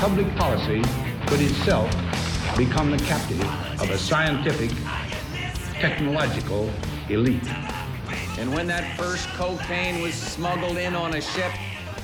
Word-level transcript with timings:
Public 0.00 0.34
policy 0.36 0.80
could 1.26 1.42
itself 1.42 1.94
become 2.56 2.90
the 2.90 2.96
captive 3.04 3.44
of 3.82 3.90
a 3.90 3.98
scientific, 3.98 4.70
technological 5.74 6.70
elite. 7.10 7.46
And 8.38 8.50
when 8.54 8.66
that 8.68 8.96
first 8.96 9.28
cocaine 9.34 10.00
was 10.00 10.14
smuggled 10.14 10.78
in 10.78 10.94
on 10.94 11.16
a 11.16 11.20
ship, 11.20 11.52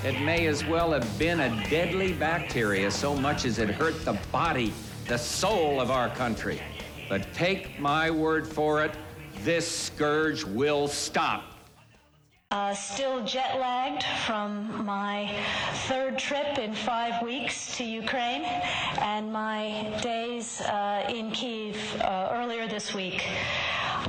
it 0.04 0.20
may 0.20 0.46
as 0.46 0.62
well 0.66 0.92
have 0.92 1.18
been 1.18 1.40
a 1.40 1.70
deadly 1.70 2.12
bacteria 2.12 2.90
so 2.90 3.16
much 3.16 3.46
as 3.46 3.58
it 3.58 3.70
hurt 3.70 4.04
the 4.04 4.18
body, 4.30 4.74
the 5.08 5.16
soul 5.16 5.80
of 5.80 5.90
our 5.90 6.10
country. 6.10 6.60
But 7.08 7.32
take 7.32 7.80
my 7.80 8.10
word 8.10 8.46
for 8.46 8.84
it, 8.84 8.94
this 9.42 9.66
scourge 9.66 10.44
will 10.44 10.86
stop. 10.86 11.55
Uh, 12.52 12.72
still 12.72 13.24
jet 13.24 13.58
lagged 13.58 14.04
from 14.24 14.86
my 14.86 15.28
third 15.88 16.16
trip 16.16 16.58
in 16.58 16.72
five 16.72 17.20
weeks 17.20 17.76
to 17.76 17.82
Ukraine 17.82 18.44
and 18.44 19.32
my 19.32 19.98
days 20.00 20.60
uh, 20.60 21.04
in 21.08 21.32
Kiev 21.32 21.76
uh, 22.02 22.28
earlier 22.30 22.68
this 22.68 22.94
week. 22.94 23.26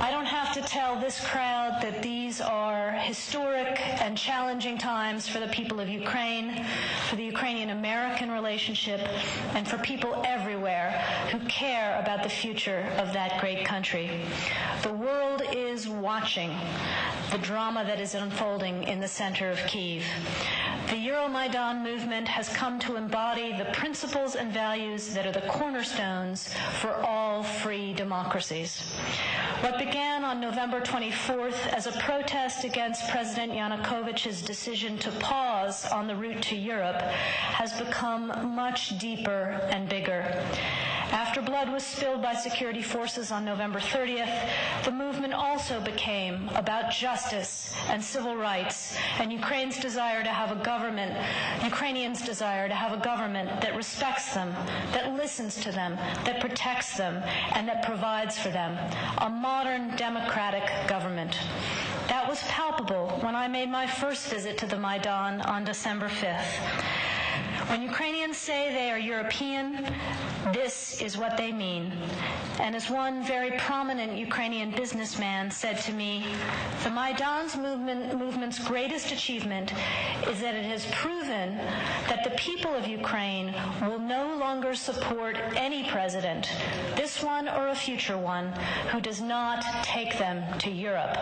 I 0.00 0.12
don't 0.12 0.26
have 0.26 0.54
to 0.54 0.60
tell 0.62 0.94
this 1.00 1.20
crowd 1.26 1.82
that 1.82 2.02
these 2.02 2.40
are 2.40 2.92
historic 2.92 3.80
and 4.00 4.16
challenging 4.16 4.78
times 4.78 5.26
for 5.26 5.40
the 5.40 5.48
people 5.48 5.80
of 5.80 5.88
Ukraine, 5.88 6.64
for 7.08 7.16
the 7.16 7.24
Ukrainian 7.24 7.70
American 7.70 8.30
relationship, 8.30 9.00
and 9.54 9.66
for 9.66 9.76
people 9.78 10.22
everywhere 10.24 10.90
who 11.32 11.40
care 11.48 11.98
about 12.00 12.22
the 12.22 12.28
future 12.28 12.86
of 12.98 13.12
that 13.12 13.40
great 13.40 13.64
country. 13.64 14.20
The 14.84 14.92
world 14.92 15.42
is 15.52 15.88
watching 15.88 16.56
the 17.32 17.38
drama 17.38 17.84
that 17.84 17.98
is 18.00 18.14
unfolding 18.14 18.84
in 18.84 19.00
the 19.00 19.08
center 19.08 19.50
of 19.50 19.58
Kiev. 19.66 20.04
The 20.90 20.96
Euromaidan 20.96 21.82
movement 21.82 22.26
has 22.28 22.48
come 22.48 22.78
to 22.80 22.96
embody 22.96 23.54
the 23.58 23.66
principles 23.66 24.36
and 24.36 24.50
values 24.50 25.12
that 25.12 25.26
are 25.26 25.32
the 25.32 25.46
cornerstones 25.46 26.48
for 26.80 26.94
all 27.04 27.42
free 27.42 27.92
democracies. 27.92 28.80
What 29.60 29.76
began 29.88 30.22
on 30.22 30.38
November 30.38 30.82
24th 30.82 31.66
as 31.68 31.86
a 31.86 31.92
protest 31.92 32.62
against 32.62 33.08
President 33.08 33.50
Yanukovych's 33.52 34.42
decision 34.42 34.98
to 34.98 35.10
pause 35.12 35.86
on 35.86 36.06
the 36.06 36.14
route 36.14 36.42
to 36.42 36.54
Europe 36.56 37.00
has 37.00 37.72
become 37.80 38.26
much 38.54 38.98
deeper 38.98 39.58
and 39.70 39.88
bigger. 39.88 40.44
After 41.10 41.40
blood 41.40 41.70
was 41.72 41.84
spilled 41.84 42.20
by 42.20 42.34
security 42.34 42.82
forces 42.82 43.32
on 43.32 43.42
November 43.42 43.78
30th, 43.80 44.50
the 44.84 44.90
movement 44.90 45.32
also 45.32 45.80
became 45.80 46.50
about 46.54 46.92
justice 46.92 47.74
and 47.88 48.04
civil 48.04 48.36
rights 48.36 48.94
and 49.18 49.32
Ukraine's 49.32 49.78
desire 49.80 50.22
to 50.22 50.28
have 50.28 50.50
a 50.52 50.62
government, 50.62 51.16
Ukrainians' 51.64 52.20
desire 52.20 52.68
to 52.68 52.74
have 52.74 52.92
a 52.92 53.02
government 53.02 53.48
that 53.62 53.74
respects 53.74 54.34
them, 54.34 54.50
that 54.92 55.14
listens 55.14 55.56
to 55.62 55.72
them, 55.72 55.96
that 56.26 56.40
protects 56.40 56.98
them, 56.98 57.22
and 57.54 57.66
that 57.68 57.82
provides 57.84 58.38
for 58.38 58.50
them. 58.50 58.76
A 59.18 59.30
modern 59.30 59.77
democratic 59.96 60.64
government. 60.88 61.38
That 62.08 62.28
was 62.28 62.42
palpable 62.44 63.08
when 63.20 63.34
I 63.36 63.46
made 63.48 63.70
my 63.70 63.86
first 63.86 64.28
visit 64.28 64.58
to 64.58 64.66
the 64.66 64.78
Maidan 64.78 65.40
on 65.42 65.64
December 65.64 66.08
5th. 66.08 66.44
When 67.68 67.82
Ukrainians 67.82 68.38
say 68.38 68.72
they 68.72 68.90
are 68.90 68.98
European, 68.98 69.84
this 70.54 71.02
is 71.02 71.18
what 71.18 71.36
they 71.36 71.52
mean. 71.52 71.92
And 72.60 72.74
as 72.74 72.88
one 72.88 73.22
very 73.24 73.50
prominent 73.58 74.16
Ukrainian 74.16 74.70
businessman 74.70 75.50
said 75.50 75.76
to 75.80 75.92
me, 75.92 76.24
the 76.82 76.88
Maidan's 76.90 77.56
movement, 77.56 78.18
movement's 78.18 78.58
greatest 78.58 79.12
achievement 79.12 79.74
is 80.30 80.40
that 80.40 80.54
it 80.54 80.64
has 80.64 80.86
proven 80.92 81.56
that 82.08 82.24
the 82.24 82.30
people 82.38 82.74
of 82.74 82.88
Ukraine 82.88 83.54
will 83.82 83.98
no 83.98 84.34
longer 84.36 84.74
support 84.74 85.36
any 85.54 85.84
president, 85.90 86.50
this 86.96 87.22
one 87.22 87.50
or 87.50 87.68
a 87.68 87.74
future 87.74 88.16
one, 88.16 88.46
who 88.90 89.00
does 89.00 89.20
not 89.20 89.62
take 89.84 90.16
them 90.18 90.42
to 90.60 90.70
Europe. 90.70 91.16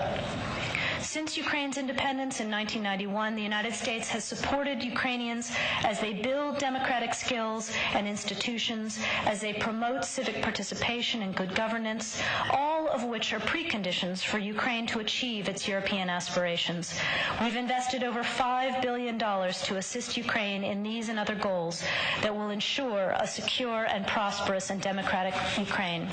Since 1.17 1.39
Ukraine's 1.39 1.79
independence 1.79 2.41
in 2.41 2.51
1991, 2.51 3.37
the 3.37 3.43
United 3.43 3.73
States 3.73 4.07
has 4.11 4.23
supported 4.23 4.83
Ukrainians 4.83 5.51
as 5.83 5.99
they 5.99 6.13
build 6.13 6.59
democratic 6.59 7.15
skills 7.15 7.73
and 7.95 8.07
institutions, 8.07 8.99
as 9.25 9.41
they 9.41 9.55
promote 9.55 10.05
civic 10.05 10.43
participation 10.43 11.23
and 11.23 11.35
good 11.35 11.55
governance, 11.55 12.21
all 12.51 12.87
of 12.89 13.03
which 13.05 13.33
are 13.33 13.41
preconditions 13.41 14.23
for 14.23 14.39
Ukraine 14.39 14.87
to 14.89 14.99
achieve 14.99 15.49
its 15.49 15.67
European 15.67 16.11
aspirations. 16.11 17.01
We've 17.41 17.57
invested 17.57 18.05
over 18.05 18.23
$5 18.23 18.83
billion 18.83 19.19
to 19.19 19.77
assist 19.79 20.19
Ukraine 20.19 20.65
in 20.65 20.83
these 20.83 21.09
and 21.09 21.19
other 21.19 21.35
goals 21.35 21.83
that 22.21 22.37
will 22.37 22.51
ensure 22.51 23.15
a 23.17 23.27
secure 23.27 23.85
and 23.85 24.07
prosperous 24.07 24.69
and 24.69 24.83
democratic 24.83 25.35
Ukraine. 25.57 26.09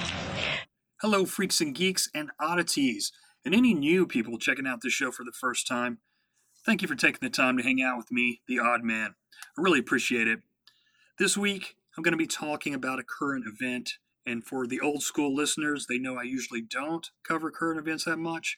Hello, 1.02 1.26
freaks 1.26 1.60
and 1.60 1.76
geeks 1.76 2.08
and 2.16 2.32
oddities 2.40 3.12
and 3.46 3.54
any 3.54 3.74
new 3.74 4.06
people 4.06 4.38
checking 4.38 4.68
out 4.68 4.82
this 4.82 4.94
show 4.94 5.12
for 5.12 5.24
the 5.24 5.32
first 5.32 5.68
time, 5.68 6.00
thank 6.66 6.82
you 6.82 6.88
for 6.88 6.96
taking 6.96 7.20
the 7.22 7.30
time 7.30 7.58
to 7.58 7.64
hang 7.64 7.82
out 7.82 7.98
with 7.98 8.12
me, 8.12 8.42
the 8.48 8.60
odd 8.60 8.84
man. 8.84 9.16
I 9.58 9.62
really 9.62 9.80
appreciate 9.80 10.28
it. 10.28 10.40
This 11.20 11.38
week, 11.38 11.76
I'm 11.98 12.04
going 12.04 12.14
to 12.14 12.18
be 12.18 12.28
talking 12.28 12.74
about 12.74 13.00
a 13.00 13.04
current 13.04 13.46
event, 13.48 13.98
and 14.26 14.44
for 14.44 14.66
the 14.66 14.80
old 14.80 15.04
school 15.04 15.36
listeners, 15.36 15.86
they 15.88 16.00
know 16.00 16.18
I 16.18 16.24
usually 16.24 16.62
don't 16.62 17.10
cover 17.24 17.52
current 17.52 17.80
events 17.80 18.06
that 18.06 18.18
much. 18.18 18.58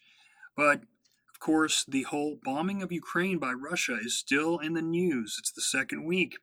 But 0.55 0.81
of 1.29 1.39
course, 1.39 1.83
the 1.85 2.03
whole 2.03 2.37
bombing 2.43 2.81
of 2.81 2.91
Ukraine 2.91 3.39
by 3.39 3.51
Russia 3.51 3.97
is 4.01 4.17
still 4.17 4.59
in 4.59 4.73
the 4.73 4.81
news. 4.81 5.35
It's 5.37 5.51
the 5.51 5.61
second 5.61 6.05
week. 6.05 6.37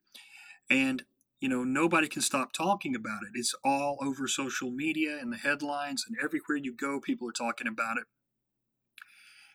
And 0.69 1.05
you 1.41 1.49
know, 1.49 1.65
nobody 1.65 2.07
can 2.07 2.23
stop 2.23 2.53
talking 2.53 2.95
about 2.95 3.23
it. 3.25 3.31
It's 3.35 3.53
all 3.65 3.99
over 4.01 4.29
social 4.29 4.71
media 4.71 5.19
and 5.21 5.33
the 5.33 5.37
headlines, 5.37 6.05
and 6.07 6.17
everywhere 6.23 6.57
you 6.57 6.73
go, 6.73 7.01
people 7.01 7.29
are 7.29 7.33
talking 7.33 7.67
about 7.67 7.97
it. 7.97 8.05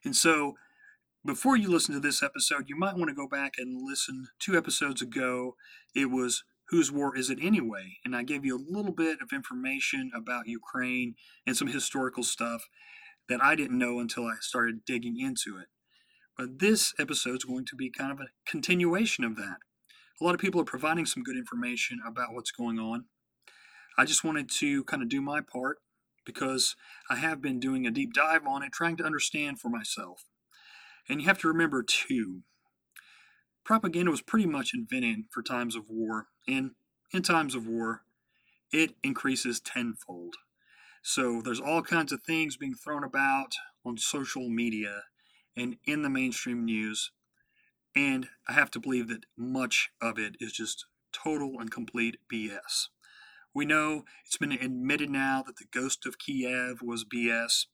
And 0.03 0.15
so, 0.15 0.55
before 1.25 1.57
you 1.57 1.69
listen 1.69 1.93
to 1.93 1.99
this 1.99 2.23
episode, 2.23 2.69
you 2.69 2.77
might 2.77 2.95
want 2.95 3.09
to 3.09 3.15
go 3.15 3.27
back 3.27 3.55
and 3.57 3.81
listen 3.85 4.27
two 4.39 4.57
episodes 4.57 5.01
ago. 5.01 5.55
It 5.93 6.05
was 6.05 6.43
Whose 6.69 6.91
War 6.91 7.17
Is 7.17 7.29
It 7.29 7.39
Anyway? 7.41 7.97
And 8.05 8.15
I 8.15 8.23
gave 8.23 8.45
you 8.45 8.55
a 8.55 8.65
little 8.71 8.93
bit 8.93 9.19
of 9.21 9.33
information 9.33 10.11
about 10.15 10.47
Ukraine 10.47 11.15
and 11.45 11.57
some 11.57 11.67
historical 11.67 12.23
stuff 12.23 12.67
that 13.27 13.43
I 13.43 13.55
didn't 13.55 13.77
know 13.77 13.99
until 13.99 14.25
I 14.25 14.35
started 14.39 14.85
digging 14.85 15.19
into 15.19 15.57
it. 15.59 15.67
But 16.37 16.59
this 16.59 16.93
episode 16.99 17.37
is 17.37 17.43
going 17.43 17.65
to 17.65 17.75
be 17.75 17.89
kind 17.89 18.11
of 18.11 18.19
a 18.19 18.29
continuation 18.49 19.23
of 19.23 19.35
that. 19.37 19.57
A 20.21 20.23
lot 20.23 20.35
of 20.35 20.39
people 20.39 20.61
are 20.61 20.65
providing 20.65 21.05
some 21.05 21.23
good 21.23 21.35
information 21.35 21.99
about 22.07 22.33
what's 22.33 22.51
going 22.51 22.79
on. 22.79 23.05
I 23.97 24.05
just 24.05 24.23
wanted 24.23 24.49
to 24.59 24.83
kind 24.85 25.01
of 25.01 25.09
do 25.09 25.21
my 25.21 25.41
part 25.41 25.79
because 26.27 26.75
I 27.09 27.15
have 27.15 27.41
been 27.41 27.59
doing 27.59 27.87
a 27.87 27.91
deep 27.91 28.13
dive 28.13 28.45
on 28.45 28.61
it, 28.61 28.73
trying 28.73 28.97
to 28.97 29.05
understand 29.05 29.59
for 29.59 29.69
myself. 29.69 30.25
And 31.09 31.21
you 31.21 31.27
have 31.27 31.39
to 31.39 31.47
remember, 31.47 31.81
too, 31.81 32.41
propaganda 33.63 34.11
was 34.11 34.21
pretty 34.21 34.45
much 34.45 34.71
invented 34.75 35.25
for 35.31 35.41
times 35.41 35.75
of 35.75 35.85
war. 35.89 36.27
And 36.47 36.71
in 37.13 37.23
times 37.23 37.55
of 37.55 37.65
war, 37.65 38.01
it 38.73 38.95
increases 39.03 39.61
tenfold. 39.61 40.35
So 41.01 41.41
there's 41.41 41.61
all 41.61 41.81
kinds 41.81 42.11
of 42.11 42.21
things 42.23 42.57
being 42.57 42.75
thrown 42.75 43.05
about 43.05 43.53
on 43.85 43.97
social 43.97 44.49
media 44.49 45.03
and 45.55 45.77
in 45.85 46.01
the 46.01 46.09
mainstream 46.09 46.65
news. 46.65 47.11
And 47.95 48.27
I 48.49 48.53
have 48.53 48.69
to 48.71 48.81
believe 48.81 49.07
that 49.07 49.23
much 49.37 49.89
of 50.01 50.19
it 50.19 50.35
is 50.41 50.51
just 50.51 50.85
total 51.13 51.59
and 51.59 51.71
complete 51.71 52.17
BS. 52.31 52.89
We 53.57 53.65
know 53.65 54.05
it's 54.23 54.37
been 54.37 54.51
admitted 54.51 55.09
now 55.09 55.43
that 55.47 55.55
the 55.55 55.65
ghost 55.71 56.05
of 56.05 56.19
Kiev 56.19 56.83
was 56.83 57.03
BS. 57.03 57.65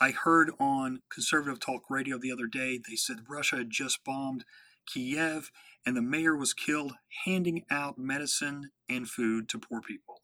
I 0.00 0.10
heard 0.10 0.50
on 0.58 1.02
conservative 1.12 1.60
talk 1.60 1.82
radio 1.90 2.16
the 2.16 2.32
other 2.32 2.46
day, 2.46 2.78
they 2.78 2.96
said 2.96 3.28
Russia 3.28 3.56
had 3.56 3.68
just 3.68 4.02
bombed 4.04 4.46
Kiev 4.86 5.50
and 5.84 5.94
the 5.94 6.00
mayor 6.00 6.34
was 6.34 6.54
killed 6.54 6.94
handing 7.26 7.66
out 7.70 7.98
medicine 7.98 8.70
and 8.88 9.06
food 9.06 9.50
to 9.50 9.58
poor 9.58 9.82
people. 9.82 10.22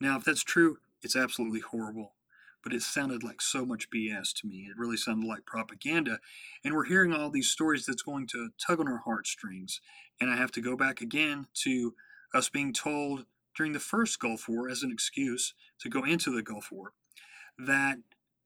Now, 0.00 0.16
if 0.16 0.22
that's 0.22 0.44
true, 0.44 0.76
it's 1.02 1.16
absolutely 1.16 1.62
horrible, 1.68 2.14
but 2.62 2.72
it 2.72 2.82
sounded 2.82 3.24
like 3.24 3.42
so 3.42 3.66
much 3.66 3.90
BS 3.90 4.32
to 4.34 4.46
me. 4.46 4.68
It 4.70 4.78
really 4.78 4.96
sounded 4.96 5.26
like 5.26 5.46
propaganda. 5.46 6.20
And 6.64 6.74
we're 6.74 6.84
hearing 6.84 7.12
all 7.12 7.28
these 7.28 7.50
stories 7.50 7.86
that's 7.86 8.02
going 8.02 8.28
to 8.28 8.50
tug 8.64 8.78
on 8.78 8.86
our 8.86 9.02
heartstrings. 9.04 9.80
And 10.20 10.30
I 10.30 10.36
have 10.36 10.52
to 10.52 10.60
go 10.60 10.76
back 10.76 11.00
again 11.00 11.48
to 11.64 11.94
us 12.34 12.48
being 12.48 12.72
told 12.72 13.26
during 13.56 13.72
the 13.72 13.80
first 13.80 14.18
Gulf 14.18 14.48
War 14.48 14.68
as 14.68 14.82
an 14.82 14.90
excuse 14.92 15.54
to 15.80 15.88
go 15.88 16.04
into 16.04 16.30
the 16.30 16.42
Gulf 16.42 16.70
War 16.72 16.92
that 17.58 17.98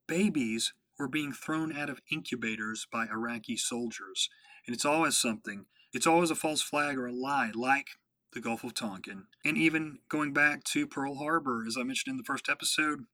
babies 0.07 0.73
were 0.97 1.07
being 1.07 1.31
thrown 1.31 1.75
out 1.75 1.89
of 1.89 2.01
incubators 2.11 2.87
by 2.91 3.05
Iraqi 3.07 3.55
soldiers. 3.55 4.29
And 4.65 4.75
it's 4.75 4.85
always 4.85 5.17
something, 5.17 5.65
it's 5.93 6.07
always 6.07 6.31
a 6.31 6.35
false 6.35 6.61
flag 6.61 6.97
or 6.97 7.07
a 7.07 7.13
lie, 7.13 7.51
like 7.53 7.87
the 8.33 8.41
Gulf 8.41 8.63
of 8.63 8.73
Tonkin. 8.73 9.27
And 9.45 9.57
even 9.57 9.99
going 10.09 10.33
back 10.33 10.63
to 10.65 10.87
Pearl 10.87 11.15
Harbor, 11.15 11.63
as 11.67 11.77
I 11.77 11.83
mentioned 11.83 12.13
in 12.13 12.17
the 12.17 12.23
first 12.23 12.49
episode, 12.49 13.05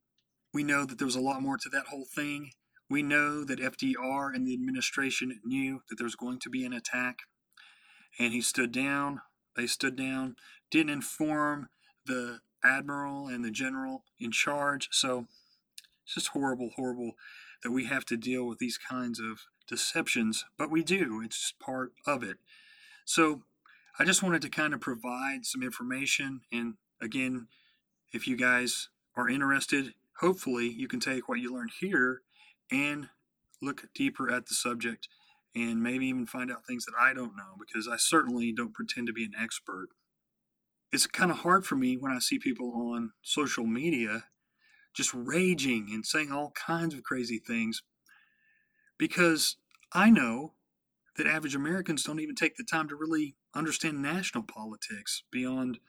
we 0.53 0.63
know 0.63 0.85
that 0.85 0.97
there 0.97 1.07
was 1.07 1.15
a 1.15 1.21
lot 1.21 1.41
more 1.41 1.57
to 1.57 1.69
that 1.69 1.87
whole 1.87 2.05
thing. 2.05 2.51
We 2.89 3.03
know 3.03 3.43
that 3.43 3.59
FDR 3.59 4.33
and 4.33 4.45
the 4.45 4.53
administration 4.53 5.39
knew 5.43 5.81
that 5.89 5.97
there 5.97 6.05
was 6.05 6.15
going 6.15 6.39
to 6.39 6.49
be 6.49 6.65
an 6.65 6.73
attack. 6.73 7.19
And 8.19 8.33
he 8.33 8.41
stood 8.41 8.71
down, 8.71 9.21
they 9.55 9.67
stood 9.67 9.95
down, 9.95 10.35
didn't 10.69 10.91
inform 10.91 11.69
the 12.05 12.39
admiral 12.63 13.27
and 13.27 13.43
the 13.43 13.51
general 13.51 14.03
in 14.19 14.31
charge. 14.31 14.89
So 14.91 15.27
it's 16.03 16.15
just 16.15 16.29
horrible, 16.29 16.71
horrible 16.75 17.13
that 17.63 17.71
we 17.71 17.85
have 17.85 18.05
to 18.05 18.17
deal 18.17 18.45
with 18.45 18.59
these 18.59 18.77
kinds 18.77 19.19
of 19.19 19.41
deceptions, 19.67 20.45
but 20.57 20.69
we 20.69 20.83
do. 20.83 21.21
It's 21.23 21.53
part 21.59 21.93
of 22.05 22.23
it. 22.23 22.37
So 23.05 23.43
I 23.99 24.05
just 24.05 24.23
wanted 24.23 24.41
to 24.43 24.49
kind 24.49 24.73
of 24.73 24.81
provide 24.81 25.45
some 25.45 25.63
information. 25.63 26.41
And 26.51 26.75
again, 27.01 27.47
if 28.11 28.27
you 28.27 28.35
guys 28.35 28.89
are 29.15 29.29
interested, 29.29 29.93
hopefully 30.19 30.67
you 30.69 30.87
can 30.87 30.99
take 30.99 31.27
what 31.27 31.39
you 31.39 31.53
learned 31.53 31.71
here 31.79 32.21
and 32.71 33.09
look 33.61 33.87
deeper 33.93 34.31
at 34.31 34.47
the 34.47 34.55
subject 34.55 35.07
and 35.55 35.81
maybe 35.81 36.07
even 36.07 36.25
find 36.25 36.51
out 36.51 36.65
things 36.65 36.85
that 36.85 36.95
I 36.99 37.13
don't 37.13 37.35
know 37.35 37.55
because 37.59 37.87
I 37.87 37.97
certainly 37.97 38.51
don't 38.51 38.73
pretend 38.73 39.07
to 39.07 39.13
be 39.13 39.25
an 39.25 39.33
expert. 39.39 39.89
It's 40.93 41.07
kind 41.07 41.31
of 41.31 41.39
hard 41.39 41.65
for 41.65 41.75
me 41.75 41.97
when 41.97 42.11
I 42.11 42.19
see 42.19 42.37
people 42.37 42.71
on 42.93 43.13
social 43.23 43.65
media 43.65 44.25
just 44.93 45.11
raging 45.11 45.89
and 45.91 46.05
saying 46.05 46.31
all 46.31 46.51
kinds 46.51 46.93
of 46.93 47.01
crazy 47.01 47.39
things 47.39 47.81
because 48.99 49.57
I 49.91 50.11
know 50.11 50.53
that 51.17 51.25
average 51.25 51.55
Americans 51.55 52.03
don't 52.03 52.19
even 52.19 52.35
take 52.35 52.57
the 52.57 52.63
time 52.63 52.87
to 52.89 52.95
really 52.95 53.35
understand 53.55 54.03
national 54.03 54.43
politics 54.43 55.23
beyond 55.31 55.79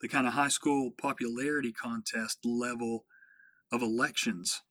the 0.00 0.06
kind 0.08 0.28
of 0.28 0.34
high 0.34 0.46
school 0.46 0.92
popularity 0.92 1.72
contest 1.72 2.38
level 2.44 3.04
of 3.72 3.82
elections, 3.82 4.62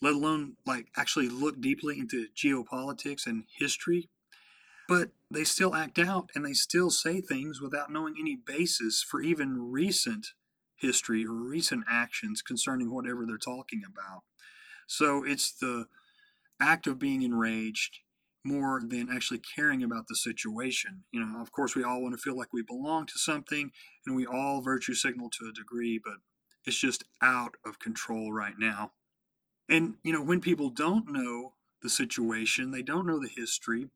let 0.00 0.14
alone 0.14 0.56
like 0.64 0.88
actually 0.96 1.28
look 1.28 1.60
deeply 1.60 1.98
into 1.98 2.28
geopolitics 2.34 3.26
and 3.26 3.44
history. 3.58 4.08
But 4.88 5.10
they 5.30 5.44
still 5.44 5.74
act 5.74 5.98
out 5.98 6.30
and 6.34 6.44
they 6.44 6.52
still 6.52 6.90
say 6.90 7.20
things 7.20 7.60
without 7.60 7.90
knowing 7.90 8.16
any 8.18 8.36
basis 8.36 9.02
for 9.02 9.22
even 9.22 9.70
recent 9.70 10.28
history 10.76 11.24
or 11.24 11.32
recent 11.32 11.84
actions 11.88 12.42
concerning 12.42 12.92
whatever 12.92 13.24
they're 13.24 13.38
talking 13.38 13.82
about. 13.86 14.22
So 14.86 15.24
it's 15.24 15.52
the 15.52 15.86
act 16.60 16.86
of 16.86 16.98
being 16.98 17.22
enraged 17.22 18.00
more 18.44 18.82
than 18.84 19.08
actually 19.10 19.40
caring 19.54 19.82
about 19.82 20.08
the 20.08 20.16
situation. 20.16 21.04
You 21.12 21.20
know, 21.24 21.40
of 21.40 21.52
course, 21.52 21.76
we 21.76 21.84
all 21.84 22.02
want 22.02 22.14
to 22.14 22.20
feel 22.20 22.36
like 22.36 22.52
we 22.52 22.62
belong 22.62 23.06
to 23.06 23.18
something 23.18 23.70
and 24.04 24.16
we 24.16 24.26
all 24.26 24.60
virtue 24.60 24.94
signal 24.94 25.30
to 25.30 25.48
a 25.48 25.52
degree, 25.52 26.00
but 26.02 26.16
it's 26.66 26.78
just 26.78 27.04
out 27.22 27.54
of 27.64 27.78
control 27.78 28.32
right 28.32 28.54
now. 28.58 28.92
And, 29.68 29.94
you 30.02 30.12
know, 30.12 30.22
when 30.22 30.40
people 30.40 30.70
don't 30.70 31.08
know 31.08 31.54
the 31.82 31.88
situation, 31.88 32.70
they 32.72 32.82
don't 32.82 33.06
know 33.06 33.20
the 33.20 33.30
history, 33.34 33.88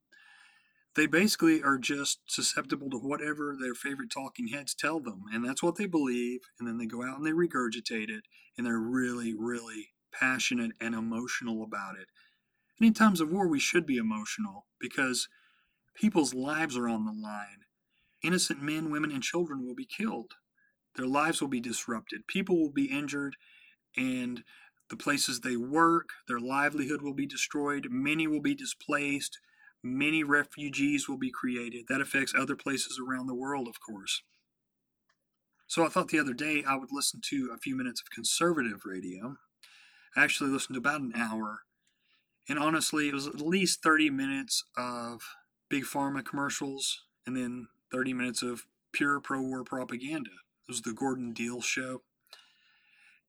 they 0.97 1.07
basically 1.07 1.63
are 1.63 1.77
just 1.77 2.21
susceptible 2.27 2.89
to 2.91 2.97
whatever 2.97 3.55
their 3.61 3.75
favorite 3.75 4.11
talking 4.11 4.49
heads 4.49 4.75
tell 4.75 4.99
them. 4.99 5.25
And 5.33 5.45
that's 5.45 5.63
what 5.63 5.77
they 5.77 5.87
believe. 5.87 6.41
And 6.59 6.67
then 6.67 6.79
they 6.79 6.87
go 6.87 7.05
out 7.05 7.19
and 7.19 7.27
they 7.27 7.33
regurgitate 7.33 8.09
it. 8.09 8.25
And 8.57 8.67
they're 8.67 8.79
really, 8.79 9.35
really 9.39 9.91
passionate 10.19 10.73
and 10.81 10.95
emotional 10.95 11.63
about 11.63 11.97
it. 11.97 12.07
And 12.81 12.87
in 12.87 12.95
times 12.95 13.21
of 13.21 13.31
war, 13.31 13.47
we 13.47 13.61
should 13.61 13.85
be 13.85 13.99
emotional 13.99 14.67
because 14.81 15.29
people's 15.95 16.33
lives 16.33 16.77
are 16.79 16.89
on 16.89 17.05
the 17.05 17.13
line. 17.13 17.65
Innocent 18.25 18.63
men, 18.63 18.91
women, 18.91 19.11
and 19.11 19.23
children 19.23 19.67
will 19.67 19.75
be 19.75 19.87
killed. 19.87 20.33
Their 20.97 21.07
lives 21.07 21.43
will 21.43 21.49
be 21.49 21.61
disrupted. 21.61 22.27
People 22.27 22.59
will 22.59 22.73
be 22.73 22.87
injured. 22.87 23.37
And 23.99 24.43
the 24.89 24.97
places 24.97 25.41
they 25.41 25.57
work, 25.57 26.09
their 26.27 26.41
livelihood 26.41 27.03
will 27.03 27.15
be 27.15 27.27
destroyed. 27.27 27.89
Many 27.91 28.27
will 28.27 28.41
be 28.41 28.55
displaced 28.55 29.39
many 29.83 30.23
refugees 30.23 31.09
will 31.09 31.19
be 31.19 31.31
created. 31.31 31.87
That 31.89 32.01
affects 32.01 32.35
other 32.35 32.57
places 32.57 32.99
around 33.01 33.27
the 33.27 33.35
world, 33.35 33.69
of 33.69 33.81
course. 33.81 34.23
So 35.67 35.85
I 35.85 35.89
thought 35.89 36.09
the 36.09 36.21
other 36.21 36.35
day 36.35 36.63
I 36.67 36.77
would 36.77 36.93
listen 36.93 37.21
to 37.31 37.51
a 37.53 37.59
few 37.59 37.77
minutes 37.77 38.01
of 38.01 38.11
conservative 38.11 38.85
radio. 38.85 39.37
I 40.17 40.23
actually 40.23 40.51
listened 40.51 40.75
to 40.75 40.79
about 40.79 41.01
an 41.01 41.13
hour. 41.17 41.61
And 42.49 42.59
honestly, 42.59 43.09
it 43.09 43.15
was 43.15 43.27
at 43.27 43.41
least 43.41 43.83
30 43.83 44.11
minutes 44.11 44.65
of 44.77 45.23
big 45.69 45.85
pharma 45.85 46.25
commercials 46.25 47.03
and 47.27 47.37
then 47.37 47.69
30 47.93 48.13
minutes 48.15 48.43
of 48.43 48.67
pure 48.93 49.21
pro 49.21 49.43
war 49.43 49.65
propaganda. 49.65 50.31
It 50.31 50.71
was 50.71 50.83
the 50.83 50.93
Gordon 50.93 51.33
Deal 51.33 51.61
show. 51.61 52.03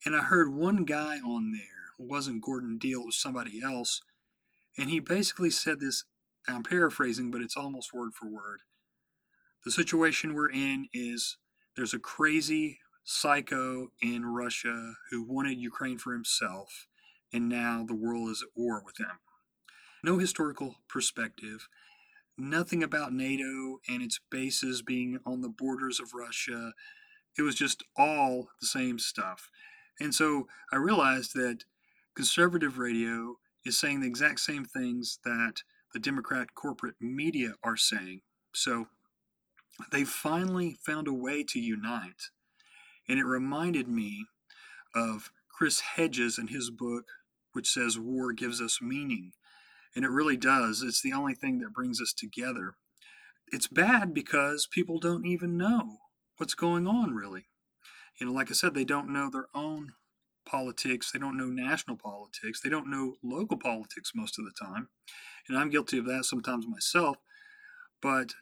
And 0.06 0.16
I 0.16 0.20
heard 0.20 0.54
one 0.54 0.86
guy 0.86 1.18
on 1.18 1.52
there. 1.52 1.62
It 2.00 2.10
wasn't 2.10 2.44
Gordon 2.44 2.78
Deal, 2.78 3.02
it 3.02 3.06
was 3.08 3.18
somebody 3.18 3.62
else. 3.64 4.02
And 4.78 4.92
he 4.92 5.00
basically 5.00 5.50
said 5.50 5.80
this 5.80 6.04
I'm 6.48 6.64
paraphrasing, 6.64 7.32
but 7.32 7.42
it's 7.42 7.58
almost 7.58 7.94
word 7.94 8.14
for 8.14 8.28
word. 8.28 8.62
The 9.66 9.72
situation 9.72 10.34
we're 10.34 10.52
in 10.52 10.88
is 10.94 11.38
there's 11.76 11.94
a 11.94 12.00
crazy 12.00 12.80
psycho 13.04 13.90
in 14.02 14.26
Russia 14.26 14.94
who 15.12 15.24
wanted 15.24 15.58
Ukraine 15.58 15.98
for 15.98 16.14
himself, 16.14 16.88
and 17.34 17.50
now 17.50 17.84
the 17.86 17.96
world 17.96 18.30
is 18.30 18.42
at 18.42 18.50
war 18.56 18.82
with 18.86 18.98
him. 19.00 19.20
No 20.04 20.18
historical 20.18 20.76
perspective, 20.88 21.68
nothing 22.38 22.84
about 22.84 23.14
NATO 23.14 23.80
and 23.90 24.02
its 24.02 24.20
bases 24.30 24.82
being 24.82 25.20
on 25.26 25.42
the 25.42 25.50
borders 25.50 26.00
of 26.00 26.14
Russia. 26.14 26.74
It 27.38 27.42
was 27.42 27.56
just 27.56 27.84
all 27.98 28.50
the 28.62 28.68
same 28.68 29.00
stuff. 29.00 29.50
And 30.00 30.14
so 30.14 30.48
I 30.72 30.78
realized 30.78 31.34
that 31.34 31.66
conservative 32.16 32.78
radio 32.78 33.38
is 33.66 33.80
saying 33.80 34.02
the 34.02 34.08
exact 34.08 34.40
same 34.40 34.66
things 34.66 35.20
that 35.26 35.64
the 35.94 36.00
Democrat 36.00 36.54
corporate 36.54 36.96
media 37.00 37.54
are 37.64 37.78
saying. 37.78 38.22
So 38.54 38.88
they 39.92 40.04
finally 40.04 40.78
found 40.86 41.08
a 41.08 41.14
way 41.14 41.44
to 41.44 41.60
unite. 41.60 42.30
And 43.08 43.20
it 43.20 43.26
reminded 43.26 43.88
me 43.88 44.26
of 44.94 45.32
Chris 45.50 45.80
Hedges 45.80 46.38
and 46.38 46.50
his 46.50 46.70
book, 46.70 47.06
which 47.54 47.70
says 47.70 47.98
War 47.98 48.34
Gives 48.34 48.62
Us 48.62 48.80
Meaning. 48.82 49.32
And 49.96 50.04
it 50.06 50.12
really 50.12 50.38
does. 50.38 50.82
It's 50.82 51.02
the 51.02 51.14
only 51.14 51.34
thing 51.34 51.60
that 51.60 51.74
brings 51.74 52.02
us 52.02 52.14
together. 52.14 52.76
It's 53.52 53.68
bad 53.68 54.14
because 54.14 54.68
people 54.70 55.00
don't 55.00 55.26
even 55.26 55.58
know 55.58 55.98
what's 56.38 56.54
going 56.54 56.86
on, 56.86 57.16
really. 57.16 57.48
You 58.20 58.28
know, 58.28 58.34
like 58.34 58.52
I 58.52 58.54
said, 58.54 58.74
they 58.74 58.86
don't 58.86 59.14
know 59.14 59.30
their 59.30 59.48
own 59.56 59.94
politics, 60.48 61.12
they 61.12 61.20
don't 61.20 61.38
know 61.38 61.48
national 61.48 61.98
politics, 61.98 62.62
they 62.62 62.70
don't 62.70 62.90
know 62.90 63.16
local 63.24 63.58
politics 63.58 64.12
most 64.16 64.40
of 64.40 64.46
the 64.46 64.52
time 64.60 64.90
and 65.48 65.58
I'm 65.58 65.70
guilty 65.70 65.98
of 65.98 66.06
that 66.06 66.26
sometimes 66.26 66.66
myself, 66.68 67.18
but 68.02 68.34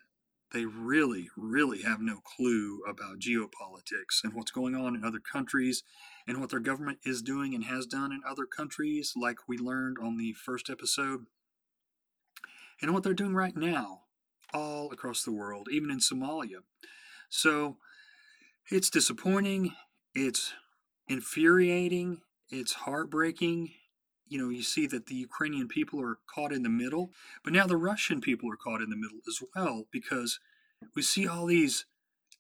they 0.54 0.66
really, 0.66 1.30
really 1.36 1.82
have 1.82 2.00
no 2.00 2.20
clue 2.20 2.82
about 2.88 3.20
geopolitics 3.20 4.24
and 4.24 4.34
what's 4.34 4.52
going 4.52 4.76
on 4.76 4.96
in 4.96 5.04
other 5.04 5.20
countries 5.20 5.84
and 6.28 6.40
what 6.40 6.50
their 6.50 6.60
government 6.60 7.00
is 7.04 7.22
doing 7.22 7.54
and 7.54 7.66
has 7.66 7.86
done 7.86 8.12
in 8.12 8.22
other 8.28 8.46
countries, 8.46 9.14
like 9.16 9.38
we 9.48 9.58
learned 9.58 9.98
on 10.02 10.18
the 10.18 10.34
first 10.34 10.70
episode, 10.70 11.26
and 12.82 12.94
what 12.94 13.04
they're 13.04 13.14
doing 13.14 13.36
right 13.36 13.56
now 13.56 14.02
all 14.54 14.92
across 14.92 15.24
the 15.24 15.32
world, 15.34 15.68
even 15.72 15.92
in 15.92 16.00
Somalia. 16.00 16.60
So 17.30 17.78
it's 18.72 18.90
disappointing, 18.90 19.74
it's 20.14 20.54
infuriating, 21.08 22.22
it's 22.50 22.74
heartbreaking. 22.74 23.72
You 24.28 24.40
know, 24.40 24.50
you 24.50 24.64
see 24.64 24.88
that 24.88 25.06
the 25.06 25.16
Ukrainian 25.16 25.68
people 25.68 26.02
are 26.02 26.18
caught 26.34 26.52
in 26.52 26.64
the 26.64 26.70
middle, 26.70 27.12
but 27.44 27.54
now 27.54 27.68
the 27.68 27.78
Russian 27.78 28.22
people 28.22 28.52
are 28.52 28.58
caught 28.58 28.82
in 28.82 28.90
the 28.90 28.96
middle 28.96 29.20
as 29.28 29.40
well 29.56 29.86
because 29.92 30.40
we 30.96 31.02
see 31.02 31.28
all 31.28 31.46
these 31.46 31.86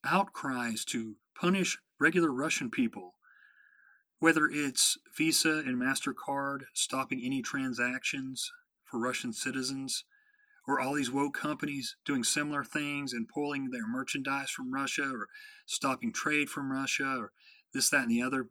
outcries 0.03 0.83
to 0.85 1.15
punish 1.39 1.77
regular 1.99 2.31
Russian 2.31 2.69
people 2.71 3.15
whether 4.19 4.47
it's 4.47 4.97
Visa 5.15 5.61
and 5.65 5.79
MasterCard 5.79 6.61
stopping 6.73 7.21
any 7.23 7.41
transactions 7.41 8.51
for 8.83 8.99
Russian 8.99 9.33
citizens, 9.33 10.03
or 10.67 10.79
all 10.79 10.93
these 10.93 11.11
woke 11.11 11.37
companies 11.37 11.95
doing 12.05 12.23
similar 12.23 12.63
things 12.63 13.13
and 13.13 13.27
pulling 13.27 13.69
their 13.69 13.87
merchandise 13.87 14.49
from 14.49 14.73
Russia, 14.73 15.03
or 15.03 15.27
stopping 15.65 16.11
trade 16.11 16.49
from 16.49 16.71
Russia, 16.71 17.17
or 17.19 17.31
this, 17.75 17.89
that, 17.91 18.03
and 18.03 18.11
the 18.11 18.23
other. 18.23 18.47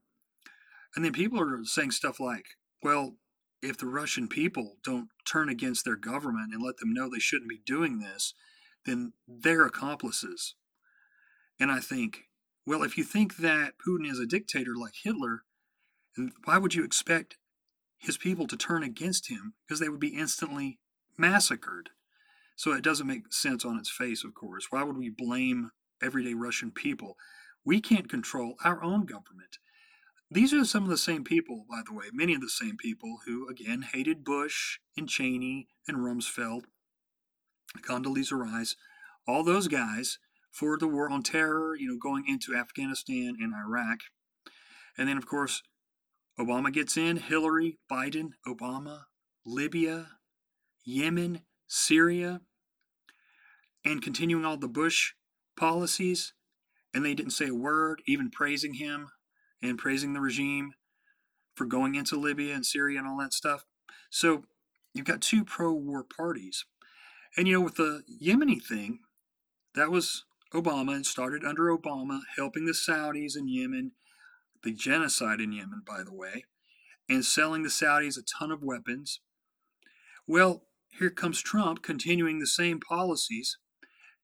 And 0.94 1.04
then 1.04 1.12
people 1.12 1.40
are 1.40 1.64
saying 1.64 1.90
stuff 1.90 2.20
like, 2.20 2.46
well, 2.82 3.16
if 3.62 3.78
the 3.78 3.86
Russian 3.86 4.28
people 4.28 4.76
don't 4.84 5.08
turn 5.26 5.48
against 5.48 5.84
their 5.84 5.96
government 5.96 6.52
and 6.52 6.62
let 6.62 6.76
them 6.76 6.92
know 6.92 7.08
they 7.08 7.18
shouldn't 7.18 7.48
be 7.48 7.60
doing 7.64 7.98
this, 7.98 8.34
then 8.86 9.14
they're 9.26 9.66
accomplices. 9.66 10.54
And 11.58 11.72
I 11.72 11.80
think, 11.80 12.24
well, 12.66 12.82
if 12.82 12.96
you 12.98 13.04
think 13.04 13.38
that 13.38 13.74
Putin 13.84 14.08
is 14.10 14.20
a 14.20 14.26
dictator 14.26 14.74
like 14.76 14.94
Hitler, 15.02 15.42
why 16.44 16.58
would 16.58 16.74
you 16.74 16.84
expect 16.84 17.38
his 17.98 18.18
people 18.18 18.46
to 18.46 18.56
turn 18.56 18.82
against 18.82 19.30
him? 19.30 19.54
Because 19.66 19.80
they 19.80 19.88
would 19.88 20.00
be 20.00 20.16
instantly 20.16 20.78
massacred. 21.16 21.90
So 22.56 22.72
it 22.72 22.84
doesn't 22.84 23.06
make 23.06 23.32
sense 23.32 23.64
on 23.64 23.78
its 23.78 23.90
face, 23.90 24.24
of 24.24 24.34
course. 24.34 24.66
Why 24.70 24.84
would 24.84 24.96
we 24.96 25.10
blame 25.10 25.70
everyday 26.02 26.34
Russian 26.34 26.70
people? 26.70 27.16
We 27.64 27.80
can't 27.80 28.10
control 28.10 28.56
our 28.64 28.82
own 28.82 29.06
government. 29.06 29.58
These 30.30 30.52
are 30.52 30.64
some 30.64 30.84
of 30.84 30.88
the 30.88 30.96
same 30.96 31.24
people, 31.24 31.64
by 31.70 31.82
the 31.86 31.94
way, 31.94 32.06
many 32.12 32.34
of 32.34 32.40
the 32.40 32.48
same 32.48 32.76
people 32.76 33.18
who, 33.26 33.48
again, 33.48 33.82
hated 33.82 34.24
Bush 34.24 34.78
and 34.96 35.08
Cheney 35.08 35.68
and 35.86 35.98
Rumsfeld, 35.98 36.64
Condoleezza 37.82 38.36
Rice, 38.36 38.76
all 39.26 39.44
those 39.44 39.68
guys 39.68 40.18
for 40.50 40.78
the 40.78 40.88
war 40.88 41.10
on 41.10 41.22
terror, 41.22 41.76
you 41.76 41.88
know, 41.88 41.98
going 42.00 42.24
into 42.28 42.54
Afghanistan 42.54 43.36
and 43.40 43.52
Iraq. 43.54 44.00
And 44.96 45.08
then, 45.08 45.16
of 45.16 45.26
course, 45.26 45.62
Obama 46.38 46.72
gets 46.72 46.96
in, 46.96 47.16
Hillary, 47.16 47.78
Biden, 47.90 48.30
Obama, 48.46 49.04
Libya, 49.44 50.08
Yemen, 50.84 51.42
Syria, 51.66 52.40
and 53.84 54.02
continuing 54.02 54.44
all 54.44 54.56
the 54.56 54.68
Bush 54.68 55.12
policies. 55.56 56.34
And 56.94 57.04
they 57.04 57.14
didn't 57.14 57.32
say 57.32 57.48
a 57.48 57.54
word, 57.54 58.00
even 58.06 58.30
praising 58.30 58.74
him 58.74 59.08
and 59.60 59.78
praising 59.78 60.12
the 60.12 60.20
regime 60.20 60.72
for 61.56 61.66
going 61.66 61.96
into 61.96 62.16
Libya 62.16 62.54
and 62.54 62.64
Syria 62.64 63.00
and 63.00 63.08
all 63.08 63.18
that 63.18 63.34
stuff. 63.34 63.64
So 64.10 64.44
you've 64.94 65.06
got 65.06 65.20
two 65.20 65.44
pro 65.44 65.72
war 65.72 66.04
parties. 66.04 66.64
And 67.36 67.48
you 67.48 67.54
know, 67.54 67.60
with 67.60 67.74
the 67.74 68.02
Yemeni 68.22 68.62
thing, 68.62 69.00
that 69.74 69.90
was 69.90 70.24
Obama 70.52 70.94
and 70.94 71.04
started 71.04 71.44
under 71.44 71.64
Obama, 71.64 72.20
helping 72.36 72.64
the 72.64 72.72
Saudis 72.72 73.36
in 73.36 73.48
Yemen 73.48 73.92
the 74.62 74.72
genocide 74.72 75.40
in 75.40 75.52
Yemen, 75.52 75.82
by 75.86 76.02
the 76.02 76.14
way, 76.14 76.44
and 77.08 77.24
selling 77.24 77.62
the 77.62 77.68
Saudis 77.68 78.18
a 78.18 78.22
ton 78.22 78.50
of 78.50 78.62
weapons. 78.62 79.20
Well, 80.26 80.62
here 80.90 81.10
comes 81.10 81.42
Trump 81.42 81.82
continuing 81.82 82.38
the 82.38 82.46
same 82.46 82.80
policies, 82.80 83.58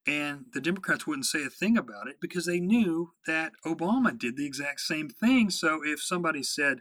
and 0.06 0.46
the 0.52 0.60
Democrats 0.60 1.06
wouldn't 1.06 1.26
say 1.26 1.44
a 1.44 1.50
thing 1.50 1.76
about 1.76 2.08
it 2.08 2.16
because 2.20 2.46
they 2.46 2.60
knew 2.60 3.12
that 3.26 3.52
Obama 3.66 4.18
did 4.18 4.36
the 4.36 4.46
exact 4.46 4.80
same 4.80 5.08
thing. 5.08 5.50
So 5.50 5.80
if 5.84 6.02
somebody 6.02 6.42
said, 6.42 6.80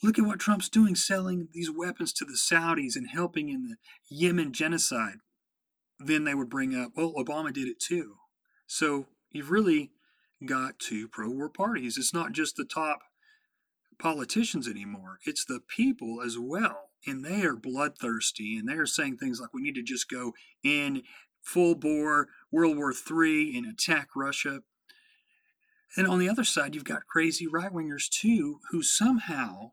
Look 0.00 0.16
at 0.16 0.24
what 0.24 0.38
Trump's 0.38 0.68
doing, 0.68 0.94
selling 0.94 1.48
these 1.52 1.72
weapons 1.72 2.12
to 2.14 2.24
the 2.24 2.38
Saudis 2.38 2.94
and 2.94 3.08
helping 3.08 3.48
in 3.48 3.64
the 3.64 3.76
Yemen 4.08 4.52
genocide, 4.52 5.16
then 5.98 6.22
they 6.22 6.36
would 6.36 6.48
bring 6.48 6.72
up, 6.72 6.92
Well, 6.96 7.14
Obama 7.18 7.52
did 7.52 7.66
it 7.66 7.80
too. 7.80 8.14
So 8.66 9.06
you've 9.32 9.50
really 9.50 9.90
got 10.46 10.78
two 10.78 11.08
pro 11.08 11.28
war 11.30 11.48
parties. 11.48 11.98
It's 11.98 12.14
not 12.14 12.32
just 12.32 12.56
the 12.56 12.64
top 12.64 13.00
politicians 13.98 14.68
anymore, 14.68 15.18
it's 15.24 15.44
the 15.44 15.60
people 15.60 16.22
as 16.24 16.38
well. 16.38 16.90
And 17.06 17.24
they 17.24 17.42
are 17.42 17.56
bloodthirsty 17.56 18.56
and 18.56 18.68
they're 18.68 18.86
saying 18.86 19.16
things 19.16 19.40
like 19.40 19.52
we 19.52 19.62
need 19.62 19.74
to 19.76 19.82
just 19.82 20.08
go 20.08 20.32
in 20.64 21.02
full 21.48 21.74
bore 21.74 22.28
World 22.52 22.76
War 22.76 22.92
III 22.92 23.56
and 23.56 23.66
attack 23.66 24.08
Russia. 24.14 24.60
And 25.96 26.06
on 26.06 26.18
the 26.18 26.28
other 26.28 26.44
side, 26.44 26.74
you've 26.74 26.84
got 26.84 27.06
crazy 27.06 27.46
right 27.46 27.72
wingers 27.72 28.08
too, 28.08 28.60
who 28.70 28.82
somehow 28.82 29.72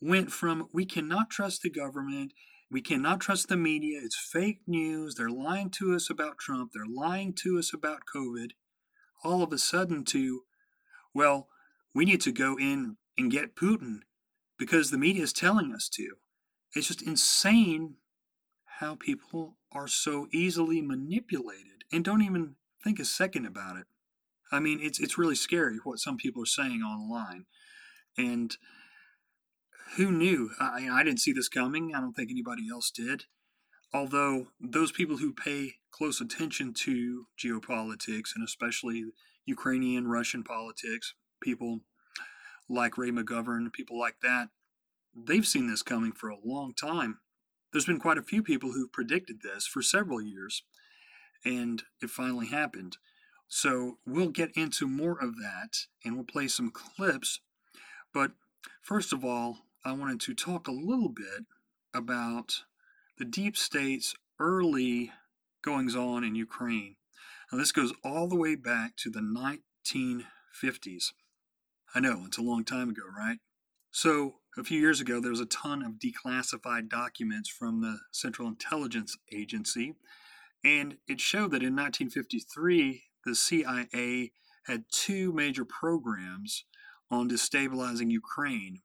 went 0.00 0.30
from 0.30 0.68
we 0.72 0.86
cannot 0.86 1.30
trust 1.30 1.62
the 1.62 1.70
government, 1.70 2.32
we 2.70 2.80
cannot 2.80 3.20
trust 3.20 3.48
the 3.48 3.56
media, 3.56 4.00
it's 4.02 4.16
fake 4.16 4.60
news, 4.66 5.14
they're 5.14 5.28
lying 5.28 5.70
to 5.70 5.94
us 5.94 6.08
about 6.10 6.38
Trump, 6.38 6.70
they're 6.72 6.84
lying 6.86 7.32
to 7.32 7.58
us 7.58 7.72
about 7.72 8.02
COVID, 8.14 8.50
all 9.24 9.42
of 9.42 9.52
a 9.52 9.58
sudden 9.58 10.04
to, 10.04 10.42
well, 11.12 11.48
we 11.94 12.04
need 12.04 12.20
to 12.20 12.32
go 12.32 12.56
in 12.58 12.96
and 13.18 13.30
get 13.30 13.56
Putin 13.56 14.00
because 14.58 14.90
the 14.90 14.98
media 14.98 15.22
is 15.22 15.32
telling 15.32 15.72
us 15.72 15.88
to. 15.88 16.16
It's 16.74 16.88
just 16.88 17.02
insane 17.02 17.94
how 18.80 18.94
people 18.94 19.56
are 19.72 19.88
so 19.88 20.26
easily 20.32 20.82
manipulated 20.82 21.84
and 21.92 22.04
don't 22.04 22.22
even 22.22 22.56
think 22.82 22.98
a 22.98 23.04
second 23.04 23.46
about 23.46 23.76
it. 23.76 23.86
I 24.52 24.60
mean, 24.60 24.78
it's 24.80 25.00
it's 25.00 25.18
really 25.18 25.34
scary 25.34 25.78
what 25.82 25.98
some 25.98 26.16
people 26.16 26.42
are 26.42 26.46
saying 26.46 26.82
online, 26.82 27.46
and 28.16 28.56
who 29.96 30.12
knew? 30.12 30.50
I, 30.60 30.88
I 30.90 31.02
didn't 31.02 31.20
see 31.20 31.32
this 31.32 31.48
coming. 31.48 31.92
I 31.94 32.00
don't 32.00 32.12
think 32.12 32.30
anybody 32.30 32.68
else 32.70 32.90
did. 32.90 33.24
Although 33.92 34.48
those 34.60 34.92
people 34.92 35.18
who 35.18 35.32
pay 35.32 35.74
close 35.90 36.20
attention 36.20 36.74
to 36.74 37.26
geopolitics 37.42 38.30
and 38.34 38.44
especially 38.44 39.04
Ukrainian 39.46 40.06
Russian 40.06 40.42
politics, 40.42 41.14
people 41.40 41.80
like 42.68 42.98
Ray 42.98 43.10
McGovern, 43.10 43.72
people 43.72 43.98
like 43.98 44.16
that, 44.22 44.48
they've 45.14 45.46
seen 45.46 45.68
this 45.68 45.82
coming 45.82 46.12
for 46.12 46.28
a 46.28 46.38
long 46.44 46.74
time. 46.74 47.20
There's 47.76 47.84
been 47.84 48.00
quite 48.00 48.16
a 48.16 48.22
few 48.22 48.42
people 48.42 48.72
who've 48.72 48.90
predicted 48.90 49.42
this 49.42 49.66
for 49.66 49.82
several 49.82 50.22
years, 50.22 50.62
and 51.44 51.82
it 52.00 52.08
finally 52.08 52.46
happened. 52.46 52.96
So 53.48 53.98
we'll 54.06 54.30
get 54.30 54.56
into 54.56 54.88
more 54.88 55.22
of 55.22 55.36
that 55.36 55.80
and 56.02 56.14
we'll 56.14 56.24
play 56.24 56.48
some 56.48 56.70
clips. 56.70 57.40
But 58.14 58.30
first 58.80 59.12
of 59.12 59.26
all, 59.26 59.58
I 59.84 59.92
wanted 59.92 60.20
to 60.20 60.32
talk 60.32 60.66
a 60.66 60.72
little 60.72 61.10
bit 61.10 61.44
about 61.92 62.62
the 63.18 63.26
deep 63.26 63.58
state's 63.58 64.14
early 64.40 65.12
goings 65.60 65.94
on 65.94 66.24
in 66.24 66.34
Ukraine. 66.34 66.96
Now, 67.52 67.58
this 67.58 67.72
goes 67.72 67.92
all 68.02 68.26
the 68.26 68.36
way 68.36 68.54
back 68.54 68.96
to 69.02 69.10
the 69.10 69.20
1950s. 69.20 71.12
I 71.94 72.00
know, 72.00 72.22
it's 72.24 72.38
a 72.38 72.42
long 72.42 72.64
time 72.64 72.88
ago, 72.88 73.02
right? 73.14 73.40
So, 73.90 74.36
a 74.58 74.64
few 74.64 74.80
years 74.80 75.00
ago, 75.00 75.20
there 75.20 75.30
was 75.30 75.40
a 75.40 75.46
ton 75.46 75.82
of 75.82 75.94
declassified 75.94 76.88
documents 76.88 77.48
from 77.48 77.82
the 77.82 77.98
Central 78.10 78.48
Intelligence 78.48 79.16
Agency, 79.32 79.94
and 80.64 80.96
it 81.06 81.20
showed 81.20 81.50
that 81.50 81.62
in 81.62 81.76
1953, 81.76 83.02
the 83.24 83.34
CIA 83.34 84.32
had 84.66 84.84
two 84.90 85.32
major 85.32 85.64
programs 85.64 86.64
on 87.10 87.28
destabilizing 87.28 88.10
Ukraine, 88.10 88.80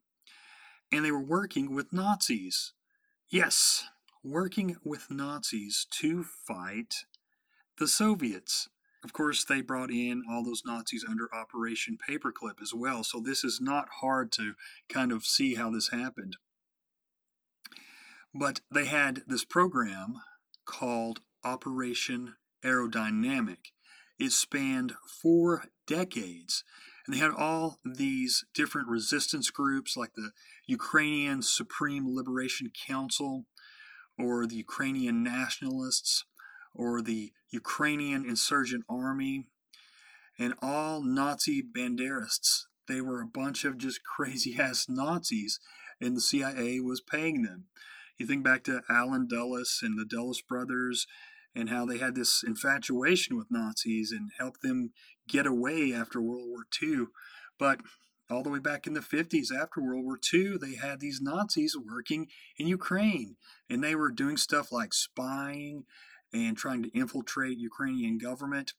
and 0.92 1.06
they 1.06 1.12
were 1.12 1.24
working 1.24 1.74
with 1.74 1.94
Nazis. 1.94 2.74
Yes, 3.30 3.86
working 4.24 4.76
with 4.84 5.10
Nazis 5.10 5.88
to 6.00 6.24
fight 6.24 7.06
the 7.80 7.88
Soviets. 7.88 8.68
Of 9.04 9.14
course, 9.14 9.44
they 9.44 9.62
brought 9.62 9.90
in 9.90 10.24
all 10.30 10.44
those 10.44 10.62
Nazis 10.64 11.06
under 11.08 11.34
Operation 11.34 11.98
Paperclip 12.08 12.62
as 12.62 12.74
well, 12.74 13.04
so 13.04 13.20
this 13.20 13.44
is 13.44 13.60
not 13.60 13.88
hard 14.02 14.32
to 14.34 14.54
kind 14.90 15.12
of 15.12 15.26
see 15.26 15.56
how 15.56 15.72
this 15.72 15.90
happened. 15.90 16.38
But 18.34 18.62
they 18.72 18.86
had 18.86 19.24
this 19.28 19.44
program 19.44 20.22
called 20.66 21.22
Operation 21.44 22.36
Aerodynamic. 22.64 23.72
It 24.20 24.32
spanned 24.32 24.94
four 25.22 25.66
decades, 25.88 26.64
and 27.06 27.16
they 27.16 27.20
had 27.20 27.32
all 27.32 27.80
these 27.84 28.46
different 28.54 28.88
resistance 28.88 29.50
groups 29.50 29.98
like 29.98 30.14
the 30.14 30.32
Ukrainian 30.68 31.42
Supreme 31.42 32.16
Liberation 32.16 32.72
Council, 32.88 33.46
or 34.20 34.46
the 34.46 34.58
Ukrainian 34.58 35.24
nationalists, 35.24 36.24
or 36.74 37.02
the 37.02 37.32
Ukrainian 37.50 38.26
Insurgent 38.26 38.84
Army, 38.90 39.48
and 40.40 40.54
all 40.62 41.04
Nazi 41.04 41.62
banderists. 41.62 42.64
They 42.88 43.02
were 43.02 43.22
a 43.22 43.28
bunch 43.28 43.64
of 43.64 43.78
just 43.78 44.04
crazy 44.04 44.58
ass 44.60 44.88
Nazis, 44.90 45.60
and 46.00 46.16
the 46.16 46.22
CIA 46.22 46.80
was 46.80 47.02
paying 47.02 47.44
them. 47.44 47.66
You 48.18 48.26
think 48.28 48.44
back 48.44 48.64
to 48.66 48.82
Allen 48.90 49.28
Dulles 49.28 49.80
and 49.82 49.98
the 49.98 50.06
Dulles 50.06 50.42
brothers 50.42 51.08
and 51.56 51.70
how 51.70 51.86
they 51.86 51.98
had 51.98 52.16
this 52.16 52.44
infatuation 52.46 53.36
with 53.36 53.52
Nazis 53.52 54.12
and 54.12 54.32
helped 54.38 54.62
them 54.62 54.92
get 55.28 55.46
away 55.46 55.94
after 55.94 56.22
World 56.22 56.48
War 56.48 56.66
II. 56.82 57.08
But 57.58 57.82
all 58.30 58.44
the 58.44 58.50
way 58.50 58.60
back 58.60 58.88
in 58.88 58.94
the 58.94 59.02
50s 59.02 59.48
after 59.54 59.82
World 59.82 60.06
War 60.06 60.18
II, 60.34 60.58
they 60.58 60.76
had 60.76 61.00
these 61.00 61.20
Nazis 61.22 61.76
working 61.76 62.28
in 62.58 62.68
Ukraine 62.68 63.36
and 63.70 63.84
they 63.84 63.96
were 63.96 64.12
doing 64.12 64.38
stuff 64.38 64.72
like 64.72 64.94
spying 64.94 65.84
and 66.34 66.58
trying 66.58 66.84
to 66.84 66.98
infiltrate 66.98 67.58
Ukrainian 67.58 68.18
government. 68.18 68.74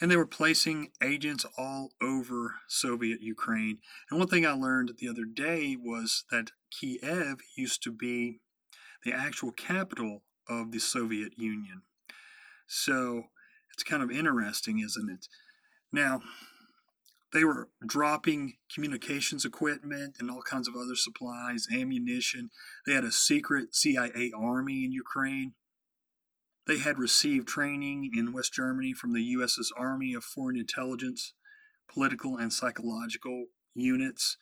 And 0.00 0.10
they 0.10 0.16
were 0.16 0.26
placing 0.26 0.90
agents 1.02 1.46
all 1.56 1.90
over 2.02 2.56
Soviet 2.68 3.20
Ukraine. 3.22 3.78
And 4.10 4.18
one 4.18 4.28
thing 4.28 4.46
I 4.46 4.52
learned 4.52 4.92
the 4.98 5.08
other 5.08 5.24
day 5.24 5.76
was 5.78 6.24
that 6.30 6.50
Kiev 6.70 7.38
used 7.56 7.82
to 7.84 7.92
be 7.92 8.40
the 9.04 9.12
actual 9.12 9.52
capital 9.52 10.22
of 10.48 10.72
the 10.72 10.80
Soviet 10.80 11.34
Union. 11.36 11.82
So 12.66 13.24
it's 13.72 13.82
kind 13.82 14.02
of 14.02 14.10
interesting, 14.10 14.80
isn't 14.80 15.10
it? 15.10 15.28
Now, 15.92 16.22
they 17.32 17.44
were 17.44 17.68
dropping 17.86 18.54
communications 18.72 19.44
equipment 19.44 20.16
and 20.18 20.30
all 20.30 20.42
kinds 20.42 20.68
of 20.68 20.76
other 20.76 20.94
supplies, 20.94 21.66
ammunition. 21.72 22.50
They 22.86 22.92
had 22.92 23.04
a 23.04 23.12
secret 23.12 23.74
CIA 23.74 24.32
army 24.36 24.84
in 24.84 24.92
Ukraine. 24.92 25.54
They 26.66 26.78
had 26.78 26.98
received 26.98 27.48
training 27.48 28.10
in 28.16 28.32
West 28.32 28.52
Germany 28.52 28.92
from 28.92 29.12
the 29.12 29.22
US's 29.22 29.72
Army 29.76 30.14
of 30.14 30.24
Foreign 30.24 30.56
Intelligence, 30.56 31.34
political 31.92 32.36
and 32.36 32.52
psychological 32.52 33.46
units. 33.74 34.36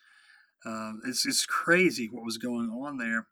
Uh, 0.63 0.93
it's, 1.05 1.25
it's 1.25 1.45
crazy 1.45 2.07
what 2.11 2.23
was 2.23 2.37
going 2.37 2.69
on 2.69 2.97
there. 2.97 3.27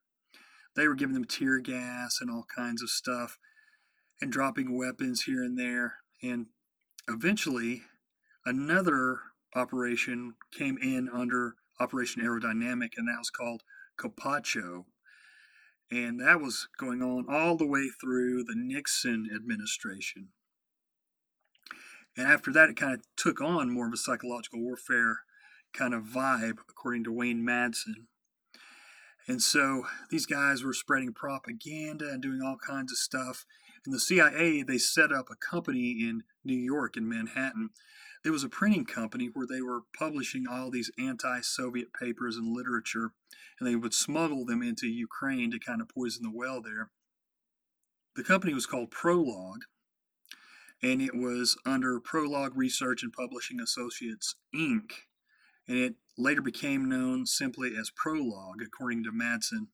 They 0.76 0.88
were 0.88 0.96
giving 0.96 1.14
them 1.14 1.26
tear 1.26 1.60
gas 1.60 2.18
and 2.20 2.32
all 2.32 2.46
kinds 2.56 2.82
of 2.82 2.90
stuff 2.90 3.38
and 4.22 4.32
dropping 4.32 4.78
weapons 4.78 5.24
here 5.24 5.44
and 5.44 5.58
there. 5.58 5.98
And 6.22 6.48
eventually, 7.08 7.84
another 8.46 9.20
operation 9.56 10.34
came 10.52 10.78
in 10.82 11.10
under 11.14 11.56
Operation 11.80 12.22
Aerodynamic, 12.22 12.92
and 12.98 13.08
that 13.08 13.20
was 13.20 13.30
called 13.30 13.64
CAPACHA. 14.00 14.84
And 15.92 16.20
that 16.20 16.40
was 16.40 16.68
going 16.78 17.02
on 17.02 17.26
all 17.30 17.58
the 17.58 17.66
way 17.66 17.90
through 18.00 18.44
the 18.44 18.56
Nixon 18.56 19.28
administration. 19.36 20.30
And 22.16 22.28
after 22.28 22.52
that, 22.54 22.70
it 22.70 22.78
kind 22.78 22.94
of 22.94 23.02
took 23.16 23.42
on 23.42 23.74
more 23.74 23.88
of 23.88 23.94
a 23.94 23.98
psychological 23.98 24.62
warfare 24.62 25.22
kind 25.74 25.94
of 25.94 26.04
vibe, 26.04 26.58
according 26.70 27.04
to 27.06 27.12
Wayne 27.12 27.46
Madsen. 27.46 28.06
And 29.28 29.42
so 29.42 29.84
these 30.10 30.26
guys 30.26 30.64
were 30.64 30.74
spreading 30.74 31.14
propaganda 31.14 32.10
and 32.10 32.22
doing 32.22 32.42
all 32.44 32.58
kinds 32.58 32.92
of 32.92 32.98
stuff. 32.98 33.46
And 33.86 33.94
the 33.94 34.00
CIA, 34.00 34.64
they 34.64 34.78
set 34.78 35.12
up 35.12 35.28
a 35.32 35.36
company 35.36 35.98
in 36.02 36.24
New 36.44 36.58
York, 36.58 36.98
in 36.98 37.08
Manhattan, 37.08 37.70
it 38.24 38.32
was 38.32 38.44
a 38.44 38.50
printing 38.50 38.86
company 38.86 39.30
where 39.34 39.48
they 39.48 39.62
were 39.62 39.82
publishing 39.98 40.46
all 40.50 40.70
these 40.70 40.92
anti 41.00 41.42
Soviet 41.42 41.94
papers 41.94 42.36
and 42.36 42.54
literature, 42.56 43.12
and 43.60 43.68
they 43.68 43.76
would 43.76 43.94
smuggle 43.94 44.46
them 44.46 44.62
into 44.62 44.88
Ukraine 44.88 45.52
to 45.52 45.60
kind 45.60 45.82
of 45.82 45.90
poison 45.90 46.24
the 46.24 46.32
well 46.34 46.62
there. 46.62 46.92
The 48.16 48.24
company 48.24 48.54
was 48.54 48.66
called 48.66 48.92
Prologue, 48.92 49.62
and 50.82 51.02
it 51.02 51.16
was 51.16 51.58
under 51.66 52.00
Prologue 52.00 52.56
Research 52.56 53.04
and 53.04 53.14
Publishing 53.14 53.60
Associates, 53.60 54.36
Inc., 54.54 54.92
and 55.68 55.78
it 55.78 55.96
later 56.18 56.42
became 56.42 56.90
known 56.90 57.26
simply 57.26 57.76
as 57.80 57.92
Prologue, 57.92 58.62
according 58.62 59.04
to 59.04 59.12
Madsen. 59.12 59.68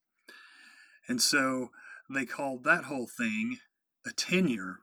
And 1.07 1.21
so 1.21 1.69
they 2.09 2.25
called 2.25 2.63
that 2.63 2.85
whole 2.85 3.07
thing 3.07 3.57
a 4.05 4.11
tenure 4.11 4.79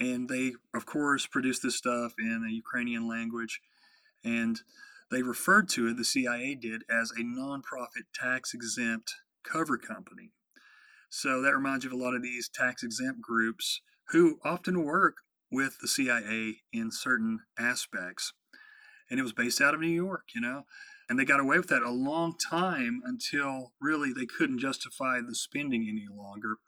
and 0.00 0.28
they 0.28 0.54
of 0.74 0.86
course 0.86 1.26
produced 1.26 1.62
this 1.62 1.76
stuff 1.76 2.14
in 2.18 2.42
the 2.42 2.52
Ukrainian 2.52 3.06
language 3.06 3.60
and 4.24 4.60
they 5.10 5.22
referred 5.22 5.68
to 5.68 5.88
it 5.88 5.96
the 5.96 6.04
CIA 6.04 6.54
did 6.54 6.82
as 6.90 7.10
a 7.10 7.22
nonprofit 7.22 8.06
tax 8.14 8.54
exempt 8.54 9.12
cover 9.42 9.76
company. 9.76 10.30
So 11.08 11.42
that 11.42 11.54
reminds 11.54 11.84
you 11.84 11.90
of 11.90 11.98
a 11.98 12.02
lot 12.02 12.14
of 12.14 12.22
these 12.22 12.48
tax 12.48 12.82
exempt 12.82 13.20
groups 13.20 13.80
who 14.08 14.38
often 14.44 14.84
work 14.84 15.18
with 15.50 15.78
the 15.80 15.88
CIA 15.88 16.58
in 16.72 16.92
certain 16.92 17.40
aspects. 17.58 18.32
And 19.10 19.18
it 19.18 19.24
was 19.24 19.32
based 19.32 19.60
out 19.60 19.74
of 19.74 19.80
New 19.80 19.88
York 19.88 20.26
you 20.34 20.40
know? 20.40 20.64
And 21.08 21.18
they 21.18 21.24
got 21.24 21.40
away 21.40 21.56
with 21.58 21.68
that 21.68 21.82
a 21.82 21.90
long 21.90 22.36
time 22.38 23.00
until 23.04 23.72
really 23.80 24.12
they 24.12 24.26
couldn't 24.26 24.60
justify 24.60 25.20
the 25.20 25.34
spending 25.34 25.88
any 25.88 26.06
longer. 26.08 26.58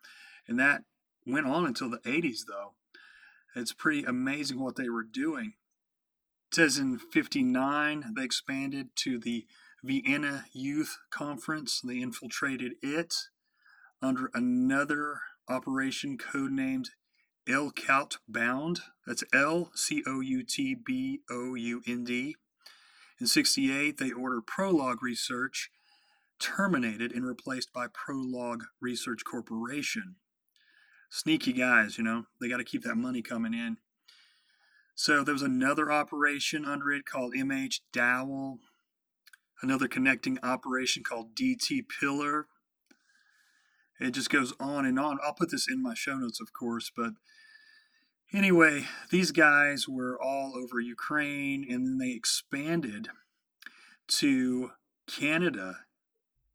And 0.49 0.59
that 0.59 0.83
went 1.25 1.47
on 1.47 1.65
until 1.65 1.89
the 1.89 1.99
80s 1.99 2.41
though 2.49 2.75
it's 3.55 3.73
pretty 3.73 4.05
amazing 4.05 4.61
what 4.61 4.77
they 4.77 4.89
were 4.89 5.05
doing. 5.05 5.55
It 6.51 6.57
says 6.57 6.79
in 6.79 6.99
59 6.99 8.15
they 8.17 8.25
expanded 8.25 8.89
to 8.97 9.19
the 9.19 9.47
Vienna 9.83 10.45
Youth 10.53 10.99
Conference. 11.11 11.81
They 11.81 12.01
infiltrated 12.01 12.75
it 12.83 13.15
under 14.01 14.31
another 14.35 15.21
operation 15.49 16.19
codenamed 16.19 16.89
El 17.49 17.73
Bound. 18.29 18.81
That's 19.07 19.25
L 19.35 19.71
C 19.75 20.03
O 20.07 20.21
U 20.21 20.43
T 20.45 20.75
B 20.75 21.21
O 21.31 21.55
U 21.55 21.83
N 21.87 22.05
D. 22.05 22.37
In 23.21 23.27
68, 23.27 23.99
they 23.99 24.11
ordered 24.11 24.47
Prologue 24.47 25.03
Research 25.03 25.71
terminated 26.39 27.13
and 27.13 27.25
replaced 27.25 27.73
by 27.73 27.87
Prologue 27.93 28.65
Research 28.81 29.21
Corporation 29.25 30.17
sneaky 31.13 31.53
guys, 31.53 31.99
you 31.99 32.05
know, 32.05 32.25
they 32.41 32.49
got 32.49 32.57
to 32.57 32.65
keep 32.65 32.83
that 32.83 32.97
money 32.97 33.21
coming 33.21 33.53
in. 33.53 33.77
So 34.95 35.23
there 35.23 35.35
was 35.35 35.43
another 35.43 35.93
operation 35.93 36.65
under 36.65 36.91
it 36.91 37.05
called 37.05 37.35
MH 37.35 37.81
Dowell, 37.93 38.59
another 39.63 39.89
connecting 39.89 40.39
operation 40.43 41.03
called 41.05 41.35
DT 41.35 41.83
Pillar. 42.01 42.47
It 44.01 44.13
just 44.13 44.31
goes 44.31 44.55
on 44.59 44.87
and 44.87 44.99
on. 44.99 45.19
I'll 45.23 45.35
put 45.35 45.51
this 45.51 45.69
in 45.69 45.83
my 45.83 45.93
show 45.95 46.17
notes, 46.17 46.41
of 46.41 46.55
course, 46.55 46.91
but 46.95 47.13
anyway, 48.33 48.87
these 49.11 49.33
guys 49.33 49.87
were 49.87 50.19
all 50.21 50.55
over 50.57 50.81
Ukraine 50.81 51.67
and 51.69 51.87
then 51.87 51.99
they 51.99 52.13
expanded 52.13 53.09
to 54.09 54.71
Canada 55.07 55.81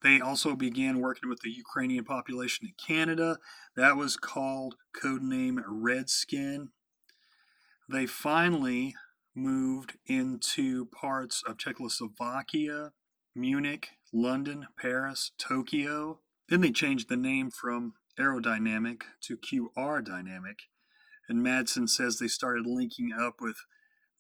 they 0.04 0.20
also 0.20 0.56
began 0.56 1.00
working 1.00 1.30
with 1.30 1.40
the 1.42 1.50
Ukrainian 1.50 2.06
population 2.06 2.68
in 2.68 2.74
Canada. 2.78 3.38
That 3.76 3.98
was 3.98 4.16
called 4.16 4.76
codename 4.96 5.62
Redskin. 5.68 6.70
They 7.90 8.06
finally 8.06 8.96
moved 9.36 9.98
into 10.06 10.86
parts 10.86 11.44
of 11.48 11.58
Czechoslovakia, 11.58 12.92
Munich, 13.36 13.90
London, 14.14 14.68
Paris, 14.80 15.32
Tokyo. 15.38 16.20
Then 16.50 16.62
they 16.62 16.72
changed 16.72 17.10
the 17.10 17.18
name 17.18 17.50
from 17.52 17.94
Aerodynamic 18.20 19.04
to 19.22 19.38
QR 19.38 20.04
Dynamic. 20.04 20.60
And 21.30 21.46
Madsen 21.46 21.90
says 21.90 22.18
they 22.18 22.28
started 22.28 22.66
linking 22.66 23.12
up 23.12 23.36
with 23.42 23.58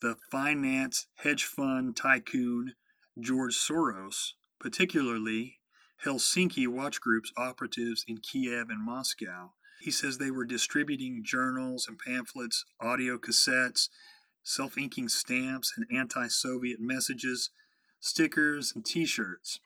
the 0.02 0.16
finance 0.32 1.08
hedge 1.16 1.46
fund 1.46 1.96
tycoon 1.96 2.74
George 3.20 3.56
Soros, 3.56 4.34
particularly 4.60 5.60
Helsinki 6.06 6.68
watch 6.68 7.02
groups 7.02 7.32
operatives 7.36 8.06
in 8.08 8.18
Kiev 8.18 8.70
and 8.70 8.84
Moscow. 8.84 9.54
He 9.80 9.92
says 9.92 10.18
they 10.18 10.32
were 10.32 10.46
distributing 10.46 11.24
journals 11.24 11.88
and 11.88 11.98
pamphlets, 11.98 12.66
audio 12.80 13.18
cassettes, 13.18 13.90
self 14.44 14.78
inking 14.78 15.10
stamps, 15.10 15.74
and 15.76 15.86
anti 15.92 16.28
Soviet 16.28 16.80
messages, 16.80 17.50
stickers, 18.00 18.74
and 18.76 18.86
t 18.86 19.06
shirts. 19.06 19.60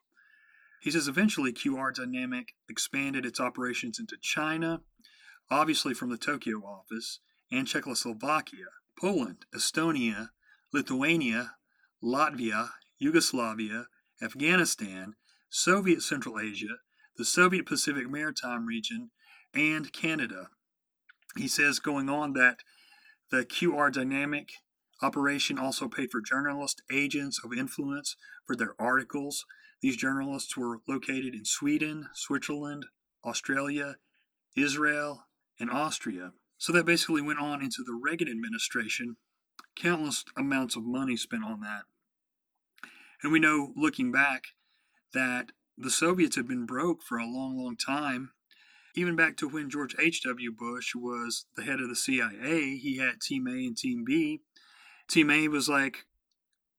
He 0.81 0.89
says 0.89 1.07
eventually 1.07 1.53
QR 1.53 1.93
Dynamic 1.93 2.55
expanded 2.69 3.25
its 3.25 3.39
operations 3.39 3.99
into 3.99 4.17
China, 4.17 4.81
obviously 5.49 5.93
from 5.93 6.09
the 6.09 6.17
Tokyo 6.17 6.57
office, 6.59 7.19
and 7.51 7.67
Czechoslovakia, 7.67 8.67
Poland, 8.99 9.45
Estonia, 9.53 10.29
Lithuania, 10.73 11.55
Latvia, 12.01 12.71
Yugoslavia, 12.97 13.87
Afghanistan, 14.21 15.15
Soviet 15.53 16.01
Central 16.01 16.39
Asia, 16.39 16.79
the 17.17 17.25
Soviet 17.25 17.65
Pacific 17.65 18.09
Maritime 18.09 18.65
region, 18.65 19.11
and 19.53 19.91
Canada. 19.91 20.47
He 21.35 21.47
says 21.47 21.79
going 21.79 22.09
on 22.09 22.31
that 22.33 22.59
the 23.31 23.43
QR 23.43 23.91
Dynamic 23.91 24.53
operation 25.01 25.59
also 25.59 25.89
paid 25.89 26.09
for 26.09 26.21
journalists, 26.21 26.81
agents 26.89 27.41
of 27.43 27.51
influence 27.51 28.15
for 28.47 28.55
their 28.55 28.75
articles. 28.79 29.45
These 29.81 29.97
journalists 29.97 30.55
were 30.55 30.79
located 30.87 31.35
in 31.35 31.43
Sweden, 31.43 32.07
Switzerland, 32.13 32.85
Australia, 33.25 33.95
Israel, 34.55 35.25
and 35.59 35.69
Austria. 35.69 36.31
So 36.57 36.71
that 36.71 36.85
basically 36.85 37.21
went 37.21 37.39
on 37.39 37.61
into 37.61 37.83
the 37.85 37.99
Reagan 38.01 38.29
administration, 38.29 39.17
countless 39.75 40.23
amounts 40.37 40.77
of 40.77 40.85
money 40.85 41.17
spent 41.17 41.43
on 41.43 41.59
that. 41.59 41.83
And 43.21 43.33
we 43.33 43.39
know, 43.39 43.73
looking 43.75 44.13
back, 44.13 44.45
that 45.13 45.51
the 45.77 45.91
Soviets 45.91 46.35
had 46.35 46.47
been 46.47 46.65
broke 46.65 47.01
for 47.01 47.17
a 47.17 47.25
long, 47.25 47.57
long 47.57 47.75
time. 47.75 48.31
Even 48.95 49.15
back 49.15 49.37
to 49.37 49.47
when 49.47 49.69
George 49.69 49.95
H.W. 49.99 50.51
Bush 50.51 50.93
was 50.95 51.45
the 51.55 51.63
head 51.63 51.79
of 51.79 51.89
the 51.89 51.95
CIA, 51.95 52.77
he 52.77 52.97
had 52.97 53.21
Team 53.21 53.47
A 53.47 53.51
and 53.51 53.77
Team 53.77 54.03
B. 54.05 54.41
Team 55.09 55.29
A 55.29 55.47
was 55.47 55.69
like, 55.69 56.05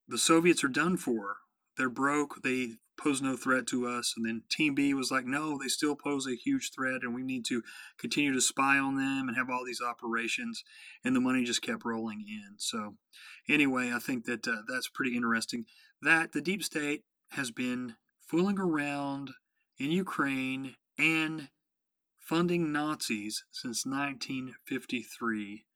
the 0.08 0.18
Soviets 0.18 0.62
are 0.62 0.68
done 0.68 0.96
for. 0.96 1.36
They're 1.76 1.88
broke. 1.88 2.42
They 2.42 2.76
pose 3.02 3.22
no 3.22 3.36
threat 3.36 3.66
to 3.68 3.86
us. 3.86 4.14
And 4.16 4.26
then 4.26 4.42
Team 4.50 4.74
B 4.74 4.94
was 4.94 5.10
like, 5.10 5.24
no, 5.24 5.58
they 5.58 5.68
still 5.68 5.96
pose 5.96 6.26
a 6.26 6.36
huge 6.36 6.70
threat, 6.74 7.00
and 7.02 7.14
we 7.14 7.22
need 7.22 7.44
to 7.46 7.62
continue 7.98 8.32
to 8.32 8.40
spy 8.40 8.78
on 8.78 8.96
them 8.96 9.28
and 9.28 9.36
have 9.36 9.48
all 9.50 9.64
these 9.64 9.80
operations. 9.80 10.62
And 11.04 11.16
the 11.16 11.20
money 11.20 11.44
just 11.44 11.62
kept 11.62 11.84
rolling 11.84 12.24
in. 12.28 12.56
So, 12.58 12.96
anyway, 13.48 13.92
I 13.92 13.98
think 13.98 14.24
that 14.26 14.46
uh, 14.46 14.62
that's 14.68 14.88
pretty 14.88 15.16
interesting. 15.16 15.64
That 16.02 16.32
the 16.32 16.40
deep 16.40 16.62
state 16.62 17.02
has 17.30 17.50
been 17.50 17.96
fooling 18.32 18.58
around 18.58 19.30
in 19.78 19.90
Ukraine 19.90 20.74
and 20.98 21.50
funding 22.18 22.72
Nazis 22.72 23.44
since 23.50 23.84
1953. 23.84 25.66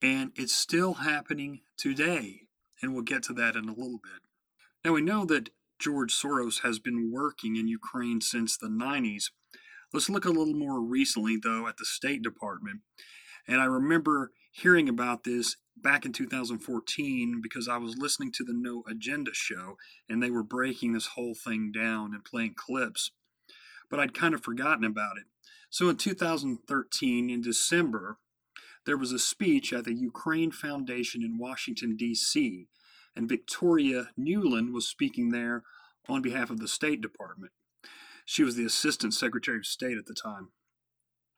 And 0.00 0.32
it's 0.34 0.54
still 0.54 0.94
happening 0.94 1.60
today. 1.76 2.46
And 2.80 2.94
we'll 2.94 3.02
get 3.02 3.22
to 3.24 3.34
that 3.34 3.54
in 3.54 3.68
a 3.68 3.74
little 3.74 4.00
bit. 4.02 4.22
Now, 4.82 4.94
we 4.94 5.02
know 5.02 5.26
that 5.26 5.50
George 5.78 6.14
Soros 6.14 6.62
has 6.62 6.78
been 6.78 7.12
working 7.12 7.56
in 7.56 7.68
Ukraine 7.68 8.22
since 8.22 8.56
the 8.56 8.68
90s. 8.68 9.24
Let's 9.92 10.08
look 10.08 10.24
a 10.24 10.30
little 10.30 10.54
more 10.54 10.80
recently, 10.80 11.36
though, 11.36 11.66
at 11.66 11.76
the 11.76 11.84
State 11.84 12.22
Department. 12.22 12.80
And 13.46 13.60
I 13.60 13.66
remember 13.66 14.30
hearing 14.50 14.88
about 14.88 15.24
this 15.24 15.56
back 15.76 16.04
in 16.04 16.12
2014 16.12 17.40
because 17.42 17.68
I 17.68 17.78
was 17.78 17.96
listening 17.96 18.32
to 18.32 18.44
the 18.44 18.52
No 18.54 18.82
Agenda 18.88 19.30
show 19.32 19.76
and 20.08 20.22
they 20.22 20.30
were 20.30 20.42
breaking 20.42 20.92
this 20.92 21.08
whole 21.08 21.34
thing 21.34 21.72
down 21.72 22.12
and 22.12 22.24
playing 22.24 22.54
clips. 22.56 23.10
But 23.90 24.00
I'd 24.00 24.14
kind 24.14 24.34
of 24.34 24.42
forgotten 24.42 24.84
about 24.84 25.16
it. 25.16 25.24
So 25.70 25.88
in 25.88 25.96
2013, 25.96 27.30
in 27.30 27.40
December, 27.40 28.18
there 28.86 28.96
was 28.96 29.12
a 29.12 29.18
speech 29.18 29.72
at 29.72 29.84
the 29.84 29.94
Ukraine 29.94 30.50
Foundation 30.50 31.22
in 31.22 31.38
Washington, 31.38 31.96
D.C 31.96 32.66
and 33.16 33.28
Victoria 33.28 34.08
Nuland 34.18 34.72
was 34.72 34.88
speaking 34.88 35.30
there 35.30 35.62
on 36.08 36.22
behalf 36.22 36.50
of 36.50 36.58
the 36.58 36.68
State 36.68 37.00
Department. 37.00 37.52
She 38.24 38.42
was 38.42 38.56
the 38.56 38.64
Assistant 38.64 39.14
Secretary 39.14 39.58
of 39.58 39.66
State 39.66 39.98
at 39.98 40.06
the 40.06 40.14
time. 40.14 40.48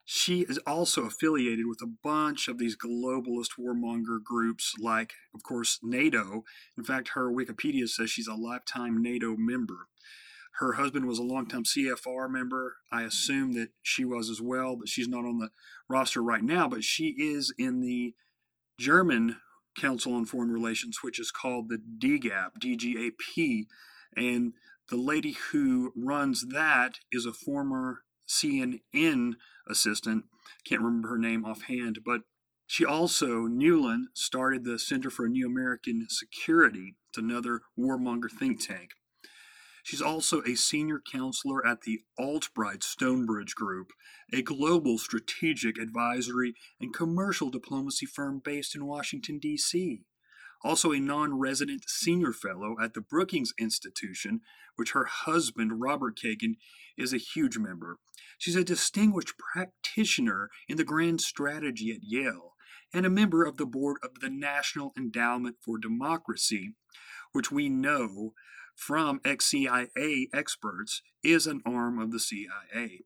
She 0.05 0.41
is 0.41 0.57
also 0.67 1.05
affiliated 1.05 1.65
with 1.65 1.81
a 1.81 1.91
bunch 2.03 2.47
of 2.47 2.57
these 2.57 2.75
globalist 2.75 3.51
warmonger 3.57 4.21
groups, 4.21 4.73
like, 4.77 5.13
of 5.33 5.43
course, 5.43 5.79
NATO. 5.81 6.43
In 6.77 6.83
fact, 6.83 7.09
her 7.09 7.31
Wikipedia 7.31 7.87
says 7.87 8.09
she's 8.09 8.27
a 8.27 8.35
lifetime 8.35 9.01
NATO 9.01 9.35
member. 9.37 9.87
Her 10.57 10.73
husband 10.73 11.07
was 11.07 11.19
a 11.19 11.23
longtime 11.23 11.63
CFR 11.63 12.29
member. 12.29 12.77
I 12.91 13.03
assume 13.03 13.53
that 13.53 13.69
she 13.81 14.05
was 14.05 14.29
as 14.29 14.41
well, 14.41 14.75
but 14.75 14.89
she's 14.89 15.07
not 15.07 15.25
on 15.25 15.39
the 15.39 15.49
roster 15.89 16.21
right 16.21 16.43
now. 16.43 16.67
But 16.67 16.83
she 16.83 17.15
is 17.17 17.53
in 17.57 17.81
the 17.81 18.13
German 18.77 19.37
Council 19.75 20.13
on 20.13 20.25
Foreign 20.25 20.51
Relations, 20.51 20.99
which 21.01 21.19
is 21.19 21.31
called 21.31 21.69
the 21.69 21.79
DGAP, 21.97 22.59
DGAP. 22.59 23.65
And 24.15 24.53
the 24.89 24.97
lady 24.97 25.37
who 25.51 25.91
runs 25.95 26.45
that 26.49 26.99
is 27.11 27.25
a 27.25 27.33
former 27.33 28.02
CNN 28.27 29.33
assistant. 29.67 30.25
Can't 30.65 30.81
remember 30.81 31.09
her 31.09 31.17
name 31.17 31.45
offhand, 31.45 31.99
but 32.05 32.21
she 32.65 32.85
also, 32.85 33.47
Nuland, 33.47 34.05
started 34.13 34.63
the 34.63 34.79
Center 34.79 35.09
for 35.09 35.27
New 35.27 35.45
American 35.45 36.07
Security. 36.09 36.95
It's 37.09 37.17
another 37.17 37.61
warmonger 37.77 38.31
think 38.31 38.65
tank. 38.65 38.91
She's 39.83 40.01
also 40.01 40.41
a 40.43 40.55
senior 40.55 41.01
counselor 41.11 41.65
at 41.67 41.81
the 41.81 41.99
Albright 42.17 42.83
Stonebridge 42.83 43.53
Group, 43.53 43.91
a 44.31 44.41
global 44.41 44.97
strategic 44.97 45.77
advisory 45.77 46.55
and 46.79 46.93
commercial 46.93 47.49
diplomacy 47.49 48.05
firm 48.05 48.41
based 48.43 48.75
in 48.75 48.85
Washington, 48.85 49.39
D.C. 49.39 50.03
Also, 50.63 50.91
a 50.93 50.99
non 50.99 51.37
resident 51.37 51.83
senior 51.87 52.31
fellow 52.31 52.75
at 52.81 52.93
the 52.93 53.01
Brookings 53.01 53.53
Institution, 53.59 54.41
which 54.75 54.91
her 54.91 55.05
husband, 55.05 55.81
Robert 55.81 56.17
Kagan, 56.17 56.55
is 56.97 57.13
a 57.13 57.17
huge 57.17 57.57
member. 57.57 57.97
She's 58.37 58.55
a 58.55 58.63
distinguished 58.63 59.33
practitioner 59.37 60.49
in 60.67 60.77
the 60.77 60.83
grand 60.83 61.21
strategy 61.21 61.91
at 61.91 62.03
Yale 62.03 62.53
and 62.93 63.05
a 63.05 63.09
member 63.09 63.43
of 63.43 63.57
the 63.57 63.65
board 63.65 63.97
of 64.03 64.19
the 64.21 64.29
National 64.29 64.93
Endowment 64.97 65.57
for 65.61 65.77
Democracy, 65.77 66.75
which 67.31 67.51
we 67.51 67.67
know 67.67 68.33
from 68.75 69.19
ex 69.25 69.45
CIA 69.45 70.29
experts 70.33 71.01
is 71.23 71.47
an 71.47 71.61
arm 71.65 71.99
of 71.99 72.11
the 72.11 72.19
CIA. 72.19 73.01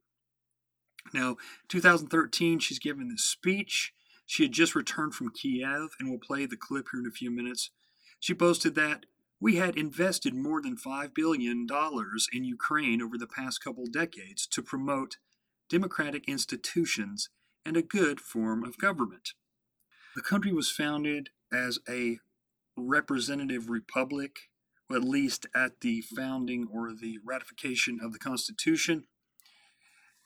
Now, 1.13 1.37
2013, 1.69 2.59
she's 2.59 2.79
given 2.79 3.09
this 3.09 3.23
speech. 3.23 3.93
She 4.27 4.43
had 4.43 4.51
just 4.51 4.75
returned 4.75 5.15
from 5.15 5.31
Kiev, 5.31 5.95
and 5.99 6.09
we'll 6.09 6.19
play 6.19 6.45
the 6.45 6.55
clip 6.55 6.89
here 6.91 6.99
in 6.99 7.07
a 7.07 7.11
few 7.11 7.31
minutes. 7.31 7.71
She 8.19 8.33
boasted 8.33 8.75
that 8.75 9.07
we 9.39 9.55
had 9.55 9.75
invested 9.75 10.35
more 10.35 10.61
than 10.61 10.77
$5 10.77 11.15
billion 11.15 11.67
in 12.33 12.43
Ukraine 12.43 13.01
over 13.01 13.17
the 13.17 13.25
past 13.27 13.63
couple 13.63 13.85
decades 13.85 14.45
to 14.47 14.61
promote 14.61 15.17
democratic 15.69 16.27
institutions 16.27 17.29
and 17.65 17.75
a 17.75 17.81
good 17.81 18.19
form 18.19 18.63
of 18.63 18.77
government. 18.77 19.33
The 20.15 20.21
country 20.21 20.53
was 20.53 20.69
founded 20.69 21.29
as 21.51 21.79
a 21.89 22.19
representative 22.75 23.69
republic 23.69 24.49
at 24.91 25.03
least 25.03 25.45
at 25.53 25.81
the 25.81 26.01
founding 26.01 26.67
or 26.71 26.93
the 26.93 27.19
ratification 27.25 27.99
of 28.01 28.13
the 28.13 28.19
Constitution. 28.19 29.03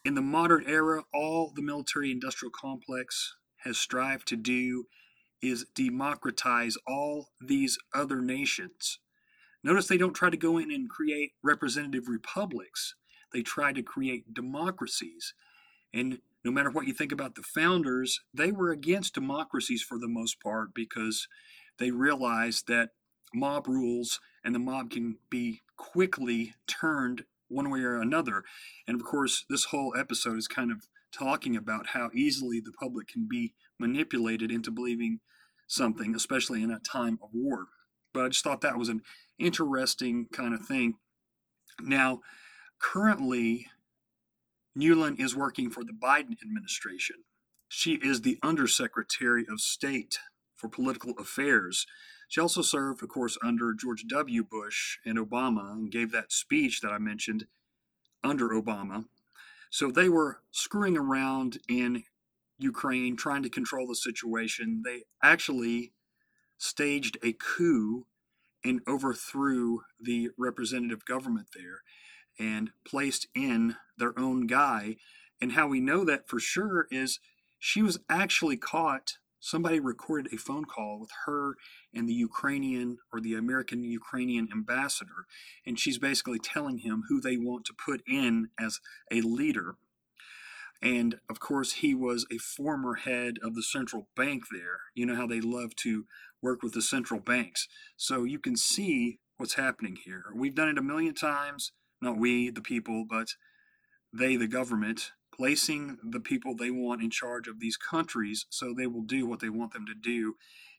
In 0.06 0.16
the 0.16 0.22
modern 0.22 0.64
era, 0.68 1.04
all 1.14 1.52
the 1.56 1.62
military 1.62 2.12
industrial 2.12 2.52
complex 2.52 3.36
has 3.64 3.78
strived 3.78 4.28
to 4.28 4.36
do 4.36 4.86
is 5.42 5.66
democratize 5.76 6.78
all 6.88 7.30
these 7.40 7.78
other 7.94 8.22
nations. 8.22 9.00
Notice 9.64 9.88
they 9.88 9.98
don't 9.98 10.14
try 10.14 10.30
to 10.30 10.38
go 10.38 10.58
in 10.58 10.72
and 10.72 10.90
create 10.90 11.32
representative 11.44 12.08
republics, 12.08 12.96
they 13.34 13.42
try 13.42 13.74
to 13.74 13.84
create 13.84 14.34
democracies. 14.34 15.34
And 15.94 16.20
no 16.44 16.52
matter 16.52 16.72
what 16.72 16.88
you 16.88 16.94
think 16.94 17.12
about 17.12 17.36
the 17.36 17.44
founders, 17.44 18.22
they 18.34 18.52
were 18.52 18.72
against 18.72 19.14
democracies 19.14 19.84
for 19.84 19.98
the 19.98 20.08
most 20.08 20.42
part 20.42 20.74
because 20.74 21.28
they 21.78 21.92
realized 21.92 22.68
that 22.68 22.90
mob 23.34 23.68
rules 23.68 24.20
and 24.44 24.56
the 24.56 24.60
mob 24.60 24.90
can 24.90 25.18
be 25.30 25.62
quickly 25.78 26.56
turned 26.68 27.26
one 27.48 27.70
way 27.70 27.82
or 27.82 28.00
another. 28.00 28.44
And 28.88 29.00
of 29.00 29.06
course, 29.06 29.46
this 29.50 29.66
whole 29.66 29.94
episode 29.98 30.38
is 30.38 30.48
kind 30.48 30.72
of 30.72 30.88
talking 31.12 31.56
about 31.56 31.88
how 31.88 32.10
easily 32.14 32.60
the 32.60 32.72
public 32.72 33.08
can 33.08 33.28
be 33.30 33.54
manipulated 33.80 34.52
into 34.52 34.72
believing 34.72 35.20
something, 35.68 36.16
especially 36.16 36.64
in 36.64 36.72
a 36.72 36.80
time 36.80 37.20
of 37.22 37.30
war. 37.34 37.68
But 38.14 38.26
I 38.26 38.28
just 38.30 38.44
thought 38.44 38.62
that 38.62 38.78
was 38.78 38.90
an 38.90 39.02
interesting 39.40 40.28
kind 40.32 40.54
of 40.54 40.66
thing. 40.66 40.96
Now, 41.80 42.22
currently, 42.80 43.68
Nuland 44.78 45.20
is 45.20 45.36
working 45.36 45.70
for 45.70 45.84
the 45.84 45.94
Biden 45.94 46.36
administration. 46.42 47.18
She 47.68 47.94
is 47.94 48.22
the 48.22 48.38
Undersecretary 48.44 49.46
of 49.50 49.62
State 49.62 50.20
for 50.56 50.68
Political 50.68 51.14
Affairs. 51.18 51.86
She 52.28 52.40
also 52.40 52.62
served, 52.62 53.02
of 53.02 53.10
course, 53.10 53.38
under 53.44 53.74
George 53.74 54.06
W. 54.10 54.44
Bush 54.44 54.98
and 55.06 55.18
Obama 55.18 55.72
and 55.72 55.92
gave 55.92 56.12
that 56.12 56.32
speech 56.32 56.82
that 56.82 56.92
I 56.92 56.98
mentioned 56.98 57.48
under 58.24 58.50
Obama. 58.50 59.06
So 59.72 59.90
they 59.90 60.10
were 60.10 60.42
screwing 60.52 60.98
around 60.98 61.58
in 61.68 62.04
Ukraine, 62.60 63.16
trying 63.16 63.42
to 63.44 63.50
control 63.50 63.88
the 63.88 63.96
situation. 63.96 64.84
They 64.86 65.04
actually 65.24 65.94
staged 66.58 67.18
a 67.24 67.34
coup 67.34 68.06
and 68.64 68.82
overthrew 68.88 69.82
the 70.00 70.30
representative 70.38 71.06
government 71.06 71.48
there 71.56 71.82
and 72.38 72.72
placed 72.86 73.28
in 73.34 73.78
their 73.98 74.18
own 74.20 74.46
guy. 74.46 74.98
And 75.42 75.54
how 75.54 75.68
we 75.68 75.80
know 75.80 76.04
that 76.04 76.28
for 76.28 76.40
sure 76.40 76.88
is 76.92 77.20
she 77.58 77.82
was 77.82 77.98
actually 78.10 78.58
caught 78.58 79.14
somebody 79.42 79.80
recorded 79.80 80.32
a 80.32 80.38
phone 80.38 80.66
call 80.66 81.00
with 81.00 81.10
her 81.26 81.56
and 81.94 82.08
the 82.08 82.14
Ukrainian 82.14 83.00
or 83.12 83.20
the 83.20 83.34
American 83.34 83.84
Ukrainian 83.84 84.48
ambassador, 84.52 85.26
and 85.66 85.78
she's 85.78 85.98
basically 85.98 86.40
telling 86.40 86.78
him 86.78 87.04
who 87.10 87.20
they 87.20 87.36
want 87.36 87.66
to 87.66 87.74
put 87.74 88.02
in 88.08 88.50
as 88.60 88.80
a 89.12 89.22
leader. 89.22 89.76
And 90.82 91.20
of 91.30 91.40
course, 91.40 91.74
he 91.74 91.94
was 91.94 92.26
a 92.32 92.38
former 92.38 92.96
head 92.96 93.36
of 93.44 93.56
the 93.56 93.64
central 93.64 94.08
bank 94.16 94.46
there. 94.52 94.80
You 94.96 95.06
know 95.06 95.16
how 95.16 95.28
they 95.28 95.42
love 95.42 95.76
to 95.78 96.06
work 96.42 96.64
with 96.64 96.74
the 96.74 96.82
central 96.82 97.20
banks. 97.20 97.68
So 97.98 98.24
you 98.24 98.40
can 98.40 98.56
see 98.56 99.20
what's 99.38 99.56
happening 99.56 99.98
here. 100.04 100.26
We've 100.36 100.56
done 100.56 100.70
it 100.70 100.78
a 100.78 100.84
million 100.84 101.14
times, 101.14 101.72
not 102.02 102.18
we, 102.18 102.50
the 102.50 102.62
people, 102.62 103.06
but 103.08 103.28
they, 104.14 104.36
the 104.36 104.48
government, 104.48 105.12
placing 105.42 105.98
the 106.04 106.20
people 106.20 106.56
they 106.56 106.70
want 106.70 107.02
in 107.02 107.10
charge 107.10 107.48
of 107.48 107.60
these 107.60 107.76
countries 107.76 108.46
so 108.52 108.76
they 108.78 108.86
will 108.86 109.02
do 109.02 109.26
what 109.26 109.40
they 109.40 109.50
want 109.50 109.74
them 109.74 109.88
to 109.88 109.96
do 109.96 110.36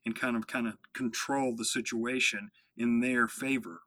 and 0.06 0.14
kind 0.14 0.36
of 0.36 0.46
kind 0.46 0.68
of 0.68 0.74
control 0.92 1.52
the 1.56 1.64
situation 1.64 2.48
in 2.76 3.00
their 3.00 3.26
favor. 3.26 3.80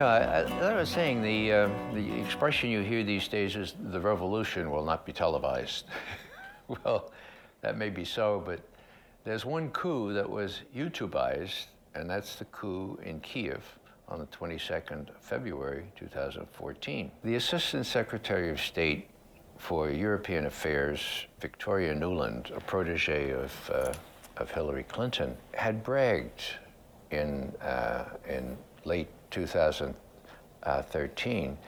Uh, 0.00 0.18
as 0.28 0.50
I 0.50 0.74
was 0.74 0.88
saying, 0.88 1.22
the, 1.22 1.52
uh, 1.52 1.68
the 1.94 2.20
expression 2.20 2.68
you 2.68 2.80
hear 2.80 3.04
these 3.04 3.28
days 3.28 3.54
is 3.54 3.76
the 3.92 4.00
revolution 4.00 4.72
will 4.72 4.84
not 4.84 5.06
be 5.06 5.12
televised. 5.12 5.84
well, 6.68 7.12
that 7.60 7.78
may 7.78 7.90
be 7.90 8.04
so, 8.04 8.42
but 8.44 8.58
there's 9.22 9.44
one 9.44 9.70
coup 9.70 10.12
that 10.14 10.28
was 10.28 10.62
YouTubeized, 10.74 11.66
and 11.94 12.10
that's 12.10 12.34
the 12.34 12.46
coup 12.46 12.98
in 13.04 13.20
Kiev 13.20 13.62
on 14.08 14.18
the 14.18 14.26
22nd 14.26 15.10
of 15.10 15.16
February 15.20 15.84
2014. 15.96 17.12
The 17.22 17.36
Assistant 17.36 17.86
Secretary 17.86 18.50
of 18.50 18.58
State 18.58 19.10
for 19.60 19.90
European 19.90 20.46
Affairs, 20.46 21.26
Victoria 21.38 21.94
Nuland, 21.94 22.50
a 22.56 22.60
protege 22.60 23.30
of, 23.30 23.70
uh, 23.72 23.92
of 24.38 24.50
Hillary 24.50 24.84
Clinton, 24.84 25.36
had 25.52 25.84
bragged 25.84 26.54
in, 27.10 27.52
uh, 27.60 28.06
in 28.26 28.56
late 28.84 29.08
2013 29.30 31.58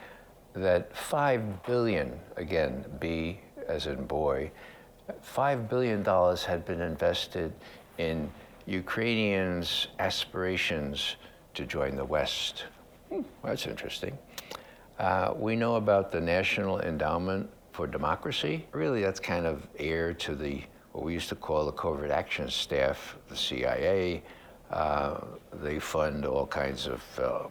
that 0.54 0.96
5 0.96 1.62
billion, 1.64 2.18
again, 2.36 2.86
B 2.98 3.40
as 3.68 3.86
in 3.86 4.06
boy, 4.06 4.50
$5 5.22 5.68
billion 5.68 6.02
had 6.04 6.64
been 6.64 6.80
invested 6.80 7.52
in 7.98 8.30
Ukrainians' 8.66 9.88
aspirations 9.98 11.16
to 11.54 11.66
join 11.66 11.96
the 11.96 12.04
West. 12.04 12.64
Hmm, 13.10 13.22
that's 13.44 13.66
interesting. 13.66 14.16
Uh, 14.98 15.34
we 15.36 15.56
know 15.56 15.76
about 15.76 16.10
the 16.10 16.20
National 16.20 16.80
Endowment 16.80 17.50
for 17.72 17.86
Democracy. 17.86 18.66
Really, 18.72 19.02
that's 19.02 19.20
kind 19.20 19.46
of 19.46 19.66
heir 19.78 20.12
to 20.14 20.34
the 20.34 20.62
what 20.92 21.04
we 21.04 21.14
used 21.14 21.30
to 21.30 21.34
call 21.34 21.64
the 21.64 21.72
covert 21.72 22.10
action 22.10 22.50
staff, 22.50 23.16
the 23.28 23.36
CIA. 23.36 24.22
Uh, 24.70 25.20
they 25.62 25.78
fund 25.78 26.24
all 26.24 26.46
kinds 26.46 26.86
of 26.86 27.02
uh, 27.18 27.46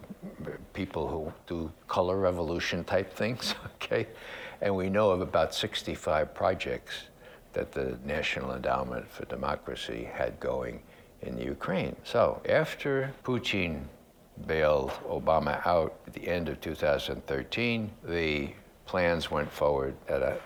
people 0.72 1.08
who 1.08 1.32
do 1.46 1.70
color 1.86 2.18
revolution 2.18 2.84
type 2.84 3.12
things, 3.12 3.54
okay? 3.74 4.06
And 4.60 4.74
we 4.74 4.88
know 4.88 5.10
of 5.10 5.20
about 5.20 5.54
65 5.54 6.34
projects 6.34 7.04
that 7.52 7.72
the 7.72 7.98
National 8.04 8.54
Endowment 8.54 9.08
for 9.08 9.24
Democracy 9.26 10.08
had 10.12 10.38
going 10.40 10.82
in 11.20 11.38
Ukraine. 11.38 11.94
So 12.04 12.40
after 12.48 13.12
Putin 13.24 13.82
bailed 14.46 14.90
Obama 15.08 15.64
out 15.66 15.94
at 16.06 16.12
the 16.12 16.26
end 16.26 16.48
of 16.48 16.60
2013, 16.60 17.90
the 18.04 18.50
plans 18.86 19.30
went 19.30 19.50
forward 19.50 19.94
at 20.08 20.22
a 20.22 20.38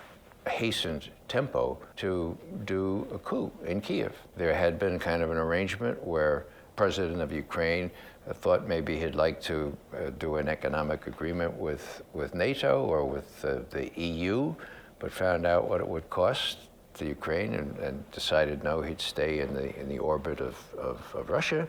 hastened 0.48 1.10
tempo 1.28 1.78
to 1.96 2.36
do 2.64 3.06
a 3.12 3.18
coup 3.18 3.50
in 3.64 3.80
Kiev. 3.80 4.12
There 4.36 4.54
had 4.54 4.78
been 4.78 4.98
kind 4.98 5.22
of 5.22 5.30
an 5.30 5.36
arrangement 5.36 6.04
where 6.04 6.46
president 6.76 7.20
of 7.20 7.32
Ukraine 7.32 7.90
thought 8.34 8.66
maybe 8.66 8.98
he'd 8.98 9.14
like 9.14 9.40
to 9.42 9.76
uh, 9.94 10.10
do 10.18 10.36
an 10.36 10.48
economic 10.48 11.06
agreement 11.06 11.54
with, 11.54 12.02
with 12.12 12.34
NATO 12.34 12.84
or 12.84 13.04
with 13.04 13.40
the 13.42 13.90
EU, 13.96 14.54
but 14.98 15.12
found 15.12 15.46
out 15.46 15.68
what 15.68 15.80
it 15.80 15.88
would 15.88 16.08
cost 16.10 16.58
the 16.94 17.06
Ukraine 17.06 17.54
and, 17.54 17.76
and, 17.78 18.10
decided 18.10 18.64
no, 18.64 18.80
he'd 18.80 19.00
stay 19.00 19.40
in 19.40 19.52
the 19.52 19.78
in 19.78 19.86
the 19.88 19.98
orbit 19.98 20.40
of, 20.40 20.56
of, 20.78 21.14
of, 21.14 21.28
Russia. 21.28 21.68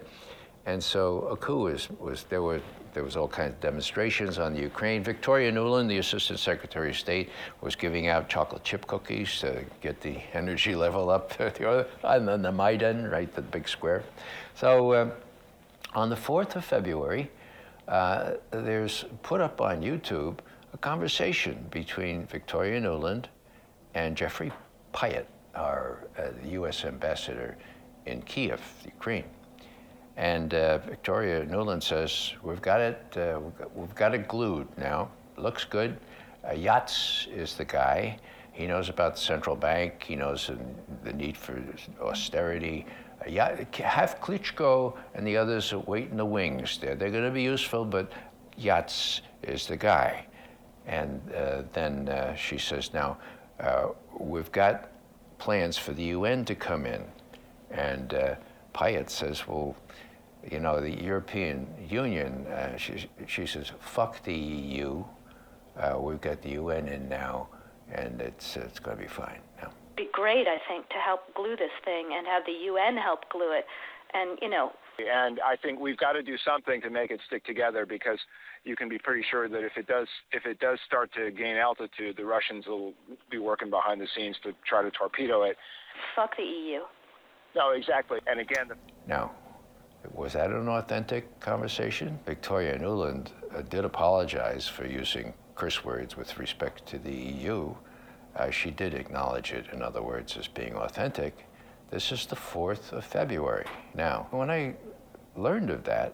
And 0.65 0.81
so 0.81 1.27
a 1.27 1.35
coup 1.35 1.63
was, 1.63 1.89
was 1.99 2.23
there 2.23 2.41
were 2.41 2.61
there 2.93 3.03
was 3.03 3.15
all 3.15 3.27
kinds 3.27 3.53
of 3.53 3.59
demonstrations 3.59 4.37
on 4.37 4.53
the 4.53 4.61
Ukraine. 4.61 5.03
Victoria 5.03 5.51
Nuland, 5.51 5.87
the 5.87 5.97
Assistant 5.97 6.39
Secretary 6.39 6.89
of 6.89 6.97
State, 6.97 7.29
was 7.61 7.75
giving 7.75 8.07
out 8.07 8.29
chocolate 8.29 8.63
chip 8.63 8.87
cookies 8.87 9.39
to 9.39 9.63
get 9.81 10.01
the 10.01 10.17
energy 10.33 10.75
level 10.75 11.09
up 11.09 11.33
on 12.03 12.25
the, 12.25 12.37
the 12.37 12.51
Maidan, 12.51 13.09
right, 13.09 13.33
the 13.33 13.41
big 13.41 13.67
square. 13.67 14.03
So 14.55 14.91
uh, 14.91 15.09
on 15.93 16.09
the 16.09 16.15
4th 16.15 16.55
of 16.55 16.65
February, 16.65 17.29
uh, 17.87 18.33
there's 18.51 19.05
put 19.23 19.41
up 19.41 19.61
on 19.61 19.81
YouTube 19.81 20.39
a 20.73 20.77
conversation 20.77 21.65
between 21.71 22.25
Victoria 22.27 22.79
Nuland 22.81 23.25
and 23.93 24.15
Jeffrey 24.15 24.51
Pyatt, 24.93 25.25
our 25.55 26.07
uh, 26.19 26.29
U.S. 26.45 26.85
ambassador 26.85 27.57
in 28.05 28.21
Kiev, 28.23 28.61
Ukraine. 28.85 29.25
And 30.17 30.55
uh, 30.55 30.79
Victoria 30.79 31.45
Nuland 31.45 31.83
says, 31.83 32.33
we've 32.41 32.61
got 32.61 32.81
it, 32.81 33.15
uh, 33.15 33.39
we've, 33.75 33.93
got, 33.93 34.15
it 34.15 34.27
glued 34.27 34.67
now. 34.75 35.09
Looks 35.37 35.63
good. 35.63 35.95
Uh, 36.43 36.49
Yats 36.53 37.27
is 37.27 37.55
the 37.55 37.65
guy. 37.65 38.17
He 38.51 38.65
knows 38.65 38.89
about 38.89 39.13
the 39.13 39.21
central 39.21 39.55
bank. 39.55 40.03
He 40.03 40.15
knows 40.15 40.49
the 41.03 41.13
need 41.13 41.37
for 41.37 41.63
austerity. 42.01 42.87
Uh, 43.23 43.29
have 43.83 44.19
Klitschko 44.19 44.97
and 45.13 45.25
the 45.25 45.37
others 45.37 45.71
wait 45.71 46.09
in 46.09 46.17
the 46.17 46.25
wings. 46.25 46.79
They're, 46.79 46.95
they're 46.95 47.11
going 47.11 47.23
to 47.23 47.31
be 47.31 47.43
useful, 47.43 47.85
but 47.85 48.11
Yats 48.59 49.21
is 49.43 49.67
the 49.67 49.77
guy. 49.77 50.25
And 50.87 51.21
uh, 51.35 51.61
then 51.73 52.09
uh, 52.09 52.33
she 52.33 52.57
says, 52.57 52.91
now, 52.91 53.19
uh, 53.59 53.89
we've 54.17 54.51
got 54.51 54.89
plans 55.37 55.77
for 55.77 55.93
the 55.93 56.05
UN 56.05 56.43
to 56.45 56.55
come 56.55 56.87
in. 56.87 57.03
And 57.69 58.13
uh, 58.15 58.35
Pyatt 58.73 59.09
says, 59.09 59.47
well, 59.47 59.75
you 60.51 60.59
know, 60.59 60.79
the 60.79 61.03
European 61.03 61.67
Union, 61.89 62.45
uh, 62.47 62.77
she, 62.77 63.09
she 63.27 63.45
says, 63.45 63.71
fuck 63.79 64.23
the 64.23 64.33
EU. 64.33 65.03
Uh, 65.77 65.97
we've 65.99 66.21
got 66.21 66.41
the 66.41 66.51
UN 66.51 66.87
in 66.87 67.07
now, 67.09 67.47
and 67.91 68.21
it's, 68.21 68.55
it's 68.55 68.79
going 68.79 68.97
to 68.97 69.03
be 69.03 69.09
fine. 69.09 69.39
Now. 69.61 69.69
Be 69.95 70.07
great, 70.11 70.47
I 70.47 70.57
think, 70.67 70.89
to 70.89 70.95
help 70.95 71.33
glue 71.35 71.55
this 71.55 71.71
thing 71.83 72.09
and 72.15 72.25
have 72.27 72.43
the 72.45 72.65
UN 72.65 72.97
help 72.97 73.29
glue 73.29 73.51
it. 73.51 73.65
And, 74.13 74.39
you 74.41 74.49
know, 74.49 74.71
and 74.99 75.39
I 75.41 75.55
think 75.55 75.79
we've 75.79 75.97
got 75.97 76.13
to 76.13 76.23
do 76.23 76.37
something 76.43 76.81
to 76.81 76.89
make 76.89 77.11
it 77.11 77.19
stick 77.27 77.45
together 77.45 77.85
because 77.85 78.19
you 78.63 78.75
can 78.75 78.89
be 78.89 78.97
pretty 78.97 79.23
sure 79.29 79.47
that 79.47 79.63
if 79.63 79.73
it 79.77 79.85
does 79.85 80.07
if 80.31 80.45
it 80.45 80.59
does 80.59 80.79
start 80.87 81.11
to 81.13 81.29
gain 81.29 81.55
altitude, 81.55 82.17
the 82.17 82.25
Russians 82.25 82.65
will 82.67 82.93
be 83.29 83.37
working 83.37 83.69
behind 83.69 84.01
the 84.01 84.07
scenes 84.15 84.37
to 84.43 84.53
try 84.67 84.81
to 84.81 84.89
torpedo 84.91 85.43
it. 85.43 85.57
Fuck 86.15 86.35
the 86.37 86.43
EU. 86.43 86.79
No, 87.55 87.71
exactly. 87.71 88.19
And 88.27 88.39
again, 88.39 88.69
the- 88.69 88.77
no. 89.07 89.31
Was 90.13 90.33
that 90.33 90.51
an 90.51 90.67
authentic 90.67 91.39
conversation? 91.39 92.19
Victoria 92.25 92.77
Nuland 92.77 93.29
uh, 93.55 93.61
did 93.63 93.85
apologize 93.85 94.67
for 94.67 94.85
using 94.85 95.33
curse 95.55 95.83
words 95.83 96.15
with 96.15 96.37
respect 96.37 96.85
to 96.87 96.99
the 96.99 97.13
EU. 97.13 97.73
Uh, 98.35 98.51
she 98.51 98.71
did 98.71 98.93
acknowledge 98.93 99.51
it, 99.51 99.65
in 99.73 99.81
other 99.81 100.01
words, 100.01 100.37
as 100.37 100.47
being 100.47 100.75
authentic. 100.75 101.47
This 101.89 102.11
is 102.11 102.25
the 102.25 102.35
4th 102.35 102.91
of 102.91 103.05
February. 103.05 103.65
Now, 103.95 104.27
when 104.31 104.51
I 104.51 104.75
learned 105.35 105.69
of 105.69 105.83
that, 105.85 106.13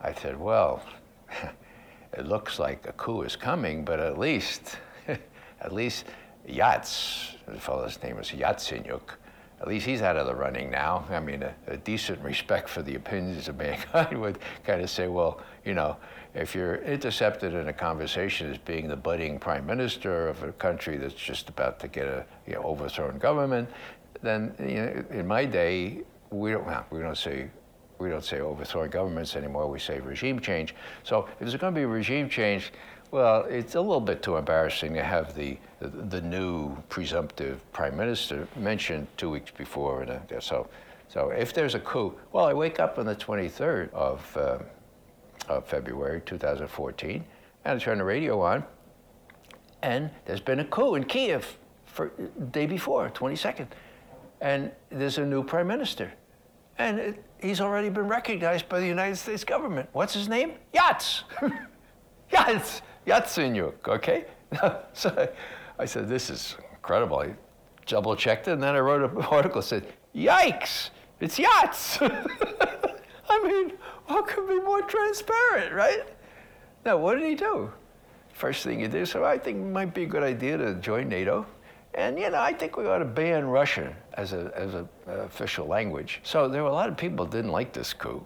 I 0.00 0.12
said, 0.12 0.38
well, 0.38 0.82
it 2.12 2.26
looks 2.26 2.58
like 2.58 2.86
a 2.86 2.92
coup 2.92 3.22
is 3.22 3.36
coming, 3.36 3.84
but 3.84 4.00
at 4.00 4.18
least, 4.18 4.76
at 5.60 5.72
least 5.72 6.06
Yats, 6.48 7.34
the 7.46 7.58
fellow's 7.58 8.02
name 8.02 8.16
was 8.16 8.30
Yatsenyuk, 8.30 9.14
at 9.66 9.70
least 9.72 9.84
he's 9.84 10.00
out 10.00 10.16
of 10.16 10.28
the 10.28 10.34
running 10.34 10.70
now. 10.70 11.04
I 11.10 11.18
mean, 11.18 11.42
a, 11.42 11.52
a, 11.66 11.76
decent 11.76 12.22
respect 12.22 12.68
for 12.68 12.82
the 12.82 12.94
opinions 12.94 13.48
of 13.48 13.56
mankind 13.58 14.20
would 14.20 14.38
kind 14.62 14.80
of 14.80 14.88
say, 14.88 15.08
well, 15.08 15.40
you 15.64 15.74
know, 15.74 15.96
if 16.34 16.54
you're 16.54 16.76
intercepted 16.76 17.52
in 17.52 17.66
a 17.66 17.72
conversation 17.72 18.48
as 18.48 18.58
being 18.58 18.86
the 18.86 18.94
budding 18.94 19.40
prime 19.40 19.66
minister 19.66 20.28
of 20.28 20.40
a 20.44 20.52
country 20.52 20.96
that's 20.96 21.14
just 21.14 21.48
about 21.48 21.80
to 21.80 21.88
get 21.88 22.06
a 22.06 22.24
you 22.46 22.54
know, 22.54 22.62
overthrown 22.62 23.18
government, 23.18 23.68
then 24.22 24.54
you 24.60 24.76
know, 24.76 25.04
in 25.10 25.26
my 25.26 25.44
day, 25.44 26.02
we 26.30 26.52
don't, 26.52 26.64
well, 26.64 26.86
we 26.90 27.00
don't 27.00 27.18
say 27.18 27.50
we 27.98 28.08
don't 28.08 28.24
say 28.24 28.40
overthrowing 28.40 28.90
governments 28.90 29.34
anymore. 29.34 29.68
We 29.68 29.80
say 29.80 29.98
regime 29.98 30.38
change. 30.38 30.76
So 31.02 31.26
if 31.32 31.38
there's 31.40 31.56
going 31.56 31.74
to 31.74 31.80
be 31.80 31.86
regime 31.86 32.28
change, 32.28 32.72
well, 33.10 33.44
it's 33.48 33.74
a 33.74 33.80
little 33.80 34.00
bit 34.00 34.22
too 34.22 34.36
embarrassing 34.36 34.94
to 34.94 35.02
have 35.02 35.34
the 35.34 35.58
the, 35.78 36.22
new 36.22 36.74
presumptive 36.88 37.60
prime 37.72 37.96
minister 37.96 38.48
mentioned 38.56 39.06
two 39.16 39.28
weeks 39.28 39.50
before, 39.50 40.02
and 40.02 40.42
so 40.42 40.68
so 41.08 41.30
if 41.30 41.52
there's 41.52 41.74
a 41.74 41.80
coup, 41.80 42.14
well, 42.32 42.44
I 42.44 42.52
wake 42.52 42.80
up 42.80 42.98
on 42.98 43.06
the 43.06 43.14
23rd 43.14 43.92
of, 43.92 44.36
uh, 44.36 44.58
of 45.48 45.66
February 45.66 46.20
2014, 46.26 47.24
and 47.64 47.80
I 47.80 47.82
turn 47.82 47.98
the 47.98 48.04
radio 48.04 48.40
on, 48.40 48.64
and 49.82 50.10
there's 50.24 50.40
been 50.40 50.60
a 50.60 50.64
coup 50.64 50.94
in 50.96 51.04
Kiev 51.04 51.58
for 51.84 52.12
the 52.18 52.46
day 52.46 52.66
before, 52.66 53.08
22nd, 53.10 53.68
and 54.40 54.70
there's 54.90 55.18
a 55.18 55.24
new 55.24 55.42
prime 55.42 55.66
minister, 55.66 56.12
and 56.78 56.98
it, 56.98 57.24
he's 57.40 57.60
already 57.60 57.88
been 57.88 58.08
recognized 58.08 58.68
by 58.68 58.80
the 58.80 58.86
United 58.86 59.16
States 59.16 59.44
government. 59.44 59.88
What's 59.92 60.12
his 60.14 60.28
name? 60.28 60.52
Yats. 60.74 61.22
Yats. 62.32 62.82
Yatsenyuk, 63.06 63.88
okay? 63.88 64.24
so 64.92 65.28
I 65.78 65.84
said, 65.84 66.08
this 66.08 66.30
is 66.30 66.56
incredible. 66.72 67.18
I 67.20 67.34
double 67.86 68.16
checked 68.16 68.48
it, 68.48 68.52
and 68.52 68.62
then 68.62 68.74
I 68.74 68.80
wrote 68.80 69.10
an 69.10 69.16
article 69.22 69.60
that 69.60 69.66
said, 69.66 69.86
yikes, 70.14 70.90
it's 71.20 71.38
Yats. 71.38 71.98
I 73.28 73.42
mean, 73.42 73.72
what 74.06 74.26
could 74.26 74.48
be 74.48 74.60
more 74.60 74.82
transparent, 74.82 75.72
right? 75.72 76.04
Now, 76.84 76.96
what 76.96 77.18
did 77.18 77.28
he 77.28 77.34
do? 77.34 77.70
first 78.36 78.64
thing 78.64 78.80
he 78.80 78.86
did, 78.86 79.08
So 79.08 79.24
I 79.24 79.38
think 79.38 79.58
it 79.58 79.70
might 79.70 79.94
be 79.94 80.02
a 80.02 80.06
good 80.06 80.22
idea 80.22 80.58
to 80.58 80.74
join 80.74 81.08
NATO. 81.08 81.46
And 81.94 82.18
you 82.18 82.28
know, 82.28 82.38
I 82.38 82.52
think 82.52 82.76
we 82.76 82.86
ought 82.86 82.98
to 82.98 83.06
ban 83.06 83.46
Russian 83.46 83.94
as 84.14 84.34
a 84.34 84.52
as 84.54 84.74
a 84.74 84.86
uh, 85.08 85.12
official 85.24 85.66
language. 85.66 86.20
So 86.22 86.46
there 86.46 86.62
were 86.62 86.68
a 86.68 86.74
lot 86.74 86.90
of 86.90 86.96
people 86.98 87.24
didn't 87.24 87.52
like 87.52 87.72
this 87.72 87.94
coup, 87.94 88.24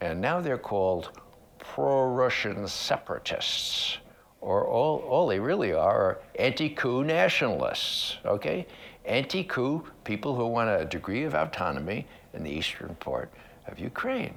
and 0.00 0.20
now 0.20 0.40
they're 0.40 0.58
called 0.58 1.12
pro-Russian 1.60 2.66
separatists, 2.66 3.98
or 4.46 4.64
all 4.64 4.98
all 5.00 5.26
they 5.26 5.40
really 5.40 5.72
are 5.72 5.96
are 6.06 6.18
anti-coup 6.38 7.02
nationalists. 7.04 8.16
Okay, 8.24 8.66
anti-coup 9.04 9.84
people 10.04 10.36
who 10.36 10.46
want 10.46 10.70
a 10.70 10.84
degree 10.84 11.24
of 11.24 11.34
autonomy 11.34 12.06
in 12.32 12.44
the 12.44 12.50
eastern 12.50 12.94
part 13.00 13.30
of 13.66 13.78
Ukraine. 13.78 14.34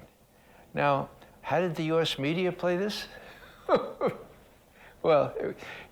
Now, 0.73 1.09
how 1.41 1.59
did 1.61 1.75
the 1.75 1.83
U.S. 1.93 2.17
media 2.17 2.51
play 2.51 2.75
this? 2.75 3.05
Well, 5.01 5.33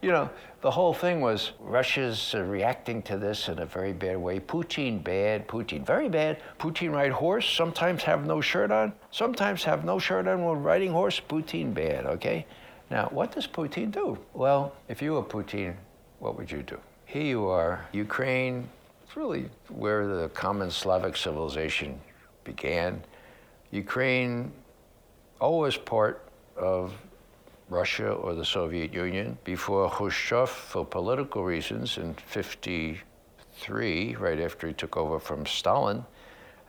you 0.01 0.11
know, 0.11 0.29
the 0.59 0.71
whole 0.71 0.93
thing 0.93 1.21
was 1.21 1.53
Russia's 1.61 2.35
reacting 2.37 3.01
to 3.03 3.17
this 3.17 3.47
in 3.47 3.59
a 3.59 3.65
very 3.65 3.93
bad 3.93 4.17
way. 4.17 4.41
Putin 4.41 5.01
bad, 5.01 5.47
Putin 5.47 5.85
very 5.85 6.09
bad. 6.09 6.41
Putin 6.59 6.91
ride 6.91 7.13
horse, 7.13 7.49
sometimes 7.49 8.03
have 8.03 8.25
no 8.25 8.41
shirt 8.41 8.69
on, 8.69 8.91
sometimes 9.11 9.63
have 9.63 9.85
no 9.85 9.97
shirt 9.97 10.27
on 10.27 10.43
while 10.43 10.57
riding 10.57 10.91
horse. 10.91 11.21
Putin 11.21 11.73
bad, 11.73 12.05
okay? 12.05 12.45
Now, 12.89 13.09
what 13.11 13.33
does 13.33 13.47
Putin 13.47 13.91
do? 13.91 14.17
Well, 14.33 14.73
if 14.87 15.01
you 15.01 15.13
were 15.13 15.23
Putin, 15.23 15.75
what 16.19 16.37
would 16.37 16.51
you 16.51 16.63
do? 16.63 16.79
Here 17.05 17.23
you 17.23 17.47
are, 17.47 17.85
Ukraine, 17.91 18.69
it's 19.03 19.15
really 19.15 19.49
where 19.69 20.07
the 20.07 20.29
common 20.29 20.71
Slavic 20.71 21.15
civilization 21.15 21.99
began. 22.43 23.01
Ukraine, 23.71 24.51
always 25.39 25.77
part 25.77 26.27
of 26.55 26.93
Russia 27.69 28.11
or 28.11 28.33
the 28.33 28.45
Soviet 28.45 28.93
Union 28.93 29.37
before 29.43 29.89
Khrushchev, 29.89 30.49
for 30.49 30.85
political 30.85 31.43
reasons, 31.43 31.97
in 31.97 32.13
53, 32.13 34.15
right 34.15 34.39
after 34.39 34.67
he 34.67 34.73
took 34.73 34.97
over 34.97 35.19
from 35.19 35.45
Stalin, 35.45 36.05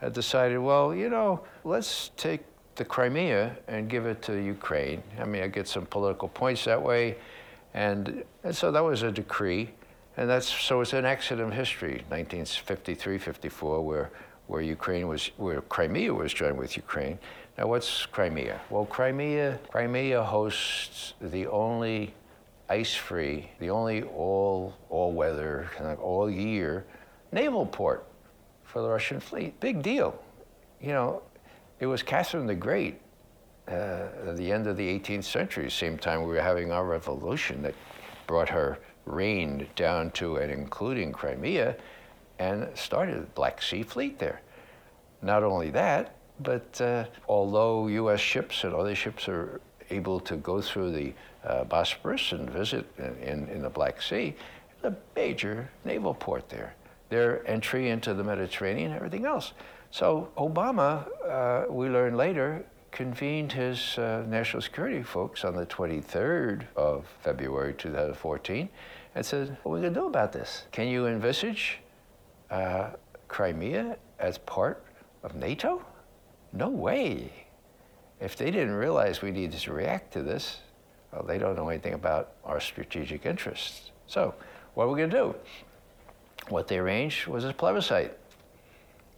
had 0.00 0.12
decided, 0.12 0.58
well, 0.58 0.94
you 0.94 1.08
know, 1.08 1.40
let's 1.64 2.10
take 2.16 2.40
the 2.78 2.84
Crimea 2.84 3.56
and 3.66 3.90
give 3.90 4.06
it 4.06 4.22
to 4.22 4.40
Ukraine. 4.40 5.02
I 5.20 5.24
mean, 5.24 5.42
I 5.42 5.48
get 5.48 5.68
some 5.68 5.84
political 5.84 6.28
points 6.28 6.64
that 6.64 6.82
way. 6.82 7.18
And, 7.74 8.24
and 8.44 8.56
so 8.56 8.72
that 8.72 8.82
was 8.82 9.02
a 9.02 9.12
decree. 9.12 9.70
And 10.16 10.28
that's, 10.28 10.48
so 10.48 10.80
it's 10.80 10.94
an 10.94 11.04
accident 11.04 11.48
of 11.48 11.54
history, 11.54 12.02
1953, 12.08 13.18
54, 13.18 13.84
where, 13.84 14.10
where 14.46 14.62
Ukraine 14.62 15.06
was, 15.06 15.30
where 15.36 15.60
Crimea 15.60 16.12
was 16.14 16.32
joined 16.32 16.56
with 16.56 16.76
Ukraine. 16.76 17.18
Now, 17.56 17.66
what's 17.66 18.06
Crimea? 18.06 18.60
Well, 18.70 18.86
Crimea, 18.86 19.58
Crimea 19.70 20.22
hosts 20.22 21.14
the 21.20 21.46
only 21.48 22.14
ice-free, 22.68 23.50
the 23.58 23.70
only 23.70 24.02
all 24.02 24.74
all-weather, 24.90 25.68
kind 25.76 25.90
of 25.90 26.00
all-year 26.00 26.84
naval 27.32 27.66
port 27.66 28.06
for 28.64 28.82
the 28.82 28.88
Russian 28.88 29.20
fleet. 29.20 29.58
Big 29.60 29.82
deal. 29.82 30.20
You 30.80 30.92
know, 30.92 31.22
it 31.80 31.86
was 31.86 32.02
Catherine 32.02 32.46
the 32.46 32.54
Great 32.54 33.00
uh, 33.68 34.08
at 34.26 34.36
the 34.36 34.50
end 34.50 34.66
of 34.66 34.76
the 34.76 34.98
18th 34.98 35.24
century, 35.24 35.70
same 35.70 35.98
time 35.98 36.22
we 36.22 36.28
were 36.28 36.40
having 36.40 36.72
our 36.72 36.86
revolution, 36.86 37.62
that 37.62 37.74
brought 38.26 38.48
her 38.48 38.78
reign 39.04 39.66
down 39.76 40.10
to 40.12 40.36
and 40.36 40.50
including 40.50 41.12
Crimea, 41.12 41.76
and 42.38 42.68
started 42.74 43.22
the 43.22 43.26
Black 43.34 43.60
Sea 43.60 43.82
Fleet 43.82 44.18
there. 44.18 44.40
Not 45.22 45.42
only 45.42 45.70
that, 45.70 46.14
but 46.40 46.80
uh, 46.80 47.04
although 47.28 47.88
U.S. 47.88 48.20
ships 48.20 48.64
and 48.64 48.74
other 48.74 48.94
ships 48.94 49.28
are 49.28 49.60
able 49.90 50.20
to 50.20 50.36
go 50.36 50.60
through 50.60 50.92
the 50.92 51.12
uh, 51.44 51.64
Bosporus 51.64 52.32
and 52.32 52.48
visit 52.48 52.86
in, 52.98 53.48
in 53.48 53.62
the 53.62 53.70
Black 53.70 54.00
Sea, 54.00 54.34
it's 54.74 54.84
a 54.84 54.96
major 55.16 55.68
naval 55.84 56.14
port 56.14 56.48
there. 56.48 56.74
Their 57.08 57.46
entry 57.48 57.90
into 57.90 58.14
the 58.14 58.22
Mediterranean, 58.22 58.92
everything 58.92 59.24
else. 59.24 59.52
So 59.90 60.28
Obama, 60.36 61.08
uh, 61.26 61.72
we 61.72 61.88
learned 61.88 62.16
later, 62.16 62.64
convened 62.92 63.52
his 63.52 63.98
uh, 63.98 64.24
national 64.28 64.62
security 64.62 65.02
folks 65.02 65.44
on 65.44 65.54
the 65.54 65.66
23rd 65.66 66.66
of 66.76 67.06
February 67.22 67.74
2014 67.74 68.68
and 69.14 69.26
said, 69.26 69.56
What 69.62 69.72
are 69.72 69.74
we 69.74 69.80
going 69.80 69.94
to 69.94 70.00
do 70.00 70.06
about 70.06 70.32
this? 70.32 70.64
Can 70.72 70.88
you 70.88 71.06
envisage 71.06 71.78
uh, 72.50 72.90
Crimea 73.28 73.96
as 74.18 74.38
part 74.38 74.84
of 75.22 75.34
NATO? 75.34 75.84
No 76.52 76.68
way. 76.68 77.32
If 78.20 78.36
they 78.36 78.50
didn't 78.50 78.74
realize 78.74 79.22
we 79.22 79.30
needed 79.30 79.58
to 79.60 79.72
react 79.72 80.12
to 80.14 80.22
this, 80.22 80.58
well, 81.12 81.22
they 81.22 81.38
don't 81.38 81.56
know 81.56 81.68
anything 81.68 81.94
about 81.94 82.32
our 82.44 82.60
strategic 82.60 83.24
interests. 83.24 83.90
So, 84.06 84.34
what 84.74 84.84
are 84.84 84.88
we 84.88 84.98
going 84.98 85.10
to 85.10 85.16
do? 85.16 85.34
What 86.48 86.68
they 86.68 86.78
arranged 86.78 87.26
was 87.26 87.44
a 87.44 87.52
plebiscite. 87.52 88.18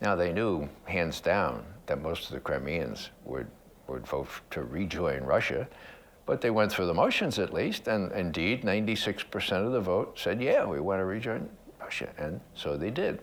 Now, 0.01 0.17
they 0.17 0.33
knew, 0.33 0.69
hands 0.85 1.21
down, 1.21 1.65
that 1.87 2.01
most 2.01 2.27
of 2.27 2.33
the 2.33 2.41
Crimeans 2.41 3.11
would, 3.25 3.49
would 3.87 4.07
vote 4.07 4.29
to 4.51 4.63
rejoin 4.63 5.23
Russia, 5.23 5.69
but 6.25 6.41
they 6.41 6.51
went 6.51 6.73
through 6.73 6.87
the 6.87 6.95
motions 6.95 7.39
at 7.39 7.53
least, 7.53 7.89
and 7.89 8.13
indeed, 8.13 8.63
96% 8.63 9.67
of 9.67 9.73
the 9.73 9.81
vote 9.81 10.19
said, 10.19 10.41
yeah, 10.41 10.65
we 10.65 10.81
want 10.81 11.01
to 11.01 11.05
rejoin 11.05 11.49
Russia. 11.81 12.09
And 12.19 12.41
so 12.55 12.77
they 12.77 12.91
did 12.91 13.21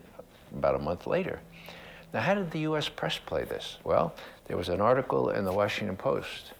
about 0.54 0.74
a 0.74 0.78
month 0.78 1.06
later. 1.06 1.40
Now, 2.12 2.20
how 2.20 2.34
did 2.34 2.50
the 2.50 2.60
US 2.60 2.88
press 2.88 3.18
play 3.18 3.44
this? 3.44 3.78
Well, 3.84 4.14
there 4.46 4.56
was 4.56 4.68
an 4.68 4.80
article 4.80 5.30
in 5.30 5.44
the 5.44 5.52
Washington 5.52 5.96
Post, 5.96 6.52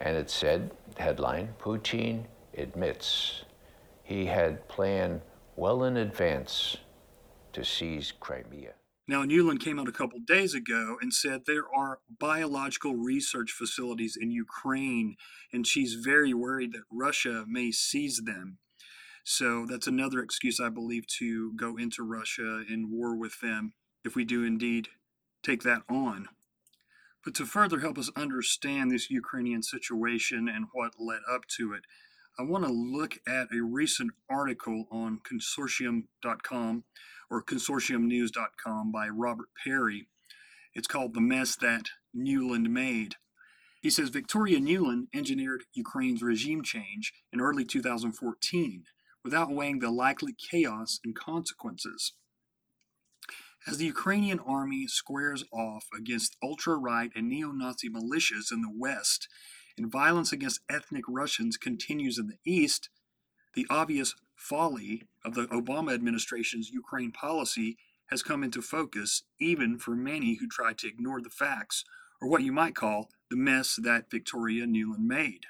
and 0.00 0.16
it 0.16 0.30
said, 0.30 0.70
headline 0.98 1.48
Putin 1.60 2.24
admits 2.56 3.44
he 4.02 4.26
had 4.26 4.66
planned 4.68 5.20
well 5.56 5.84
in 5.84 5.96
advance 5.98 6.76
to 7.52 7.64
seize 7.64 8.12
Crimea. 8.18 8.72
Now, 9.12 9.24
Nuland 9.24 9.60
came 9.60 9.78
out 9.78 9.88
a 9.90 9.92
couple 9.92 10.20
days 10.20 10.54
ago 10.54 10.96
and 11.02 11.12
said 11.12 11.42
there 11.44 11.66
are 11.70 11.98
biological 12.18 12.96
research 12.96 13.50
facilities 13.50 14.16
in 14.18 14.30
Ukraine, 14.30 15.16
and 15.52 15.66
she's 15.66 15.96
very 16.02 16.32
worried 16.32 16.72
that 16.72 16.84
Russia 16.90 17.44
may 17.46 17.72
seize 17.72 18.22
them. 18.24 18.56
So 19.22 19.66
that's 19.68 19.86
another 19.86 20.20
excuse, 20.20 20.58
I 20.58 20.70
believe, 20.70 21.06
to 21.18 21.52
go 21.56 21.76
into 21.76 22.02
Russia 22.02 22.64
and 22.66 22.90
war 22.90 23.14
with 23.14 23.38
them 23.40 23.74
if 24.02 24.16
we 24.16 24.24
do 24.24 24.44
indeed 24.44 24.88
take 25.42 25.62
that 25.62 25.82
on. 25.90 26.28
But 27.22 27.34
to 27.34 27.44
further 27.44 27.80
help 27.80 27.98
us 27.98 28.10
understand 28.16 28.90
this 28.90 29.10
Ukrainian 29.10 29.62
situation 29.62 30.48
and 30.48 30.68
what 30.72 30.94
led 30.98 31.20
up 31.30 31.42
to 31.58 31.74
it, 31.74 31.82
I 32.38 32.44
want 32.44 32.64
to 32.64 32.72
look 32.72 33.18
at 33.28 33.52
a 33.52 33.60
recent 33.62 34.12
article 34.30 34.86
on 34.90 35.20
consortium.com 35.20 36.84
or 37.32 37.42
consortiumnews.com 37.42 38.92
by 38.92 39.08
Robert 39.08 39.48
Parry. 39.64 40.06
It's 40.74 40.86
called 40.86 41.14
The 41.14 41.20
Mess 41.22 41.56
That 41.56 41.86
Nuland 42.14 42.68
Made. 42.68 43.14
He 43.80 43.88
says 43.88 44.10
Victoria 44.10 44.60
Nuland 44.60 45.06
engineered 45.14 45.64
Ukraine's 45.72 46.22
regime 46.22 46.62
change 46.62 47.14
in 47.32 47.40
early 47.40 47.64
2014 47.64 48.84
without 49.24 49.50
weighing 49.50 49.78
the 49.78 49.90
likely 49.90 50.34
chaos 50.34 51.00
and 51.02 51.16
consequences. 51.16 52.12
As 53.66 53.78
the 53.78 53.86
Ukrainian 53.86 54.38
army 54.40 54.86
squares 54.86 55.42
off 55.52 55.86
against 55.96 56.36
ultra 56.42 56.76
right 56.76 57.10
and 57.16 57.30
neo 57.30 57.50
Nazi 57.50 57.88
militias 57.88 58.52
in 58.52 58.60
the 58.60 58.72
West, 58.76 59.26
and 59.78 59.90
violence 59.90 60.32
against 60.32 60.60
ethnic 60.68 61.04
Russians 61.08 61.56
continues 61.56 62.18
in 62.18 62.26
the 62.26 62.38
East, 62.44 62.90
the 63.54 63.66
obvious 63.70 64.14
folly 64.36 65.04
of 65.24 65.34
the 65.34 65.46
Obama 65.46 65.94
administration's 65.94 66.70
Ukraine 66.70 67.12
policy 67.12 67.76
has 68.06 68.22
come 68.22 68.44
into 68.44 68.60
focus, 68.60 69.22
even 69.40 69.78
for 69.78 69.96
many 69.96 70.34
who 70.34 70.48
try 70.48 70.72
to 70.74 70.88
ignore 70.88 71.20
the 71.20 71.30
facts, 71.30 71.84
or 72.20 72.28
what 72.28 72.42
you 72.42 72.52
might 72.52 72.74
call 72.74 73.08
the 73.30 73.36
mess 73.36 73.76
that 73.82 74.10
Victoria 74.10 74.66
Nuland 74.66 75.06
made. 75.06 75.46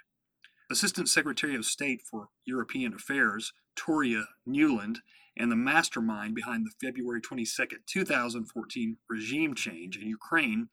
Assistant 0.71 1.09
Secretary 1.09 1.55
of 1.55 1.67
State 1.67 2.03
for 2.03 2.29
European 2.45 2.95
Affairs, 2.95 3.53
Toria 3.77 4.25
Nuland, 4.49 4.99
and 5.37 5.51
the 5.51 5.57
mastermind 5.57 6.35
behind 6.35 6.65
the 6.65 6.87
February 6.87 7.21
22, 7.21 7.67
2014 7.87 8.97
regime 9.09 9.55
change 9.55 9.97
in 9.97 10.07
Ukraine, 10.07 10.69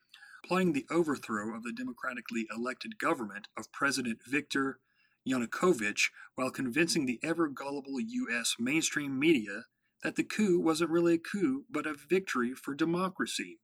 plotting 0.46 0.74
the 0.74 0.86
overthrow 0.90 1.56
of 1.56 1.64
the 1.64 1.74
democratically 1.74 2.46
elected 2.56 2.98
government 2.98 3.48
of 3.58 3.72
President 3.72 4.20
Viktor 4.26 4.80
Yanukovych 5.30 6.10
while 6.36 6.52
convincing 6.52 7.06
the 7.06 7.20
ever 7.22 7.48
gullible 7.48 8.00
U.S. 8.00 8.56
mainstream 8.60 9.20
media 9.20 9.66
that 10.04 10.16
the 10.16 10.24
coup 10.24 10.60
wasn't 10.60 10.90
really 10.90 11.16
a 11.16 11.18
coup 11.18 11.66
but 11.70 11.86
a 11.86 11.94
victory 11.94 12.54
for 12.54 12.74
democracy. 12.74 13.60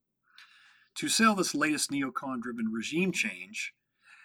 To 0.95 1.09
sell 1.09 1.35
this 1.35 1.55
latest 1.55 1.91
neocon 1.91 2.41
driven 2.41 2.71
regime 2.71 3.11
change, 3.11 3.73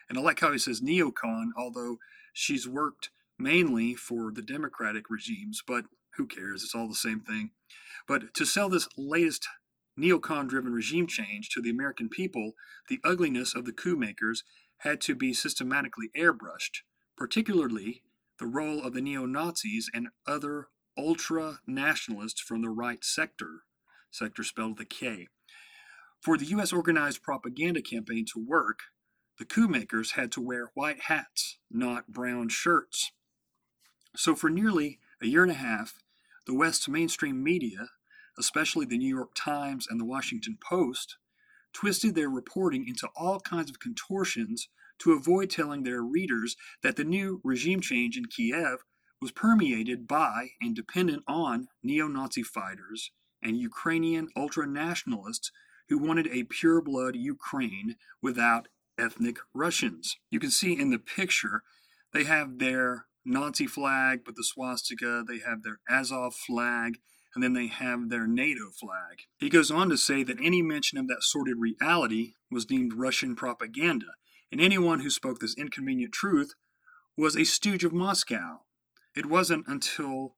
and 0.08 0.18
I 0.18 0.20
like 0.20 0.40
how 0.40 0.52
he 0.52 0.58
says 0.58 0.80
neocon, 0.80 1.50
although 1.56 1.98
she's 2.32 2.68
worked 2.68 3.10
mainly 3.38 3.94
for 3.94 4.30
the 4.32 4.42
democratic 4.42 5.10
regimes, 5.10 5.62
but 5.66 5.86
who 6.16 6.26
cares? 6.26 6.62
It's 6.62 6.74
all 6.74 6.88
the 6.88 6.94
same 6.94 7.20
thing. 7.20 7.50
But 8.06 8.34
to 8.34 8.44
sell 8.44 8.68
this 8.68 8.88
latest 8.96 9.48
neocon 9.98 10.48
driven 10.48 10.72
regime 10.72 11.06
change 11.06 11.48
to 11.50 11.62
the 11.62 11.70
American 11.70 12.08
people, 12.08 12.52
the 12.88 13.00
ugliness 13.04 13.54
of 13.54 13.64
the 13.64 13.72
coup 13.72 13.96
makers 13.96 14.42
had 14.78 15.00
to 15.02 15.14
be 15.14 15.32
systematically 15.32 16.10
airbrushed, 16.16 16.82
particularly 17.20 18.02
the 18.38 18.46
role 18.46 18.82
of 18.82 18.94
the 18.94 19.00
neo 19.02 19.26
Nazis 19.26 19.90
and 19.92 20.08
other 20.26 20.68
ultra 20.96 21.60
nationalists 21.66 22.40
from 22.40 22.62
the 22.62 22.70
right 22.70 23.04
sector, 23.04 23.64
sector 24.10 24.42
spelled 24.42 24.78
with 24.78 24.86
a 24.86 24.88
K. 24.88 25.28
For 26.22 26.38
the 26.38 26.46
U.S. 26.46 26.72
organized 26.72 27.22
propaganda 27.22 27.82
campaign 27.82 28.24
to 28.32 28.42
work, 28.42 28.78
the 29.38 29.44
coup 29.44 29.68
makers 29.68 30.12
had 30.12 30.32
to 30.32 30.40
wear 30.40 30.70
white 30.72 31.02
hats, 31.02 31.58
not 31.70 32.08
brown 32.08 32.48
shirts. 32.48 33.12
So, 34.16 34.34
for 34.34 34.48
nearly 34.48 34.98
a 35.20 35.26
year 35.26 35.42
and 35.42 35.52
a 35.52 35.54
half, 35.54 36.02
the 36.46 36.54
West's 36.54 36.88
mainstream 36.88 37.44
media, 37.44 37.90
especially 38.38 38.86
the 38.86 38.98
New 38.98 39.14
York 39.14 39.32
Times 39.34 39.86
and 39.88 40.00
the 40.00 40.06
Washington 40.06 40.56
Post, 40.66 41.18
twisted 41.74 42.14
their 42.14 42.30
reporting 42.30 42.88
into 42.88 43.08
all 43.14 43.40
kinds 43.40 43.68
of 43.68 43.78
contortions 43.78 44.68
to 45.00 45.12
avoid 45.12 45.50
telling 45.50 45.82
their 45.82 46.02
readers 46.02 46.56
that 46.82 46.96
the 46.96 47.04
new 47.04 47.40
regime 47.44 47.80
change 47.80 48.16
in 48.16 48.24
Kiev 48.26 48.78
was 49.20 49.32
permeated 49.32 50.06
by 50.06 50.50
and 50.60 50.74
dependent 50.74 51.22
on 51.26 51.68
neo 51.82 52.08
Nazi 52.08 52.42
fighters 52.42 53.10
and 53.42 53.58
Ukrainian 53.58 54.28
ultra 54.36 54.66
nationalists 54.66 55.50
who 55.88 55.98
wanted 55.98 56.28
a 56.28 56.44
pure 56.44 56.80
blood 56.80 57.16
Ukraine 57.16 57.96
without 58.22 58.68
ethnic 58.98 59.38
Russians. 59.54 60.16
You 60.30 60.40
can 60.40 60.50
see 60.50 60.78
in 60.78 60.90
the 60.90 60.98
picture 60.98 61.62
they 62.12 62.24
have 62.24 62.58
their 62.58 63.06
Nazi 63.24 63.66
flag, 63.66 64.22
with 64.26 64.36
the 64.36 64.44
swastika, 64.44 65.22
they 65.26 65.38
have 65.38 65.62
their 65.62 65.80
Azov 65.88 66.34
flag, 66.34 66.98
and 67.34 67.44
then 67.44 67.52
they 67.52 67.66
have 67.66 68.08
their 68.08 68.26
NATO 68.26 68.70
flag. 68.70 69.22
He 69.38 69.48
goes 69.48 69.70
on 69.70 69.88
to 69.90 69.96
say 69.96 70.22
that 70.24 70.40
any 70.42 70.62
mention 70.62 70.98
of 70.98 71.06
that 71.08 71.22
sordid 71.22 71.58
reality 71.58 72.32
was 72.50 72.64
deemed 72.64 72.94
Russian 72.94 73.36
propaganda, 73.36 74.14
and 74.50 74.60
anyone 74.60 75.00
who 75.00 75.10
spoke 75.10 75.38
this 75.38 75.56
inconvenient 75.56 76.12
truth 76.12 76.54
was 77.16 77.36
a 77.36 77.44
stooge 77.44 77.84
of 77.84 77.92
Moscow. 77.92 78.60
It 79.14 79.26
wasn't 79.26 79.66
until 79.68 80.36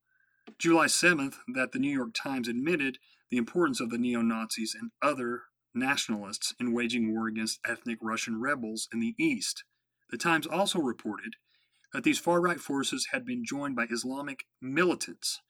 July 0.58 0.86
7th 0.86 1.36
that 1.54 1.72
the 1.72 1.78
New 1.78 1.90
York 1.90 2.14
Times 2.14 2.48
admitted 2.48 2.98
the 3.30 3.36
importance 3.36 3.80
of 3.80 3.90
the 3.90 3.98
neo 3.98 4.20
Nazis 4.20 4.76
and 4.78 4.90
other 5.00 5.42
nationalists 5.74 6.54
in 6.60 6.72
waging 6.72 7.14
war 7.14 7.28
against 7.28 7.60
ethnic 7.66 7.98
Russian 8.02 8.40
rebels 8.40 8.88
in 8.92 9.00
the 9.00 9.14
East. 9.18 9.64
The 10.10 10.18
Times 10.18 10.46
also 10.46 10.78
reported 10.78 11.36
that 11.92 12.04
these 12.04 12.18
far 12.18 12.40
right 12.40 12.60
forces 12.60 13.08
had 13.12 13.24
been 13.24 13.44
joined 13.44 13.76
by 13.76 13.86
Islamic 13.90 14.44
militants. 14.60 15.40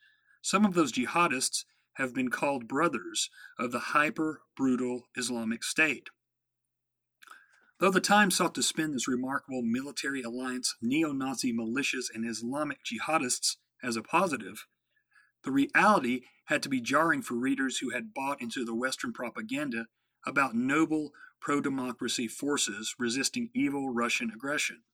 Some 0.43 0.65
of 0.65 0.75
those 0.75 0.93
jihadists 0.93 1.65
have 1.95 2.15
been 2.15 2.31
called 2.31 2.69
brothers 2.69 3.31
of 3.59 3.73
the 3.73 3.79
hyper 3.79 4.43
brutal 4.57 5.09
Islamic 5.17 5.63
State. 5.63 6.09
Though 7.83 7.91
the 7.91 8.01
Times 8.01 8.37
sought 8.37 8.55
to 8.55 8.63
spin 8.63 8.93
this 8.93 9.09
remarkable 9.09 9.61
military 9.61 10.23
alliance, 10.23 10.77
neo 10.81 11.11
Nazi 11.11 11.53
militias, 11.53 12.05
and 12.15 12.25
Islamic 12.25 12.79
jihadists 12.85 13.57
as 13.83 13.97
a 13.97 14.05
positive, 14.05 14.69
the 15.43 15.51
reality 15.51 16.21
had 16.45 16.63
to 16.63 16.69
be 16.69 16.81
jarring 16.81 17.23
for 17.23 17.35
readers 17.35 17.79
who 17.79 17.91
had 17.91 18.15
bought 18.15 18.41
into 18.41 18.65
the 18.65 18.73
Western 18.73 19.13
propaganda 19.13 19.87
about 20.25 20.55
noble 20.55 21.11
pro 21.41 21.61
democracy 21.61 22.29
forces 22.29 22.95
resisting 23.01 23.51
evil 23.53 23.93
Russian 23.93 24.31
aggression. 24.31 24.85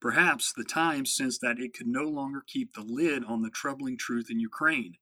Perhaps 0.00 0.54
the 0.54 0.64
Times 0.64 1.14
sensed 1.14 1.42
that 1.42 1.58
it 1.58 1.74
could 1.74 1.86
no 1.86 2.04
longer 2.04 2.42
keep 2.46 2.72
the 2.72 2.80
lid 2.80 3.26
on 3.26 3.42
the 3.42 3.50
troubling 3.50 3.98
truth 3.98 4.30
in 4.30 4.40
Ukraine. 4.40 4.94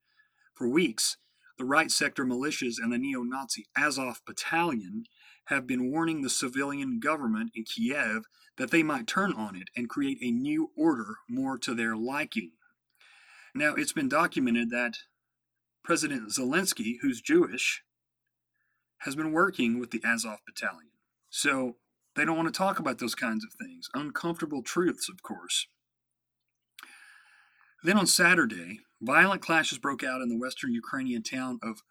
For 0.53 0.69
weeks, 0.69 1.17
the 1.59 1.65
right 1.65 1.93
sector 1.93 2.25
militias 2.25 2.79
and 2.83 2.93
the 2.93 2.99
neo 2.99 3.23
Nazi 3.23 3.67
Azov 3.77 4.21
battalion 4.27 5.05
have 5.49 5.67
been 5.67 5.91
warning 5.91 6.23
the 6.23 6.31
civilian 6.31 7.01
government 7.01 7.51
in 7.55 7.65
Kiev 7.65 8.25
that 8.59 8.71
they 8.71 8.83
might 8.83 9.07
turn 9.07 9.33
on 9.33 9.57
it 9.57 9.69
and 9.77 9.89
create 9.89 10.19
a 10.21 10.31
new 10.31 10.71
order 10.77 11.17
more 11.29 11.57
to 11.59 11.75
their 11.75 11.97
liking. 11.97 12.53
Now, 13.55 13.75
it's 13.75 13.93
been 13.93 14.09
documented 14.09 14.71
that 14.71 14.99
President 15.83 16.29
Zelensky, 16.29 16.97
who's 17.01 17.23
Jewish, 17.23 17.83
has 18.99 19.17
been 19.17 19.33
working 19.33 19.79
with 19.79 19.91
the 19.91 20.03
Azov 20.05 20.41
battalion. 20.47 20.91
So 21.31 21.77
they 22.15 22.25
don't 22.25 22.37
want 22.37 22.53
to 22.53 22.59
talk 22.59 22.79
about 22.79 22.99
those 22.99 23.15
kinds 23.15 23.45
of 23.45 23.53
things. 23.59 23.89
Uncomfortable 23.95 24.63
truths, 24.63 25.09
of 25.09 25.23
course. 25.23 25.67
Then 27.83 27.97
on 27.97 28.07
Saturday, 28.07 28.81
violent 29.01 29.41
clashes 29.41 29.79
broke 29.79 30.03
out 30.03 30.21
in 30.21 30.29
the 30.29 30.39
western 30.39 30.75
Ukrainian 30.75 31.23
town 31.23 31.59
of 31.63 31.83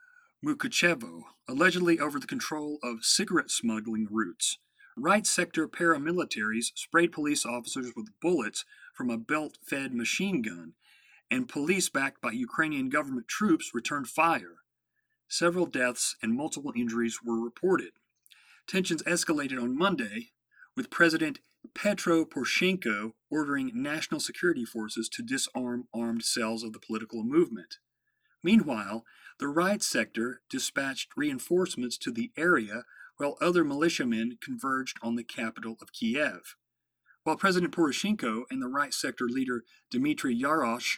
Mukachevo, 0.45 1.23
allegedly 1.47 1.99
over 1.99 2.19
the 2.19 2.27
control 2.27 2.77
of 2.83 3.03
cigarette 3.03 3.49
smuggling 3.49 4.07
routes. 4.09 4.59
Right 4.95 5.25
sector 5.25 5.67
paramilitaries 5.67 6.71
sprayed 6.75 7.11
police 7.11 7.45
officers 7.45 7.93
with 7.95 8.11
bullets 8.21 8.63
from 8.93 9.09
a 9.09 9.17
belt 9.17 9.57
fed 9.63 9.93
machine 9.93 10.43
gun, 10.43 10.73
and 11.31 11.49
police 11.49 11.89
backed 11.89 12.21
by 12.21 12.31
Ukrainian 12.31 12.89
government 12.89 13.27
troops 13.27 13.71
returned 13.73 14.07
fire. 14.07 14.57
Several 15.27 15.65
deaths 15.65 16.15
and 16.21 16.33
multiple 16.33 16.71
injuries 16.75 17.19
were 17.23 17.43
reported. 17.43 17.93
Tensions 18.67 19.03
escalated 19.03 19.61
on 19.61 19.77
Monday, 19.77 20.31
with 20.75 20.91
President 20.91 21.39
Petro 21.73 22.25
Poroshenko 22.25 23.13
ordering 23.31 23.71
national 23.73 24.19
security 24.19 24.65
forces 24.65 25.09
to 25.09 25.23
disarm 25.23 25.87
armed 25.93 26.23
cells 26.23 26.63
of 26.63 26.73
the 26.73 26.79
political 26.79 27.23
movement. 27.23 27.77
Meanwhile, 28.43 29.03
the 29.39 29.47
right 29.47 29.83
sector 29.83 30.41
dispatched 30.49 31.09
reinforcements 31.15 31.97
to 31.99 32.11
the 32.11 32.31
area 32.37 32.83
while 33.17 33.37
other 33.41 33.63
militiamen 33.63 34.37
converged 34.41 34.97
on 35.01 35.15
the 35.15 35.23
capital 35.23 35.77
of 35.81 35.91
Kiev. 35.93 36.55
While 37.23 37.37
President 37.37 37.75
Poroshenko 37.75 38.43
and 38.49 38.61
the 38.61 38.67
right 38.67 38.93
sector 38.93 39.25
leader 39.25 39.63
Dmitry 39.91 40.39
Yarosh 40.39 40.97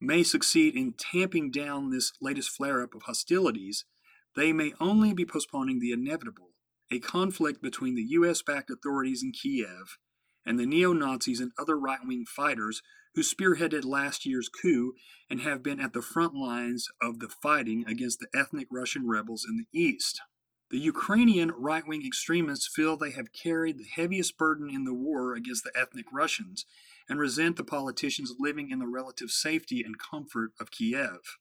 may 0.00 0.22
succeed 0.22 0.74
in 0.74 0.94
tamping 0.98 1.50
down 1.50 1.90
this 1.90 2.12
latest 2.20 2.50
flare 2.50 2.82
up 2.82 2.94
of 2.94 3.02
hostilities, 3.02 3.84
they 4.36 4.52
may 4.52 4.72
only 4.80 5.12
be 5.12 5.24
postponing 5.24 5.80
the 5.80 5.92
inevitable 5.92 6.50
a 6.90 6.98
conflict 6.98 7.62
between 7.62 7.94
the 7.94 8.02
US 8.02 8.42
backed 8.42 8.70
authorities 8.70 9.22
in 9.22 9.32
Kiev 9.32 9.98
and 10.44 10.58
the 10.58 10.66
neo 10.66 10.92
Nazis 10.92 11.40
and 11.40 11.52
other 11.58 11.78
right 11.78 12.00
wing 12.04 12.24
fighters 12.26 12.82
who 13.14 13.22
spearheaded 13.22 13.84
last 13.84 14.24
year's 14.24 14.48
coup 14.48 14.94
and 15.28 15.40
have 15.40 15.62
been 15.62 15.80
at 15.80 15.92
the 15.92 16.02
front 16.02 16.34
lines 16.34 16.88
of 17.02 17.18
the 17.18 17.28
fighting 17.28 17.84
against 17.86 18.20
the 18.20 18.28
ethnic 18.38 18.68
Russian 18.70 19.08
rebels 19.08 19.46
in 19.48 19.56
the 19.56 19.78
east. 19.78 20.20
The 20.70 20.78
Ukrainian 20.78 21.50
right 21.50 21.86
wing 21.86 22.06
extremists 22.06 22.68
feel 22.68 22.96
they 22.96 23.10
have 23.10 23.32
carried 23.32 23.78
the 23.78 23.88
heaviest 23.96 24.38
burden 24.38 24.70
in 24.70 24.84
the 24.84 24.94
war 24.94 25.34
against 25.34 25.64
the 25.64 25.72
ethnic 25.76 26.06
Russians 26.12 26.64
and 27.08 27.18
resent 27.18 27.56
the 27.56 27.64
politicians 27.64 28.34
living 28.38 28.70
in 28.70 28.78
the 28.78 28.86
relative 28.86 29.30
safety 29.30 29.82
and 29.82 29.98
comfort 29.98 30.52
of 30.60 30.70
Kiev. 30.70 31.38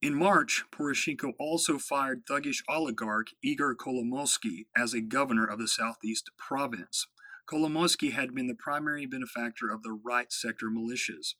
In 0.00 0.14
March, 0.14 0.64
Poroshenko 0.70 1.32
also 1.38 1.78
fired 1.78 2.26
thuggish 2.26 2.62
oligarch 2.68 3.30
Igor 3.42 3.74
Kolomoisky 3.74 4.66
as 4.76 4.94
a 4.94 5.00
governor 5.00 5.46
of 5.46 5.58
the 5.58 5.66
southeast 5.66 6.30
province. 6.36 7.08
Kolomoisky 7.46 8.12
had 8.12 8.34
been 8.34 8.46
the 8.46 8.54
primary 8.54 9.06
benefactor 9.06 9.70
of 9.70 9.82
the 9.82 9.92
right 9.92 10.32
sector 10.32 10.66
militias. 10.66 11.34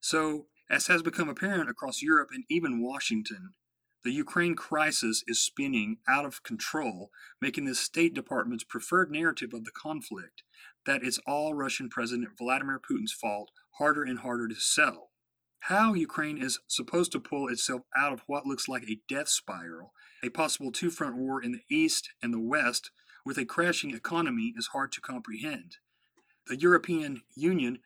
So, 0.00 0.46
as 0.68 0.86
has 0.88 1.02
become 1.02 1.28
apparent 1.28 1.70
across 1.70 2.02
Europe 2.02 2.30
and 2.32 2.44
even 2.48 2.82
Washington, 2.82 3.54
the 4.04 4.12
Ukraine 4.12 4.54
crisis 4.54 5.24
is 5.26 5.42
spinning 5.42 5.96
out 6.06 6.26
of 6.26 6.42
control, 6.42 7.10
making 7.40 7.64
the 7.64 7.74
State 7.74 8.12
Department's 8.14 8.64
preferred 8.64 9.10
narrative 9.10 9.54
of 9.54 9.64
the 9.64 9.70
conflict 9.70 10.42
that 10.84 11.02
it's 11.02 11.18
all 11.26 11.54
Russian 11.54 11.88
President 11.88 12.36
Vladimir 12.36 12.78
Putin's 12.78 13.12
fault 13.12 13.50
harder 13.78 14.02
and 14.02 14.18
harder 14.18 14.46
to 14.48 14.54
sell. 14.56 15.10
How 15.60 15.94
Ukraine 15.94 16.36
is 16.36 16.60
supposed 16.68 17.12
to 17.12 17.20
pull 17.20 17.48
itself 17.48 17.82
out 17.96 18.12
of 18.12 18.22
what 18.26 18.44
looks 18.44 18.68
like 18.68 18.82
a 18.84 19.00
death 19.08 19.28
spiral, 19.28 19.92
a 20.22 20.28
possible 20.28 20.70
two 20.70 20.90
front 20.90 21.16
war 21.16 21.42
in 21.42 21.52
the 21.52 21.64
East 21.74 22.10
and 22.22 22.34
the 22.34 22.40
West, 22.40 22.90
with 23.24 23.38
a 23.38 23.44
crashing 23.44 23.94
economy 23.94 24.52
is 24.56 24.68
hard 24.68 24.92
to 24.92 25.00
comprehend. 25.00 25.76
The 26.46 26.56
European 26.56 27.22
Union, 27.34 27.78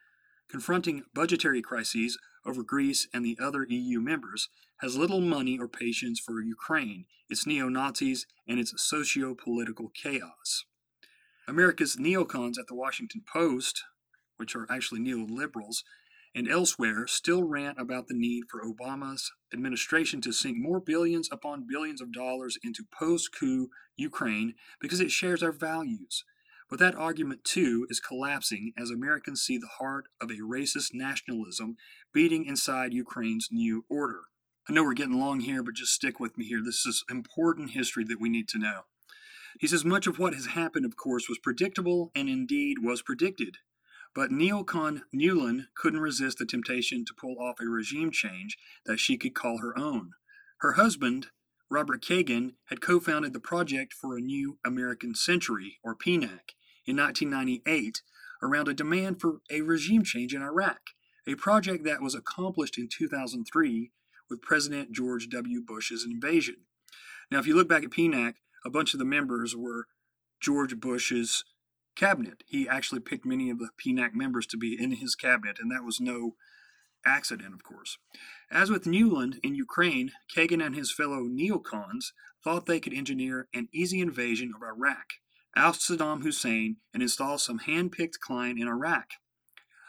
confronting 0.49 1.05
budgetary 1.15 1.63
crises 1.63 2.19
over 2.45 2.63
Greece 2.63 3.07
and 3.13 3.25
the 3.25 3.39
other 3.41 3.65
EU 3.69 4.01
members, 4.01 4.49
has 4.79 4.97
little 4.97 5.21
money 5.21 5.59
or 5.59 5.69
patience 5.69 6.19
for 6.21 6.41
Ukraine, 6.41 7.05
its 7.29 7.47
neo 7.47 7.69
Nazis, 7.69 8.27
and 8.49 8.59
its 8.59 8.73
socio 8.83 9.35
political 9.35 9.91
chaos. 9.95 10.65
America's 11.47 11.97
neocons 11.97 12.59
at 12.59 12.67
the 12.69 12.75
Washington 12.75 13.23
Post, 13.33 13.83
which 14.37 14.55
are 14.55 14.67
actually 14.71 15.01
neoliberals, 15.01 15.83
and 16.35 16.49
elsewhere 16.49 17.07
still 17.07 17.43
rant 17.43 17.81
about 17.81 18.09
the 18.09 18.15
need 18.15 18.45
for 18.51 18.63
Obama's 18.63 19.33
administration 19.53 20.21
to 20.21 20.33
sink 20.33 20.57
more 20.59 20.81
billions 20.81 21.29
upon 21.33 21.67
billions 21.69 22.01
of 22.01 22.13
dollars 22.13 22.59
into 22.63 22.85
post 22.97 23.31
coup 23.39 23.69
Ukraine 23.97 24.55
because 24.81 25.01
it 25.01 25.11
shares 25.11 25.43
our 25.43 25.53
values. 25.53 26.25
But 26.71 26.79
that 26.81 26.95
argument, 26.95 27.45
too, 27.45 27.87
is 27.89 27.99
collapsing 27.99 28.73
as 28.77 28.91
Americans 28.91 29.41
see 29.41 29.57
the 29.57 29.71
heart 29.79 30.07
of 30.21 30.31
a 30.31 30.35
racist 30.35 30.93
nationalism 30.93 31.77
beating 32.13 32.45
inside 32.45 32.93
Ukraine's 32.93 33.49
new 33.51 33.87
order. 33.89 34.25
I 34.69 34.75
know 34.75 34.85
we're 34.85 34.93
getting 34.93 35.19
long 35.19 35.41
here, 35.41 35.63
but 35.63 35.75
just 35.75 35.95
stick 35.95 36.21
with 36.21 36.37
me 36.37 36.45
here. 36.45 36.61
This 36.63 36.85
is 36.85 37.05
important 37.09 37.71
history 37.71 38.05
that 38.05 38.21
we 38.21 38.29
need 38.29 38.49
to 38.49 38.59
know. 38.59 38.83
He 39.59 39.67
says 39.67 39.85
much 39.85 40.07
of 40.07 40.19
what 40.19 40.35
has 40.35 40.49
happened, 40.49 40.85
of 40.85 40.97
course, 40.97 41.27
was 41.27 41.39
predictable 41.39 42.13
and 42.15 42.29
indeed 42.29 42.79
was 42.83 43.01
predicted. 43.01 43.57
But 44.19 44.33
neocon 44.33 45.03
Nuland 45.15 45.69
couldn't 45.77 46.01
resist 46.01 46.39
the 46.39 46.45
temptation 46.45 47.05
to 47.05 47.15
pull 47.15 47.37
off 47.39 47.61
a 47.61 47.67
regime 47.67 48.11
change 48.11 48.59
that 48.85 48.99
she 48.99 49.17
could 49.17 49.33
call 49.33 49.59
her 49.59 49.79
own. 49.79 50.11
Her 50.59 50.73
husband, 50.73 51.29
Robert 51.71 52.03
Kagan, 52.03 52.55
had 52.65 52.81
co 52.81 52.99
founded 52.99 53.33
the 53.33 53.39
Project 53.39 53.95
for 53.95 54.17
a 54.17 54.21
New 54.21 54.59
American 54.67 55.15
Century, 55.15 55.79
or 55.85 55.95
PNAC, 55.95 56.57
in 56.85 56.97
1998 56.97 58.03
around 58.43 58.67
a 58.67 58.75
demand 58.75 59.21
for 59.21 59.39
a 59.53 59.61
regime 59.61 60.03
change 60.03 60.35
in 60.35 60.43
Iraq, 60.43 60.81
a 61.25 61.37
project 61.37 61.85
that 61.85 62.03
was 62.03 62.17
accomplished 62.17 62.77
in 62.77 62.89
2003 62.89 63.93
with 64.29 64.43
President 64.43 64.91
George 64.91 65.29
W. 65.29 65.63
Bush's 65.65 66.05
invasion. 66.05 66.57
Now, 67.31 67.39
if 67.39 67.47
you 67.47 67.55
look 67.55 67.69
back 67.69 67.85
at 67.85 67.91
PNAC, 67.91 68.35
a 68.67 68.71
bunch 68.71 68.95
of 68.95 68.99
the 68.99 69.05
members 69.05 69.55
were 69.55 69.87
George 70.41 70.81
Bush's 70.81 71.45
cabinet. 71.99 72.45
He 72.47 72.69
actually 72.69 73.01
picked 73.01 73.27
many 73.27 73.51
of 73.51 73.59
the 73.59 73.71
PNAC 73.85 74.15
members 74.15 74.47
to 74.47 74.57
be 74.57 74.81
in 74.81 74.93
his 74.93 75.15
cabinet, 75.15 75.59
and 75.61 75.71
that 75.71 75.85
was 75.85 76.01
no 76.01 76.37
accident, 77.05 77.53
of 77.53 77.65
course. 77.65 77.99
As 78.51 78.71
with 78.71 78.85
Nuland 78.85 79.39
in 79.43 79.55
Ukraine, 79.55 80.13
Kagan 80.35 80.65
and 80.65 80.75
his 80.75 80.93
fellow 80.93 81.25
neocons 81.25 82.13
thought 82.43 82.67
they 82.67 82.81
could 82.81 82.95
engineer 82.95 83.49
an 83.53 83.69
easy 83.73 84.01
invasion 84.01 84.53
of 84.55 84.63
Iraq, 84.63 85.15
oust 85.57 85.81
Saddam 85.81 86.23
Hussein, 86.23 86.77
and 86.95 87.03
install 87.03 87.37
some 87.37 87.59
hand 87.59 87.93
picked 87.93 88.21
client 88.21 88.61
in 88.61 88.69
Iraq. 88.69 89.11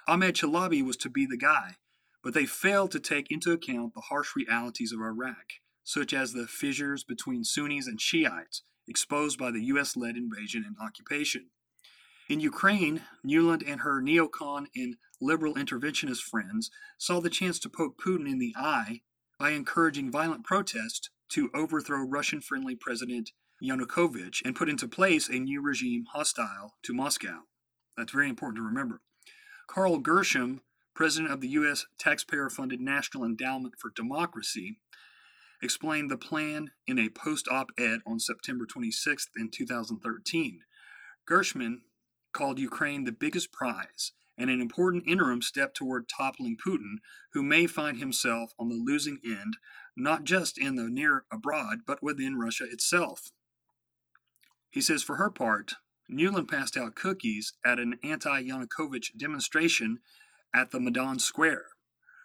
Ahmed 0.08 0.36
Chalabi 0.36 0.84
was 0.84 0.98
to 0.98 1.10
be 1.10 1.28
the 1.28 1.38
guy, 1.38 1.76
but 2.24 2.34
they 2.34 2.46
failed 2.46 2.92
to 2.92 3.00
take 3.00 3.28
into 3.30 3.52
account 3.52 3.94
the 3.94 4.02
harsh 4.10 4.36
realities 4.36 4.92
of 4.92 5.00
Iraq, 5.00 5.46
such 5.84 6.14
as 6.14 6.34
the 6.34 6.48
fissures 6.48 7.04
between 7.04 7.44
Sunnis 7.44 7.88
and 7.88 8.02
Shiites 8.02 8.64
exposed 8.88 9.38
by 9.38 9.52
the 9.52 9.64
U.S. 9.66 9.96
led 9.96 10.18
invasion 10.18 10.66
and 10.66 10.76
occupation. 10.82 11.52
In 12.30 12.40
Ukraine, 12.40 13.02
Nuland 13.26 13.64
and 13.66 13.82
her 13.82 14.04
neocon 14.04 14.68
and 14.76 14.98
liberal 15.20 15.56
interventionist 15.56 16.22
friends 16.22 16.70
saw 17.00 17.20
the 17.20 17.30
chance 17.30 17.58
to 17.58 17.70
poke 17.70 18.00
Putin 18.00 18.30
in 18.30 18.38
the 18.38 18.54
eye 18.56 19.02
by 19.40 19.50
encouraging 19.50 20.12
violent 20.12 20.44
protests 20.44 21.10
to 21.30 21.50
overthrow 21.56 22.04
Russian 22.04 22.40
friendly 22.40 22.76
President 22.76 23.32
Yanukovych 23.64 24.44
and 24.46 24.56
put 24.56 24.70
into 24.70 24.88
place 24.88 25.28
a 25.28 25.40
new 25.40 25.60
regime 25.60 26.06
hostile 26.14 26.76
to 26.84 26.94
Moscow. 26.94 27.40
That's 27.98 28.12
very 28.12 28.30
important 28.30 28.58
to 28.58 28.64
remember. 28.64 29.02
Carl 29.66 29.98
Gershman, 29.98 30.62
president 30.94 31.32
of 31.32 31.42
the 31.42 31.50
U.S. 31.50 31.88
taxpayer 31.98 32.52
funded 32.52 32.80
National 32.80 33.24
Endowment 33.24 33.74
for 33.80 33.92
Democracy, 33.96 34.78
explained 35.64 36.12
the 36.12 36.18
plan 36.18 36.70
in 36.86 37.00
a 37.00 37.10
post 37.10 37.48
op 37.48 37.72
ed 37.76 38.02
on 38.06 38.20
September 38.20 38.68
26th 38.68 39.30
in 39.36 39.50
2013. 39.50 40.60
Gershman 41.26 41.82
called 42.34 42.60
Ukraine 42.60 43.04
the 43.04 43.12
biggest 43.12 43.52
prize 43.52 44.12
and 44.38 44.50
an 44.50 44.62
important 44.62 45.04
interim 45.06 45.42
step 45.42 45.74
toward 45.74 46.08
toppling 46.08 46.56
Putin, 46.56 47.00
who 47.34 47.44
may 47.44 47.68
find 47.68 47.98
himself 47.98 48.54
on 48.58 48.70
the 48.70 48.76
losing 48.76 49.20
end, 49.24 49.58
not 49.98 50.24
just 50.24 50.58
in 50.58 50.76
the 50.76 50.90
near 50.90 51.26
abroad, 51.32 51.80
but 51.86 52.02
within 52.02 52.40
Russia 52.40 52.64
itself. 52.64 53.32
He 54.70 54.80
says, 54.80 55.04
for 55.04 55.18
her 55.18 55.30
part, 55.30 55.74
Nuland 56.10 56.50
passed 56.50 56.78
out 56.78 56.96
cookies 56.96 57.54
at 57.66 57.80
an 57.80 58.00
anti 58.02 58.44
Yanukovych 58.44 59.18
demonstration 59.18 60.00
at 60.56 60.72
the 60.72 60.80
Maidan 60.80 61.20
Square. 61.20 61.66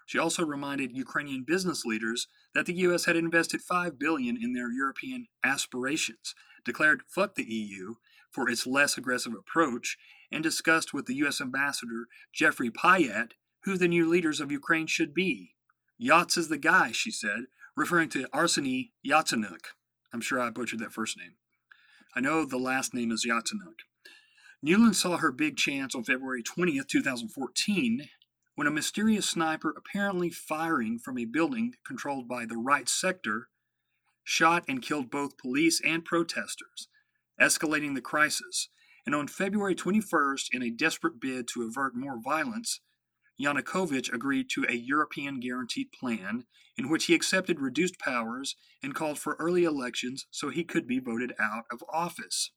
She 0.06 0.18
also 0.18 0.44
reminded 0.44 0.96
Ukrainian 0.96 1.44
business 1.44 1.84
leaders 1.84 2.28
that 2.54 2.66
the 2.66 2.74
US 2.74 3.06
had 3.06 3.16
invested 3.16 3.60
5 3.60 3.98
billion 3.98 4.36
in 4.40 4.52
their 4.52 4.70
European 4.70 5.26
aspirations, 5.42 6.34
declared 6.64 7.02
fuck 7.08 7.34
the 7.34 7.44
EU, 7.44 7.94
for 8.34 8.48
its 8.48 8.66
less 8.66 8.98
aggressive 8.98 9.32
approach 9.32 9.96
and 10.32 10.42
discussed 10.42 10.92
with 10.92 11.06
the 11.06 11.14
U.S. 11.16 11.40
Ambassador 11.40 12.06
Jeffrey 12.32 12.70
Pyatt 12.70 13.32
who 13.64 13.78
the 13.78 13.88
new 13.88 14.08
leaders 14.08 14.40
of 14.40 14.52
Ukraine 14.52 14.86
should 14.86 15.14
be. 15.14 15.54
Yats 16.00 16.36
is 16.36 16.48
the 16.48 16.58
guy, 16.58 16.92
she 16.92 17.10
said, 17.10 17.44
referring 17.76 18.10
to 18.10 18.28
Arseny 18.28 18.90
Yatsenyuk. 19.06 19.72
I'm 20.12 20.20
sure 20.20 20.38
I 20.38 20.50
butchered 20.50 20.80
that 20.80 20.92
first 20.92 21.16
name. 21.18 21.32
I 22.14 22.20
know 22.20 22.44
the 22.44 22.58
last 22.58 22.94
name 22.94 23.10
is 23.10 23.26
Yatsenyuk. 23.26 23.80
Nuland 24.64 24.94
saw 24.94 25.16
her 25.16 25.32
big 25.32 25.56
chance 25.56 25.94
on 25.94 26.04
February 26.04 26.42
20th, 26.42 26.88
2014, 26.88 28.08
when 28.54 28.66
a 28.66 28.70
mysterious 28.70 29.28
sniper, 29.28 29.74
apparently 29.76 30.30
firing 30.30 30.98
from 30.98 31.18
a 31.18 31.24
building 31.24 31.74
controlled 31.86 32.28
by 32.28 32.46
the 32.46 32.56
right 32.56 32.88
sector, 32.88 33.48
shot 34.22 34.64
and 34.68 34.82
killed 34.82 35.10
both 35.10 35.38
police 35.38 35.80
and 35.84 36.04
protesters 36.04 36.88
escalating 37.40 37.94
the 37.94 38.00
crisis. 38.00 38.68
And 39.06 39.14
on 39.14 39.28
February 39.28 39.74
21st, 39.74 40.46
in 40.52 40.62
a 40.62 40.70
desperate 40.70 41.20
bid 41.20 41.46
to 41.48 41.62
avert 41.62 41.94
more 41.94 42.18
violence, 42.22 42.80
Yanukovych 43.40 44.12
agreed 44.12 44.48
to 44.50 44.64
a 44.68 44.74
European 44.74 45.40
guaranteed 45.40 45.88
plan 45.92 46.44
in 46.76 46.88
which 46.88 47.06
he 47.06 47.14
accepted 47.14 47.60
reduced 47.60 47.98
powers 47.98 48.56
and 48.82 48.94
called 48.94 49.18
for 49.18 49.36
early 49.38 49.64
elections 49.64 50.26
so 50.30 50.48
he 50.48 50.64
could 50.64 50.86
be 50.86 50.98
voted 50.98 51.32
out 51.38 51.64
of 51.70 51.84
office. 51.92 52.50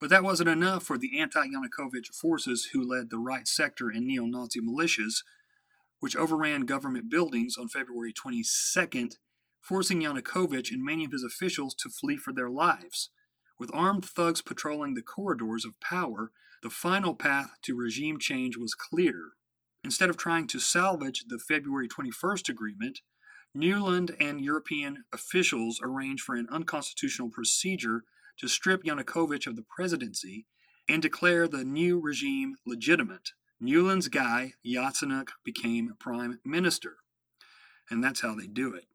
But 0.00 0.10
that 0.10 0.24
wasn't 0.24 0.48
enough 0.48 0.82
for 0.82 0.98
the 0.98 1.20
anti 1.20 1.46
Yanukovych 1.46 2.14
forces 2.14 2.70
who 2.72 2.82
led 2.82 3.10
the 3.10 3.18
right 3.18 3.46
sector 3.46 3.88
and 3.88 4.06
neo 4.06 4.24
Nazi 4.26 4.60
militias, 4.60 5.22
which 6.00 6.16
overran 6.16 6.62
government 6.62 7.08
buildings 7.10 7.56
on 7.56 7.68
February 7.68 8.12
22nd, 8.12 9.14
forcing 9.60 10.02
Yanukovych 10.02 10.72
and 10.72 10.84
many 10.84 11.04
of 11.04 11.12
his 11.12 11.22
officials 11.22 11.74
to 11.76 11.88
flee 11.88 12.16
for 12.16 12.32
their 12.32 12.50
lives. 12.50 13.10
With 13.62 13.70
armed 13.72 14.04
thugs 14.04 14.42
patrolling 14.42 14.94
the 14.94 15.02
corridors 15.02 15.64
of 15.64 15.78
power, 15.78 16.32
the 16.64 16.68
final 16.68 17.14
path 17.14 17.58
to 17.62 17.76
regime 17.76 18.18
change 18.18 18.56
was 18.56 18.74
clear. 18.74 19.34
Instead 19.84 20.10
of 20.10 20.16
trying 20.16 20.48
to 20.48 20.58
salvage 20.58 21.26
the 21.28 21.38
February 21.38 21.86
21st 21.86 22.48
agreement, 22.48 23.02
Nuland 23.56 24.16
and 24.18 24.40
European 24.40 25.04
officials 25.12 25.78
arranged 25.80 26.24
for 26.24 26.34
an 26.34 26.48
unconstitutional 26.50 27.30
procedure 27.30 28.02
to 28.38 28.48
strip 28.48 28.82
Yanukovych 28.82 29.46
of 29.46 29.54
the 29.54 29.62
presidency 29.62 30.44
and 30.88 31.00
declare 31.00 31.46
the 31.46 31.62
new 31.62 32.00
regime 32.00 32.56
legitimate. 32.66 33.30
Nuland's 33.62 34.08
guy, 34.08 34.54
Yatsenyuk, 34.66 35.28
became 35.44 35.94
prime 36.00 36.40
minister. 36.44 36.96
And 37.88 38.02
that's 38.02 38.22
how 38.22 38.34
they 38.34 38.48
do 38.48 38.74
it. 38.74 38.86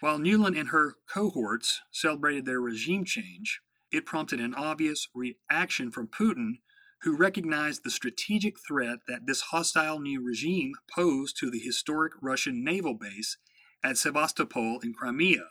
While 0.00 0.18
Nuland 0.18 0.58
and 0.58 0.70
her 0.70 0.96
cohorts 1.08 1.82
celebrated 1.92 2.46
their 2.46 2.60
regime 2.60 3.04
change, 3.04 3.60
it 3.90 4.06
prompted 4.06 4.40
an 4.40 4.54
obvious 4.54 5.08
reaction 5.14 5.90
from 5.90 6.08
Putin, 6.08 6.58
who 7.02 7.16
recognized 7.16 7.84
the 7.84 7.90
strategic 7.90 8.56
threat 8.66 8.98
that 9.06 9.26
this 9.26 9.42
hostile 9.52 10.00
new 10.00 10.22
regime 10.22 10.72
posed 10.94 11.36
to 11.38 11.50
the 11.50 11.60
historic 11.60 12.12
Russian 12.20 12.64
naval 12.64 12.94
base 12.94 13.36
at 13.84 13.96
Sevastopol 13.96 14.80
in 14.82 14.92
Crimea. 14.92 15.44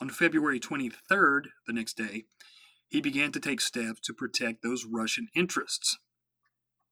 On 0.00 0.10
February 0.10 0.58
23rd, 0.58 1.42
the 1.66 1.72
next 1.72 1.96
day, 1.96 2.24
he 2.88 3.00
began 3.00 3.30
to 3.32 3.40
take 3.40 3.60
steps 3.60 4.00
to 4.00 4.14
protect 4.14 4.62
those 4.62 4.84
Russian 4.84 5.28
interests. 5.34 5.98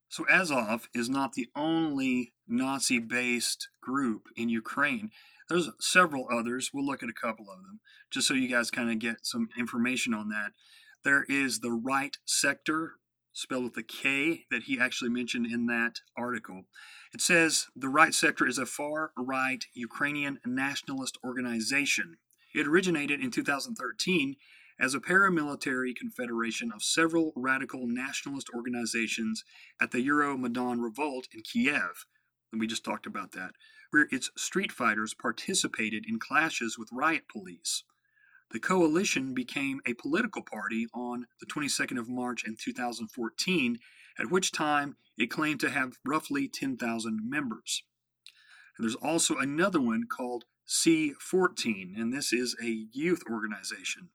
So, 0.08 0.24
Azov 0.30 0.88
is 0.94 1.10
not 1.10 1.32
the 1.32 1.48
only 1.56 2.32
Nazi 2.46 2.98
based 2.98 3.68
group 3.82 4.28
in 4.36 4.48
Ukraine. 4.48 5.10
There's 5.48 5.70
several 5.80 6.28
others. 6.30 6.70
We'll 6.72 6.84
look 6.84 7.02
at 7.02 7.08
a 7.08 7.12
couple 7.12 7.46
of 7.50 7.62
them 7.62 7.80
just 8.10 8.28
so 8.28 8.34
you 8.34 8.48
guys 8.48 8.70
kind 8.70 8.90
of 8.90 8.98
get 8.98 9.26
some 9.26 9.48
information 9.58 10.14
on 10.14 10.28
that. 10.28 10.52
There 11.04 11.24
is 11.28 11.60
the 11.60 11.72
right 11.72 12.16
sector, 12.26 12.94
spelled 13.32 13.64
with 13.64 13.76
a 13.76 13.82
K, 13.82 14.44
that 14.50 14.64
he 14.64 14.78
actually 14.78 15.10
mentioned 15.10 15.46
in 15.46 15.66
that 15.66 16.00
article. 16.16 16.64
It 17.14 17.20
says 17.20 17.66
the 17.74 17.88
right 17.88 18.12
sector 18.12 18.46
is 18.46 18.58
a 18.58 18.66
far 18.66 19.12
right 19.16 19.64
Ukrainian 19.74 20.38
nationalist 20.44 21.18
organization. 21.24 22.16
It 22.54 22.66
originated 22.66 23.20
in 23.20 23.30
2013 23.30 24.36
as 24.80 24.94
a 24.94 25.00
paramilitary 25.00 25.94
confederation 25.96 26.70
of 26.72 26.82
several 26.82 27.32
radical 27.34 27.86
nationalist 27.86 28.48
organizations 28.54 29.44
at 29.80 29.90
the 29.90 30.06
Euromaidan 30.06 30.82
revolt 30.82 31.26
in 31.32 31.40
Kiev. 31.42 32.06
And 32.52 32.60
we 32.60 32.66
just 32.66 32.84
talked 32.84 33.06
about 33.06 33.32
that, 33.32 33.52
where 33.90 34.08
its 34.10 34.30
street 34.36 34.72
fighters 34.72 35.14
participated 35.14 36.04
in 36.06 36.18
clashes 36.18 36.78
with 36.78 36.92
riot 36.92 37.24
police. 37.28 37.84
The 38.50 38.60
coalition 38.60 39.34
became 39.34 39.80
a 39.86 39.94
political 39.94 40.42
party 40.42 40.86
on 40.94 41.26
the 41.40 41.46
22nd 41.46 41.98
of 41.98 42.08
March 42.08 42.44
in 42.46 42.56
2014, 42.56 43.78
at 44.18 44.30
which 44.30 44.52
time 44.52 44.96
it 45.18 45.30
claimed 45.30 45.60
to 45.60 45.70
have 45.70 45.98
roughly 46.04 46.48
10,000 46.48 47.20
members. 47.22 47.82
And 48.76 48.84
there's 48.84 48.94
also 48.94 49.36
another 49.36 49.80
one 49.80 50.04
called 50.06 50.44
C14, 50.66 51.98
and 51.98 52.12
this 52.12 52.32
is 52.32 52.56
a 52.62 52.86
youth 52.92 53.22
organization. 53.30 54.10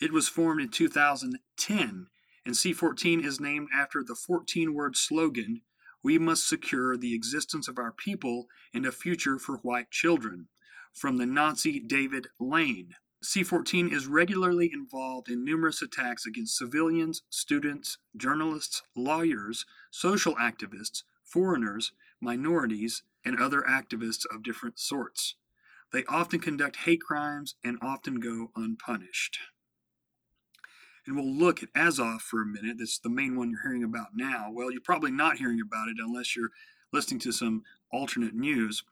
It 0.00 0.12
was 0.12 0.28
formed 0.28 0.60
in 0.60 0.68
2010, 0.70 2.06
and 2.46 2.54
C14 2.54 3.24
is 3.24 3.40
named 3.40 3.68
after 3.74 4.02
the 4.02 4.14
14 4.14 4.74
word 4.74 4.96
slogan 4.96 5.62
We 6.04 6.18
must 6.18 6.46
secure 6.46 6.98
the 6.98 7.14
existence 7.14 7.66
of 7.66 7.78
our 7.78 7.90
people 7.90 8.46
and 8.74 8.84
a 8.84 8.92
future 8.92 9.38
for 9.38 9.56
white 9.56 9.90
children, 9.90 10.48
from 10.92 11.16
the 11.16 11.24
Nazi 11.24 11.80
David 11.80 12.26
Lane. 12.38 12.94
C 13.22 13.42
14 13.42 13.88
is 13.88 14.06
regularly 14.06 14.70
involved 14.70 15.30
in 15.30 15.42
numerous 15.42 15.80
attacks 15.80 16.26
against 16.26 16.58
civilians, 16.58 17.22
students, 17.30 17.96
journalists, 18.14 18.82
lawyers, 18.94 19.64
social 19.90 20.34
activists, 20.34 21.04
foreigners, 21.24 21.92
minorities, 22.20 23.02
and 23.24 23.40
other 23.40 23.62
activists 23.62 24.26
of 24.30 24.42
different 24.42 24.78
sorts. 24.78 25.36
They 25.90 26.04
often 26.04 26.40
conduct 26.40 26.76
hate 26.84 27.00
crimes 27.00 27.54
and 27.64 27.78
often 27.80 28.20
go 28.20 28.50
unpunished. 28.54 29.38
And 31.06 31.16
we'll 31.16 31.34
look 31.34 31.62
at 31.62 31.68
Azov 31.74 32.22
for 32.22 32.42
a 32.42 32.46
minute. 32.46 32.76
That's 32.78 32.98
the 32.98 33.10
main 33.10 33.36
one 33.36 33.50
you're 33.50 33.62
hearing 33.62 33.84
about 33.84 34.08
now. 34.14 34.50
Well, 34.50 34.70
you're 34.70 34.80
probably 34.80 35.10
not 35.10 35.36
hearing 35.36 35.60
about 35.60 35.88
it 35.88 35.96
unless 35.98 36.34
you're 36.34 36.50
listening 36.92 37.20
to 37.20 37.32
some 37.32 37.62
alternate 37.92 38.34
news. 38.34 38.82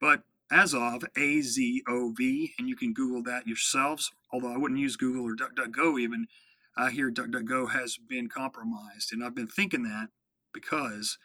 But 0.00 0.22
Azov, 0.50 1.02
A 1.16 1.40
Z 1.40 1.82
O 1.88 2.12
V, 2.16 2.54
and 2.58 2.68
you 2.68 2.76
can 2.76 2.92
Google 2.92 3.22
that 3.24 3.48
yourselves, 3.48 4.12
although 4.32 4.52
I 4.52 4.56
wouldn't 4.56 4.80
use 4.80 4.96
Google 4.96 5.24
or 5.24 5.34
DuckDuckGo 5.34 5.98
even. 6.00 6.28
I 6.76 6.90
hear 6.90 7.10
DuckDuckGo 7.10 7.70
has 7.70 7.96
been 7.96 8.28
compromised, 8.28 9.12
and 9.12 9.24
I've 9.24 9.34
been 9.34 9.48
thinking 9.48 9.82
that 9.84 10.08
because 10.52 11.18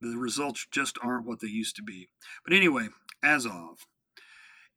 the 0.00 0.16
results 0.18 0.66
just 0.70 0.98
aren't 1.02 1.24
what 1.24 1.40
they 1.40 1.46
used 1.46 1.76
to 1.76 1.82
be. 1.82 2.08
But 2.44 2.52
anyway, 2.52 2.88
Azov. 3.22 3.86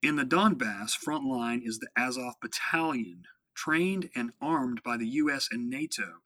In 0.02 0.16
the 0.16 0.24
Donbass, 0.24 0.92
front 0.96 1.26
line 1.26 1.64
is 1.66 1.80
the 1.80 1.88
Azov 1.98 2.36
Battalion, 2.40 3.24
trained 3.56 4.10
and 4.16 4.32
armed 4.42 4.84
by 4.84 4.98
the 4.98 5.08
US 5.08 5.48
and 5.52 5.70
NATO. 5.70 6.22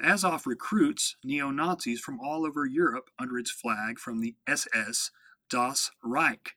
Azov 0.00 0.46
recruits 0.46 1.16
neo 1.24 1.50
Nazis 1.50 2.00
from 2.00 2.20
all 2.20 2.46
over 2.46 2.64
Europe 2.64 3.10
under 3.18 3.38
its 3.38 3.50
flag 3.50 3.98
from 3.98 4.20
the 4.20 4.36
SS 4.46 5.10
Das 5.48 5.90
Reich. 6.02 6.54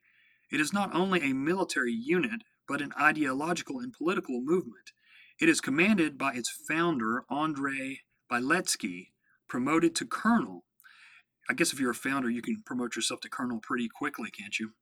It 0.51 0.59
is 0.59 0.73
not 0.73 0.93
only 0.93 1.21
a 1.21 1.33
military 1.33 1.93
unit, 1.93 2.43
but 2.67 2.81
an 2.81 2.93
ideological 2.99 3.79
and 3.79 3.93
political 3.93 4.41
movement. 4.41 4.91
It 5.39 5.49
is 5.49 5.61
commanded 5.61 6.17
by 6.17 6.33
its 6.33 6.49
founder, 6.49 7.25
Andrei 7.29 8.01
Biletsky, 8.31 9.07
promoted 9.47 9.95
to 9.95 10.05
colonel. 10.05 10.65
I 11.49 11.53
guess 11.53 11.73
if 11.73 11.79
you're 11.79 11.91
a 11.91 11.95
founder, 11.95 12.29
you 12.29 12.41
can 12.41 12.61
promote 12.65 12.95
yourself 12.95 13.21
to 13.21 13.29
colonel 13.29 13.59
pretty 13.59 13.89
quickly, 13.89 14.29
can't 14.29 14.59
you? 14.59 14.73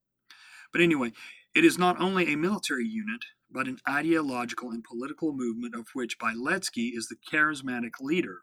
But 0.72 0.82
anyway, 0.82 1.14
it 1.56 1.66
is 1.66 1.78
not 1.78 2.00
only 2.00 2.32
a 2.32 2.38
military 2.38 2.86
unit, 2.86 3.26
but 3.52 3.68
an 3.68 3.80
ideological 3.88 4.70
and 4.70 4.84
political 4.84 5.34
movement 5.34 5.76
of 5.76 5.88
which 5.94 6.20
Biletsky 6.20 6.92
is 6.96 7.08
the 7.08 7.16
charismatic 7.16 7.94
leader, 8.00 8.42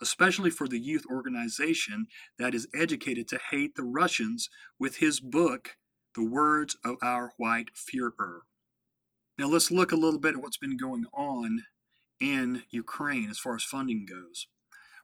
especially 0.00 0.50
for 0.50 0.68
the 0.68 0.78
youth 0.78 1.04
organization 1.10 2.06
that 2.38 2.54
is 2.54 2.68
educated 2.74 3.26
to 3.28 3.40
hate 3.50 3.74
the 3.74 3.82
Russians 3.82 4.48
with 4.78 4.96
his 4.96 5.18
book, 5.20 5.76
The 6.14 6.24
Words 6.24 6.76
of 6.84 6.96
Our 7.02 7.32
White 7.36 7.70
Fuhrer. 7.74 8.40
Now 9.36 9.48
let's 9.48 9.72
look 9.72 9.90
a 9.90 9.96
little 9.96 10.20
bit 10.20 10.34
at 10.34 10.42
what's 10.42 10.58
been 10.58 10.76
going 10.76 11.06
on 11.12 11.64
in 12.20 12.62
Ukraine 12.70 13.28
as 13.30 13.38
far 13.38 13.56
as 13.56 13.64
funding 13.64 14.06
goes. 14.08 14.46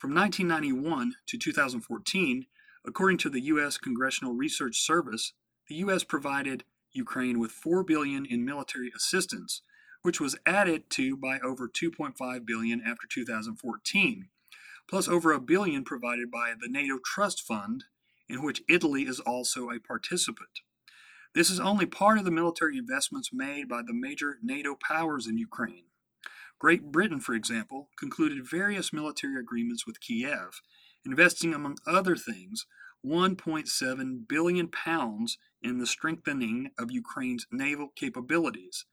From 0.00 0.14
1991 0.14 1.14
to 1.26 1.36
2014, 1.36 2.46
according 2.86 3.18
to 3.18 3.28
the 3.28 3.40
U.S. 3.42 3.76
Congressional 3.76 4.34
Research 4.34 4.80
Service, 4.80 5.32
the 5.68 5.74
U.S. 5.76 6.04
provided 6.04 6.64
Ukraine 6.92 7.38
with 7.38 7.52
4 7.52 7.84
billion 7.84 8.24
in 8.24 8.44
military 8.44 8.90
assistance, 8.94 9.62
which 10.02 10.20
was 10.20 10.36
added 10.46 10.90
to 10.90 11.16
by 11.16 11.38
over 11.40 11.68
2.5 11.68 12.46
billion 12.46 12.80
after 12.80 13.06
2014, 13.08 14.28
plus 14.88 15.08
over 15.08 15.32
a 15.32 15.40
billion 15.40 15.84
provided 15.84 16.30
by 16.30 16.54
the 16.58 16.68
NATO 16.68 16.98
Trust 17.04 17.42
Fund, 17.42 17.84
in 18.28 18.42
which 18.42 18.62
Italy 18.68 19.02
is 19.02 19.20
also 19.20 19.70
a 19.70 19.80
participant. 19.80 20.60
This 21.34 21.50
is 21.50 21.60
only 21.60 21.86
part 21.86 22.18
of 22.18 22.24
the 22.24 22.30
military 22.30 22.76
investments 22.76 23.30
made 23.32 23.68
by 23.68 23.82
the 23.82 23.94
major 23.94 24.38
NATO 24.42 24.76
powers 24.76 25.26
in 25.26 25.38
Ukraine. 25.38 25.84
Great 26.58 26.90
Britain, 26.90 27.20
for 27.20 27.34
example, 27.34 27.88
concluded 27.98 28.48
various 28.48 28.92
military 28.92 29.38
agreements 29.38 29.86
with 29.86 30.00
Kiev, 30.00 30.60
investing, 31.06 31.54
among 31.54 31.78
other 31.86 32.16
things, 32.16 32.66
1.7 33.06 34.28
billion 34.28 34.68
pounds 34.68 35.38
in 35.62 35.78
the 35.78 35.86
strengthening 35.86 36.70
of 36.78 36.90
Ukraine's 36.90 37.46
naval 37.50 37.88
capabilities. 37.96 38.86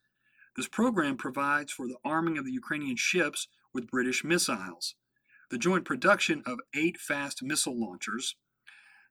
This 0.56 0.68
program 0.68 1.16
provides 1.16 1.72
for 1.72 1.86
the 1.86 1.98
arming 2.04 2.36
of 2.38 2.44
the 2.44 2.52
Ukrainian 2.52 2.96
ships 2.96 3.48
with 3.72 3.90
British 3.90 4.24
missiles, 4.24 4.94
the 5.50 5.58
joint 5.58 5.84
production 5.84 6.42
of 6.46 6.58
eight 6.74 6.96
fast 6.98 7.42
missile 7.42 7.78
launchers, 7.78 8.36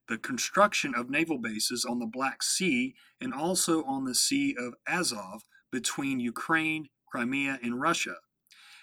the 0.07 0.17
construction 0.17 0.93
of 0.95 1.09
naval 1.09 1.37
bases 1.37 1.85
on 1.85 1.99
the 1.99 2.05
Black 2.05 2.41
Sea 2.41 2.95
and 3.19 3.33
also 3.33 3.83
on 3.83 4.05
the 4.05 4.15
Sea 4.15 4.55
of 4.57 4.73
Azov 4.87 5.43
between 5.71 6.19
Ukraine, 6.19 6.87
Crimea, 7.11 7.59
and 7.61 7.81
Russia. 7.81 8.15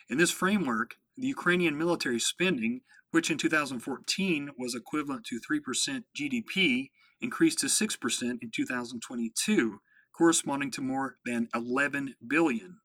In 0.09 0.19
this 0.19 0.31
framework, 0.31 0.97
the 1.17 1.27
Ukrainian 1.29 1.79
military 1.79 2.19
spending, 2.19 2.81
which 3.11 3.31
in 3.31 3.39
2014 3.39 4.51
was 4.59 4.75
equivalent 4.75 5.25
to 5.27 5.41
3% 5.41 6.05
GDP, 6.17 6.91
increased 7.25 7.59
to 7.61 7.67
6% 7.67 8.23
in 8.23 8.51
2022, 8.55 9.81
corresponding 10.17 10.71
to 10.71 10.81
more 10.81 11.17
than 11.25 11.49
11 11.55 12.15
billion. 12.29 12.79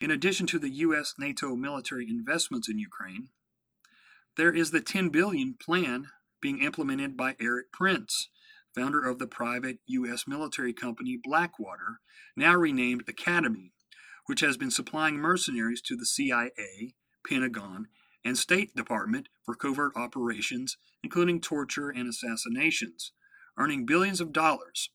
In 0.00 0.10
addition 0.10 0.46
to 0.46 0.58
the 0.58 0.70
US 0.70 1.14
NATO 1.18 1.56
military 1.56 2.06
investments 2.08 2.68
in 2.68 2.78
Ukraine, 2.78 3.28
there 4.36 4.52
is 4.52 4.70
the 4.70 4.80
10 4.80 5.08
billion 5.08 5.54
plan 5.60 6.06
being 6.40 6.62
implemented 6.62 7.16
by 7.16 7.34
Erik 7.40 7.72
Prince, 7.72 8.28
founder 8.74 9.02
of 9.04 9.18
the 9.18 9.26
private 9.26 9.78
U.S. 9.88 10.24
military 10.28 10.72
company 10.72 11.18
Blackwater, 11.20 11.98
now 12.36 12.54
renamed 12.54 13.06
Academi, 13.06 13.72
which 14.26 14.40
has 14.40 14.56
been 14.56 14.70
supplying 14.70 15.16
mercenaries 15.16 15.82
to 15.82 15.96
the 15.96 16.06
CIA, 16.06 16.94
Pentagon, 17.28 17.88
and 18.24 18.36
State 18.36 18.74
Department 18.74 19.28
for 19.44 19.54
covert 19.54 19.92
operations, 19.96 20.76
including 21.02 21.40
torture 21.40 21.90
and 21.90 22.08
assassinations, 22.08 23.12
earning 23.58 23.86
billions 23.86 24.20
of 24.20 24.32
dollars. 24.32 24.90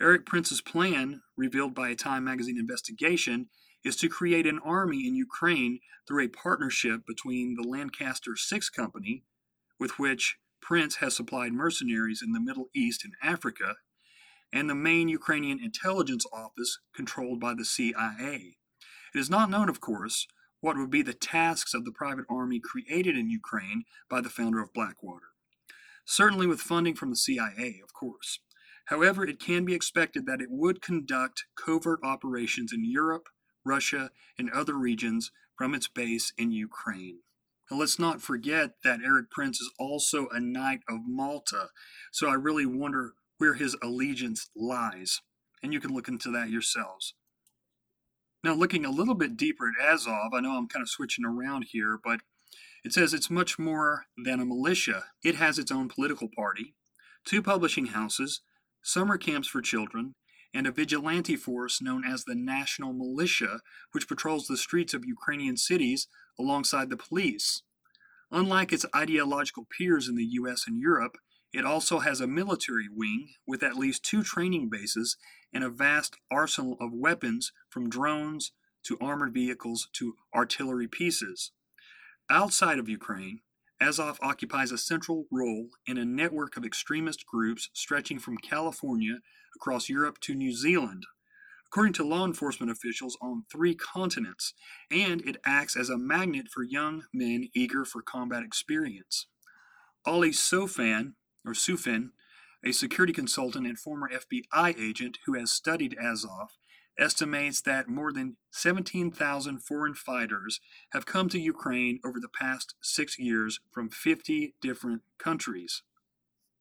Erik 0.00 0.26
Prince's 0.26 0.60
plan, 0.60 1.22
revealed 1.36 1.74
by 1.74 1.88
a 1.88 1.94
Time 1.94 2.24
magazine 2.24 2.58
investigation, 2.58 3.48
is 3.84 3.96
to 3.96 4.08
create 4.08 4.46
an 4.46 4.58
army 4.64 5.06
in 5.06 5.14
Ukraine 5.14 5.78
through 6.06 6.24
a 6.24 6.28
partnership 6.28 7.06
between 7.06 7.54
the 7.54 7.66
Lancaster 7.66 8.36
Six 8.36 8.70
Company, 8.70 9.24
with 9.78 9.98
which 9.98 10.36
Prince 10.60 10.96
has 10.96 11.14
supplied 11.14 11.52
mercenaries 11.52 12.22
in 12.24 12.32
the 12.32 12.40
Middle 12.40 12.70
East 12.74 13.04
and 13.04 13.14
Africa, 13.22 13.76
and 14.52 14.68
the 14.68 14.74
main 14.74 15.08
Ukrainian 15.08 15.60
intelligence 15.62 16.24
office 16.32 16.78
controlled 16.94 17.40
by 17.40 17.54
the 17.54 17.64
CIA. 17.64 18.56
It 19.14 19.18
is 19.18 19.30
not 19.30 19.50
known, 19.50 19.68
of 19.68 19.80
course, 19.80 20.26
what 20.64 20.78
would 20.78 20.90
be 20.90 21.02
the 21.02 21.12
tasks 21.12 21.74
of 21.74 21.84
the 21.84 21.92
private 21.92 22.24
army 22.30 22.58
created 22.58 23.18
in 23.18 23.28
Ukraine 23.28 23.84
by 24.08 24.22
the 24.22 24.30
founder 24.30 24.62
of 24.62 24.72
Blackwater. 24.72 25.26
Certainly 26.06 26.46
with 26.46 26.58
funding 26.58 26.94
from 26.94 27.10
the 27.10 27.16
CIA, 27.16 27.82
of 27.84 27.92
course. 27.92 28.38
However, 28.86 29.26
it 29.26 29.38
can 29.38 29.66
be 29.66 29.74
expected 29.74 30.24
that 30.24 30.40
it 30.40 30.48
would 30.50 30.80
conduct 30.80 31.44
covert 31.54 32.00
operations 32.02 32.72
in 32.72 32.82
Europe, 32.82 33.28
Russia, 33.62 34.10
and 34.38 34.50
other 34.50 34.72
regions 34.72 35.30
from 35.54 35.74
its 35.74 35.86
base 35.86 36.32
in 36.38 36.50
Ukraine. 36.50 37.18
And 37.68 37.78
let's 37.78 37.98
not 37.98 38.22
forget 38.22 38.76
that 38.84 39.00
Erik 39.04 39.30
Prince 39.30 39.60
is 39.60 39.70
also 39.78 40.28
a 40.28 40.40
Knight 40.40 40.80
of 40.88 41.00
Malta, 41.06 41.68
so 42.10 42.30
I 42.30 42.34
really 42.36 42.64
wonder 42.64 43.12
where 43.36 43.52
his 43.52 43.76
allegiance 43.82 44.48
lies. 44.56 45.20
And 45.62 45.74
you 45.74 45.80
can 45.80 45.92
look 45.92 46.08
into 46.08 46.30
that 46.30 46.48
yourselves. 46.48 47.12
Now, 48.44 48.52
looking 48.52 48.84
a 48.84 48.90
little 48.90 49.14
bit 49.14 49.38
deeper 49.38 49.68
at 49.68 49.82
Azov, 49.82 50.34
I 50.34 50.40
know 50.40 50.58
I'm 50.58 50.68
kind 50.68 50.82
of 50.82 50.90
switching 50.90 51.24
around 51.24 51.64
here, 51.70 51.98
but 52.04 52.20
it 52.84 52.92
says 52.92 53.14
it's 53.14 53.30
much 53.30 53.58
more 53.58 54.04
than 54.22 54.38
a 54.38 54.44
militia. 54.44 55.04
It 55.24 55.36
has 55.36 55.58
its 55.58 55.72
own 55.72 55.88
political 55.88 56.28
party, 56.28 56.74
two 57.24 57.40
publishing 57.40 57.86
houses, 57.86 58.42
summer 58.82 59.16
camps 59.16 59.48
for 59.48 59.62
children, 59.62 60.14
and 60.52 60.66
a 60.66 60.72
vigilante 60.72 61.36
force 61.36 61.80
known 61.80 62.04
as 62.04 62.24
the 62.24 62.34
National 62.34 62.92
Militia, 62.92 63.60
which 63.92 64.06
patrols 64.06 64.46
the 64.46 64.58
streets 64.58 64.92
of 64.92 65.06
Ukrainian 65.06 65.56
cities 65.56 66.06
alongside 66.38 66.90
the 66.90 66.98
police. 66.98 67.62
Unlike 68.30 68.74
its 68.74 68.84
ideological 68.94 69.66
peers 69.74 70.06
in 70.06 70.16
the 70.16 70.28
US 70.32 70.64
and 70.66 70.78
Europe, 70.78 71.16
it 71.54 71.64
also 71.64 72.00
has 72.00 72.20
a 72.20 72.26
military 72.26 72.88
wing 72.90 73.28
with 73.46 73.62
at 73.62 73.76
least 73.76 74.04
two 74.04 74.22
training 74.22 74.68
bases 74.68 75.16
and 75.54 75.64
a 75.64 75.70
vast 75.70 76.16
arsenal 76.30 76.76
of 76.80 76.92
weapons 76.92 77.52
from 77.70 77.88
drones 77.88 78.52
to 78.84 78.98
armored 79.00 79.32
vehicles 79.32 79.88
to 79.94 80.14
artillery 80.34 80.88
pieces. 80.88 81.52
Outside 82.28 82.78
of 82.78 82.88
Ukraine, 82.88 83.40
Azov 83.80 84.18
occupies 84.20 84.72
a 84.72 84.78
central 84.78 85.26
role 85.30 85.68
in 85.86 85.96
a 85.96 86.04
network 86.04 86.56
of 86.56 86.64
extremist 86.64 87.24
groups 87.26 87.70
stretching 87.72 88.18
from 88.18 88.36
California 88.38 89.20
across 89.54 89.88
Europe 89.88 90.18
to 90.20 90.34
New 90.34 90.52
Zealand 90.52 91.04
according 91.74 91.92
to 91.92 92.06
law 92.06 92.24
enforcement 92.24 92.70
officials 92.70 93.18
on 93.20 93.42
three 93.50 93.74
continents, 93.74 94.54
and 94.92 95.20
it 95.26 95.36
acts 95.44 95.76
as 95.76 95.90
a 95.90 95.98
magnet 95.98 96.46
for 96.48 96.62
young 96.62 97.02
men 97.12 97.48
eager 97.52 97.84
for 97.84 98.00
combat 98.00 98.44
experience. 98.44 99.26
Ali 100.06 100.30
Soufan, 100.30 101.14
or 101.44 101.52
Sufin, 101.52 102.10
a 102.64 102.72
security 102.72 103.12
consultant 103.12 103.66
and 103.66 103.78
former 103.78 104.08
FBI 104.08 104.78
agent 104.78 105.18
who 105.26 105.34
has 105.34 105.52
studied 105.52 105.96
Azov, 106.02 106.50
estimates 106.98 107.60
that 107.62 107.88
more 107.88 108.12
than 108.12 108.36
17,000 108.52 109.58
foreign 109.58 109.94
fighters 109.94 110.60
have 110.92 111.06
come 111.06 111.28
to 111.28 111.40
Ukraine 111.40 111.98
over 112.04 112.20
the 112.20 112.28
past 112.28 112.74
six 112.80 113.18
years 113.18 113.60
from 113.72 113.90
50 113.90 114.54
different 114.60 115.02
countries. 115.18 115.82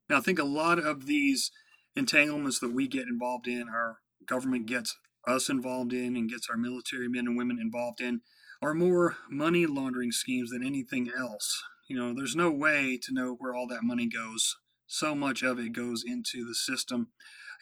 Now, 0.10 0.18
I 0.18 0.22
think 0.22 0.40
a 0.40 0.44
lot 0.44 0.80
of 0.80 1.06
these 1.06 1.52
entanglements 1.96 2.60
that 2.60 2.74
we 2.74 2.88
get 2.88 3.08
involved 3.08 3.48
in, 3.48 3.68
our 3.70 4.00
government 4.26 4.66
gets 4.66 4.98
us 5.28 5.50
involved 5.50 5.94
in 5.94 6.18
and 6.18 6.30
gets 6.30 6.50
our 6.50 6.58
military 6.58 7.08
men 7.08 7.28
and 7.28 7.38
women 7.38 7.60
involved 7.62 8.02
in, 8.02 8.22
are 8.62 8.74
more 8.74 9.18
money 9.30 9.66
laundering 9.66 10.12
schemes 10.12 10.50
than 10.50 10.66
anything 10.66 11.10
else. 11.16 11.64
You 11.88 11.98
know, 11.98 12.14
there's 12.14 12.36
no 12.36 12.50
way 12.50 12.98
to 13.04 13.14
know 13.14 13.36
where 13.38 13.54
all 13.54 13.68
that 13.68 13.84
money 13.84 14.08
goes. 14.08 14.56
So 14.94 15.16
much 15.16 15.42
of 15.42 15.58
it 15.58 15.74
goes 15.74 16.04
into 16.06 16.46
the 16.46 16.54
system. 16.54 17.08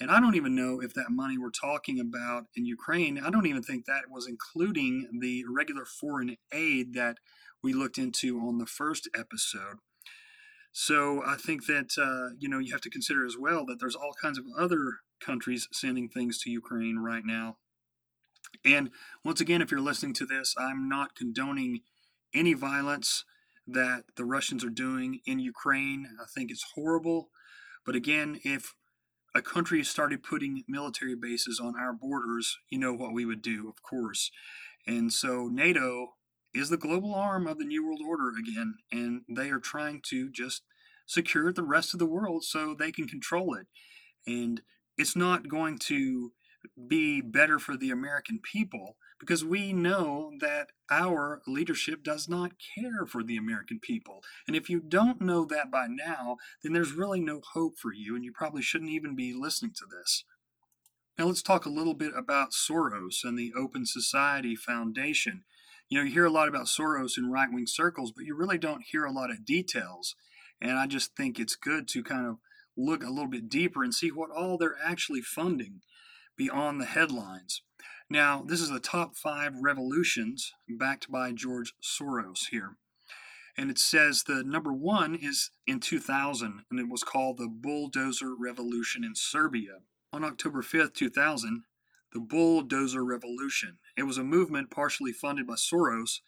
And 0.02 0.12
I 0.12 0.20
don't 0.20 0.36
even 0.36 0.54
know 0.54 0.82
if 0.82 0.94
that 0.96 1.12
money 1.12 1.38
we're 1.38 1.50
talking 1.50 1.98
about 1.98 2.48
in 2.58 2.66
Ukraine, 2.66 3.18
I 3.18 3.30
don't 3.30 3.46
even 3.46 3.64
think 3.64 3.86
that 3.86 4.10
was 4.10 4.28
including 4.28 5.08
the 5.22 5.46
regular 5.50 5.86
foreign 5.86 6.36
aid 6.52 6.94
that 6.96 7.20
we 7.64 7.72
looked 7.72 7.98
into 7.98 8.38
on 8.40 8.58
the 8.58 8.66
first 8.66 9.08
episode. 9.18 9.78
So 10.74 11.24
I 11.26 11.36
think 11.38 11.68
that 11.68 11.92
uh, 11.98 12.36
you 12.38 12.50
know 12.50 12.60
you 12.60 12.74
have 12.74 12.82
to 12.82 12.90
consider 12.90 13.26
as 13.26 13.38
well 13.40 13.66
that 13.66 13.80
there's 13.80 13.96
all 13.96 14.14
kinds 14.22 14.38
of 14.38 14.44
other 14.60 14.98
countries 15.22 15.70
sending 15.72 16.10
things 16.10 16.38
to 16.40 16.50
Ukraine 16.50 17.00
right 17.00 17.24
now. 17.26 17.56
And 18.66 18.90
once 19.24 19.40
again, 19.40 19.62
if 19.62 19.72
you're 19.72 19.80
listening 19.80 20.16
to 20.16 20.26
this, 20.26 20.54
I'm 20.58 20.90
not 20.90 21.16
condoning 21.16 21.80
any 22.34 22.54
violence 22.56 23.24
that 23.74 24.04
the 24.16 24.26
Russians 24.26 24.64
are 24.64 24.70
doing 24.70 25.20
in 25.26 25.40
Ukraine. 25.40 26.08
I 26.22 26.26
think 26.34 26.52
it's 26.52 26.66
horrible. 26.76 27.30
But 27.86 27.96
again, 27.96 28.40
if 28.44 28.74
a 29.34 29.42
country 29.42 29.84
started 29.84 30.24
putting 30.24 30.64
military 30.68 31.16
bases 31.16 31.60
on 31.60 31.76
our 31.80 31.94
borders, 31.94 32.58
you 32.70 32.78
know 32.78 32.94
what 32.94 33.14
we 33.14 33.26
would 33.26 33.42
do, 33.42 33.70
of 33.70 33.82
course. 33.82 34.32
And 34.86 35.12
so 35.14 35.48
NATO 35.48 36.16
is 36.54 36.70
the 36.70 36.78
global 36.78 37.16
arm 37.16 37.48
of 37.48 37.58
the 37.58 37.66
New 37.66 37.86
World 37.86 38.02
Order 38.06 38.30
again, 38.38 38.76
and 38.92 39.22
they 39.30 39.50
are 39.50 39.60
trying 39.60 40.02
to 40.10 40.30
just 40.30 40.64
secure 41.08 41.52
the 41.52 41.64
rest 41.64 41.94
of 41.94 42.00
the 42.00 42.06
world 42.06 42.44
so 42.44 42.74
they 42.74 42.92
can 42.92 43.08
control 43.08 43.54
it. 43.56 43.68
And 44.28 44.62
it's 44.98 45.16
not 45.16 45.48
going 45.48 45.78
to 45.80 46.32
be 46.88 47.22
better 47.22 47.58
for 47.58 47.78
the 47.78 47.90
American 47.90 48.40
people 48.40 48.98
because 49.22 49.46
we 49.46 49.72
know 49.72 50.34
that 50.40 50.72
our 50.90 51.42
leadership 51.48 52.04
does 52.04 52.28
not 52.28 52.54
care 52.76 53.06
for 53.06 53.24
the 53.24 53.38
American 53.38 53.80
people. 53.80 54.24
And 54.48 54.56
if 54.56 54.68
you 54.68 54.82
don't 54.82 55.22
know 55.22 55.46
that 55.46 55.72
by 55.72 55.86
now, 55.88 56.38
then 56.64 56.74
there's 56.74 56.92
really 56.92 57.22
no 57.22 57.40
hope 57.54 57.78
for 57.78 57.94
you, 57.94 58.16
and 58.16 58.26
you 58.26 58.34
probably 58.34 58.64
shouldn't 58.64 58.92
even 58.92 59.16
be 59.16 59.32
listening 59.32 59.74
to 59.76 59.86
this. 59.86 60.26
Now, 61.20 61.26
let's 61.28 61.44
talk 61.44 61.68
a 61.68 61.70
little 61.70 61.94
bit 61.94 62.14
about 62.18 62.52
Soros 62.52 63.24
and 63.24 63.38
the 63.38 63.54
Open 63.56 63.86
Society 63.86 64.56
Foundation. 64.56 65.44
You 65.88 66.00
know, 66.00 66.04
you 66.06 66.14
hear 66.14 66.26
a 66.26 66.32
lot 66.32 66.48
about 66.48 66.66
Soros 66.66 67.18
in 67.18 67.32
right 67.32 67.50
wing 67.52 67.68
circles, 67.68 68.12
but 68.12 68.26
you 68.26 68.36
really 68.36 68.58
don't 68.58 68.84
hear 68.84 69.06
a 69.06 69.12
lot 69.12 69.30
of 69.30 69.46
details. 69.46 70.16
And 70.60 70.80
I 70.80 70.88
just 70.88 71.16
think 71.16 71.40
it's 71.40 71.56
good 71.56 71.88
to 71.90 72.02
kind 72.02 72.26
of 72.26 72.38
look 72.76 73.04
a 73.04 73.10
little 73.10 73.30
bit 73.30 73.50
deeper 73.50 73.84
and 73.84 73.94
see 73.94 74.10
what 74.10 74.32
all 74.32 74.58
they're 74.58 74.78
actually 74.84 75.22
funding 75.22 75.82
beyond 76.36 76.82
the 76.82 76.86
headlines. 76.86 77.62
Now, 78.12 78.43
this 78.45 78.59
is 78.59 78.70
the 78.70 78.82
top 78.82 79.16
five 79.16 79.53
revolutions 79.62 80.51
backed 80.68 81.09
by 81.09 81.32
George 81.32 81.74
Soros 81.82 82.49
here. 82.51 82.76
And 83.55 83.72
it 83.72 83.80
says 83.80 84.24
the 84.24 84.43
number 84.43 84.74
one 84.74 85.16
is 85.16 85.51
in 85.66 85.80
2000, 85.80 86.66
and 86.70 86.78
it 86.78 86.89
was 86.89 87.05
called 87.05 87.38
the 87.38 87.47
Bulldozer 87.47 88.36
Revolution 88.38 89.05
in 89.05 89.16
Serbia. 89.16 89.78
On 90.12 90.26
October 90.26 90.62
5th, 90.62 90.93
2000, 90.93 91.64
the 92.12 92.20
Bulldozer 92.20 93.05
Revolution. 93.05 93.78
It 93.95 94.03
was 94.03 94.18
a 94.18 94.26
movement 94.26 94.72
partially 94.72 95.14
funded 95.14 95.47
by 95.47 95.53
Soros, 95.53 96.20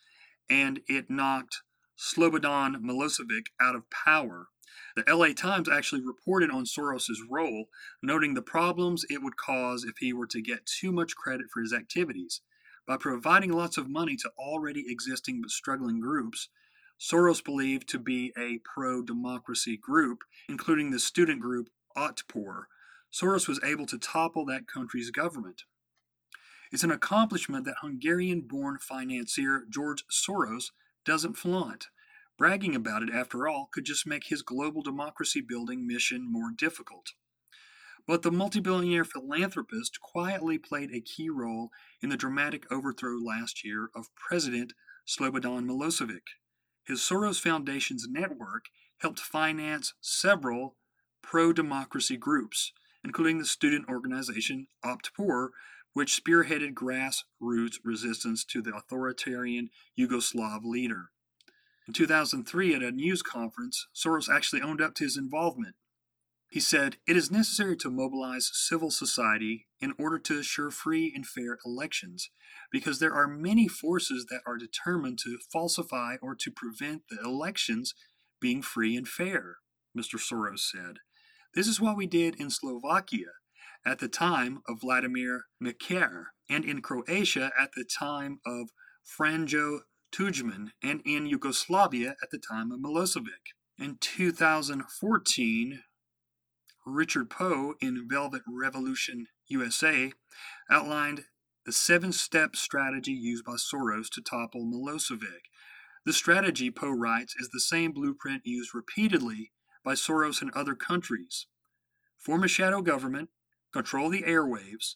and 0.49 0.79
it 0.88 1.09
knocked 1.09 1.63
Slobodan 1.99 2.77
Milosevic 2.77 3.47
out 3.59 3.75
of 3.75 3.89
power. 3.89 4.47
The 4.95 5.03
LA 5.07 5.34
Times 5.34 5.69
actually 5.69 6.01
reported 6.01 6.49
on 6.49 6.65
Soros' 6.65 7.17
role, 7.30 7.65
noting 8.01 8.34
the 8.34 8.41
problems 8.41 9.05
it 9.09 9.21
would 9.21 9.38
cause 9.38 9.84
if 9.84 9.97
he 9.97 10.13
were 10.13 10.28
to 10.28 10.41
get 10.41 10.65
too 10.65 10.91
much 10.91 11.15
credit 11.15 11.47
for 11.51 11.61
his 11.61 11.74
activities. 11.74 12.41
By 12.86 12.97
providing 12.97 13.51
lots 13.51 13.78
of 13.78 13.89
money 13.89 14.15
to 14.17 14.32
already 14.38 14.86
existing 14.88 15.41
but 15.41 15.51
struggling 15.51 15.99
groups, 15.99 16.49
Soros 16.99 17.43
believed 17.43 17.89
to 17.89 17.99
be 17.99 18.34
a 18.38 18.59
pro 18.63 19.01
democracy 19.01 19.78
group, 19.78 20.24
including 20.47 20.91
the 20.91 20.99
student 20.99 21.41
group 21.41 21.69
Otpor. 21.97 22.63
Soros 23.11 23.47
was 23.47 23.59
able 23.63 23.86
to 23.88 23.97
topple 23.97 24.45
that 24.45 24.67
country's 24.67 25.11
government. 25.11 25.63
It's 26.71 26.84
an 26.84 26.91
accomplishment 26.91 27.65
that 27.65 27.76
Hungarian 27.82 28.41
born 28.41 28.80
financier 28.80 29.65
George 29.69 30.05
Soros 30.07 30.71
doesn't 31.05 31.38
flaunt. 31.38 31.88
Bragging 32.38 32.75
about 32.75 33.03
it, 33.03 33.09
after 33.13 33.47
all, 33.47 33.69
could 33.71 33.86
just 33.86 34.07
make 34.07 34.25
his 34.27 34.41
global 34.41 34.81
democracy 34.81 35.39
building 35.39 35.86
mission 35.86 36.25
more 36.29 36.51
difficult. 36.55 37.11
But 38.07 38.23
the 38.23 38.31
multi-billionaire 38.31 39.05
philanthropist 39.05 39.99
quietly 40.01 40.57
played 40.57 40.91
a 40.91 40.99
key 40.99 41.29
role 41.29 41.69
in 42.01 42.09
the 42.09 42.17
dramatic 42.17 42.69
overthrow 42.71 43.17
last 43.17 43.63
year 43.63 43.89
of 43.95 44.13
President 44.15 44.73
Slobodan 45.07 45.65
Milosevic. 45.65 46.36
His 46.86 46.99
Soros 46.99 47.39
Foundation's 47.39 48.07
network 48.09 48.65
helped 48.99 49.19
finance 49.19 49.93
several 50.01 50.75
pro 51.21 51.53
democracy 51.53 52.17
groups, 52.17 52.73
including 53.05 53.38
the 53.38 53.45
student 53.45 53.88
organization 53.88 54.67
Otpor, 54.84 55.49
which 55.93 56.21
spearheaded 56.21 56.73
grassroots 56.73 57.77
resistance 57.84 58.43
to 58.45 58.61
the 58.61 58.75
authoritarian 58.75 59.69
Yugoslav 59.97 60.65
leader. 60.65 61.11
In 61.88 61.93
2003, 61.93 62.75
at 62.75 62.81
a 62.81 62.91
news 62.91 63.21
conference, 63.21 63.88
Soros 63.93 64.34
actually 64.34 64.61
owned 64.61 64.81
up 64.81 64.95
to 64.95 65.03
his 65.03 65.17
involvement. 65.17 65.75
He 66.47 66.59
said, 66.59 66.97
It 67.07 67.17
is 67.17 67.31
necessary 67.31 67.75
to 67.77 67.89
mobilize 67.89 68.51
civil 68.53 68.91
society 68.91 69.67
in 69.81 69.93
order 69.97 70.19
to 70.19 70.39
assure 70.39 70.71
free 70.71 71.11
and 71.13 71.25
fair 71.25 71.57
elections, 71.65 72.29
because 72.71 72.99
there 72.99 73.13
are 73.13 73.27
many 73.27 73.67
forces 73.67 74.27
that 74.29 74.41
are 74.45 74.57
determined 74.57 75.19
to 75.23 75.39
falsify 75.51 76.17
or 76.21 76.36
to 76.36 76.51
prevent 76.51 77.03
the 77.09 77.19
elections 77.21 77.95
being 78.39 78.61
free 78.61 78.95
and 78.95 79.07
fair, 79.07 79.57
Mr. 79.97 80.15
Soros 80.19 80.59
said. 80.59 80.97
This 81.53 81.67
is 81.67 81.81
what 81.81 81.97
we 81.97 82.07
did 82.07 82.39
in 82.39 82.49
Slovakia 82.49 83.31
at 83.86 83.99
the 83.99 84.07
time 84.07 84.61
of 84.67 84.81
Vladimir 84.81 85.45
Mečiar, 85.61 86.25
and 86.49 86.63
in 86.63 86.81
Croatia 86.81 87.51
at 87.59 87.71
the 87.75 87.84
time 87.84 88.39
of 88.45 88.69
Franjo 89.03 89.79
Tudjman, 90.14 90.70
and 90.84 91.01
in 91.05 91.26
Yugoslavia 91.26 92.16
at 92.22 92.30
the 92.30 92.38
time 92.38 92.72
of 92.72 92.80
Milosevic. 92.80 93.55
In 93.80 93.97
2014, 93.99 95.80
Richard 96.86 97.30
Poe 97.30 97.74
in 97.82 98.07
Velvet 98.07 98.43
Revolution 98.47 99.26
USA 99.47 100.11
outlined 100.70 101.26
the 101.66 101.72
seven 101.72 102.11
step 102.11 102.55
strategy 102.55 103.11
used 103.14 103.43
by 103.43 103.53
Soros 103.53 104.09
to 104.11 104.22
topple 104.22 104.66
Milosevic. 104.66 105.49
The 106.05 106.14
strategy, 106.14 106.70
Poe 106.70 106.91
writes, 106.91 107.36
is 107.39 107.49
the 107.49 107.59
same 107.59 107.91
blueprint 107.91 108.43
used 108.45 108.76
repeatedly 108.76 109.51
by 109.84 109.93
Soros 109.93 110.41
in 110.41 110.51
other 110.53 110.76
countries. 110.76 111.47
Form 112.18 112.43
a 112.43 112.47
shadow 112.47 112.82
government, 112.82 113.30
control 113.72 114.09
the 114.09 114.24
airwaves, 114.24 114.95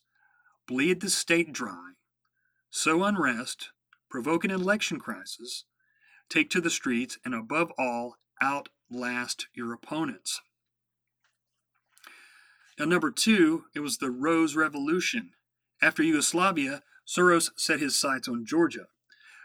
bleed 0.68 1.02
the 1.02 1.10
state 1.10 1.54
dry, 1.54 1.94
sow 2.70 3.04
unrest, 3.04 3.72
provoke 4.10 4.44
an 4.44 4.52
election 4.52 5.00
crisis, 5.00 5.66
take 6.30 6.50
to 6.50 6.62
the 6.62 6.70
streets, 6.70 7.18
and 7.26 7.34
above 7.34 7.72
all, 7.78 8.16
outlast 8.42 9.48
your 9.54 9.74
opponents. 9.74 10.42
Now, 12.78 12.86
number 12.86 13.12
two, 13.12 13.66
it 13.76 13.80
was 13.80 13.98
the 13.98 14.12
Rose 14.12 14.56
Revolution. 14.56 15.32
After 15.82 16.04
Yugoslavia, 16.04 16.84
Soros 17.08 17.50
set 17.56 17.80
his 17.80 17.98
sights 17.98 18.28
on 18.28 18.46
Georgia. 18.46 18.88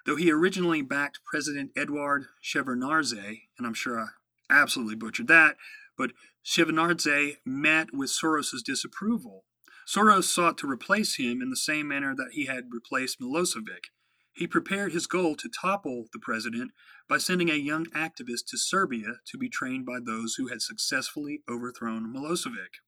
Though 0.05 0.17
he 0.17 0.31
originally 0.31 0.83
backed 0.83 1.21
President 1.25 1.71
Eduard 1.77 2.27
Shevardnadze, 2.43 3.43
and 3.57 3.67
I'm 3.67 3.75
sure 3.75 4.01
I 4.01 4.07
absolutely 4.51 4.97
butchered 4.97 5.29
that, 5.29 5.57
but 5.97 6.13
Shevardnadze 6.45 7.37
met 7.47 7.95
with 7.95 8.11
Soros's 8.11 8.63
disapproval. 8.63 9.45
Soros 9.87 10.25
sought 10.25 10.59
to 10.59 10.71
replace 10.71 11.17
him 11.17 11.41
in 11.41 11.51
the 11.51 11.57
same 11.57 11.89
manner 11.89 12.15
that 12.15 12.33
he 12.33 12.47
had 12.47 12.65
replaced 12.71 13.21
Milosevic. 13.21 13.91
He 14.33 14.47
prepared 14.47 14.93
his 14.93 15.07
goal 15.07 15.37
to 15.37 15.49
topple 15.49 16.07
the 16.12 16.18
president 16.18 16.72
by 17.09 17.18
sending 17.18 17.51
a 17.51 17.55
young 17.55 17.87
activist 17.87 18.47
to 18.49 18.59
Serbia 18.59 19.20
to 19.26 19.39
be 19.39 19.51
trained 19.51 19.85
by 19.85 19.99
those 20.01 20.37
who 20.37 20.49
had 20.49 20.62
successfully 20.62 21.43
overthrown 21.49 22.12
Milosevic. 22.12 22.80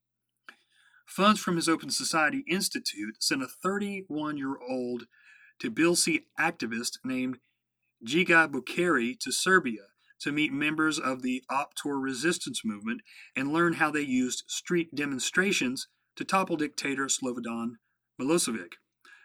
Funds 1.06 1.38
from 1.38 1.56
his 1.56 1.68
Open 1.68 1.90
Society 1.90 2.44
Institute 2.48 3.22
sent 3.22 3.42
a 3.42 3.46
31 3.46 4.38
year 4.38 4.56
old 4.58 5.04
Tbilisi 5.62 6.24
activist 6.40 6.98
named 7.04 7.38
Giga 8.04 8.50
Bukhari 8.50 9.18
to 9.20 9.30
Serbia 9.30 9.88
to 10.20 10.32
meet 10.32 10.52
members 10.52 10.98
of 10.98 11.22
the 11.22 11.42
Optor 11.50 12.00
resistance 12.00 12.62
movement 12.64 13.02
and 13.36 13.52
learn 13.52 13.74
how 13.74 13.90
they 13.90 14.00
used 14.00 14.44
street 14.46 14.94
demonstrations 14.94 15.88
to 16.16 16.24
topple 16.24 16.56
dictator 16.56 17.06
Slobodan 17.06 17.72
Milosevic. 18.20 18.74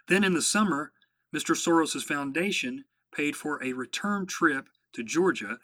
Then 0.08 0.24
in 0.24 0.34
the 0.34 0.42
summer, 0.42 0.92
Mr. 1.36 1.56
Soros' 1.56 2.04
foundation 2.04 2.86
paid 3.14 3.36
for 3.36 3.64
a 3.64 3.74
return 3.74 4.26
trip 4.26 4.68
to 4.94 5.04
Georgia 5.04 5.60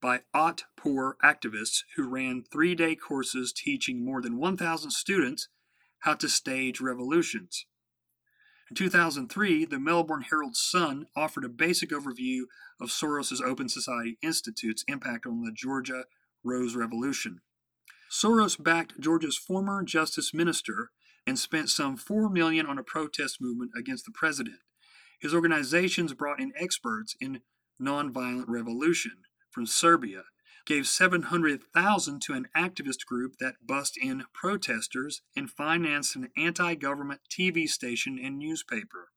by 0.00 0.20
Otpor 0.34 1.14
activists 1.22 1.84
who 1.96 2.08
ran 2.08 2.42
three 2.42 2.74
day 2.74 2.94
courses 2.94 3.52
teaching 3.52 4.04
more 4.04 4.20
than 4.20 4.36
1,000 4.36 4.90
students 4.90 5.48
how 6.00 6.14
to 6.14 6.28
stage 6.28 6.80
revolutions. 6.80 7.66
In 8.70 8.76
2003, 8.76 9.66
the 9.66 9.78
Melbourne 9.78 10.24
Herald 10.28 10.56
Sun 10.56 11.06
offered 11.16 11.44
a 11.44 11.48
basic 11.48 11.90
overview 11.90 12.42
of 12.80 12.90
Soros's 12.90 13.40
Open 13.40 13.68
Society 13.68 14.18
Institute's 14.22 14.84
impact 14.88 15.26
on 15.26 15.42
the 15.42 15.52
Georgia 15.52 16.04
Rose 16.42 16.74
Revolution. 16.74 17.40
Soros 18.10 18.62
backed 18.62 19.00
Georgia's 19.00 19.36
former 19.36 19.82
justice 19.82 20.34
minister 20.34 20.90
and 21.26 21.38
spent 21.38 21.70
some 21.70 21.96
4 21.96 22.28
million 22.28 22.66
on 22.66 22.78
a 22.78 22.82
protest 22.82 23.38
movement 23.40 23.70
against 23.76 24.04
the 24.04 24.12
president. 24.12 24.56
His 25.20 25.34
organizations 25.34 26.12
brought 26.14 26.40
in 26.40 26.52
experts 26.56 27.16
in 27.20 27.40
nonviolent 27.80 28.44
revolution 28.48 29.22
from 29.50 29.66
Serbia, 29.66 30.24
gave 30.66 30.86
700,000 30.86 32.22
to 32.22 32.32
an 32.32 32.48
activist 32.56 33.04
group 33.06 33.36
that 33.38 33.66
bust 33.66 33.96
in 34.00 34.24
protesters 34.32 35.22
and 35.36 35.50
financed 35.50 36.16
an 36.16 36.30
anti-government 36.36 37.20
TV 37.30 37.68
station 37.68 38.18
and 38.22 38.38
newspaper. 38.38 39.10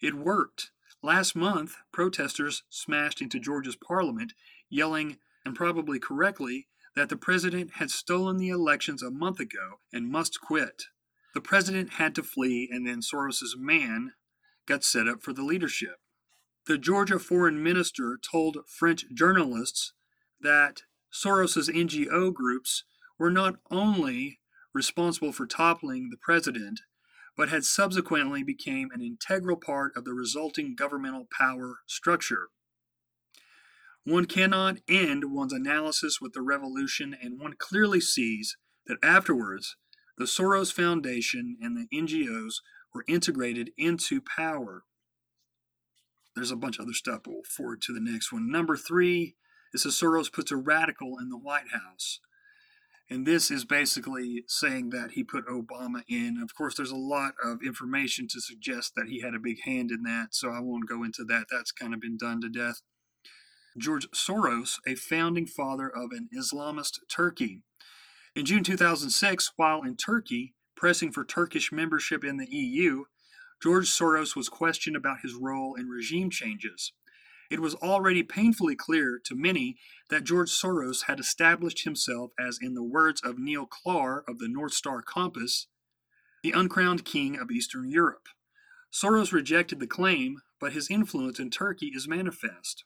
It 0.00 0.14
worked. 0.14 0.70
Last 1.02 1.34
month, 1.34 1.76
protesters 1.92 2.62
smashed 2.70 3.20
into 3.20 3.38
Georgia's 3.38 3.76
parliament, 3.76 4.32
yelling, 4.68 5.18
and 5.44 5.54
probably 5.54 5.98
correctly, 5.98 6.68
that 6.94 7.08
the 7.08 7.16
president 7.16 7.72
had 7.74 7.90
stolen 7.90 8.36
the 8.36 8.48
elections 8.48 9.02
a 9.02 9.10
month 9.10 9.38
ago 9.40 9.80
and 9.92 10.10
must 10.10 10.40
quit. 10.40 10.84
The 11.34 11.40
president 11.40 11.94
had 11.94 12.14
to 12.16 12.22
flee, 12.22 12.68
and 12.72 12.86
then 12.86 13.02
Soros's 13.02 13.56
man 13.58 14.12
got 14.68 14.84
set 14.84 15.08
up 15.08 15.22
for 15.22 15.32
the 15.32 15.42
leadership. 15.42 15.96
The 16.66 16.78
Georgia 16.78 17.18
foreign 17.18 17.62
minister 17.62 18.18
told 18.30 18.58
French 18.68 19.06
journalists 19.14 19.94
that 20.40 20.82
Soros's 21.10 21.70
NGO 21.70 22.32
groups 22.32 22.84
were 23.18 23.30
not 23.30 23.56
only 23.70 24.40
responsible 24.74 25.32
for 25.32 25.46
toppling 25.46 26.10
the 26.10 26.18
president, 26.20 26.80
but 27.36 27.48
had 27.48 27.64
subsequently 27.64 28.42
became 28.42 28.90
an 28.92 29.00
integral 29.00 29.56
part 29.56 29.96
of 29.96 30.04
the 30.04 30.12
resulting 30.12 30.74
governmental 30.76 31.26
power 31.36 31.78
structure. 31.86 32.48
One 34.04 34.26
cannot 34.26 34.78
end 34.88 35.32
one's 35.32 35.52
analysis 35.52 36.20
with 36.20 36.32
the 36.32 36.42
revolution, 36.42 37.16
and 37.20 37.40
one 37.40 37.54
clearly 37.58 38.00
sees 38.00 38.56
that 38.86 38.98
afterwards 39.02 39.76
the 40.18 40.24
Soros 40.24 40.72
Foundation 40.72 41.56
and 41.60 41.76
the 41.76 41.86
NGOs 41.96 42.56
were 42.94 43.04
integrated 43.08 43.70
into 43.76 44.20
power. 44.20 44.84
There's 46.34 46.50
a 46.50 46.56
bunch 46.56 46.78
of 46.78 46.84
other 46.84 46.94
stuff, 46.94 47.22
but 47.24 47.32
we'll 47.32 47.42
forward 47.42 47.82
to 47.82 47.92
the 47.92 48.00
next 48.00 48.32
one. 48.32 48.50
Number 48.50 48.76
three 48.76 49.36
is 49.74 49.82
that 49.82 49.90
Soros 49.90 50.32
puts 50.32 50.50
a 50.50 50.56
radical 50.56 51.16
in 51.20 51.28
the 51.28 51.38
White 51.38 51.70
House. 51.72 52.20
And 53.10 53.26
this 53.26 53.50
is 53.50 53.64
basically 53.64 54.44
saying 54.46 54.90
that 54.90 55.12
he 55.12 55.24
put 55.24 55.46
Obama 55.46 56.02
in. 56.08 56.38
Of 56.42 56.54
course, 56.54 56.76
there's 56.76 56.90
a 56.90 56.96
lot 56.96 57.34
of 57.42 57.62
information 57.64 58.28
to 58.28 58.40
suggest 58.40 58.92
that 58.96 59.08
he 59.08 59.22
had 59.22 59.34
a 59.34 59.38
big 59.38 59.62
hand 59.64 59.90
in 59.90 60.02
that, 60.02 60.28
so 60.34 60.50
I 60.50 60.60
won't 60.60 60.88
go 60.88 61.02
into 61.02 61.24
that. 61.24 61.46
That's 61.50 61.72
kind 61.72 61.94
of 61.94 62.00
been 62.00 62.18
done 62.18 62.42
to 62.42 62.50
death. 62.50 62.82
George 63.78 64.10
Soros, 64.10 64.78
a 64.86 64.94
founding 64.94 65.46
father 65.46 65.88
of 65.88 66.10
an 66.12 66.28
Islamist 66.36 66.98
Turkey. 67.08 67.62
In 68.34 68.44
June 68.44 68.62
2006, 68.62 69.52
while 69.56 69.82
in 69.82 69.96
Turkey, 69.96 70.54
pressing 70.78 71.10
for 71.10 71.24
Turkish 71.24 71.72
membership 71.72 72.24
in 72.24 72.36
the 72.36 72.48
EU, 72.48 73.04
George 73.60 73.90
Soros 73.90 74.36
was 74.36 74.48
questioned 74.48 74.94
about 74.94 75.22
his 75.24 75.34
role 75.34 75.74
in 75.74 75.88
regime 75.88 76.30
changes. 76.30 76.92
It 77.50 77.58
was 77.58 77.74
already 77.74 78.22
painfully 78.22 78.76
clear 78.76 79.20
to 79.24 79.34
many 79.34 79.76
that 80.08 80.22
George 80.22 80.50
Soros 80.50 81.06
had 81.06 81.18
established 81.18 81.82
himself 81.82 82.30
as, 82.38 82.60
in 82.62 82.74
the 82.74 82.84
words 82.84 83.20
of 83.22 83.38
Neil 83.40 83.66
Klar 83.66 84.22
of 84.28 84.38
the 84.38 84.48
North 84.48 84.72
Star 84.72 85.02
Compass, 85.02 85.66
the 86.44 86.52
uncrowned 86.52 87.04
king 87.04 87.36
of 87.36 87.50
Eastern 87.50 87.90
Europe. 87.90 88.28
Soros 88.92 89.32
rejected 89.32 89.80
the 89.80 89.86
claim, 89.86 90.42
but 90.60 90.74
his 90.74 90.90
influence 90.90 91.40
in 91.40 91.50
Turkey 91.50 91.90
is 91.92 92.06
manifest. 92.06 92.84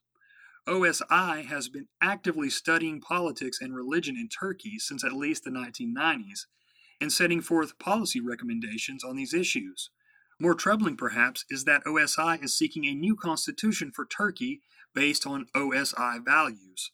OSI 0.66 1.45
has 1.45 1.68
been 1.68 1.88
actively 2.01 2.49
studying 2.49 3.01
politics 3.03 3.59
and 3.61 3.74
religion 3.74 4.16
in 4.16 4.28
Turkey 4.28 4.78
since 4.78 5.05
at 5.05 5.12
least 5.12 5.45
the 5.45 5.51
1990s 5.51 6.47
and 7.03 7.13
setting 7.13 7.41
forth 7.41 7.79
policy 7.81 8.21
recommendations 8.21 9.03
on 9.03 9.17
these 9.17 9.35
issues. 9.35 9.91
More 10.41 10.55
troubling, 10.55 10.97
perhaps, 10.97 11.45
is 11.51 11.65
that 11.65 11.85
OSI 11.85 12.43
is 12.43 12.57
seeking 12.57 12.87
a 12.87 12.95
new 12.95 13.17
constitution 13.17 13.91
for 13.95 14.07
Turkey 14.07 14.63
based 14.95 15.27
on 15.27 15.47
OSI 15.55 16.25
values. 16.25 16.93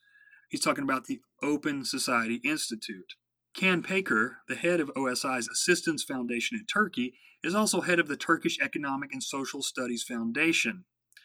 He's 0.48 0.62
talking 0.62 0.84
about 0.84 1.04
the 1.04 1.20
Open 1.42 1.84
Society 1.84 2.40
Institute. 2.42 3.14
Can 3.54 3.82
Paker, 3.82 4.36
the 4.48 4.56
head 4.56 4.80
of 4.80 4.90
OSI's 4.96 5.48
Assistance 5.48 6.02
Foundation 6.02 6.58
in 6.58 6.64
Turkey, 6.64 7.14
is 7.44 7.54
also 7.54 7.82
head 7.82 8.00
of 8.00 8.08
the 8.08 8.16
Turkish 8.16 8.58
Economic 8.60 9.12
and 9.12 9.22
Social 9.22 9.62
Studies 9.62 10.02
Foundation 10.02 10.84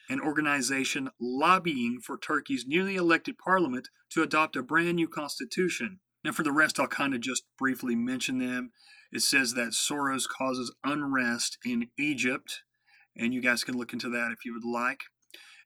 an 0.09 0.19
organization 0.19 1.09
lobbying 1.19 1.99
for 2.01 2.17
Turkey's 2.17 2.65
newly 2.67 2.95
elected 2.95 3.37
parliament 3.37 3.89
to 4.11 4.21
adopt 4.21 4.55
a 4.55 4.63
brand 4.63 4.95
new 4.95 5.07
constitution. 5.07 5.99
Now, 6.23 6.31
for 6.31 6.43
the 6.43 6.51
rest, 6.51 6.79
I'll 6.79 6.87
kind 6.87 7.13
of 7.13 7.21
just 7.21 7.43
briefly 7.57 7.95
mention 7.95 8.37
them. 8.37 8.71
It 9.11 9.21
says 9.21 9.53
that 9.53 9.73
Soros 9.73 10.27
causes 10.27 10.73
unrest 10.83 11.57
in 11.65 11.89
Egypt, 11.99 12.63
and 13.15 13.33
you 13.33 13.41
guys 13.41 13.63
can 13.63 13.77
look 13.77 13.93
into 13.93 14.09
that 14.09 14.31
if 14.31 14.45
you 14.45 14.53
would 14.53 14.65
like. 14.65 15.01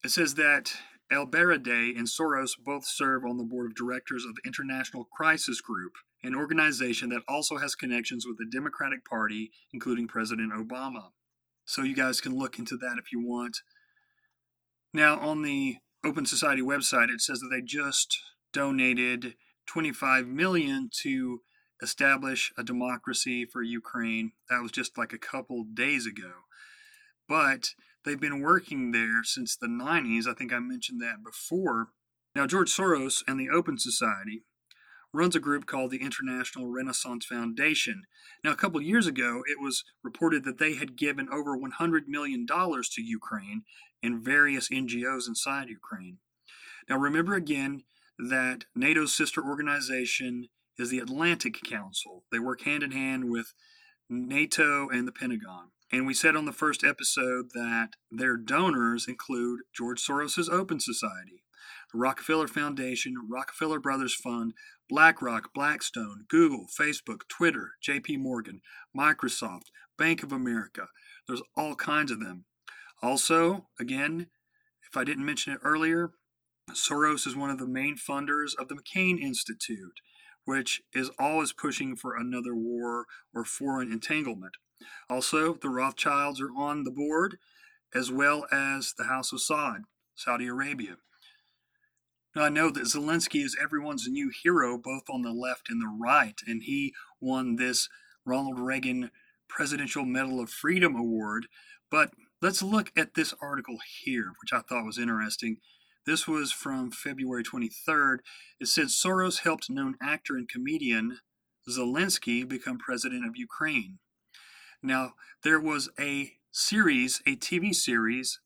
It 0.03 0.09
says 0.09 0.35
that 0.35 0.73
El 1.11 1.27
Baradei 1.27 1.97
and 1.97 2.07
Soros 2.07 2.51
both 2.57 2.85
serve 2.85 3.23
on 3.23 3.37
the 3.37 3.43
board 3.43 3.67
of 3.67 3.75
directors 3.75 4.25
of 4.25 4.35
the 4.35 4.41
International 4.45 5.07
Crisis 5.15 5.61
Group, 5.61 5.93
an 6.23 6.35
organization 6.35 7.09
that 7.09 7.23
also 7.27 7.57
has 7.57 7.75
connections 7.75 8.25
with 8.27 8.37
the 8.37 8.49
Democratic 8.51 9.05
Party, 9.05 9.51
including 9.71 10.07
President 10.07 10.51
Obama. 10.51 11.11
So 11.65 11.83
you 11.83 11.95
guys 11.95 12.19
can 12.19 12.35
look 12.35 12.59
into 12.59 12.75
that 12.77 12.97
if 12.97 13.11
you 13.11 13.21
want. 13.25 13.57
Now, 14.93 15.19
on 15.19 15.43
the 15.43 15.77
Open 16.03 16.25
Society 16.25 16.61
website, 16.61 17.09
it 17.09 17.21
says 17.21 17.39
that 17.39 17.49
they 17.49 17.61
just 17.61 18.17
donated 18.51 19.35
25 19.67 20.27
million 20.27 20.89
to 21.03 21.41
establish 21.81 22.51
a 22.57 22.63
democracy 22.63 23.45
for 23.45 23.61
Ukraine. 23.61 24.31
That 24.49 24.61
was 24.61 24.71
just 24.71 24.97
like 24.97 25.13
a 25.13 25.17
couple 25.17 25.65
days 25.73 26.05
ago. 26.05 26.31
But 27.27 27.69
they've 28.03 28.19
been 28.19 28.41
working 28.41 28.91
there 28.91 29.23
since 29.23 29.55
the 29.55 29.67
90s. 29.67 30.27
I 30.27 30.33
think 30.33 30.53
I 30.53 30.59
mentioned 30.59 31.01
that 31.01 31.23
before. 31.23 31.89
Now, 32.35 32.47
George 32.47 32.71
Soros 32.71 33.23
and 33.27 33.39
the 33.39 33.49
Open 33.49 33.77
Society 33.77 34.43
runs 35.13 35.35
a 35.35 35.39
group 35.39 35.65
called 35.65 35.91
the 35.91 36.01
International 36.01 36.67
Renaissance 36.67 37.25
Foundation. 37.25 38.03
Now, 38.43 38.51
a 38.51 38.55
couple 38.55 38.81
years 38.81 39.07
ago, 39.07 39.41
it 39.47 39.59
was 39.59 39.83
reported 40.03 40.43
that 40.43 40.57
they 40.57 40.75
had 40.75 40.97
given 40.97 41.27
over 41.31 41.57
$100 41.57 42.01
million 42.07 42.45
to 42.47 43.01
Ukraine 43.01 43.63
and 44.03 44.23
various 44.23 44.69
NGOs 44.69 45.27
inside 45.27 45.69
Ukraine. 45.69 46.19
Now, 46.89 46.97
remember 46.97 47.35
again 47.35 47.83
that 48.17 48.65
NATO's 48.75 49.15
sister 49.15 49.43
organization 49.43 50.47
is 50.77 50.89
the 50.89 50.99
Atlantic 50.99 51.61
Council. 51.63 52.23
They 52.31 52.39
work 52.39 52.61
hand 52.61 52.83
in 52.83 52.91
hand 52.91 53.29
with 53.29 53.53
NATO 54.09 54.89
and 54.89 55.07
the 55.07 55.11
Pentagon. 55.11 55.69
And 55.91 56.05
we 56.05 56.13
said 56.13 56.35
on 56.35 56.45
the 56.45 56.51
first 56.51 56.83
episode 56.83 57.51
that 57.53 57.91
their 58.11 58.35
donors 58.35 59.07
include 59.07 59.61
George 59.73 60.01
Soros's 60.01 60.49
Open 60.49 60.79
Society, 60.79 61.43
the 61.93 61.99
Rockefeller 61.99 62.47
Foundation, 62.47 63.15
Rockefeller 63.29 63.79
Brothers 63.79 64.13
Fund, 64.13 64.53
BlackRock, 64.89 65.53
Blackstone, 65.53 66.25
Google, 66.29 66.67
Facebook, 66.67 67.21
Twitter, 67.29 67.71
JP 67.85 68.19
Morgan, 68.19 68.61
Microsoft, 68.95 69.67
Bank 69.97 70.23
of 70.23 70.31
America. 70.31 70.87
There's 71.27 71.41
all 71.55 71.75
kinds 71.75 72.11
of 72.11 72.19
them. 72.19 72.45
Also, 73.01 73.67
again, 73.79 74.27
if 74.89 74.97
I 74.97 75.03
didn't 75.03 75.25
mention 75.25 75.53
it 75.53 75.59
earlier, 75.63 76.11
Soros 76.71 77.25
is 77.25 77.35
one 77.35 77.49
of 77.49 77.59
the 77.59 77.67
main 77.67 77.95
funders 77.95 78.55
of 78.57 78.67
the 78.67 78.75
McCain 78.75 79.19
Institute, 79.19 79.99
which 80.45 80.81
is 80.93 81.11
always 81.17 81.53
pushing 81.53 81.95
for 81.95 82.15
another 82.15 82.55
war 82.55 83.05
or 83.33 83.45
foreign 83.45 83.91
entanglement. 83.91 84.57
Also, 85.09 85.53
the 85.53 85.69
Rothschilds 85.69 86.41
are 86.41 86.51
on 86.55 86.83
the 86.83 86.91
board, 86.91 87.37
as 87.93 88.11
well 88.11 88.45
as 88.51 88.93
the 88.97 89.05
House 89.05 89.31
of 89.31 89.39
Saud, 89.39 89.83
Saudi 90.15 90.47
Arabia. 90.47 90.97
Now, 92.35 92.43
I 92.43 92.49
know 92.49 92.69
that 92.69 92.83
Zelensky 92.83 93.43
is 93.43 93.57
everyone's 93.59 94.07
new 94.07 94.29
hero, 94.29 94.77
both 94.77 95.03
on 95.09 95.23
the 95.23 95.31
left 95.31 95.69
and 95.69 95.81
the 95.81 95.87
right, 95.87 96.39
and 96.45 96.61
he 96.63 96.93
won 97.19 97.55
this 97.55 97.89
Ronald 98.25 98.59
Reagan 98.59 99.09
Presidential 99.47 100.05
Medal 100.05 100.39
of 100.39 100.49
Freedom 100.49 100.95
Award. 100.95 101.47
But 101.89 102.11
let's 102.41 102.61
look 102.61 102.91
at 102.95 103.15
this 103.15 103.33
article 103.41 103.77
here, 104.03 104.33
which 104.41 104.53
I 104.53 104.59
thought 104.59 104.85
was 104.85 104.99
interesting. 104.99 105.57
This 106.07 106.25
was 106.25 106.53
from 106.53 106.89
February 106.91 107.43
23rd. 107.43 108.19
It 108.61 108.67
said 108.69 108.85
Soros 108.85 109.41
helped 109.41 109.69
known 109.69 109.95
actor 110.01 110.37
and 110.37 110.47
comedian 110.47 111.19
Zelensky 111.69 112.47
become 112.47 112.77
president 112.77 113.27
of 113.27 113.35
Ukraine. 113.35 113.99
Now, 114.81 115.15
there 115.43 115.59
was 115.59 115.89
a 115.99 116.31
series, 116.49 117.21
a 117.27 117.35
TV 117.35 117.75
series 117.75 118.39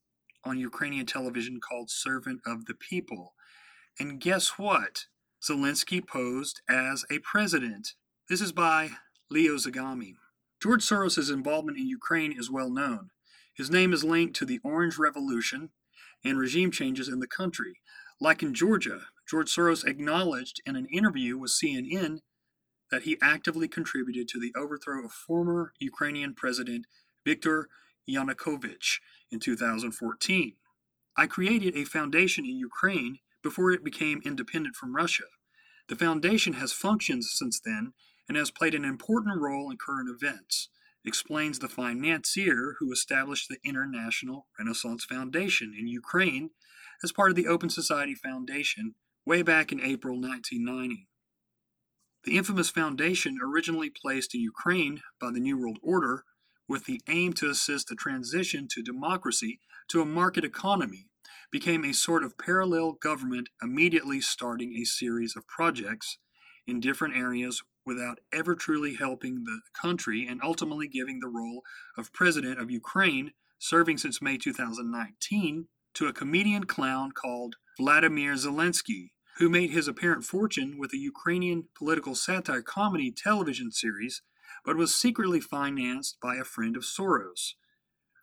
on 0.43 0.57
Ukrainian 0.57 1.05
television 1.05 1.59
called 1.62 1.91
Servant 1.91 2.41
of 2.47 2.66
the 2.66 2.74
People 2.74 3.36
And 3.99 4.20
guess 4.20 4.57
what? 4.57 5.05
Zelensky 5.39 6.01
posed 6.05 6.62
as 6.68 7.05
a 7.12 7.20
president. 7.20 7.93
This 8.28 8.41
is 8.41 8.51
by 8.51 8.89
Leo 9.30 9.57
Zagami. 9.57 10.16
George 10.64 10.84
Soros' 10.84 11.32
involvement 11.32 11.78
in 11.78 11.86
Ukraine 11.86 12.32
is 12.32 12.49
well 12.49 12.72
known. 12.72 13.12
His 13.53 13.70
name 13.70 13.93
is 13.93 14.03
linked 14.03 14.36
to 14.38 14.45
the 14.45 14.59
Orange 14.64 14.97
Revolution 14.97 15.70
and 16.24 16.38
regime 16.38 16.72
changes 16.72 17.08
in 17.08 17.20
the 17.20 17.28
country. 17.28 17.80
Like 18.20 18.44
in 18.44 18.54
Georgia, 18.54 19.08
George 19.30 19.50
Soros 19.50 19.86
acknowledged 19.86 20.62
in 20.66 20.76
an 20.76 20.88
interview 20.92 21.38
with 21.38 21.52
CNN 21.52 22.20
that 22.92 23.04
he 23.04 23.18
actively 23.22 23.68
contributed 23.68 24.28
to 24.28 24.40
the 24.40 24.54
overthrow 24.56 25.06
of 25.06 25.12
former 25.12 25.74
Ukrainian 25.80 26.36
President 26.36 26.86
Viktor 27.26 27.70
Yanukovych 28.10 29.00
in 29.32 29.40
2014. 29.40 30.54
I 31.18 31.28
created 31.28 31.76
a 31.76 31.86
foundation 31.86 32.46
in 32.46 32.58
Ukraine 32.58 33.20
before 33.44 33.72
it 33.72 33.84
became 33.84 34.22
independent 34.24 34.76
from 34.76 34.96
Russia. 34.96 35.24
The 35.88 35.96
foundation 35.96 36.54
has 36.54 36.74
functioned 36.74 37.24
since 37.24 37.60
then 37.60 37.94
and 38.28 38.38
has 38.38 38.52
played 38.52 38.76
an 38.76 38.86
important 38.86 39.42
role 39.42 39.70
in 39.72 39.78
current 39.78 40.10
events, 40.10 40.70
explains 41.06 41.60
the 41.60 41.70
financier 41.70 42.76
who 42.80 42.91
established 42.91 43.47
the 43.49 43.58
International 43.64 44.47
Renaissance 44.58 45.04
Foundation 45.06 45.74
in 45.78 45.88
Ukraine 45.88 46.52
as 47.04 47.12
part 47.12 47.32
of 47.32 47.36
the 47.36 47.47
Open 47.47 47.70
Society 47.70 48.16
Foundation 48.16 48.95
way 49.26 49.41
back 49.41 49.72
in 49.72 49.82
April 49.82 50.20
1990. 50.20 51.08
The 52.24 52.38
infamous 52.38 52.70
foundation, 52.70 53.39
originally 53.43 53.89
placed 53.89 54.36
in 54.36 54.41
Ukraine 54.41 55.02
by 55.20 55.32
the 55.32 55.39
New 55.39 55.60
World 55.60 55.80
Order 55.82 56.24
with 56.68 56.86
the 56.86 57.02
aim 57.08 57.34
to 57.34 57.49
assist 57.49 57.88
the 57.88 57.95
transition 57.95 58.68
to 58.72 58.84
democracy 58.84 59.60
to 59.89 60.02
a 60.02 60.06
market 60.06 60.45
economy, 60.45 61.08
became 61.52 61.84
a 61.84 61.93
sort 61.93 62.24
of 62.24 62.38
parallel 62.38 62.93
government 62.93 63.49
immediately 63.62 64.22
starting 64.22 64.76
a 64.76 64.86
series 64.86 65.36
of 65.36 65.47
projects 65.47 66.18
in 66.68 66.80
different 66.80 67.16
areas 67.18 67.62
without 67.86 68.20
ever 68.32 68.56
truly 68.56 68.96
helping 68.96 69.44
the 69.44 69.62
country 69.74 70.28
and 70.28 70.42
ultimately 70.44 70.88
giving 70.88 71.20
the 71.20 71.28
role 71.28 71.62
of 71.98 72.14
president 72.14 72.60
of 72.60 72.72
Ukraine, 72.72 73.32
serving 73.60 73.98
since 73.98 74.22
May 74.22 74.38
2019, 74.38 75.68
to 75.94 76.08
a 76.08 76.14
comedian 76.14 76.66
clown 76.66 77.12
called 77.12 77.56
Vladimir 77.78 78.34
Zelensky, 78.34 79.12
who 79.38 79.50
made 79.50 79.72
his 79.72 79.88
apparent 79.88 80.24
fortune 80.24 80.78
with 80.78 80.94
a 80.94 80.98
Ukrainian 80.98 81.66
political 81.76 82.16
satire 82.16 82.62
comedy 82.62 83.12
television 83.12 83.72
series, 83.72 84.22
but 84.64 84.78
was 84.78 84.94
secretly 84.94 85.40
financed 85.40 86.18
by 86.22 86.36
a 86.36 86.44
friend 86.44 86.78
of 86.78 86.84
Soros, 86.84 87.54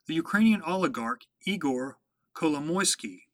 the 0.07 0.15
Ukrainian 0.15 0.63
oligarch 0.63 1.23
Igor 1.45 1.99
Kolomoisky, 2.35 3.25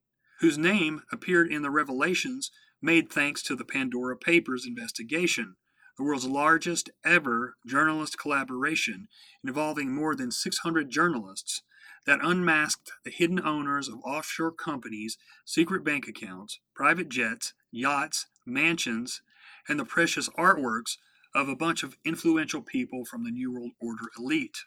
whose 0.40 0.58
name 0.58 1.02
appeared 1.12 1.50
in 1.50 1.62
the 1.62 1.70
revelations 1.70 2.50
made 2.80 3.10
thanks 3.10 3.42
to 3.42 3.54
the 3.54 3.64
Pandora 3.64 4.16
Papers 4.16 4.66
investigation, 4.66 5.56
the 5.96 6.02
world's 6.02 6.26
largest 6.26 6.90
ever 7.04 7.56
journalist 7.66 8.18
collaboration 8.18 9.08
involving 9.44 9.94
more 9.94 10.14
than 10.14 10.30
600 10.30 10.90
journalists 10.90 11.62
that 12.06 12.20
unmasked 12.22 12.92
the 13.04 13.10
hidden 13.10 13.40
owners 13.44 13.88
of 13.88 14.00
offshore 14.04 14.52
companies, 14.52 15.16
secret 15.44 15.84
bank 15.84 16.06
accounts, 16.06 16.60
private 16.74 17.08
jets, 17.08 17.54
yachts, 17.70 18.26
mansions, 18.44 19.22
and 19.68 19.78
the 19.78 19.84
precious 19.84 20.28
artworks 20.30 20.96
of 21.34 21.48
a 21.48 21.56
bunch 21.56 21.82
of 21.82 21.96
influential 22.04 22.62
people 22.62 23.04
from 23.04 23.24
the 23.24 23.30
New 23.30 23.52
World 23.52 23.72
Order 23.80 24.10
elite. 24.18 24.58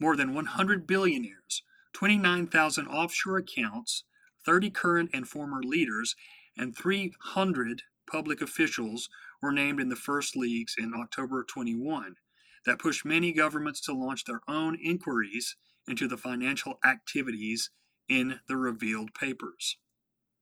More 0.00 0.16
than 0.16 0.34
100 0.34 0.86
billionaires, 0.86 1.62
29,000 1.92 2.88
offshore 2.88 3.38
accounts, 3.38 4.04
30 4.44 4.70
current 4.70 5.10
and 5.14 5.28
former 5.28 5.62
leaders, 5.62 6.16
and 6.56 6.76
300 6.76 7.82
public 8.10 8.42
officials 8.42 9.08
were 9.44 9.52
named 9.52 9.78
in 9.78 9.90
the 9.90 9.96
first 9.96 10.36
leagues 10.36 10.74
in 10.78 10.94
October 10.94 11.44
21 11.44 12.16
that 12.64 12.78
pushed 12.78 13.04
many 13.04 13.30
governments 13.30 13.80
to 13.82 13.92
launch 13.92 14.24
their 14.24 14.40
own 14.48 14.76
inquiries 14.82 15.54
into 15.86 16.08
the 16.08 16.16
financial 16.16 16.78
activities 16.84 17.70
in 18.08 18.40
the 18.48 18.56
revealed 18.56 19.12
papers. 19.12 19.76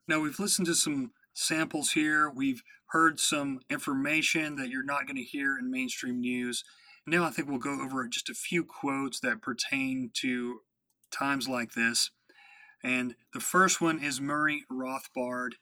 Now, 0.07 0.21
we've 0.21 0.39
listened 0.39 0.67
to 0.67 0.75
some 0.75 1.11
samples 1.35 1.93
here, 1.93 2.31
we've 2.31 2.63
heard 2.91 3.19
some 3.19 3.61
information 3.69 4.57
that 4.57 4.69
you're 4.69 4.85
not 4.85 5.07
going 5.07 5.17
to 5.17 5.23
hear 5.23 5.59
in 5.59 5.71
mainstream 5.71 6.21
news. 6.21 6.63
Now, 7.07 7.25
I 7.25 7.31
think 7.31 7.49
we'll 7.49 7.59
go 7.59 7.81
over 7.83 8.07
just 8.07 8.31
a 8.31 8.35
few 8.35 8.65
quotes 8.65 9.19
that 9.21 9.43
pertain 9.43 10.11
to 10.21 10.61
times 11.11 11.49
like 11.49 11.73
this. 11.73 12.11
And 12.85 13.17
the 13.33 13.41
first 13.41 13.81
one 13.81 13.99
is 13.99 14.21
Murray 14.21 14.65
Rothbard, 14.71 15.55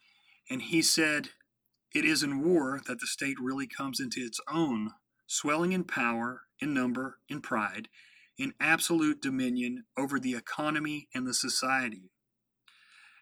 and 0.50 0.60
he 0.60 0.82
said, 0.82 1.30
it 1.94 2.04
is 2.04 2.22
in 2.22 2.42
war 2.42 2.80
that 2.86 3.00
the 3.00 3.06
state 3.06 3.36
really 3.40 3.66
comes 3.66 4.00
into 4.00 4.20
its 4.20 4.40
own, 4.52 4.92
swelling 5.26 5.72
in 5.72 5.84
power, 5.84 6.42
in 6.60 6.72
number, 6.72 7.18
in 7.28 7.40
pride, 7.40 7.88
in 8.38 8.54
absolute 8.60 9.20
dominion 9.20 9.84
over 9.98 10.18
the 10.18 10.34
economy 10.34 11.08
and 11.14 11.26
the 11.26 11.34
society. 11.34 12.10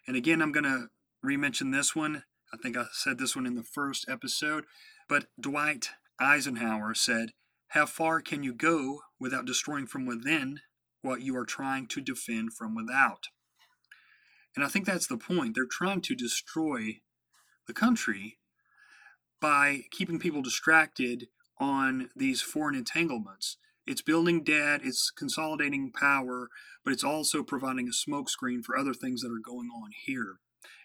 And 0.07 0.15
again, 0.15 0.41
I'm 0.41 0.51
going 0.51 0.63
to 0.63 0.87
remention 1.21 1.71
this 1.71 1.95
one. 1.95 2.23
I 2.53 2.57
think 2.57 2.77
I 2.77 2.85
said 2.93 3.19
this 3.19 3.35
one 3.35 3.45
in 3.45 3.55
the 3.55 3.63
first 3.63 4.09
episode, 4.09 4.65
but 5.07 5.25
Dwight 5.39 5.89
Eisenhower 6.19 6.93
said, 6.93 7.31
How 7.69 7.85
far 7.85 8.21
can 8.21 8.43
you 8.43 8.53
go 8.53 9.01
without 9.19 9.45
destroying 9.45 9.87
from 9.87 10.05
within 10.05 10.61
what 11.01 11.21
you 11.21 11.35
are 11.37 11.45
trying 11.45 11.87
to 11.87 12.01
defend 12.01 12.53
from 12.53 12.75
without? 12.75 13.27
And 14.55 14.65
I 14.65 14.67
think 14.67 14.85
that's 14.85 15.07
the 15.07 15.17
point. 15.17 15.53
They're 15.55 15.65
trying 15.69 16.01
to 16.01 16.15
destroy 16.15 17.01
the 17.67 17.73
country 17.73 18.38
by 19.41 19.81
keeping 19.91 20.19
people 20.19 20.41
distracted 20.41 21.27
on 21.59 22.09
these 22.15 22.41
foreign 22.41 22.75
entanglements. 22.75 23.57
It's 23.85 24.01
building 24.01 24.43
debt, 24.43 24.81
it's 24.83 25.11
consolidating 25.11 25.91
power, 25.91 26.49
but 26.83 26.93
it's 26.93 27.03
also 27.03 27.43
providing 27.43 27.87
a 27.87 28.09
smokescreen 28.09 28.63
for 28.63 28.77
other 28.77 28.93
things 28.93 29.21
that 29.21 29.31
are 29.31 29.43
going 29.43 29.69
on 29.69 29.89
here. 30.05 30.35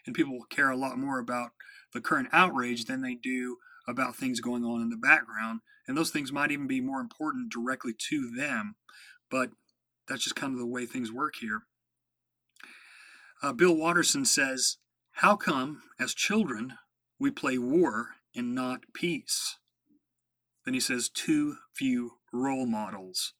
And 0.05 0.15
people 0.15 0.39
care 0.49 0.69
a 0.69 0.77
lot 0.77 0.97
more 0.97 1.19
about 1.19 1.51
the 1.93 2.01
current 2.01 2.29
outrage 2.31 2.85
than 2.85 3.01
they 3.01 3.15
do 3.15 3.57
about 3.87 4.15
things 4.15 4.39
going 4.39 4.63
on 4.63 4.81
in 4.81 4.89
the 4.89 4.97
background. 4.97 5.61
And 5.87 5.95
those 5.95 6.09
things 6.09 6.31
might 6.31 6.51
even 6.51 6.67
be 6.67 6.81
more 6.81 6.99
important 6.99 7.51
directly 7.51 7.93
to 8.09 8.31
them, 8.35 8.75
but 9.29 9.51
that's 10.07 10.23
just 10.23 10.35
kind 10.35 10.53
of 10.53 10.59
the 10.59 10.65
way 10.65 10.85
things 10.85 11.11
work 11.11 11.35
here. 11.39 11.63
Uh, 13.43 13.53
Bill 13.53 13.75
Watterson 13.75 14.25
says, 14.25 14.77
How 15.13 15.35
come, 15.35 15.83
as 15.99 16.13
children, 16.13 16.73
we 17.19 17.29
play 17.29 17.57
war 17.57 18.15
and 18.35 18.53
not 18.53 18.81
peace. 18.93 19.57
Then 20.65 20.73
he 20.73 20.79
says, 20.79 21.09
too 21.09 21.57
few 21.73 22.13
role 22.33 22.65
models. 22.65 23.33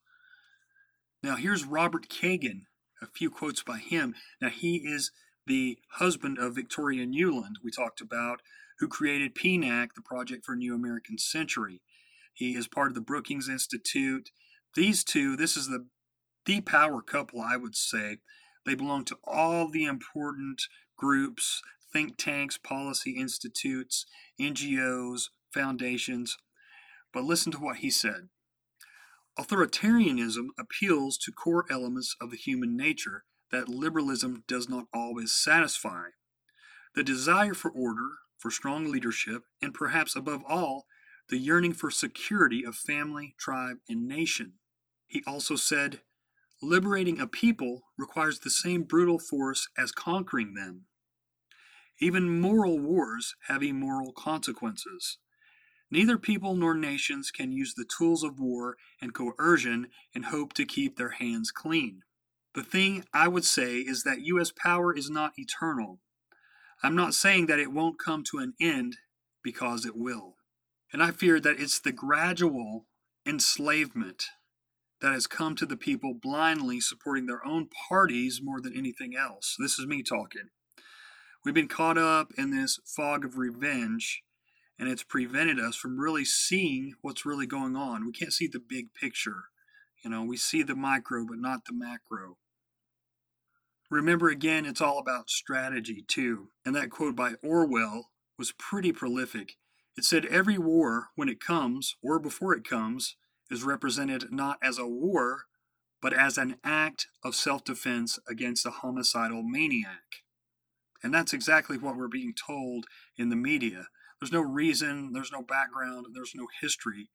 Now 1.23 1.35
here's 1.35 1.65
Robert 1.65 2.07
Kagan, 2.07 2.61
a 3.01 3.07
few 3.07 3.29
quotes 3.29 3.63
by 3.63 3.77
him. 3.77 4.15
Now 4.41 4.49
he 4.49 4.77
is 4.77 5.11
the 5.47 5.77
husband 5.93 6.37
of 6.37 6.55
Victoria 6.55 7.05
Nuland, 7.05 7.55
we 7.63 7.71
talked 7.71 8.01
about, 8.01 8.41
who 8.79 8.87
created 8.87 9.35
PNAC, 9.35 9.89
the 9.95 10.01
Project 10.01 10.45
for 10.45 10.53
a 10.53 10.57
New 10.57 10.75
American 10.75 11.17
Century. 11.17 11.81
He 12.33 12.55
is 12.55 12.67
part 12.67 12.89
of 12.89 12.95
the 12.95 13.01
Brookings 13.01 13.47
Institute. 13.47 14.29
These 14.75 15.03
two, 15.03 15.35
this 15.35 15.55
is 15.55 15.67
the 15.67 15.87
the 16.45 16.61
power 16.61 17.01
couple, 17.01 17.41
I 17.41 17.57
would 17.57 17.75
say. 17.75 18.17
They 18.65 18.75
belong 18.75 19.05
to 19.05 19.17
all 19.23 19.67
the 19.67 19.85
important 19.85 20.61
groups 20.97 21.61
think 21.95 22.17
tanks, 22.17 22.57
policy 22.57 23.11
institutes, 23.11 24.05
NGOs, 24.37 25.29
foundations. 25.53 26.35
But 27.13 27.23
listen 27.23 27.53
to 27.53 27.57
what 27.57 27.77
he 27.77 27.89
said. 27.89 28.27
Authoritarianism 29.39 30.47
appeals 30.59 31.17
to 31.19 31.31
core 31.31 31.63
elements 31.69 32.17
of 32.19 32.31
the 32.31 32.37
human 32.37 32.75
nature 32.75 33.23
that 33.49 33.69
liberalism 33.69 34.43
does 34.45 34.67
not 34.67 34.87
always 34.93 35.33
satisfy. 35.33 36.07
The 36.95 37.03
desire 37.03 37.53
for 37.53 37.71
order, 37.71 38.09
for 38.37 38.51
strong 38.51 38.91
leadership, 38.91 39.43
and 39.61 39.73
perhaps 39.73 40.17
above 40.17 40.43
all, 40.45 40.87
the 41.29 41.37
yearning 41.37 41.71
for 41.71 41.89
security 41.89 42.65
of 42.65 42.75
family, 42.75 43.35
tribe, 43.39 43.77
and 43.87 44.05
nation. 44.05 44.55
He 45.07 45.23
also 45.25 45.55
said, 45.55 46.01
Liberating 46.61 47.21
a 47.21 47.27
people 47.27 47.83
requires 47.97 48.39
the 48.39 48.49
same 48.49 48.83
brutal 48.83 49.17
force 49.17 49.69
as 49.77 49.93
conquering 49.93 50.55
them. 50.55 50.87
Even 51.99 52.41
moral 52.41 52.77
wars 52.79 53.35
have 53.47 53.63
immoral 53.63 54.11
consequences. 54.11 55.17
Neither 55.89 56.17
people 56.17 56.55
nor 56.55 56.73
nations 56.73 57.31
can 57.31 57.51
use 57.51 57.73
the 57.73 57.85
tools 57.85 58.23
of 58.23 58.39
war 58.39 58.75
and 59.01 59.13
coercion 59.13 59.87
and 60.13 60.25
hope 60.25 60.51
to 60.53 60.65
keep 60.65 60.97
their 60.97 61.11
hands 61.11 61.51
clean. 61.51 62.01
The 62.53 62.63
thing 62.63 63.05
I 63.13 63.27
would 63.27 63.45
say 63.45 63.77
is 63.77 64.03
that 64.03 64.25
U.S. 64.25 64.51
power 64.51 64.93
is 64.93 65.09
not 65.09 65.33
eternal. 65.37 65.99
I'm 66.83 66.95
not 66.95 67.13
saying 67.13 67.45
that 67.45 67.59
it 67.59 67.71
won't 67.71 67.99
come 67.99 68.23
to 68.31 68.39
an 68.39 68.53
end 68.59 68.97
because 69.43 69.85
it 69.85 69.95
will. 69.95 70.35
And 70.91 71.01
I 71.01 71.11
fear 71.11 71.39
that 71.39 71.59
it's 71.59 71.79
the 71.79 71.91
gradual 71.91 72.87
enslavement 73.25 74.25
that 75.01 75.13
has 75.13 75.27
come 75.27 75.55
to 75.55 75.65
the 75.65 75.77
people 75.77 76.13
blindly 76.13 76.79
supporting 76.79 77.25
their 77.25 77.45
own 77.45 77.69
parties 77.89 78.41
more 78.43 78.59
than 78.59 78.75
anything 78.75 79.15
else. 79.15 79.55
This 79.59 79.77
is 79.77 79.85
me 79.85 80.03
talking 80.03 80.49
We've 81.45 81.53
been 81.53 81.67
caught 81.67 81.99
up 81.99 82.31
in 82.39 82.49
this 82.49 82.79
fog 82.83 83.23
of 83.23 83.37
revenge, 83.37 84.23
and 84.79 84.89
it's 84.89 85.03
prevented 85.03 85.59
us 85.59 85.75
from 85.75 85.99
really 85.99 86.25
seeing 86.25 86.95
what's 87.03 87.23
really 87.23 87.45
going 87.45 87.75
on. 87.75 88.03
We 88.03 88.13
can't 88.13 88.33
see 88.33 88.47
the 88.47 88.59
big 88.59 88.95
picture. 88.95 89.43
You 90.03 90.09
know, 90.09 90.23
we 90.23 90.37
see 90.37 90.63
the 90.63 90.73
micro, 90.75 91.23
but 91.23 91.37
not 91.37 91.65
the 91.65 91.73
macro. 91.73 92.37
Remember 93.91 94.27
again, 94.27 94.65
it's 94.65 94.81
all 94.81 94.97
about 94.97 95.29
strategy 95.29 96.03
too. 96.07 96.49
And 96.65 96.75
that 96.75 96.89
quote 96.89 97.15
by 97.15 97.33
Orwell 97.43 98.09
was 98.39 98.51
pretty 98.51 98.91
prolific. 98.91 99.53
It 99.95 100.03
said, 100.03 100.25
Every 100.25 100.57
war, 100.57 101.09
when 101.15 101.29
it 101.29 101.39
comes, 101.39 101.95
or 102.01 102.17
before 102.17 102.55
it 102.55 102.67
comes, 102.67 103.17
is 103.51 103.63
represented 103.63 104.31
not 104.31 104.57
as 104.63 104.79
a 104.79 104.87
war, 104.87 105.43
but 106.01 106.11
as 106.11 106.39
an 106.39 106.55
act 106.63 107.05
of 107.23 107.35
self 107.35 107.63
defense 107.63 108.17
against 108.27 108.65
a 108.65 108.71
homicidal 108.71 109.43
maniac. 109.43 110.24
And 111.05 111.13
that's 111.13 111.33
exactly 111.33 111.77
what 111.77 111.95
we're 111.95 112.07
being 112.07 112.33
told 112.33 112.87
in 113.15 113.29
the 113.29 113.35
media. 113.35 113.89
There's 114.19 114.31
no 114.31 114.41
reason, 114.41 115.13
there's 115.13 115.31
no 115.31 115.43
background, 115.43 116.07
there's 116.15 116.33
no 116.33 116.47
history. 116.61 117.11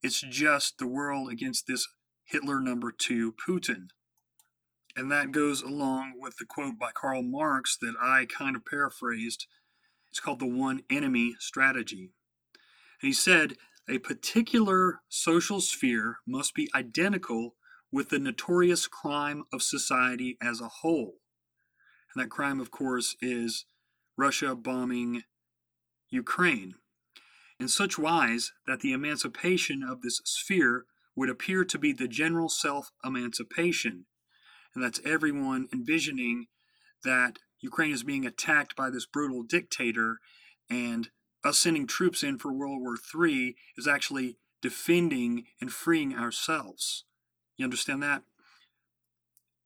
It's 0.00 0.20
just 0.20 0.78
the 0.78 0.86
world 0.86 1.32
against 1.32 1.66
this 1.66 1.88
Hitler 2.24 2.60
number 2.60 2.92
two, 2.96 3.32
Putin. 3.32 3.88
And 4.94 5.10
that 5.10 5.32
goes 5.32 5.60
along 5.60 6.12
with 6.20 6.36
the 6.36 6.44
quote 6.44 6.78
by 6.78 6.92
Karl 6.94 7.24
Marx 7.24 7.76
that 7.80 7.96
I 8.00 8.26
kind 8.26 8.54
of 8.54 8.64
paraphrased. 8.64 9.48
It's 10.08 10.20
called 10.20 10.38
the 10.38 10.46
one 10.46 10.82
enemy 10.88 11.34
strategy. 11.40 12.12
And 13.02 13.08
he 13.08 13.12
said, 13.12 13.54
a 13.88 13.98
particular 13.98 15.00
social 15.08 15.60
sphere 15.60 16.18
must 16.28 16.54
be 16.54 16.70
identical 16.76 17.56
with 17.90 18.10
the 18.10 18.20
notorious 18.20 18.86
crime 18.86 19.46
of 19.52 19.62
society 19.62 20.36
as 20.40 20.60
a 20.60 20.68
whole. 20.68 21.14
And 22.16 22.24
that 22.24 22.30
crime, 22.30 22.60
of 22.60 22.70
course, 22.70 23.14
is 23.20 23.66
Russia 24.16 24.54
bombing 24.54 25.24
Ukraine. 26.08 26.76
In 27.60 27.68
such 27.68 27.98
wise 27.98 28.52
that 28.66 28.80
the 28.80 28.92
emancipation 28.92 29.82
of 29.82 30.00
this 30.00 30.22
sphere 30.24 30.86
would 31.14 31.28
appear 31.28 31.62
to 31.64 31.78
be 31.78 31.92
the 31.92 32.08
general 32.08 32.48
self 32.48 32.90
emancipation 33.04 34.06
and 34.76 34.84
that's 34.84 35.00
everyone 35.04 35.68
envisioning 35.72 36.46
that 37.02 37.38
Ukraine 37.60 37.92
is 37.92 38.02
being 38.02 38.26
attacked 38.26 38.76
by 38.76 38.90
this 38.90 39.06
brutal 39.06 39.42
dictator, 39.42 40.18
and 40.68 41.08
us 41.42 41.58
sending 41.58 41.86
troops 41.86 42.22
in 42.22 42.38
for 42.38 42.52
World 42.52 42.80
War 42.82 42.96
III 42.96 43.56
is 43.78 43.88
actually 43.88 44.36
defending 44.60 45.44
and 45.60 45.72
freeing 45.72 46.14
ourselves. 46.14 47.04
You 47.56 47.64
understand 47.64 48.02
that? 48.02 48.22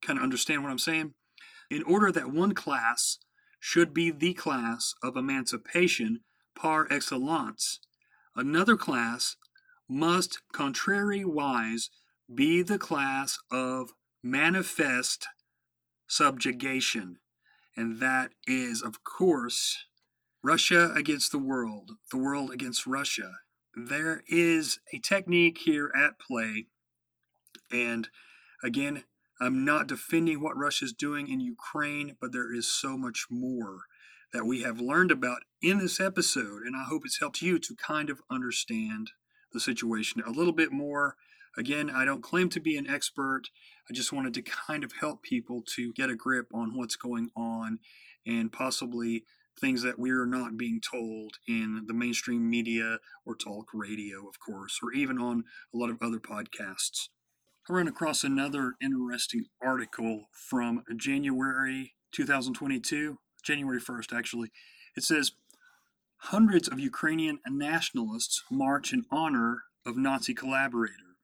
Kind 0.00 0.18
of 0.18 0.22
understand 0.22 0.62
what 0.62 0.70
I'm 0.70 0.78
saying? 0.78 1.14
In 1.70 1.82
order 1.84 2.10
that 2.10 2.32
one 2.32 2.52
class 2.52 3.18
should 3.60 3.94
be 3.94 4.10
the 4.10 4.34
class 4.34 4.94
of 5.02 5.16
emancipation 5.16 6.20
par 6.56 6.88
excellence, 6.90 7.78
another 8.34 8.76
class 8.76 9.36
must 9.88 10.40
contrariwise 10.52 11.88
be 12.32 12.62
the 12.62 12.78
class 12.78 13.38
of 13.50 13.92
manifest 14.22 15.28
subjugation. 16.06 17.18
And 17.76 18.00
that 18.00 18.32
is, 18.46 18.82
of 18.82 19.04
course, 19.04 19.84
Russia 20.42 20.92
against 20.94 21.32
the 21.32 21.38
world, 21.38 21.92
the 22.10 22.18
world 22.18 22.50
against 22.50 22.86
Russia. 22.86 23.32
There 23.74 24.22
is 24.26 24.80
a 24.92 24.98
technique 24.98 25.58
here 25.58 25.92
at 25.96 26.18
play. 26.18 26.66
And 27.70 28.08
again, 28.62 29.04
I'm 29.40 29.64
not 29.64 29.86
defending 29.86 30.42
what 30.42 30.56
Russia 30.56 30.84
is 30.84 30.92
doing 30.92 31.28
in 31.28 31.40
Ukraine, 31.40 32.16
but 32.20 32.32
there 32.32 32.54
is 32.54 32.68
so 32.68 32.98
much 32.98 33.26
more 33.30 33.84
that 34.32 34.44
we 34.44 34.62
have 34.62 34.80
learned 34.80 35.10
about 35.10 35.42
in 35.62 35.78
this 35.78 35.98
episode. 35.98 36.62
And 36.62 36.76
I 36.76 36.84
hope 36.84 37.02
it's 37.04 37.20
helped 37.20 37.40
you 37.40 37.58
to 37.58 37.74
kind 37.74 38.10
of 38.10 38.20
understand 38.30 39.12
the 39.52 39.60
situation 39.60 40.22
a 40.26 40.30
little 40.30 40.52
bit 40.52 40.72
more. 40.72 41.16
Again, 41.56 41.90
I 41.90 42.04
don't 42.04 42.22
claim 42.22 42.48
to 42.50 42.60
be 42.60 42.76
an 42.76 42.88
expert. 42.88 43.44
I 43.88 43.94
just 43.94 44.12
wanted 44.12 44.34
to 44.34 44.42
kind 44.42 44.84
of 44.84 44.92
help 45.00 45.22
people 45.22 45.62
to 45.74 45.92
get 45.94 46.10
a 46.10 46.14
grip 46.14 46.48
on 46.54 46.76
what's 46.76 46.96
going 46.96 47.30
on 47.34 47.78
and 48.26 48.52
possibly 48.52 49.24
things 49.58 49.82
that 49.82 49.98
we're 49.98 50.26
not 50.26 50.56
being 50.56 50.80
told 50.80 51.38
in 51.48 51.84
the 51.86 51.94
mainstream 51.94 52.48
media 52.48 52.98
or 53.26 53.34
talk 53.34 53.68
radio, 53.74 54.28
of 54.28 54.38
course, 54.38 54.78
or 54.82 54.92
even 54.92 55.18
on 55.18 55.44
a 55.74 55.76
lot 55.76 55.90
of 55.90 55.98
other 56.00 56.18
podcasts. 56.18 57.08
I 57.70 57.72
ran 57.72 57.86
across 57.86 58.24
another 58.24 58.74
interesting 58.82 59.44
article 59.62 60.24
from 60.32 60.82
January 60.96 61.94
2022, 62.10 63.18
January 63.44 63.80
1st, 63.80 64.12
actually. 64.12 64.50
It 64.96 65.04
says 65.04 65.30
hundreds 66.16 66.66
of 66.66 66.80
Ukrainian 66.80 67.38
nationalists 67.46 68.42
march 68.50 68.92
in 68.92 69.04
honor 69.08 69.62
of 69.86 69.96
Nazi 69.96 70.34
collaborator. 70.34 71.14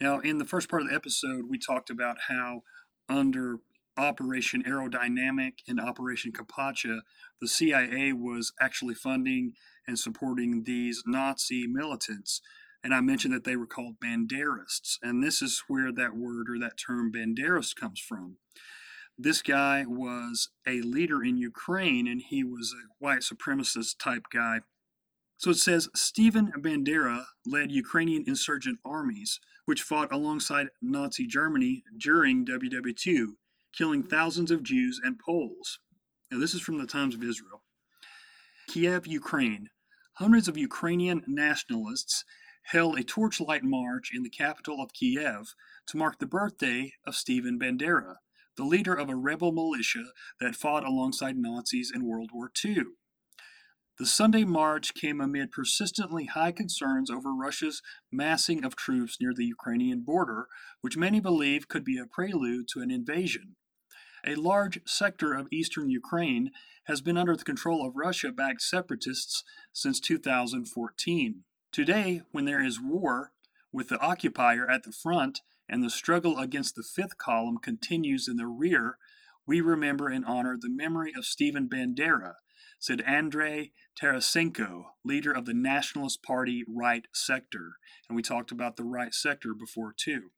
Now, 0.00 0.18
in 0.18 0.38
the 0.38 0.44
first 0.44 0.68
part 0.68 0.82
of 0.82 0.88
the 0.88 0.96
episode, 0.96 1.44
we 1.48 1.60
talked 1.60 1.90
about 1.90 2.22
how 2.26 2.62
under 3.08 3.60
Operation 3.96 4.64
Aerodynamic 4.64 5.58
and 5.68 5.78
Operation 5.78 6.32
CAPACHA, 6.32 7.02
the 7.40 7.46
CIA 7.46 8.12
was 8.12 8.52
actually 8.60 8.94
funding 8.94 9.52
and 9.86 9.96
supporting 9.96 10.64
these 10.64 11.04
Nazi 11.06 11.68
militants. 11.68 12.40
And 12.82 12.94
I 12.94 13.00
mentioned 13.00 13.34
that 13.34 13.44
they 13.44 13.56
were 13.56 13.66
called 13.66 13.96
Banderists. 14.00 14.98
And 15.02 15.22
this 15.22 15.42
is 15.42 15.64
where 15.68 15.92
that 15.92 16.16
word 16.16 16.48
or 16.48 16.58
that 16.60 16.78
term 16.78 17.10
Banderist 17.12 17.76
comes 17.76 18.00
from. 18.00 18.36
This 19.16 19.42
guy 19.42 19.84
was 19.86 20.50
a 20.66 20.80
leader 20.82 21.24
in 21.24 21.36
Ukraine 21.36 22.06
and 22.06 22.22
he 22.22 22.44
was 22.44 22.72
a 22.72 22.86
white 22.98 23.20
supremacist 23.20 23.98
type 23.98 24.26
guy. 24.32 24.60
So 25.38 25.50
it 25.50 25.56
says 25.56 25.88
Stephen 25.94 26.52
Bandera 26.56 27.24
led 27.44 27.72
Ukrainian 27.72 28.24
insurgent 28.26 28.78
armies 28.84 29.40
which 29.68 29.82
fought 29.82 30.10
alongside 30.10 30.68
Nazi 30.80 31.26
Germany 31.26 31.84
during 31.98 32.46
WW2, 32.46 33.34
killing 33.76 34.02
thousands 34.02 34.50
of 34.50 34.62
Jews 34.62 34.98
and 35.04 35.18
Poles. 35.18 35.78
Now, 36.30 36.38
this 36.38 36.54
is 36.54 36.62
from 36.62 36.78
the 36.78 36.86
Times 36.86 37.14
of 37.14 37.22
Israel. 37.22 37.62
Kiev, 38.68 39.06
Ukraine. 39.06 39.68
Hundreds 40.14 40.48
of 40.48 40.56
Ukrainian 40.56 41.22
nationalists 41.26 42.24
held 42.68 42.98
a 42.98 43.02
torchlight 43.02 43.64
march 43.64 44.10
in 44.14 44.22
the 44.22 44.28
capital 44.28 44.82
of 44.82 44.92
Kiev 44.92 45.54
to 45.86 45.96
mark 45.96 46.18
the 46.18 46.26
birthday 46.26 46.92
of 47.06 47.14
Stephen 47.14 47.58
Bandera, 47.58 48.16
the 48.56 48.64
leader 48.64 48.94
of 48.94 49.08
a 49.08 49.16
rebel 49.16 49.52
militia 49.52 50.12
that 50.38 50.54
fought 50.54 50.84
alongside 50.84 51.36
Nazis 51.38 51.90
in 51.94 52.04
World 52.04 52.30
War 52.32 52.50
II. 52.62 52.82
The 53.98 54.06
Sunday 54.06 54.44
march 54.44 54.92
came 54.92 55.18
amid 55.18 55.50
persistently 55.50 56.26
high 56.26 56.52
concerns 56.52 57.10
over 57.10 57.34
Russia's 57.34 57.80
massing 58.12 58.64
of 58.64 58.76
troops 58.76 59.16
near 59.18 59.32
the 59.34 59.46
Ukrainian 59.46 60.02
border, 60.02 60.46
which 60.82 60.96
many 60.96 61.20
believe 61.20 61.68
could 61.68 61.84
be 61.84 61.98
a 61.98 62.06
prelude 62.06 62.68
to 62.68 62.80
an 62.80 62.90
invasion. 62.90 63.56
A 64.26 64.34
large 64.34 64.80
sector 64.86 65.32
of 65.32 65.48
eastern 65.50 65.88
Ukraine 65.88 66.50
has 66.84 67.00
been 67.00 67.16
under 67.16 67.34
the 67.34 67.44
control 67.44 67.86
of 67.86 67.96
Russia 67.96 68.30
backed 68.30 68.60
separatists 68.60 69.42
since 69.72 70.00
2014. 70.00 71.44
Today, 71.78 72.22
when 72.32 72.44
there 72.44 72.60
is 72.60 72.80
war, 72.80 73.30
with 73.70 73.88
the 73.88 74.00
occupier 74.00 74.68
at 74.68 74.82
the 74.82 74.90
front 74.90 75.42
and 75.68 75.80
the 75.80 75.90
struggle 75.90 76.36
against 76.36 76.74
the 76.74 76.82
fifth 76.82 77.18
column 77.18 77.58
continues 77.58 78.26
in 78.26 78.36
the 78.36 78.48
rear, 78.48 78.98
we 79.46 79.60
remember 79.60 80.08
and 80.08 80.24
honor 80.24 80.58
the 80.60 80.68
memory 80.68 81.12
of 81.16 81.24
Stephen 81.24 81.68
Bandera, 81.68 82.32
said 82.80 83.00
Andrei 83.02 83.70
Tarasenko, 83.94 84.86
leader 85.04 85.30
of 85.30 85.44
the 85.44 85.54
Nationalist 85.54 86.20
Party 86.20 86.64
right 86.66 87.06
sector. 87.14 87.74
And 88.08 88.16
we 88.16 88.22
talked 88.22 88.50
about 88.50 88.76
the 88.76 88.82
right 88.82 89.14
sector 89.14 89.54
before, 89.54 89.94
too. 89.96 90.32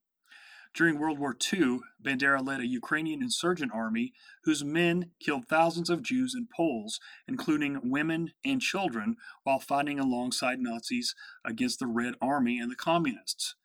During 0.72 0.98
World 0.98 1.18
War 1.18 1.36
II, 1.52 1.80
Bandera 2.00 2.46
led 2.46 2.60
a 2.60 2.66
Ukrainian 2.66 3.22
insurgent 3.22 3.72
army 3.72 4.12
whose 4.44 4.62
men 4.62 5.10
killed 5.18 5.48
thousands 5.48 5.90
of 5.90 6.02
Jews 6.02 6.32
and 6.34 6.48
Poles, 6.48 7.00
including 7.26 7.90
women 7.90 8.32
and 8.44 8.60
children, 8.60 9.16
while 9.42 9.58
fighting 9.58 9.98
alongside 9.98 10.60
Nazis 10.60 11.14
against 11.44 11.80
the 11.80 11.88
Red 11.88 12.14
Army 12.22 12.58
and 12.60 12.70
the 12.70 12.76
Communists. 12.76 13.56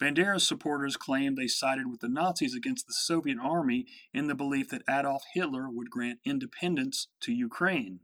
Bandera's 0.00 0.46
supporters 0.46 0.96
claimed 0.96 1.36
they 1.36 1.46
sided 1.46 1.88
with 1.88 2.00
the 2.00 2.08
Nazis 2.08 2.54
against 2.54 2.86
the 2.86 2.92
Soviet 2.92 3.38
army 3.40 3.86
in 4.12 4.26
the 4.26 4.34
belief 4.34 4.68
that 4.70 4.82
Adolf 4.88 5.24
Hitler 5.34 5.68
would 5.68 5.90
grant 5.90 6.20
independence 6.24 7.08
to 7.20 7.32
Ukraine. 7.32 8.00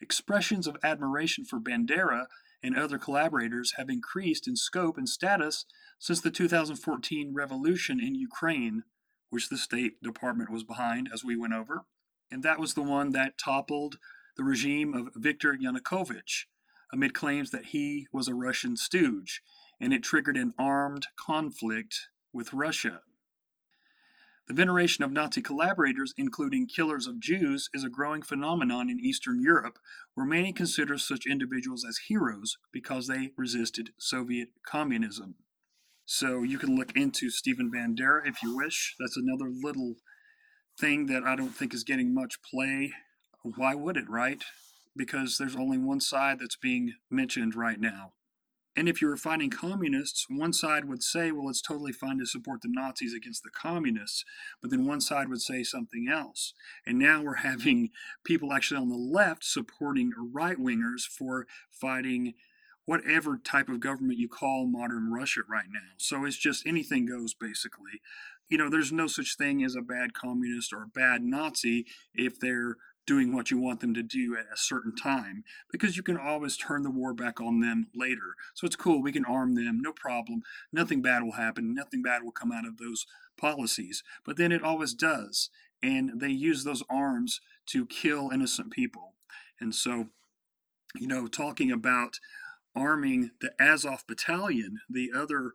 Expressions 0.00 0.66
of 0.66 0.76
admiration 0.82 1.44
for 1.44 1.60
Bandera 1.60 2.26
and 2.62 2.76
other 2.76 2.98
collaborators 2.98 3.74
have 3.76 3.90
increased 3.90 4.46
in 4.46 4.56
scope 4.56 4.96
and 4.96 5.08
status 5.08 5.64
since 5.98 6.20
the 6.20 6.30
2014 6.30 7.32
revolution 7.34 8.00
in 8.00 8.14
Ukraine, 8.14 8.84
which 9.30 9.48
the 9.48 9.56
State 9.56 10.02
Department 10.02 10.50
was 10.50 10.64
behind, 10.64 11.08
as 11.12 11.24
we 11.24 11.36
went 11.36 11.54
over. 11.54 11.84
And 12.30 12.42
that 12.42 12.58
was 12.58 12.74
the 12.74 12.82
one 12.82 13.10
that 13.12 13.38
toppled 13.38 13.98
the 14.36 14.44
regime 14.44 14.94
of 14.94 15.10
Viktor 15.14 15.54
Yanukovych 15.54 16.44
amid 16.92 17.14
claims 17.14 17.50
that 17.50 17.66
he 17.66 18.06
was 18.12 18.28
a 18.28 18.34
Russian 18.34 18.76
stooge, 18.76 19.42
and 19.80 19.92
it 19.92 20.02
triggered 20.02 20.36
an 20.36 20.52
armed 20.58 21.06
conflict 21.16 22.08
with 22.32 22.52
Russia. 22.52 23.00
The 24.48 24.54
veneration 24.54 25.04
of 25.04 25.12
Nazi 25.12 25.40
collaborators, 25.40 26.14
including 26.16 26.66
killers 26.66 27.06
of 27.06 27.20
Jews, 27.20 27.68
is 27.72 27.84
a 27.84 27.88
growing 27.88 28.22
phenomenon 28.22 28.90
in 28.90 28.98
Eastern 28.98 29.40
Europe, 29.40 29.78
where 30.14 30.26
many 30.26 30.52
consider 30.52 30.98
such 30.98 31.26
individuals 31.26 31.84
as 31.88 32.08
heroes 32.08 32.58
because 32.72 33.06
they 33.06 33.30
resisted 33.36 33.90
Soviet 33.98 34.48
communism. 34.66 35.36
So 36.04 36.42
you 36.42 36.58
can 36.58 36.76
look 36.76 36.96
into 36.96 37.30
Stephen 37.30 37.70
Bandera 37.70 38.26
if 38.26 38.42
you 38.42 38.56
wish. 38.56 38.96
That's 38.98 39.16
another 39.16 39.48
little 39.48 39.94
thing 40.78 41.06
that 41.06 41.22
I 41.22 41.36
don't 41.36 41.54
think 41.54 41.72
is 41.72 41.84
getting 41.84 42.12
much 42.12 42.42
play. 42.42 42.92
Why 43.44 43.76
would 43.76 43.96
it, 43.96 44.10
right? 44.10 44.42
Because 44.96 45.38
there's 45.38 45.56
only 45.56 45.78
one 45.78 46.00
side 46.00 46.40
that's 46.40 46.56
being 46.56 46.94
mentioned 47.08 47.54
right 47.54 47.78
now. 47.78 48.12
And 48.74 48.88
if 48.88 49.02
you 49.02 49.08
were 49.08 49.16
fighting 49.16 49.50
communists, 49.50 50.26
one 50.30 50.52
side 50.52 50.86
would 50.86 51.02
say, 51.02 51.30
well, 51.30 51.48
it's 51.50 51.60
totally 51.60 51.92
fine 51.92 52.18
to 52.18 52.26
support 52.26 52.62
the 52.62 52.68
Nazis 52.70 53.14
against 53.14 53.42
the 53.42 53.50
communists. 53.50 54.24
But 54.60 54.70
then 54.70 54.86
one 54.86 55.00
side 55.00 55.28
would 55.28 55.42
say 55.42 55.62
something 55.62 56.08
else. 56.10 56.54
And 56.86 56.98
now 56.98 57.22
we're 57.22 57.34
having 57.42 57.90
people 58.24 58.52
actually 58.52 58.80
on 58.80 58.88
the 58.88 58.96
left 58.96 59.44
supporting 59.44 60.12
right 60.32 60.58
wingers 60.58 61.02
for 61.02 61.46
fighting 61.70 62.34
whatever 62.84 63.38
type 63.38 63.68
of 63.68 63.80
government 63.80 64.18
you 64.18 64.28
call 64.28 64.66
modern 64.66 65.12
Russia 65.12 65.40
right 65.48 65.68
now. 65.72 65.94
So 65.98 66.24
it's 66.24 66.36
just 66.36 66.66
anything 66.66 67.06
goes, 67.06 67.34
basically. 67.34 68.00
You 68.48 68.58
know, 68.58 68.68
there's 68.68 68.92
no 68.92 69.06
such 69.06 69.36
thing 69.36 69.62
as 69.62 69.76
a 69.76 69.82
bad 69.82 70.14
communist 70.14 70.72
or 70.72 70.82
a 70.82 70.88
bad 70.88 71.22
Nazi 71.22 71.86
if 72.14 72.40
they're 72.40 72.76
doing 73.06 73.34
what 73.34 73.50
you 73.50 73.58
want 73.58 73.80
them 73.80 73.94
to 73.94 74.02
do 74.02 74.36
at 74.36 74.52
a 74.52 74.56
certain 74.56 74.94
time 74.94 75.44
because 75.70 75.96
you 75.96 76.02
can 76.02 76.16
always 76.16 76.56
turn 76.56 76.82
the 76.82 76.90
war 76.90 77.12
back 77.12 77.40
on 77.40 77.60
them 77.60 77.88
later. 77.94 78.36
So 78.54 78.66
it's 78.66 78.76
cool. 78.76 79.02
We 79.02 79.12
can 79.12 79.24
arm 79.24 79.54
them, 79.54 79.80
no 79.80 79.92
problem. 79.92 80.42
Nothing 80.72 81.02
bad 81.02 81.22
will 81.22 81.32
happen. 81.32 81.74
Nothing 81.74 82.02
bad 82.02 82.22
will 82.22 82.32
come 82.32 82.52
out 82.52 82.66
of 82.66 82.78
those 82.78 83.06
policies. 83.36 84.02
But 84.24 84.36
then 84.36 84.52
it 84.52 84.62
always 84.62 84.94
does. 84.94 85.50
And 85.82 86.20
they 86.20 86.30
use 86.30 86.62
those 86.62 86.84
arms 86.88 87.40
to 87.66 87.86
kill 87.86 88.30
innocent 88.32 88.70
people. 88.70 89.14
And 89.60 89.74
so, 89.74 90.08
you 90.94 91.08
know, 91.08 91.26
talking 91.26 91.72
about 91.72 92.18
arming 92.74 93.32
the 93.40 93.52
Azov 93.60 94.04
battalion, 94.06 94.78
the 94.88 95.10
other 95.14 95.52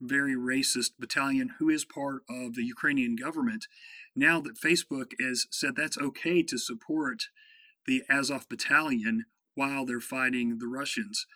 very 0.00 0.34
racist 0.34 0.92
battalion 0.98 1.54
who 1.58 1.68
is 1.68 1.84
part 1.84 2.22
of 2.28 2.54
the 2.54 2.64
Ukrainian 2.64 3.16
government, 3.16 3.66
now 4.14 4.40
that 4.40 4.60
Facebook 4.60 5.12
has 5.20 5.46
said 5.50 5.76
that's 5.76 5.98
okay 5.98 6.42
to 6.42 6.58
support 6.58 7.24
the 7.86 8.02
Azov 8.08 8.48
battalion 8.48 9.24
while 9.54 9.84
they're 9.84 10.00
fighting 10.00 10.58
the 10.58 10.66
Russians. 10.66 11.26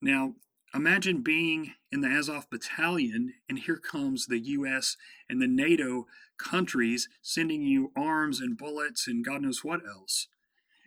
Now, 0.00 0.34
imagine 0.74 1.22
being 1.22 1.74
in 1.90 2.00
the 2.00 2.08
Azov 2.08 2.48
battalion, 2.50 3.34
and 3.48 3.58
here 3.58 3.78
comes 3.78 4.26
the 4.26 4.40
US 4.40 4.96
and 5.28 5.40
the 5.40 5.48
NATO 5.48 6.06
countries 6.36 7.08
sending 7.22 7.62
you 7.62 7.92
arms 7.96 8.40
and 8.40 8.58
bullets 8.58 9.06
and 9.06 9.24
God 9.24 9.42
knows 9.42 9.64
what 9.64 9.80
else. 9.86 10.28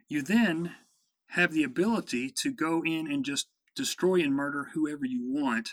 You 0.08 0.22
then 0.22 0.76
have 1.32 1.52
the 1.52 1.64
ability 1.64 2.30
to 2.42 2.52
go 2.52 2.84
in 2.84 3.12
and 3.12 3.26
just 3.26 3.48
destroy 3.76 4.22
and 4.22 4.34
murder 4.34 4.70
whoever 4.74 5.06
you 5.06 5.22
want. 5.24 5.72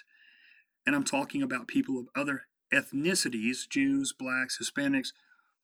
And 0.86 0.94
I'm 0.94 1.05
talking 1.05 1.43
about 1.43 1.69
people 1.69 1.98
of 1.98 2.09
other 2.15 2.43
ethnicities 2.73 3.69
Jews, 3.69 4.12
blacks, 4.12 4.59
Hispanics, 4.59 5.09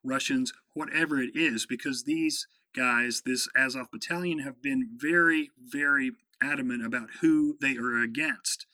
Russians, 0.02 0.52
whatever 0.74 1.20
it 1.20 1.30
is, 1.34 1.66
because 1.66 2.04
these 2.04 2.46
guys, 2.74 3.22
this 3.26 3.48
Azov 3.56 3.90
battalion, 3.92 4.40
have 4.40 4.62
been 4.62 4.88
very, 4.96 5.50
very 5.58 6.12
adamant 6.42 6.84
about 6.84 7.08
who 7.20 7.56
they 7.60 7.76
are 7.76 8.00
against. 8.02 8.66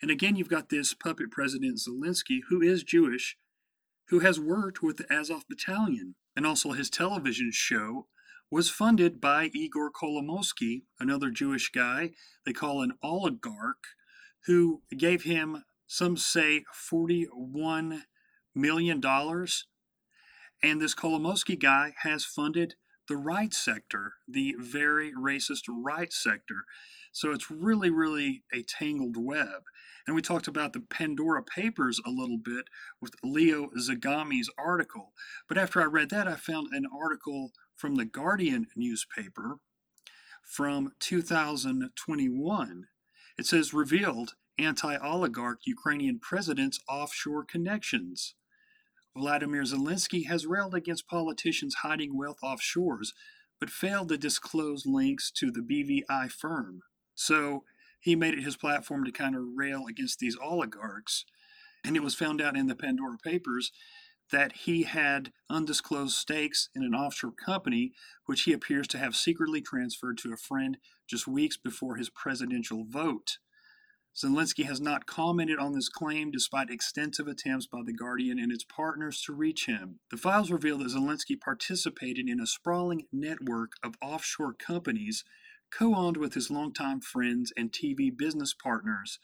And 0.00 0.10
again, 0.10 0.34
you've 0.34 0.48
got 0.48 0.68
this 0.68 0.94
puppet 0.94 1.30
president 1.30 1.78
Zelensky, 1.78 2.40
who 2.48 2.60
is 2.60 2.82
Jewish, 2.82 3.36
who 4.08 4.20
has 4.20 4.40
worked 4.40 4.82
with 4.82 4.96
the 4.96 5.12
Azov 5.12 5.44
battalion. 5.48 6.16
And 6.34 6.46
also, 6.46 6.72
his 6.72 6.90
television 6.90 7.50
show 7.52 8.06
was 8.50 8.68
funded 8.68 9.20
by 9.20 9.50
Igor 9.54 9.90
Kolomoisky, 9.90 10.82
another 10.98 11.30
Jewish 11.30 11.70
guy 11.70 12.10
they 12.44 12.52
call 12.52 12.82
an 12.82 12.92
oligarch, 13.02 13.84
who 14.46 14.82
gave 14.96 15.22
him, 15.22 15.64
some 15.92 16.16
say, 16.16 16.64
$41 16.90 18.04
million 18.54 19.02
and 20.62 20.80
this 20.80 20.94
Kolomoisky 20.94 21.60
guy 21.60 21.92
has 21.98 22.24
funded 22.24 22.76
the 23.08 23.16
right 23.18 23.52
sector, 23.52 24.14
the 24.26 24.54
very 24.58 25.12
racist 25.12 25.64
right 25.68 26.10
sector. 26.10 26.64
So 27.12 27.32
it's 27.32 27.50
really, 27.50 27.90
really 27.90 28.42
a 28.54 28.62
tangled 28.62 29.18
web. 29.18 29.64
And 30.06 30.16
we 30.16 30.22
talked 30.22 30.48
about 30.48 30.72
the 30.72 30.80
Pandora 30.80 31.42
Papers 31.42 32.00
a 32.06 32.10
little 32.10 32.38
bit 32.38 32.68
with 32.98 33.12
Leo 33.22 33.68
Zagami's 33.78 34.48
article. 34.56 35.12
But 35.46 35.58
after 35.58 35.82
I 35.82 35.84
read 35.84 36.08
that, 36.08 36.26
I 36.26 36.36
found 36.36 36.68
an 36.72 36.86
article 36.90 37.50
from 37.76 37.96
the 37.96 38.06
Guardian 38.06 38.68
newspaper 38.74 39.58
from 40.42 40.92
2021. 41.00 42.86
It 43.36 43.44
says 43.44 43.74
revealed 43.74 44.36
anti 44.64 44.96
oligarch 44.96 45.60
Ukrainian 45.66 46.18
president's 46.18 46.80
offshore 46.88 47.44
connections. 47.44 48.34
Vladimir 49.16 49.62
Zelensky 49.62 50.26
has 50.26 50.46
railed 50.46 50.74
against 50.74 51.06
politicians 51.06 51.76
hiding 51.82 52.16
wealth 52.16 52.38
offshores, 52.42 53.08
but 53.60 53.70
failed 53.70 54.08
to 54.08 54.16
disclose 54.16 54.86
links 54.86 55.30
to 55.30 55.50
the 55.50 55.60
BVI 55.60 56.30
firm. 56.30 56.80
So 57.14 57.64
he 58.00 58.16
made 58.16 58.34
it 58.34 58.42
his 58.42 58.56
platform 58.56 59.04
to 59.04 59.12
kind 59.12 59.36
of 59.36 59.42
rail 59.54 59.84
against 59.88 60.18
these 60.18 60.36
oligarchs. 60.42 61.24
And 61.84 61.96
it 61.96 62.02
was 62.02 62.14
found 62.14 62.40
out 62.40 62.56
in 62.56 62.66
the 62.66 62.74
Pandora 62.74 63.18
Papers 63.22 63.70
that 64.30 64.52
he 64.52 64.84
had 64.84 65.30
undisclosed 65.50 66.16
stakes 66.16 66.68
in 66.74 66.82
an 66.82 66.94
offshore 66.94 67.32
company, 67.32 67.92
which 68.26 68.42
he 68.42 68.52
appears 68.52 68.88
to 68.88 68.98
have 68.98 69.14
secretly 69.14 69.60
transferred 69.60 70.18
to 70.18 70.32
a 70.32 70.36
friend 70.36 70.78
just 71.08 71.28
weeks 71.28 71.56
before 71.56 71.96
his 71.96 72.08
presidential 72.08 72.84
vote. 72.88 73.38
Zelensky 74.14 74.66
has 74.66 74.78
not 74.78 75.06
commented 75.06 75.58
on 75.58 75.72
this 75.72 75.88
claim 75.88 76.30
despite 76.30 76.68
extensive 76.68 77.26
attempts 77.26 77.66
by 77.66 77.80
The 77.82 77.94
Guardian 77.94 78.38
and 78.38 78.52
its 78.52 78.64
partners 78.64 79.22
to 79.22 79.32
reach 79.32 79.64
him. 79.64 80.00
The 80.10 80.18
files 80.18 80.50
reveal 80.50 80.78
that 80.78 80.88
Zelensky 80.88 81.40
participated 81.40 82.28
in 82.28 82.38
a 82.38 82.46
sprawling 82.46 83.06
network 83.10 83.72
of 83.82 83.96
offshore 84.02 84.52
companies 84.52 85.24
co 85.70 85.94
owned 85.94 86.18
with 86.18 86.34
his 86.34 86.50
longtime 86.50 87.00
friends 87.00 87.52
and 87.56 87.72
TV 87.72 88.14
business 88.14 88.52
partners. 88.52 89.18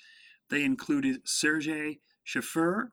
They 0.48 0.65
included 0.65 1.28
Sergei 1.28 2.01
Shafir, 2.27 2.89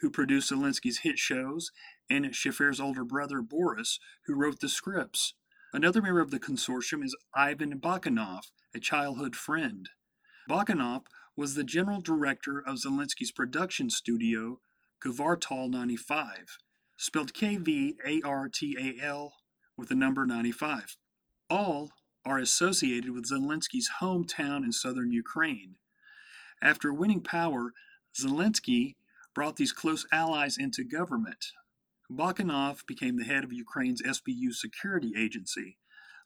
who 0.00 0.10
produced 0.10 0.50
Zelensky's 0.50 1.00
hit 1.00 1.18
shows, 1.18 1.70
and 2.08 2.24
Shafir's 2.26 2.80
older 2.80 3.04
brother 3.04 3.42
Boris, 3.42 3.98
who 4.26 4.34
wrote 4.34 4.60
the 4.60 4.68
scripts. 4.70 5.34
Another 5.74 6.00
member 6.00 6.20
of 6.20 6.30
the 6.30 6.40
consortium 6.40 7.04
is 7.04 7.14
Ivan 7.34 7.78
Bakanov, 7.80 8.44
a 8.74 8.80
childhood 8.80 9.36
friend. 9.36 9.90
Bakanov 10.48 11.02
was 11.36 11.54
the 11.54 11.64
general 11.64 12.00
director 12.00 12.58
of 12.58 12.76
Zelensky's 12.76 13.32
production 13.32 13.90
studio, 13.90 14.60
Kvartal 15.04 15.68
95, 15.68 16.58
spelled 16.96 17.34
K 17.34 17.56
V 17.56 17.96
A 18.06 18.22
R 18.24 18.48
T 18.48 18.76
A 18.78 19.04
L 19.04 19.34
with 19.76 19.88
the 19.88 19.94
number 19.94 20.26
95. 20.26 20.96
All 21.50 21.90
are 22.24 22.38
associated 22.38 23.10
with 23.10 23.28
Zelensky's 23.30 23.90
hometown 24.00 24.64
in 24.64 24.72
southern 24.72 25.12
Ukraine. 25.12 25.76
After 26.62 26.92
winning 26.92 27.20
power, 27.20 27.72
Zelensky 28.18 28.94
brought 29.34 29.56
these 29.56 29.72
close 29.72 30.06
allies 30.12 30.56
into 30.56 30.84
government. 30.84 31.46
Bakanov 32.10 32.86
became 32.86 33.16
the 33.16 33.24
head 33.24 33.44
of 33.44 33.52
Ukraine's 33.52 34.02
SBU 34.02 34.52
security 34.52 35.12
agency. 35.18 35.78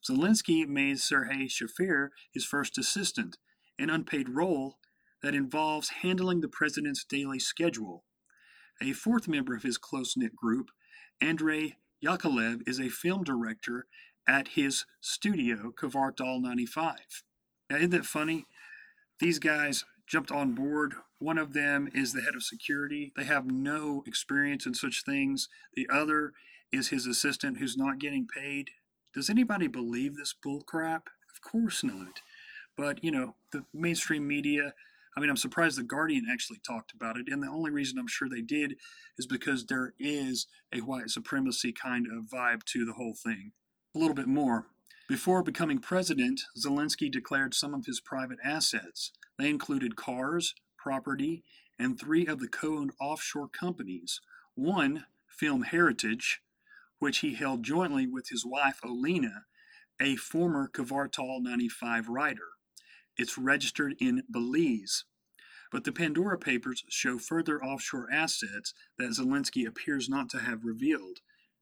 Zelensky 0.07 0.67
made 0.69 1.01
Sergei 1.01 1.47
Shafir 1.47 2.11
his 2.33 2.45
first 2.45 2.77
assistant, 2.79 3.39
an 3.79 3.91
unpaid 3.91 4.29
role 4.29 4.79
that 5.23 5.35
involves 5.35 5.91
handling 6.03 6.41
the 6.41 6.49
president's 6.49 7.05
daily 7.05 7.39
schedule. 7.39 8.05
A 8.81 8.93
fourth 8.93 9.27
member 9.27 9.57
of 9.57 9.63
his 9.63 9.79
close 9.79 10.17
knit 10.17 10.37
group, 10.37 10.71
Andrei 11.21 11.77
Yakovlev, 12.05 12.63
is 12.67 12.81
a 12.81 12.89
film 12.89 13.25
director 13.25 13.87
at 14.27 14.49
his 14.49 14.85
studio, 15.01 15.73
Kvartal 15.77 16.41
95. 16.41 16.97
Now, 17.71 17.77
isn't 17.77 17.91
that 17.91 18.07
funny? 18.07 18.47
These 19.19 19.39
guys 19.39 19.85
jumped 20.07 20.31
on 20.31 20.55
board. 20.55 20.95
One 21.19 21.39
of 21.39 21.53
them 21.53 21.89
is 21.93 22.13
the 22.13 22.23
head 22.23 22.37
of 22.37 22.43
security. 22.43 23.13
They 23.17 23.25
have 23.25 23.47
no 23.47 24.05
experience 24.07 24.67
in 24.67 24.75
such 24.75 25.03
things. 25.05 25.49
The 25.75 25.89
other 25.93 26.33
is 26.71 26.89
his 26.89 27.07
assistant 27.07 27.59
who's 27.59 27.77
not 27.77 27.99
getting 27.99 28.27
paid. 28.27 28.71
Does 29.15 29.29
anybody 29.29 29.67
believe 29.67 30.17
this 30.17 30.35
bullcrap? 30.35 31.03
Of 31.31 31.43
course 31.43 31.83
not. 31.83 32.21
But, 32.77 33.03
you 33.03 33.11
know, 33.11 33.35
the 33.53 33.65
mainstream 33.75 34.29
media 34.29 34.75
I 35.19 35.21
mean, 35.21 35.31
I'm 35.31 35.37
surprised 35.37 35.77
the 35.77 35.83
Guardian 35.83 36.27
actually 36.31 36.61
talked 36.65 36.93
about 36.95 37.17
it, 37.17 37.27
and 37.27 37.43
the 37.43 37.49
only 37.49 37.73
reason 37.73 37.99
I'm 37.99 38.07
sure 38.07 38.29
they 38.29 38.41
did 38.41 38.77
is 39.19 39.27
because 39.27 39.67
there 39.67 39.93
is 39.99 40.47
a 40.73 40.79
white 40.79 41.11
supremacy 41.11 41.73
kind 41.73 42.07
of 42.07 42.27
vibe 42.27 42.63
to 42.67 42.85
the 42.85 42.93
whole 42.93 43.17
thing. 43.21 43.51
A 43.97 43.99
little 43.99 44.15
bit 44.15 44.29
more. 44.29 44.67
Before 45.09 45.43
becoming 45.43 45.81
president, 45.81 46.43
Zelensky 46.57 47.11
declared 47.11 47.53
some 47.53 47.75
of 47.75 47.85
his 47.85 48.01
private 48.01 48.39
assets. 48.45 49.11
They 49.41 49.51
included 49.51 49.97
cars, 49.97 50.55
property, 50.77 51.43
and 51.81 51.99
three 51.99 52.25
of 52.25 52.39
the 52.39 52.47
co 52.47 52.79
owned 52.79 52.93
offshore 53.01 53.49
companies. 53.49 54.21
One, 54.55 55.07
Film 55.27 55.63
Heritage, 55.63 56.43
which 57.01 57.19
he 57.19 57.35
held 57.35 57.65
jointly 57.65 58.07
with 58.07 58.29
his 58.29 58.47
wife 58.47 58.79
Olena, 58.85 59.47
a 60.01 60.15
former 60.15 60.71
Kvartal 60.73 61.43
95 61.43 62.09
writer. 62.09 62.51
It's 63.19 63.37
registered 63.37 63.95
in 64.01 64.23
Belize. 64.31 65.05
But 65.71 65.85
the 65.85 65.93
Pandora 65.93 66.39
Papers 66.39 66.85
show 66.89 67.19
further 67.19 67.63
offshore 67.63 68.09
assets 68.11 68.73
that 68.97 69.11
Zelensky 69.11 69.67
appears 69.67 70.09
not 70.09 70.31
to 70.31 70.39
have 70.39 70.65
revealed. 70.65 71.19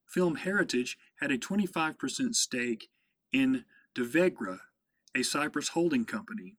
Film 0.06 0.36
Heritage 0.36 0.96
had 1.20 1.32
a 1.32 1.38
25% 1.38 2.34
stake 2.34 2.88
in 3.32 3.64
Davegra, 3.96 4.58
a 5.16 5.22
Cyprus 5.22 5.68
holding 5.68 6.04
company. 6.04 6.54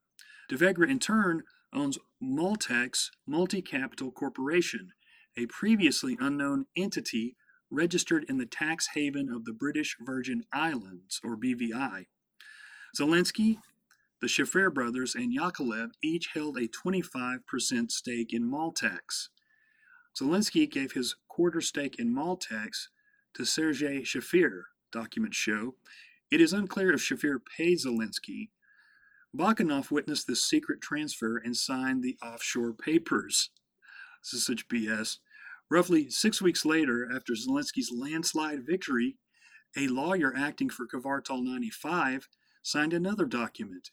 Davegra, 0.52 0.90
in 0.90 1.00
turn, 1.00 1.44
owns 1.74 1.98
Maltex 2.22 3.10
Multi 3.26 3.62
Capital 3.62 4.12
Corporation, 4.12 4.92
a 5.38 5.46
previously 5.46 6.18
unknown 6.20 6.66
entity 6.76 7.36
registered 7.70 8.26
in 8.28 8.38
the 8.38 8.46
tax 8.46 8.90
haven 8.96 9.30
of 9.30 9.46
the 9.46 9.54
British 9.54 9.96
Virgin 10.00 10.44
Islands, 10.52 11.20
or 11.24 11.38
BVI. 11.38 12.06
Zelensky, 12.98 13.58
the 14.22 14.28
Shafir 14.28 14.74
brothers, 14.74 15.16
and 15.16 15.36
Yakovlev 15.38 15.92
each 16.04 16.30
held 16.34 16.58
a 16.58 16.68
25% 16.68 17.92
stake 17.92 18.34
in 18.34 18.50
Maltex. 18.50 19.30
Zelensky 20.20 20.70
gave 20.70 20.94
his 20.94 21.16
quarter 21.28 21.62
stake 21.62 21.98
in 22.00 22.14
Maltex 22.14 22.88
to 23.36 23.46
Sergei 23.46 24.02
Shafir, 24.02 24.64
documents 24.92 25.38
show. 25.38 25.76
It 26.32 26.42
is 26.42 26.54
unclear 26.54 26.94
if 26.94 27.02
Shafir 27.02 27.38
paid 27.58 27.78
Zelensky. 27.78 28.50
Bakanov 29.38 29.92
witnessed 29.92 30.26
this 30.26 30.44
secret 30.44 30.82
transfer 30.82 31.38
and 31.38 31.56
signed 31.56 32.02
the 32.02 32.18
offshore 32.24 32.74
papers. 32.74 33.52
This 34.24 34.34
is 34.34 34.46
such 34.46 34.68
BS. 34.68 35.18
Roughly 35.70 36.10
six 36.10 36.42
weeks 36.42 36.66
later, 36.66 37.08
after 37.14 37.34
Zelensky's 37.34 37.92
landslide 37.92 38.66
victory, 38.66 39.18
a 39.76 39.88
lawyer 39.88 40.34
acting 40.36 40.70
for 40.70 40.88
Kvartal 40.88 41.44
95 41.44 42.28
signed 42.64 42.94
another 42.94 43.26
document. 43.26 43.92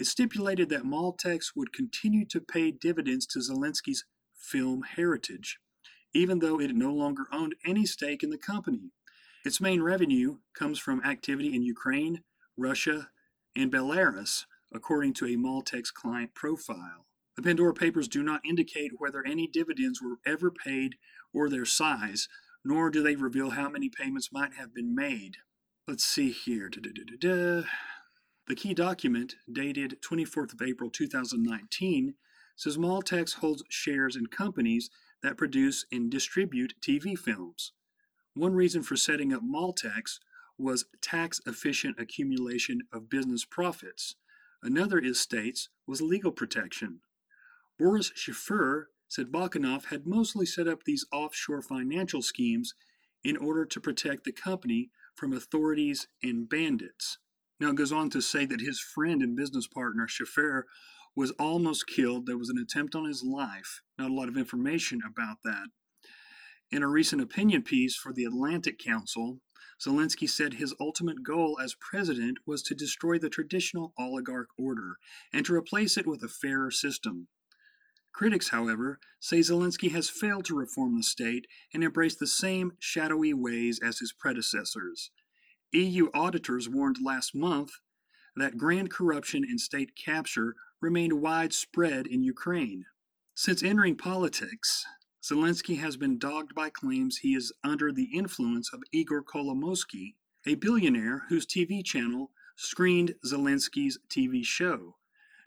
It 0.00 0.06
stipulated 0.06 0.70
that 0.70 0.84
Maltex 0.84 1.52
would 1.54 1.74
continue 1.74 2.24
to 2.24 2.40
pay 2.40 2.70
dividends 2.70 3.26
to 3.26 3.38
Zelensky's 3.38 4.06
film 4.34 4.80
heritage, 4.96 5.58
even 6.14 6.38
though 6.38 6.58
it 6.58 6.74
no 6.74 6.90
longer 6.90 7.26
owned 7.30 7.54
any 7.66 7.84
stake 7.84 8.22
in 8.22 8.30
the 8.30 8.38
company. 8.38 8.92
Its 9.44 9.60
main 9.60 9.82
revenue 9.82 10.38
comes 10.58 10.78
from 10.78 11.04
activity 11.04 11.54
in 11.54 11.62
Ukraine, 11.62 12.22
Russia, 12.56 13.10
and 13.54 13.70
Belarus, 13.70 14.46
according 14.72 15.12
to 15.14 15.26
a 15.26 15.36
Maltex 15.36 15.92
client 15.92 16.34
profile. 16.34 17.06
The 17.36 17.42
Pandora 17.42 17.74
Papers 17.74 18.08
do 18.08 18.22
not 18.22 18.40
indicate 18.42 18.92
whether 18.96 19.22
any 19.26 19.46
dividends 19.46 20.00
were 20.00 20.16
ever 20.24 20.50
paid 20.50 20.94
or 21.34 21.50
their 21.50 21.66
size, 21.66 22.26
nor 22.64 22.88
do 22.88 23.02
they 23.02 23.16
reveal 23.16 23.50
how 23.50 23.68
many 23.68 23.90
payments 23.90 24.32
might 24.32 24.54
have 24.54 24.74
been 24.74 24.94
made. 24.94 25.36
Let's 25.86 26.04
see 26.04 26.32
here. 26.32 26.70
Da-da-da-da-da. 26.70 27.64
The 28.50 28.56
key 28.56 28.74
document, 28.74 29.36
dated 29.48 30.02
24th 30.02 30.54
of 30.54 30.60
April 30.60 30.90
2019, 30.90 32.14
says 32.56 32.76
Maltex 32.76 33.34
holds 33.34 33.62
shares 33.68 34.16
in 34.16 34.26
companies 34.26 34.90
that 35.22 35.36
produce 35.36 35.86
and 35.92 36.10
distribute 36.10 36.74
TV 36.82 37.16
films. 37.16 37.70
One 38.34 38.54
reason 38.54 38.82
for 38.82 38.96
setting 38.96 39.32
up 39.32 39.42
Maltex 39.44 40.18
was 40.58 40.86
tax 41.00 41.40
efficient 41.46 42.00
accumulation 42.00 42.80
of 42.92 43.08
business 43.08 43.44
profits. 43.44 44.16
Another, 44.64 44.98
it 44.98 45.14
states, 45.14 45.68
was 45.86 46.02
legal 46.02 46.32
protection. 46.32 47.02
Boris 47.78 48.10
Shafir 48.16 48.86
said 49.06 49.30
Bakanov 49.30 49.84
had 49.90 50.08
mostly 50.08 50.44
set 50.44 50.66
up 50.66 50.82
these 50.82 51.06
offshore 51.12 51.62
financial 51.62 52.20
schemes 52.20 52.74
in 53.22 53.36
order 53.36 53.64
to 53.64 53.80
protect 53.80 54.24
the 54.24 54.32
company 54.32 54.90
from 55.14 55.32
authorities 55.32 56.08
and 56.20 56.48
bandits. 56.48 57.18
Now 57.60 57.70
it 57.70 57.76
goes 57.76 57.92
on 57.92 58.08
to 58.10 58.22
say 58.22 58.46
that 58.46 58.62
his 58.62 58.80
friend 58.80 59.20
and 59.20 59.36
business 59.36 59.66
partner, 59.66 60.06
Shafir, 60.08 60.62
was 61.14 61.32
almost 61.32 61.86
killed. 61.86 62.24
There 62.24 62.38
was 62.38 62.48
an 62.48 62.58
attempt 62.58 62.94
on 62.94 63.04
his 63.04 63.22
life. 63.22 63.82
Not 63.98 64.10
a 64.10 64.14
lot 64.14 64.28
of 64.28 64.38
information 64.38 65.00
about 65.06 65.38
that. 65.44 65.68
In 66.72 66.82
a 66.82 66.88
recent 66.88 67.20
opinion 67.20 67.62
piece 67.62 67.96
for 67.96 68.12
the 68.14 68.24
Atlantic 68.24 68.78
Council, 68.78 69.40
Zelensky 69.84 70.28
said 70.28 70.54
his 70.54 70.74
ultimate 70.80 71.22
goal 71.22 71.58
as 71.62 71.74
president 71.74 72.38
was 72.46 72.62
to 72.62 72.74
destroy 72.74 73.18
the 73.18 73.28
traditional 73.28 73.92
oligarch 73.98 74.48
order 74.58 74.96
and 75.32 75.44
to 75.44 75.54
replace 75.54 75.96
it 75.96 76.06
with 76.06 76.22
a 76.22 76.28
fairer 76.28 76.70
system. 76.70 77.28
Critics, 78.12 78.50
however, 78.50 78.98
say 79.20 79.40
Zelensky 79.40 79.90
has 79.92 80.08
failed 80.08 80.44
to 80.46 80.56
reform 80.56 80.96
the 80.96 81.02
state 81.02 81.46
and 81.74 81.84
embrace 81.84 82.16
the 82.16 82.26
same 82.26 82.72
shadowy 82.78 83.34
ways 83.34 83.80
as 83.82 83.98
his 83.98 84.12
predecessors. 84.12 85.10
EU 85.72 86.10
auditors 86.12 86.68
warned 86.68 86.98
last 87.02 87.34
month 87.34 87.72
that 88.36 88.58
grand 88.58 88.90
corruption 88.90 89.44
and 89.44 89.60
state 89.60 89.94
capture 89.96 90.54
remained 90.80 91.20
widespread 91.20 92.06
in 92.06 92.22
Ukraine. 92.22 92.86
Since 93.34 93.62
entering 93.62 93.96
politics, 93.96 94.84
Zelensky 95.22 95.78
has 95.78 95.96
been 95.96 96.18
dogged 96.18 96.54
by 96.54 96.70
claims 96.70 97.18
he 97.18 97.34
is 97.34 97.52
under 97.62 97.92
the 97.92 98.08
influence 98.14 98.72
of 98.72 98.82
Igor 98.92 99.22
Kolomoisky, 99.22 100.14
a 100.46 100.54
billionaire 100.54 101.24
whose 101.28 101.46
TV 101.46 101.84
channel 101.84 102.30
screened 102.56 103.14
Zelensky's 103.24 103.98
TV 104.08 104.44
show. 104.44 104.96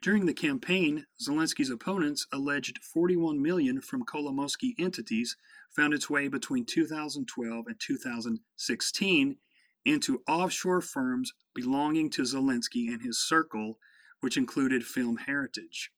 During 0.02 0.26
the 0.26 0.34
campaign, 0.34 1.06
Zelensky's 1.22 1.70
opponents 1.70 2.28
alleged 2.32 2.84
41 2.84 3.41
million 3.41 3.82
from 3.82 4.06
Kolomoisky 4.06 4.74
entities 4.78 5.38
found 5.76 5.94
its 5.94 6.10
way 6.10 6.28
between 6.28 6.66
2012 6.66 7.68
and 7.68 7.80
2016 7.80 9.38
into 9.85 10.22
offshore 10.27 10.81
firms 10.81 11.34
belonging 11.53 12.10
to 12.11 12.23
Zelensky 12.23 12.88
and 12.88 13.01
his 13.01 13.19
circle, 13.19 13.77
which 14.22 14.38
included 14.38 14.85
Film 14.85 15.18
Heritage. 15.18 15.91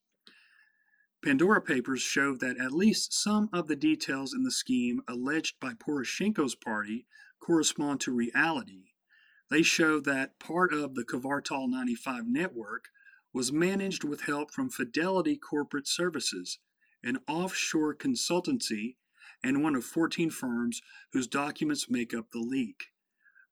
Pandora 1.23 1.61
Papers 1.61 2.01
showed 2.01 2.39
that 2.39 2.57
at 2.57 2.71
least 2.71 3.13
some 3.13 3.49
of 3.51 3.67
the 3.67 3.75
details 3.75 4.33
in 4.33 4.43
the 4.43 4.51
scheme 4.51 5.01
alleged 5.07 5.59
by 5.59 5.73
Poroshenko's 5.73 6.55
party 6.55 7.07
correspond 7.39 7.99
to 8.01 8.11
reality. 8.11 8.91
They 9.49 9.61
show 9.61 9.99
that 10.01 10.39
part 10.39 10.73
of 10.73 10.95
the 10.95 11.03
Kvartal 11.03 11.69
95 11.69 12.27
network 12.27 12.89
was 13.33 13.51
managed 13.51 14.03
with 14.03 14.21
help 14.21 14.51
from 14.51 14.69
Fidelity 14.69 15.35
Corporate 15.35 15.87
Services, 15.87 16.59
an 17.03 17.19
offshore 17.27 17.95
consultancy 17.95 18.95
and 19.43 19.61
one 19.61 19.75
of 19.75 19.83
14 19.83 20.29
firms 20.29 20.81
whose 21.11 21.27
documents 21.27 21.89
make 21.89 22.13
up 22.13 22.31
the 22.31 22.39
leak. 22.39 22.85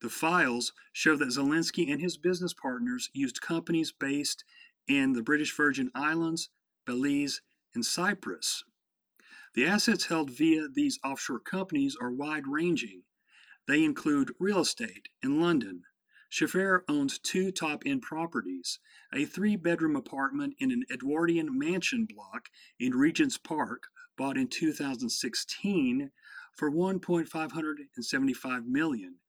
The 0.03 0.09
files 0.09 0.73
show 0.91 1.15
that 1.15 1.29
Zelensky 1.29 1.91
and 1.91 1.99
his 1.99 2.17
business 2.17 2.53
partners 2.53 3.09
used 3.13 3.41
companies 3.41 3.91
based 3.91 4.43
in 4.87 5.13
the 5.13 5.23
British 5.23 5.55
Virgin 5.55 5.89
Islands, 5.95 6.49
Belize, 6.85 7.41
and 7.73 7.83
Cyprus. 7.83 8.63
The 9.55 9.65
assets 9.65 10.05
held 10.05 10.29
via 10.29 10.67
these 10.67 10.99
offshore 11.03 11.39
companies 11.39 11.97
are 11.99 12.11
wide 12.11 12.47
ranging. 12.47 13.03
They 13.67 13.83
include 13.83 14.35
real 14.39 14.59
estate 14.59 15.07
in 15.23 15.41
London, 15.41 15.83
Shafir 16.33 16.81
owns 16.89 17.19
two 17.19 17.51
top 17.51 17.83
end 17.85 18.01
properties 18.01 18.79
a 19.13 19.23
three 19.23 19.55
bedroom 19.55 19.95
apartment 19.95 20.55
in 20.57 20.71
an 20.71 20.83
Edwardian 20.91 21.55
mansion 21.55 22.05
block 22.05 22.49
in 22.79 22.95
Regent's 22.95 23.37
Park, 23.37 23.83
bought 24.17 24.35
in 24.35 24.47
2016 24.47 26.09
for 26.57 26.71
1.575 26.71 28.65
million. 28.65 29.19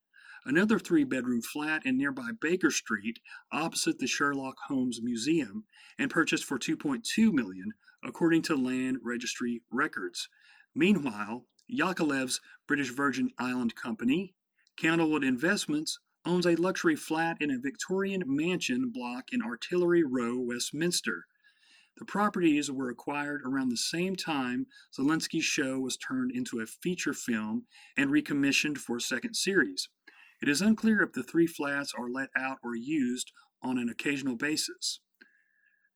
Another 0.46 0.78
three 0.78 1.04
bedroom 1.04 1.40
flat 1.40 1.86
in 1.86 1.96
nearby 1.96 2.30
Baker 2.38 2.70
Street, 2.70 3.18
opposite 3.50 3.98
the 3.98 4.06
Sherlock 4.06 4.56
Holmes 4.68 5.00
Museum, 5.02 5.64
and 5.98 6.10
purchased 6.10 6.44
for 6.44 6.58
2.2 6.58 7.32
million, 7.32 7.72
according 8.04 8.42
to 8.42 8.54
land 8.54 8.98
registry 9.02 9.62
records. 9.70 10.28
Meanwhile, 10.74 11.46
Yakovlev's 11.72 12.42
British 12.66 12.90
Virgin 12.90 13.30
Island 13.38 13.74
Company, 13.74 14.34
Candlewood 14.76 15.24
Investments, 15.24 15.98
owns 16.26 16.46
a 16.46 16.56
luxury 16.56 16.96
flat 16.96 17.38
in 17.40 17.50
a 17.50 17.58
Victorian 17.58 18.22
mansion 18.26 18.90
block 18.90 19.32
in 19.32 19.40
Artillery 19.40 20.04
Row, 20.04 20.38
Westminster. 20.38 21.24
The 21.96 22.04
properties 22.04 22.70
were 22.70 22.90
acquired 22.90 23.42
around 23.46 23.70
the 23.70 23.76
same 23.76 24.14
time 24.14 24.66
Zelensky's 24.94 25.44
show 25.44 25.78
was 25.78 25.96
turned 25.96 26.32
into 26.32 26.60
a 26.60 26.66
feature 26.66 27.14
film 27.14 27.66
and 27.96 28.10
recommissioned 28.10 28.78
for 28.78 28.96
a 28.96 29.00
second 29.00 29.36
series. 29.36 29.88
It 30.44 30.50
is 30.50 30.60
unclear 30.60 31.00
if 31.00 31.14
the 31.14 31.22
three 31.22 31.46
flats 31.46 31.94
are 31.96 32.06
let 32.06 32.28
out 32.36 32.58
or 32.62 32.76
used 32.76 33.32
on 33.62 33.78
an 33.78 33.88
occasional 33.88 34.36
basis. 34.36 35.00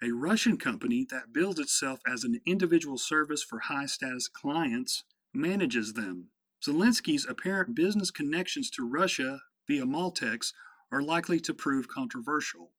A 0.03 0.11
Russian 0.13 0.57
company 0.57 1.07
that 1.11 1.35
bills 1.35 1.59
itself 1.59 2.01
as 2.11 2.25
an 2.25 2.41
individual 2.47 2.97
service 2.97 3.43
for 3.43 3.59
high 3.59 3.85
status 3.85 4.27
clients 4.27 5.05
manages 5.35 5.93
them. 5.93 6.31
Zelensky's 6.67 7.27
apparent 7.29 7.75
business 7.75 8.11
connections 8.11 8.71
to 8.71 8.89
Russia 8.89 9.43
via 9.67 9.85
Maltex 9.85 10.55
are 10.91 11.03
likely 11.03 11.41
to 11.41 11.53
prove 11.53 11.87
controversial, 11.87 12.71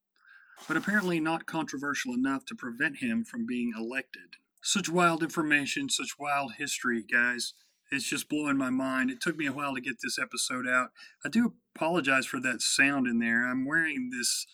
but 0.67 0.75
apparently 0.75 1.19
not 1.19 1.45
controversial 1.45 2.15
enough 2.15 2.45
to 2.45 2.55
prevent 2.55 2.97
him 2.97 3.23
from 3.23 3.45
being 3.45 3.73
elected. 3.77 4.37
Such 4.63 4.89
wild 4.89 5.21
information, 5.21 5.87
such 5.87 6.17
wild 6.17 6.53
history, 6.57 7.03
guys. 7.03 7.53
It's 7.91 8.07
just 8.07 8.29
blowing 8.29 8.57
my 8.57 8.69
mind. 8.69 9.09
It 9.09 9.21
took 9.21 9.37
me 9.37 9.47
a 9.47 9.53
while 9.53 9.73
to 9.75 9.81
get 9.81 9.97
this 10.03 10.19
episode 10.19 10.67
out. 10.67 10.89
I 11.25 11.29
do 11.29 11.53
apologize 11.75 12.25
for 12.25 12.39
that 12.41 12.61
sound 12.61 13.07
in 13.07 13.19
there. 13.19 13.47
I'm 13.47 13.65
wearing 13.65 14.09
this 14.11 14.45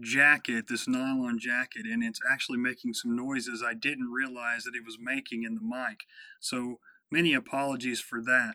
jacket, 0.00 0.66
this 0.68 0.88
nylon 0.88 1.38
jacket, 1.38 1.86
and 1.86 2.02
it's 2.02 2.20
actually 2.30 2.58
making 2.58 2.94
some 2.94 3.16
noises 3.16 3.62
I 3.66 3.74
didn't 3.74 4.10
realize 4.10 4.64
that 4.64 4.76
it 4.76 4.84
was 4.84 4.98
making 5.00 5.44
in 5.44 5.54
the 5.54 5.60
mic. 5.60 6.00
So 6.40 6.78
many 7.10 7.34
apologies 7.34 8.00
for 8.00 8.20
that. 8.22 8.54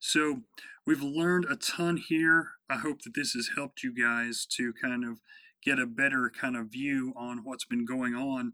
So 0.00 0.42
we've 0.86 1.02
learned 1.02 1.46
a 1.48 1.56
ton 1.56 1.96
here. 1.96 2.52
I 2.68 2.76
hope 2.76 3.02
that 3.02 3.14
this 3.14 3.32
has 3.32 3.50
helped 3.56 3.82
you 3.82 3.92
guys 3.94 4.46
to 4.56 4.72
kind 4.72 5.04
of 5.04 5.20
get 5.64 5.78
a 5.78 5.86
better 5.86 6.30
kind 6.30 6.56
of 6.56 6.70
view 6.70 7.12
on 7.16 7.40
what's 7.42 7.64
been 7.64 7.84
going 7.86 8.14
on. 8.14 8.52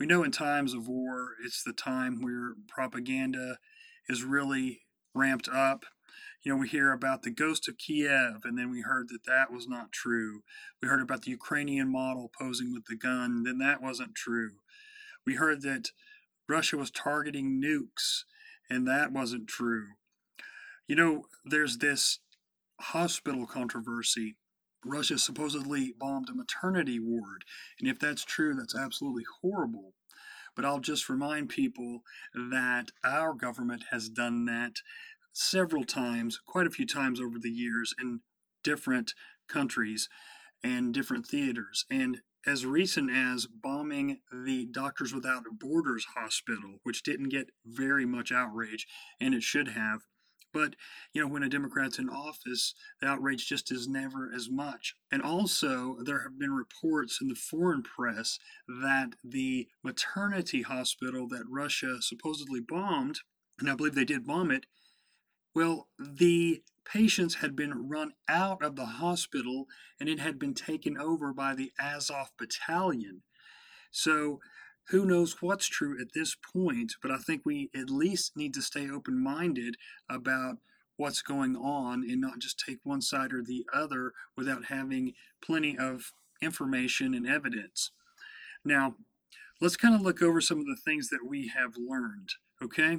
We 0.00 0.06
know 0.06 0.22
in 0.22 0.32
times 0.32 0.74
of 0.74 0.88
war, 0.88 1.30
it's 1.44 1.62
the 1.62 1.72
time 1.72 2.20
where 2.20 2.54
propaganda 2.68 3.58
is 4.08 4.24
really 4.24 4.82
ramped 5.14 5.48
up 5.48 5.84
you 6.42 6.52
know, 6.52 6.60
we 6.60 6.68
hear 6.68 6.92
about 6.92 7.22
the 7.22 7.30
ghost 7.30 7.68
of 7.68 7.78
Kiev, 7.78 8.42
and 8.44 8.56
then 8.56 8.70
we 8.70 8.82
heard 8.82 9.08
that 9.08 9.26
that 9.26 9.52
was 9.52 9.66
not 9.66 9.92
true. 9.92 10.42
We 10.80 10.88
heard 10.88 11.02
about 11.02 11.22
the 11.22 11.32
Ukrainian 11.32 11.90
model 11.90 12.30
posing 12.38 12.72
with 12.72 12.84
the 12.86 12.96
gun, 12.96 13.32
and 13.32 13.46
then 13.46 13.58
that 13.58 13.82
wasn't 13.82 14.14
true. 14.14 14.52
We 15.26 15.34
heard 15.34 15.62
that 15.62 15.90
Russia 16.48 16.76
was 16.76 16.90
targeting 16.90 17.60
nukes, 17.60 18.22
and 18.70 18.86
that 18.86 19.12
wasn't 19.12 19.48
true. 19.48 19.88
You 20.86 20.96
know, 20.96 21.24
there's 21.44 21.78
this 21.78 22.20
hospital 22.80 23.46
controversy. 23.46 24.36
Russia 24.84 25.18
supposedly 25.18 25.92
bombed 25.98 26.30
a 26.30 26.34
maternity 26.34 27.00
ward, 27.00 27.44
and 27.80 27.90
if 27.90 27.98
that's 27.98 28.24
true, 28.24 28.54
that's 28.54 28.76
absolutely 28.76 29.24
horrible. 29.42 29.94
But 30.58 30.64
I'll 30.64 30.80
just 30.80 31.08
remind 31.08 31.50
people 31.50 32.02
that 32.34 32.90
our 33.04 33.32
government 33.32 33.84
has 33.92 34.08
done 34.08 34.44
that 34.46 34.72
several 35.32 35.84
times, 35.84 36.40
quite 36.44 36.66
a 36.66 36.70
few 36.70 36.84
times 36.84 37.20
over 37.20 37.38
the 37.38 37.48
years 37.48 37.94
in 38.02 38.22
different 38.64 39.14
countries 39.48 40.08
and 40.64 40.92
different 40.92 41.28
theaters. 41.28 41.84
And 41.88 42.22
as 42.44 42.66
recent 42.66 43.08
as 43.08 43.46
bombing 43.46 44.18
the 44.32 44.66
Doctors 44.66 45.14
Without 45.14 45.44
Borders 45.60 46.06
hospital, 46.16 46.80
which 46.82 47.04
didn't 47.04 47.28
get 47.28 47.50
very 47.64 48.04
much 48.04 48.32
outrage, 48.32 48.88
and 49.20 49.34
it 49.34 49.44
should 49.44 49.68
have. 49.68 50.00
But, 50.52 50.76
you 51.12 51.20
know, 51.20 51.28
when 51.28 51.42
a 51.42 51.48
Democrat's 51.48 51.98
in 51.98 52.08
office, 52.08 52.74
the 53.00 53.06
outrage 53.06 53.46
just 53.46 53.70
is 53.70 53.86
never 53.86 54.30
as 54.34 54.48
much. 54.48 54.94
And 55.12 55.22
also, 55.22 55.98
there 56.02 56.22
have 56.22 56.38
been 56.38 56.52
reports 56.52 57.18
in 57.20 57.28
the 57.28 57.34
foreign 57.34 57.82
press 57.82 58.38
that 58.66 59.14
the 59.22 59.68
maternity 59.82 60.62
hospital 60.62 61.28
that 61.28 61.44
Russia 61.48 62.00
supposedly 62.00 62.60
bombed, 62.60 63.20
and 63.58 63.70
I 63.70 63.74
believe 63.74 63.94
they 63.94 64.04
did 64.04 64.26
bomb 64.26 64.50
it, 64.50 64.66
well, 65.54 65.88
the 65.98 66.62
patients 66.84 67.36
had 67.36 67.54
been 67.54 67.88
run 67.88 68.12
out 68.28 68.62
of 68.62 68.76
the 68.76 68.86
hospital 68.86 69.66
and 70.00 70.08
it 70.08 70.20
had 70.20 70.38
been 70.38 70.54
taken 70.54 70.96
over 70.96 71.32
by 71.32 71.54
the 71.54 71.72
Azov 71.78 72.30
battalion. 72.38 73.22
So, 73.90 74.40
who 74.90 75.04
knows 75.04 75.42
what's 75.42 75.66
true 75.66 76.00
at 76.00 76.12
this 76.14 76.34
point, 76.34 76.94
but 77.02 77.10
I 77.10 77.18
think 77.18 77.42
we 77.44 77.70
at 77.74 77.90
least 77.90 78.36
need 78.36 78.54
to 78.54 78.62
stay 78.62 78.88
open 78.88 79.22
minded 79.22 79.76
about 80.08 80.58
what's 80.96 81.22
going 81.22 81.56
on 81.56 82.02
and 82.02 82.20
not 82.20 82.38
just 82.38 82.58
take 82.58 82.78
one 82.82 83.00
side 83.00 83.32
or 83.32 83.42
the 83.42 83.64
other 83.72 84.12
without 84.36 84.64
having 84.66 85.12
plenty 85.40 85.78
of 85.78 86.12
information 86.42 87.14
and 87.14 87.26
evidence. 87.26 87.92
Now, 88.64 88.96
let's 89.60 89.76
kind 89.76 89.94
of 89.94 90.00
look 90.00 90.22
over 90.22 90.40
some 90.40 90.58
of 90.58 90.66
the 90.66 90.76
things 90.76 91.08
that 91.10 91.26
we 91.26 91.48
have 91.48 91.74
learned, 91.76 92.30
okay? 92.62 92.98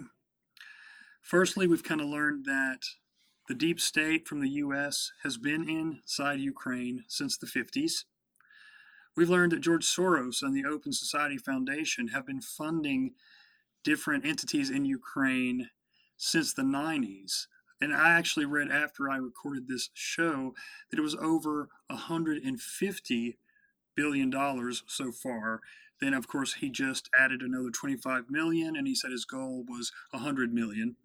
Firstly, 1.22 1.68
we've 1.68 1.84
kind 1.84 2.02
of 2.02 2.08
learned 2.08 2.46
that 2.46 2.80
the 3.48 3.56
deep 3.56 3.80
state 3.80 4.28
from 4.28 4.42
the 4.42 4.50
U.S. 4.50 5.12
has 5.24 5.38
been 5.38 5.68
inside 5.68 6.40
Ukraine 6.40 7.04
since 7.08 7.38
the 7.38 7.48
50s. 7.48 8.04
We've 9.20 9.30
learned 9.30 9.52
that 9.52 9.60
George 9.60 9.86
Soros 9.86 10.42
and 10.42 10.56
the 10.56 10.64
Open 10.64 10.94
Society 10.94 11.38
Foundation 11.38 12.08
have 12.08 12.26
been 12.26 12.40
funding 12.40 13.16
different 13.84 14.26
entities 14.26 14.70
in 14.70 14.86
Ukraine 14.86 15.72
since 16.16 16.54
the 16.54 16.62
90s. 16.62 17.48
And 17.82 17.94
I 17.94 18.12
actually 18.12 18.46
read 18.46 18.72
after 18.72 19.10
I 19.10 19.18
recorded 19.18 19.68
this 19.68 19.90
show 19.94 20.54
that 20.90 21.00
it 21.00 21.02
was 21.02 21.16
over 21.16 21.68
150 21.88 23.38
billion 23.94 24.30
dollars 24.30 24.84
so 24.88 25.12
far. 25.12 25.60
Then 26.00 26.14
of 26.14 26.30
course 26.30 26.54
he 26.54 26.70
just 26.70 27.10
added 27.14 27.42
another 27.42 27.72
25 27.72 28.30
million 28.30 28.78
and 28.78 28.88
he 28.88 28.96
said 28.96 29.12
his 29.12 29.26
goal 29.26 29.66
was 29.68 29.92
100 30.12 30.54
million. 30.54 30.96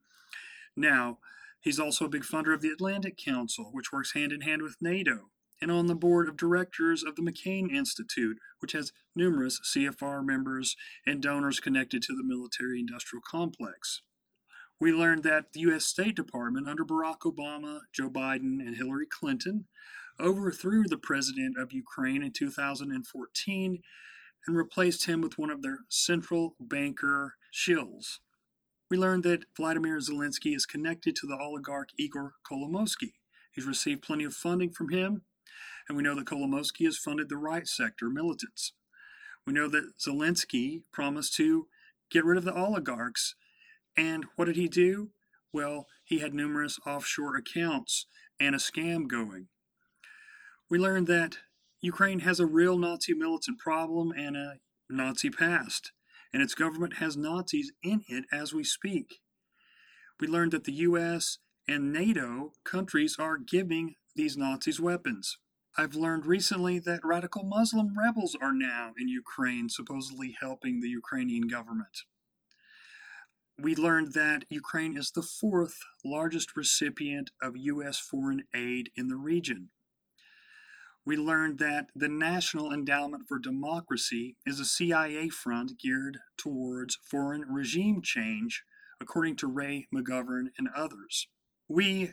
Now, 0.77 1.19
he's 1.61 1.81
also 1.81 2.05
a 2.05 2.09
big 2.09 2.23
funder 2.23 2.55
of 2.55 2.63
the 2.63 2.71
Atlantic 2.71 3.17
Council, 3.17 3.71
which 3.73 3.93
works 3.93 4.15
hand 4.15 4.31
in 4.31 4.43
hand 4.43 4.63
with 4.63 4.77
NATO, 4.81 5.31
and 5.61 5.71
on 5.71 5.87
the 5.87 5.95
board 5.95 6.29
of 6.29 6.37
directors 6.37 7.03
of 7.03 7.17
the 7.17 7.23
McCain 7.23 7.71
Institute, 7.71 8.39
which 8.59 8.73
has 8.73 8.93
numerous 9.15 9.61
CFR 9.75 10.25
members 10.25 10.77
and 11.07 11.23
donors 11.23 11.61
connected 11.61 12.03
to 12.03 12.15
the 12.15 12.25
military 12.25 12.81
industrial 12.81 13.23
complex. 13.29 14.03
We 14.81 14.93
learned 14.93 15.23
that 15.23 15.53
the 15.53 15.61
U.S. 15.61 15.87
State 15.87 16.17
Department, 16.17 16.69
under 16.69 16.85
Barack 16.85 17.21
Obama, 17.21 17.81
Joe 17.93 18.11
Biden, 18.11 18.61
and 18.61 18.77
Hillary 18.77 19.07
Clinton, 19.07 19.67
overthrew 20.21 20.85
the 20.87 20.99
president 20.99 21.57
of 21.59 21.73
Ukraine 21.73 22.23
in 22.23 22.33
2014 22.33 23.79
and 24.47 24.57
replaced 24.57 25.07
him 25.07 25.21
with 25.21 25.39
one 25.39 25.51
of 25.51 25.63
their 25.63 25.81
central 25.89 26.57
banker 26.61 27.37
shills. 27.53 28.19
We 28.91 28.99
learned 28.99 29.25
that 29.25 29.47
Vladimir 29.57 29.99
Zelensky 29.99 30.55
is 30.55 30.67
connected 30.67 31.17
to 31.17 31.27
the 31.27 31.39
oligarch 31.41 31.89
Igor 31.99 32.35
Kolomoisky. 32.49 33.15
He's 33.53 33.65
received 33.65 34.03
plenty 34.03 34.25
of 34.25 34.35
funding 34.35 34.71
from 34.71 34.91
him, 34.91 35.23
and 35.89 35.97
we 35.97 36.03
know 36.03 36.15
that 36.15 36.27
Kolomoisky 36.27 36.85
has 36.85 36.99
funded 36.99 37.29
the 37.29 37.37
right 37.37 37.67
sector 37.67 38.09
militants. 38.09 38.73
We 39.47 39.53
know 39.53 39.69
that 39.69 39.99
Zelensky 39.99 40.83
promised 40.93 41.35
to 41.37 41.67
get 42.11 42.25
rid 42.25 42.39
of 42.39 42.45
the 42.45 42.55
oligarchs, 42.55 43.35
and 43.97 44.25
what 44.37 44.47
did 44.47 44.57
he 44.57 44.69
do? 44.69 45.11
Well, 45.53 45.87
he 46.05 46.19
had 46.19 46.35
numerous 46.35 46.79
offshore 46.87 47.37
accounts 47.37 48.07
and 48.41 48.55
a 48.55 48.59
scam 48.59 49.07
going. 49.07 49.49
We 50.69 50.79
learned 50.79 51.07
that 51.09 51.39
Ukraine 51.81 52.21
has 52.21 52.41
a 52.41 52.47
real 52.47 52.79
Nazi 52.79 53.15
militant 53.15 53.59
problem 53.59 54.13
and 54.13 54.37
a 54.37 54.55
Nazi 54.89 55.31
past 55.31 55.93
and 56.35 56.43
its 56.43 56.55
government 56.57 56.95
has 56.95 57.17
Nazis 57.17 57.71
in 57.83 58.03
it 58.09 58.25
as 58.33 58.53
we 58.53 58.65
speak. 58.65 59.21
We 60.21 60.27
learned 60.27 60.51
that 60.51 60.65
the 60.65 60.73
US 60.73 61.39
and 61.69 61.93
NATO 61.93 62.53
countries 62.65 63.17
are 63.21 63.39
giving 63.39 63.95
these 64.17 64.37
Nazis 64.37 64.81
weapons. 64.81 65.39
I've 65.77 65.95
learned 65.95 66.27
recently 66.27 66.79
that 66.81 67.05
radical 67.05 67.43
Muslim 67.45 67.99
rebels 67.99 68.37
are 68.41 68.53
now 68.53 68.93
in 68.97 69.09
Ukraine, 69.09 69.69
supposedly 69.69 70.37
helping 70.41 70.81
the 70.81 70.89
Ukrainian 70.89 71.49
government. 71.49 72.03
We 73.59 73.75
learned 73.75 74.13
that 74.15 74.45
Ukraine 74.49 74.97
is 74.97 75.11
the 75.11 75.23
fourth 75.23 75.77
largest 76.05 76.57
recipient 76.57 77.31
of 77.43 77.57
U.S. 77.57 77.99
foreign 77.99 78.45
aid 78.55 78.91
in 78.97 79.09
the 79.09 79.17
region 79.17 79.71
we 81.07 81.17
learned 81.17 81.59
that 81.59 81.89
the 81.95 82.09
National 82.09 82.73
Endowment 82.73 83.25
for 83.29 83.39
Democracy 83.39 84.37
is 84.47 84.59
a 84.59 84.65
CIA 84.65 85.29
front 85.29 85.79
geared 85.79 86.19
towards 86.39 86.99
foreign 87.03 87.43
regime 87.43 88.01
change, 88.03 88.65
according 89.01 89.37
to 89.37 89.47
Ray 89.47 89.87
McGovern 89.95 90.47
and 90.57 90.69
others. 90.75 91.29
We 91.69 92.13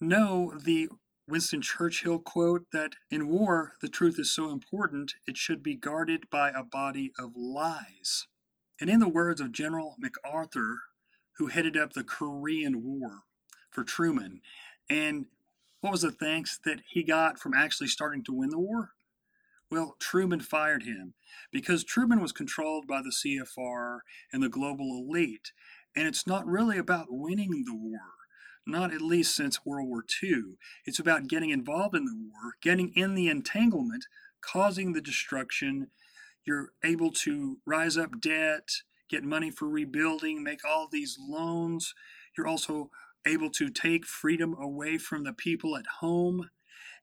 know 0.00 0.54
the 0.58 0.88
Winston 1.30 1.62
Churchill 1.62 2.18
quote 2.18 2.66
that 2.72 2.94
in 3.10 3.28
war, 3.28 3.74
the 3.80 3.88
truth 3.88 4.18
is 4.18 4.34
so 4.34 4.50
important, 4.50 5.14
it 5.26 5.36
should 5.36 5.62
be 5.62 5.76
guarded 5.76 6.28
by 6.28 6.50
a 6.50 6.64
body 6.64 7.12
of 7.18 7.36
lies. 7.36 8.26
And 8.80 8.90
in 8.90 8.98
the 8.98 9.08
words 9.08 9.40
of 9.40 9.52
General 9.52 9.94
MacArthur, 9.98 10.80
who 11.36 11.46
headed 11.46 11.76
up 11.76 11.92
the 11.92 12.02
Korean 12.04 12.82
War 12.82 13.20
for 13.70 13.84
Truman, 13.84 14.40
and 14.88 15.26
what 15.80 15.92
was 15.92 16.02
the 16.02 16.10
thanks 16.10 16.58
that 16.64 16.80
he 16.86 17.02
got 17.02 17.38
from 17.38 17.54
actually 17.54 17.86
starting 17.86 18.24
to 18.24 18.34
win 18.34 18.50
the 18.50 18.58
war? 18.58 18.90
Well, 19.70 19.94
Truman 20.00 20.40
fired 20.40 20.82
him 20.82 21.14
because 21.52 21.84
Truman 21.84 22.20
was 22.20 22.32
controlled 22.32 22.88
by 22.88 23.02
the 23.02 23.12
CFR 23.12 24.00
and 24.32 24.42
the 24.42 24.48
global 24.48 24.98
elite. 24.98 25.52
And 25.94 26.08
it's 26.08 26.26
not 26.26 26.46
really 26.46 26.76
about 26.76 27.06
winning 27.08 27.64
the 27.64 27.74
war, 27.74 28.00
not 28.70 28.92
at 28.92 29.00
least 29.00 29.34
since 29.34 29.64
World 29.64 29.88
War 29.88 30.04
II. 30.22 30.56
It's 30.84 30.98
about 30.98 31.28
getting 31.28 31.50
involved 31.50 31.94
in 31.94 32.04
the 32.04 32.16
war, 32.16 32.54
getting 32.62 32.92
in 32.94 33.14
the 33.14 33.28
entanglement, 33.28 34.06
causing 34.40 34.92
the 34.92 35.00
destruction. 35.00 35.88
You're 36.44 36.70
able 36.84 37.10
to 37.12 37.58
rise 37.66 37.96
up 37.96 38.20
debt, 38.20 38.68
get 39.08 39.24
money 39.24 39.50
for 39.50 39.68
rebuilding, 39.68 40.42
make 40.42 40.64
all 40.64 40.88
these 40.90 41.18
loans. 41.20 41.94
You're 42.36 42.46
also 42.46 42.90
able 43.26 43.50
to 43.50 43.68
take 43.68 44.06
freedom 44.06 44.54
away 44.54 44.98
from 44.98 45.24
the 45.24 45.32
people 45.32 45.76
at 45.76 45.86
home, 46.00 46.48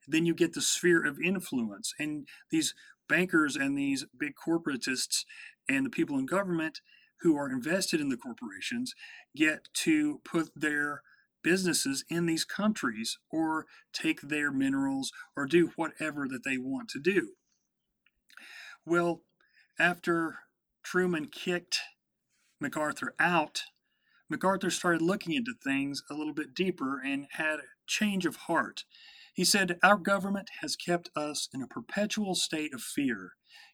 then 0.07 0.25
you 0.25 0.33
get 0.33 0.53
the 0.53 0.61
sphere 0.61 1.05
of 1.05 1.19
influence. 1.19 1.93
And 1.99 2.27
these 2.49 2.73
bankers 3.07 3.55
and 3.55 3.77
these 3.77 4.05
big 4.17 4.33
corporatists 4.35 5.25
and 5.69 5.85
the 5.85 5.89
people 5.89 6.17
in 6.17 6.25
government, 6.25 6.81
who 7.21 7.35
are 7.35 7.49
invested 7.49 7.99
in 7.99 8.09
the 8.09 8.17
corporations 8.17 8.93
get 9.35 9.67
to 9.73 10.21
put 10.23 10.49
their 10.55 11.01
businesses 11.43 12.03
in 12.09 12.25
these 12.25 12.45
countries 12.45 13.17
or 13.31 13.65
take 13.93 14.21
their 14.21 14.51
minerals 14.51 15.11
or 15.35 15.45
do 15.45 15.71
whatever 15.75 16.27
that 16.27 16.43
they 16.43 16.57
want 16.57 16.89
to 16.89 16.99
do. 16.99 17.33
Well, 18.85 19.21
after 19.79 20.39
Truman 20.83 21.27
kicked 21.27 21.79
MacArthur 22.59 23.13
out, 23.19 23.63
MacArthur 24.29 24.69
started 24.69 25.01
looking 25.01 25.33
into 25.33 25.53
things 25.63 26.03
a 26.09 26.13
little 26.13 26.33
bit 26.33 26.53
deeper 26.53 26.99
and 26.99 27.27
had 27.31 27.59
a 27.59 27.63
change 27.85 28.25
of 28.25 28.35
heart. 28.35 28.83
He 29.33 29.45
said, 29.45 29.77
Our 29.83 29.97
government 29.97 30.49
has 30.61 30.75
kept 30.75 31.09
us 31.15 31.47
in 31.53 31.61
a 31.61 31.67
perpetual 31.67 32.35
state 32.35 32.73
of 32.73 32.81
fear, 32.81 33.33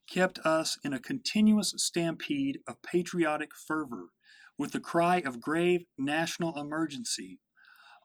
kept 0.10 0.38
us 0.40 0.78
in 0.84 0.94
a 0.94 1.00
continuous 1.00 1.74
stampede 1.78 2.60
of 2.68 2.82
patriotic 2.84 3.52
fervor, 3.56 4.10
with 4.58 4.74
the 4.74 4.80
cry 4.80 5.22
of 5.26 5.42
grave 5.42 5.86
national 5.98 6.60
emergency. 6.60 7.40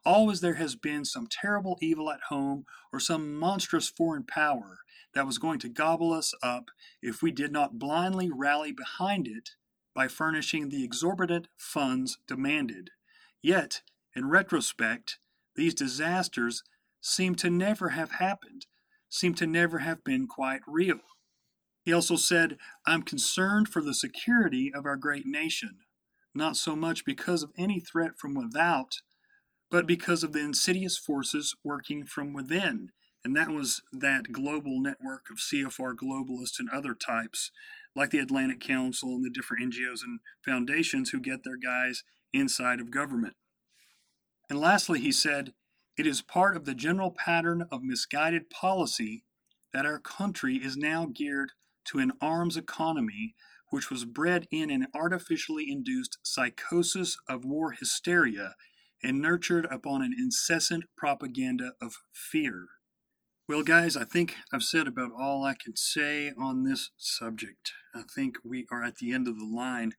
Always 0.05 0.41
there 0.41 0.55
has 0.55 0.77
been 0.77 1.05
some 1.05 1.27
terrible 1.27 1.77
evil 1.81 2.11
at 2.11 2.21
home 2.29 2.65
or 2.93 3.01
some 3.01 3.35
monstrous 3.35 3.89
foreign 3.89 4.25
power 4.25 4.79
that 5.15 5.27
was 5.27 5.39
going 5.39 5.59
to 5.61 5.69
gobble 5.69 6.13
us 6.13 6.35
up 6.43 6.71
if 7.03 7.23
we 7.23 7.31
did 7.31 7.53
not 7.53 7.79
blindly 7.79 8.31
rally 8.31 8.73
behind 8.73 9.27
it 9.27 9.51
by 9.95 10.09
furnishing 10.09 10.69
the 10.69 10.85
exorbitant 10.85 11.49
funds 11.57 12.19
demanded. 12.27 12.91
Yet, 13.43 13.83
in 14.15 14.29
retrospect, 14.29 15.19
these 15.57 15.75
disasters 15.75 16.63
seem 17.01 17.35
to 17.37 17.51
never 17.51 17.91
have 17.91 18.13
happened, 18.13 18.67
seem 19.09 19.35
to 19.35 19.47
never 19.47 19.79
have 19.79 20.05
been 20.05 20.27
quite 20.27 20.61
real. 20.67 21.01
He 21.85 21.93
also 21.93 22.17
said, 22.17 22.59
I'm 22.87 23.03
concerned 23.03 23.69
for 23.69 23.81
the 23.81 23.95
security 23.95 24.73
of 24.75 24.85
our 24.85 24.97
great 24.97 25.27
nation, 25.27 25.79
not 26.35 26.57
so 26.57 26.77
much 26.77 27.05
because 27.05 27.43
of 27.43 27.53
any 27.57 27.81
threat 27.81 28.13
from 28.19 28.35
without, 28.35 29.01
but 29.71 29.87
because 29.87 30.23
of 30.23 30.33
the 30.33 30.41
insidious 30.41 30.97
forces 30.97 31.55
working 31.63 32.05
from 32.05 32.33
within. 32.33 32.91
And 33.25 33.37
that 33.37 33.51
was 33.51 33.83
that 33.93 34.33
global 34.33 34.81
network 34.81 35.27
of 35.31 35.39
CFR 35.39 35.95
globalists 35.95 36.59
and 36.59 36.69
other 36.71 36.95
types 36.95 37.51
like 37.95 38.11
the 38.11 38.21
Atlantic 38.21 38.61
Council 38.61 39.11
and 39.11 39.25
the 39.25 39.31
different 39.31 39.73
NGOs 39.73 40.03
and 40.05 40.21
foundations 40.45 41.11
who 41.11 41.21
get 41.21 41.45
their 41.45 41.57
guys 41.57 42.05
inside 42.33 42.81
of 42.81 42.91
government. 42.91 43.35
And 44.49 44.59
lastly, 44.59 45.01
he 45.01 45.13
said, 45.13 45.53
it 45.97 46.07
is 46.07 46.23
part 46.23 46.57
of 46.57 46.65
the 46.65 46.75
general 46.75 47.11
pattern 47.11 47.67
of 47.73 47.83
misguided 47.83 48.51
policy 48.51 49.25
that 49.73 49.85
our 49.85 49.99
country 49.99 50.57
is 50.57 50.77
now 50.77 51.07
geared 51.13 51.53
to 51.87 51.99
an 51.99 52.13
arms 52.21 52.57
economy 52.57 53.35
which 53.71 53.91
was 53.91 54.05
bred 54.05 54.47
in 54.51 54.71
an 54.71 54.87
artificially 54.95 55.71
induced 55.71 56.19
psychosis 56.23 57.19
of 57.29 57.45
war 57.45 57.73
hysteria 57.73 58.55
and 59.03 59.21
nurtured 59.21 59.67
upon 59.71 60.03
an 60.03 60.15
incessant 60.19 60.85
propaganda 60.97 61.73
of 61.81 61.95
fear. 62.13 62.67
Well, 63.49 63.63
guys, 63.63 63.97
I 63.97 64.05
think 64.05 64.37
I've 64.53 64.63
said 64.63 64.87
about 64.87 65.13
all 65.19 65.45
I 65.45 65.55
can 65.55 65.75
say 65.77 66.33
on 66.39 66.65
this 66.65 66.91
subject. 66.99 67.73
I 67.95 68.03
think 68.15 68.37
we 68.45 68.67
are 68.71 68.85
at 68.85 68.97
the 68.97 69.13
end 69.13 69.27
of 69.27 69.39
the 69.39 69.47
line. 69.47 69.93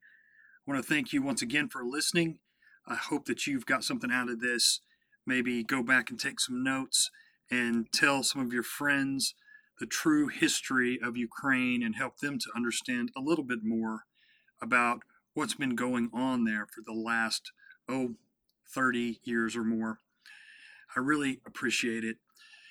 I 0.67 0.71
want 0.71 0.84
to 0.84 0.88
thank 0.88 1.11
you 1.11 1.23
once 1.23 1.41
again 1.41 1.67
for 1.67 1.84
listening. 1.84 2.39
I 2.88 2.95
hope 2.95 3.26
that 3.26 3.47
you've 3.47 3.65
got 3.65 3.84
something 3.84 4.11
out 4.11 4.30
of 4.30 4.39
this. 4.39 4.81
Maybe 5.26 5.63
go 5.63 5.81
back 5.81 6.09
and 6.09 6.19
take 6.19 6.39
some 6.39 6.63
notes 6.63 7.09
and 7.49 7.91
tell 7.91 8.21
some 8.21 8.41
of 8.41 8.53
your 8.53 8.63
friends 8.63 9.34
the 9.80 9.85
true 9.85 10.27
history 10.27 10.99
of 11.01 11.17
Ukraine 11.17 11.81
and 11.81 11.95
help 11.95 12.17
them 12.19 12.38
to 12.38 12.51
understand 12.55 13.09
a 13.17 13.21
little 13.21 13.43
bit 13.43 13.59
more 13.63 14.03
about 14.61 15.01
what's 15.34 15.55
been 15.55 15.76
going 15.76 16.09
on 16.13 16.43
there 16.43 16.67
for 16.67 16.81
the 16.85 16.93
last, 16.93 17.51
oh, 17.88 18.15
30 18.73 19.19
years 19.23 19.55
or 19.55 19.63
more. 19.63 19.99
I 20.95 20.99
really 20.99 21.39
appreciate 21.45 22.03
it. 22.03 22.17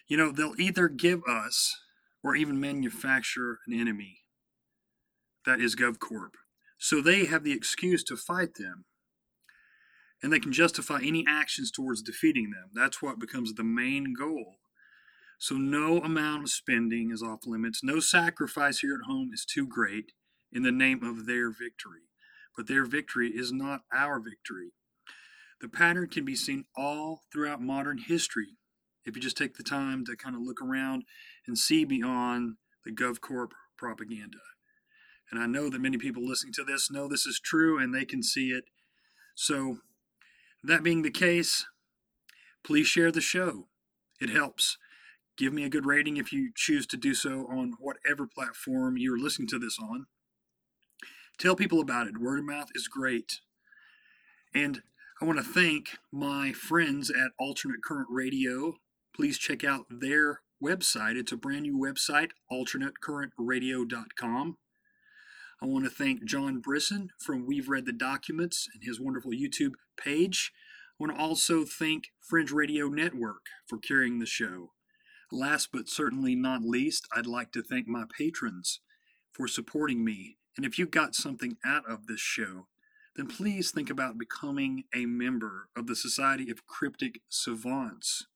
You 0.06 0.16
know, 0.16 0.32
they'll 0.32 0.58
either 0.58 0.88
give 0.88 1.20
us 1.28 1.76
or 2.22 2.34
even 2.34 2.60
manufacture 2.60 3.58
an 3.66 3.78
enemy. 3.78 4.18
That 5.46 5.60
is 5.60 5.76
GovCorp. 5.76 6.32
So 6.78 7.00
they 7.00 7.26
have 7.26 7.44
the 7.44 7.52
excuse 7.52 8.02
to 8.04 8.16
fight 8.16 8.54
them. 8.58 8.84
And 10.22 10.32
they 10.32 10.40
can 10.40 10.52
justify 10.52 11.00
any 11.02 11.24
actions 11.28 11.70
towards 11.70 12.02
defeating 12.02 12.50
them. 12.50 12.70
That's 12.74 13.00
what 13.00 13.20
becomes 13.20 13.54
the 13.54 13.64
main 13.64 14.14
goal. 14.18 14.56
So 15.38 15.54
no 15.54 15.98
amount 16.00 16.42
of 16.44 16.50
spending 16.50 17.10
is 17.12 17.22
off 17.22 17.46
limits. 17.46 17.80
No 17.84 18.00
sacrifice 18.00 18.80
here 18.80 18.94
at 18.94 19.08
home 19.08 19.30
is 19.32 19.44
too 19.44 19.66
great 19.68 20.12
in 20.52 20.64
the 20.64 20.72
name 20.72 21.04
of 21.04 21.26
their 21.26 21.50
victory. 21.50 22.08
But 22.56 22.66
their 22.66 22.84
victory 22.84 23.28
is 23.28 23.52
not 23.52 23.82
our 23.92 24.18
victory. 24.18 24.72
The 25.60 25.68
pattern 25.68 26.09
can 26.09 26.24
be 26.24 26.36
seen 26.36 26.64
all 26.76 27.22
throughout 27.32 27.60
modern 27.60 27.98
history 27.98 28.56
if 29.05 29.16
you 29.16 29.22
just 29.22 29.36
take 29.36 29.56
the 29.56 29.62
time 29.62 30.05
to 30.05 30.16
kind 30.16 30.36
of 30.36 30.43
look 30.43 30.62
around 30.62 31.05
and 31.47 31.59
see 31.59 31.85
beyond 31.85 32.56
the 32.85 32.93
GovCorp 32.93 33.51
propaganda. 33.76 34.39
And 35.30 35.40
I 35.40 35.47
know 35.47 35.68
that 35.68 35.80
many 35.80 35.98
people 35.98 36.26
listening 36.26 36.52
to 36.55 36.64
this 36.64 36.90
know 36.90 37.09
this 37.09 37.26
is 37.26 37.40
true 37.40 37.78
and 37.78 37.94
they 37.94 38.05
can 38.05 38.22
see 38.22 38.51
it. 38.51 38.64
So, 39.35 39.78
that 40.64 40.82
being 40.82 41.02
the 41.02 41.10
case, 41.10 41.66
please 42.64 42.86
share 42.86 43.12
the 43.12 43.20
show. 43.20 43.68
It 44.20 44.30
helps. 44.30 44.78
Give 45.36 45.52
me 45.52 45.64
a 45.64 45.68
good 45.68 45.86
rating 45.86 46.16
if 46.16 46.32
you 46.32 46.51
choose 46.55 46.86
to 46.89 46.97
do 46.97 47.14
so 47.14 47.47
on 47.48 47.74
whatever 47.78 48.26
platform 48.26 48.97
you're 48.97 49.18
listening 49.18 49.48
to 49.48 49.59
this 49.59 49.78
on. 49.80 50.06
Tell 51.39 51.55
people 51.55 51.80
about 51.80 52.09
it. 52.09 52.18
Word 52.18 52.40
of 52.40 52.44
mouth 52.44 52.70
is 52.74 52.89
great. 52.89 53.40
And 54.52 54.82
I 55.20 55.24
want 55.24 55.38
to 55.38 55.44
thank 55.44 55.98
my 56.12 56.52
friends 56.52 57.10
at 57.10 57.32
Alternate 57.38 57.82
Current 57.82 58.08
Radio 58.10 58.74
please 59.18 59.36
check 59.36 59.64
out 59.64 59.86
their 59.90 60.42
website. 60.62 61.16
It's 61.16 61.32
a 61.32 61.36
brand 61.36 61.62
new 61.62 61.76
website, 61.76 62.30
alternatecurrentradio.com. 62.52 64.58
I 65.60 65.66
want 65.66 65.84
to 65.86 65.90
thank 65.90 66.24
John 66.24 66.60
Brisson 66.60 67.08
from 67.18 67.44
We've 67.44 67.68
Read 67.68 67.84
the 67.84 67.92
Documents 67.92 68.68
and 68.72 68.84
his 68.84 69.00
wonderful 69.00 69.32
YouTube 69.32 69.72
page. 70.00 70.52
I 70.92 70.94
want 71.02 71.16
to 71.16 71.20
also 71.20 71.64
thank 71.64 72.12
Fringe 72.20 72.52
Radio 72.52 72.86
Network 72.86 73.46
for 73.66 73.78
carrying 73.78 74.20
the 74.20 74.26
show. 74.26 74.70
Last 75.32 75.70
but 75.72 75.88
certainly 75.88 76.36
not 76.36 76.62
least, 76.62 77.08
I'd 77.12 77.26
like 77.26 77.50
to 77.52 77.62
thank 77.62 77.88
my 77.88 78.04
patrons 78.16 78.78
for 79.32 79.48
supporting 79.48 80.04
me. 80.04 80.36
And 80.56 80.64
if 80.64 80.78
you 80.78 80.86
got 80.86 81.16
something 81.16 81.56
out 81.66 81.82
of 81.90 82.06
this 82.06 82.20
show, 82.20 82.68
then 83.18 83.26
please 83.26 83.72
think 83.72 83.90
about 83.90 84.16
becoming 84.16 84.84
a 84.94 85.04
member 85.04 85.70
of 85.76 85.88
the 85.88 85.96
Society 85.96 86.52
of 86.52 86.68
Cryptic 86.68 87.20
Savants 87.28 88.28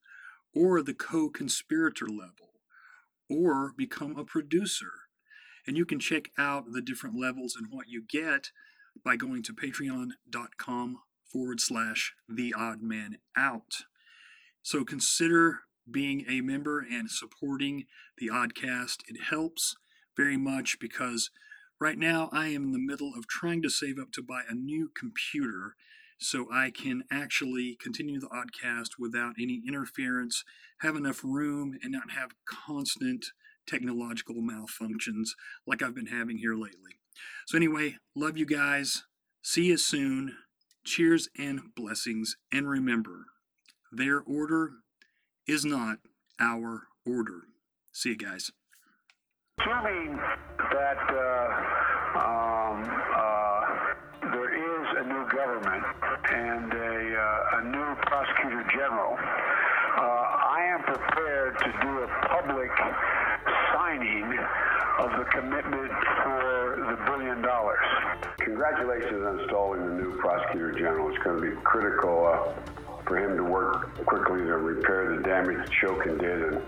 or 0.53 0.83
the 0.83 0.93
co 0.93 1.31
conspirator 1.31 2.09
level, 2.09 2.59
or 3.31 3.73
become 3.79 4.19
a 4.19 4.25
producer. 4.25 4.91
And 5.69 5.77
you 5.77 5.87
can 5.87 6.01
check 6.01 6.31
out 6.37 6.73
the 6.73 6.83
different 6.83 7.17
levels 7.17 7.55
and 7.57 7.69
what 7.71 7.89
you 7.89 8.03
get 8.03 8.51
by 9.05 9.15
going 9.15 9.45
to 9.45 9.55
patreon.com 9.55 10.99
forward 11.33 11.61
slash 11.61 12.15
the 12.29 12.53
odd 12.53 12.83
man 12.83 13.19
out. 13.37 13.85
So 14.63 14.85
consider 14.85 15.61
being 15.89 16.25
a 16.29 16.41
member 16.41 16.81
and 16.81 17.09
supporting 17.09 17.85
the 18.19 18.31
Oddcast. 18.31 19.03
It 19.07 19.23
helps 19.31 19.77
very 20.17 20.37
much 20.37 20.81
because 20.81 21.31
right 21.83 21.99
now 21.99 22.29
I 22.31 22.47
am 22.47 22.67
in 22.67 22.73
the 22.73 22.79
middle 22.79 23.13
of 23.17 23.27
trying 23.27 23.61
to 23.63 23.69
save 23.69 23.99
up 23.99 24.13
to 24.13 24.23
buy 24.23 24.43
a 24.49 24.55
new 24.55 24.89
computer 24.97 25.75
so 26.17 26.47
I 26.53 26.71
can 26.71 27.03
actually 27.11 27.77
continue 27.83 28.21
the 28.21 28.29
oddcast 28.29 28.91
without 29.01 29.35
any 29.37 29.61
interference, 29.67 30.45
have 30.83 30.95
enough 30.95 31.25
room, 31.25 31.77
and 31.83 31.91
not 31.91 32.13
have 32.13 32.31
constant 32.45 33.27
technological 33.67 34.37
malfunctions 34.37 35.31
like 35.67 35.83
I've 35.83 35.97
been 35.97 36.07
having 36.07 36.39
here 36.39 36.55
lately. 36.55 37.01
So, 37.49 37.57
anyway, 37.57 37.97
love 38.15 38.39
you 38.39 38.47
guys. 38.47 39.03
See 39.43 39.65
you 39.65 39.77
soon. 39.77 40.37
Cheers 40.85 41.29
and 41.37 41.75
blessings. 41.75 42.37
And 42.53 42.69
remember, 42.69 43.27
their 43.91 44.21
order 44.21 44.71
is 45.49 45.65
not 45.65 45.99
our 46.39 46.85
order. 47.05 47.43
See 47.91 48.11
you 48.11 48.17
guys. 48.17 48.53
Assuming 49.61 50.17
that 50.17 50.99
uh, 51.11 52.19
um, 52.19 52.83
uh, 53.15 54.33
there 54.33 54.51
is 54.51 54.87
a 54.99 55.05
new 55.07 55.29
government 55.31 55.85
and 56.33 56.73
a, 56.73 57.17
uh, 57.17 57.59
a 57.59 57.65
new 57.71 57.95
prosecutor 58.03 58.65
general, 58.75 59.15
uh, 59.15 60.01
I 60.01 60.67
am 60.75 60.83
prepared 60.83 61.59
to 61.59 61.73
do 61.81 61.99
a 61.99 62.09
public 62.29 62.71
signing 63.73 64.37
of 64.99 65.11
the 65.19 65.25
commitment 65.31 65.93
for 66.25 66.77
the 66.91 66.99
billion 67.07 67.41
dollars. 67.43 67.87
Congratulations 68.39 69.23
on 69.25 69.41
installing 69.41 69.87
the 69.87 69.95
new 70.03 70.19
prosecutor 70.19 70.73
general. 70.73 71.09
It's 71.09 71.23
going 71.23 71.41
to 71.41 71.51
be 71.51 71.57
critical 71.63 72.27
uh, 72.27 72.82
for 73.13 73.19
him 73.19 73.37
to 73.37 73.45
work 73.45 73.95
quickly 74.07 74.39
to 74.39 74.57
repair 74.57 75.15
the 75.15 75.23
damage 75.23 75.59
that 75.59 75.69
Shokin 75.69 76.19
did. 76.19 76.45
And 76.45 76.63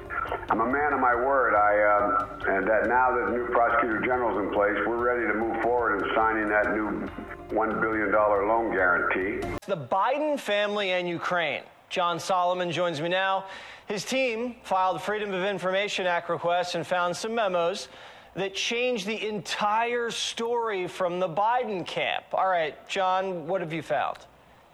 I'm 0.50 0.60
a 0.60 0.66
man 0.66 0.92
of 0.92 1.00
my 1.00 1.14
word. 1.14 1.54
I 1.54 1.80
uh, 1.80 2.52
and 2.54 2.68
that 2.68 2.86
now 2.86 3.16
that 3.16 3.30
the 3.30 3.32
new 3.32 3.46
prosecutor 3.46 4.00
general's 4.00 4.36
in 4.44 4.52
place, 4.52 4.76
we're 4.86 5.02
ready 5.02 5.26
to 5.26 5.32
move 5.32 5.62
forward 5.62 6.02
in 6.02 6.14
signing 6.14 6.50
that 6.50 6.74
new 6.74 7.08
$1 7.48 7.80
billion 7.80 8.12
loan 8.12 8.72
guarantee. 8.72 9.40
The 9.66 9.76
Biden 9.76 10.38
family 10.38 10.90
and 10.90 11.08
Ukraine. 11.08 11.62
John 11.88 12.20
Solomon 12.20 12.70
joins 12.70 13.00
me 13.00 13.08
now. 13.08 13.46
His 13.86 14.04
team 14.04 14.56
filed 14.64 15.00
Freedom 15.00 15.32
of 15.32 15.44
Information 15.44 16.06
Act 16.06 16.28
request 16.28 16.74
and 16.74 16.86
found 16.86 17.16
some 17.16 17.34
memos 17.34 17.88
that 18.34 18.54
changed 18.54 19.06
the 19.06 19.28
entire 19.28 20.10
story 20.10 20.88
from 20.88 21.20
the 21.20 21.28
Biden 21.28 21.86
camp. 21.86 22.24
All 22.34 22.48
right, 22.48 22.86
John, 22.86 23.46
what 23.46 23.62
have 23.62 23.72
you 23.72 23.80
found? 23.80 24.18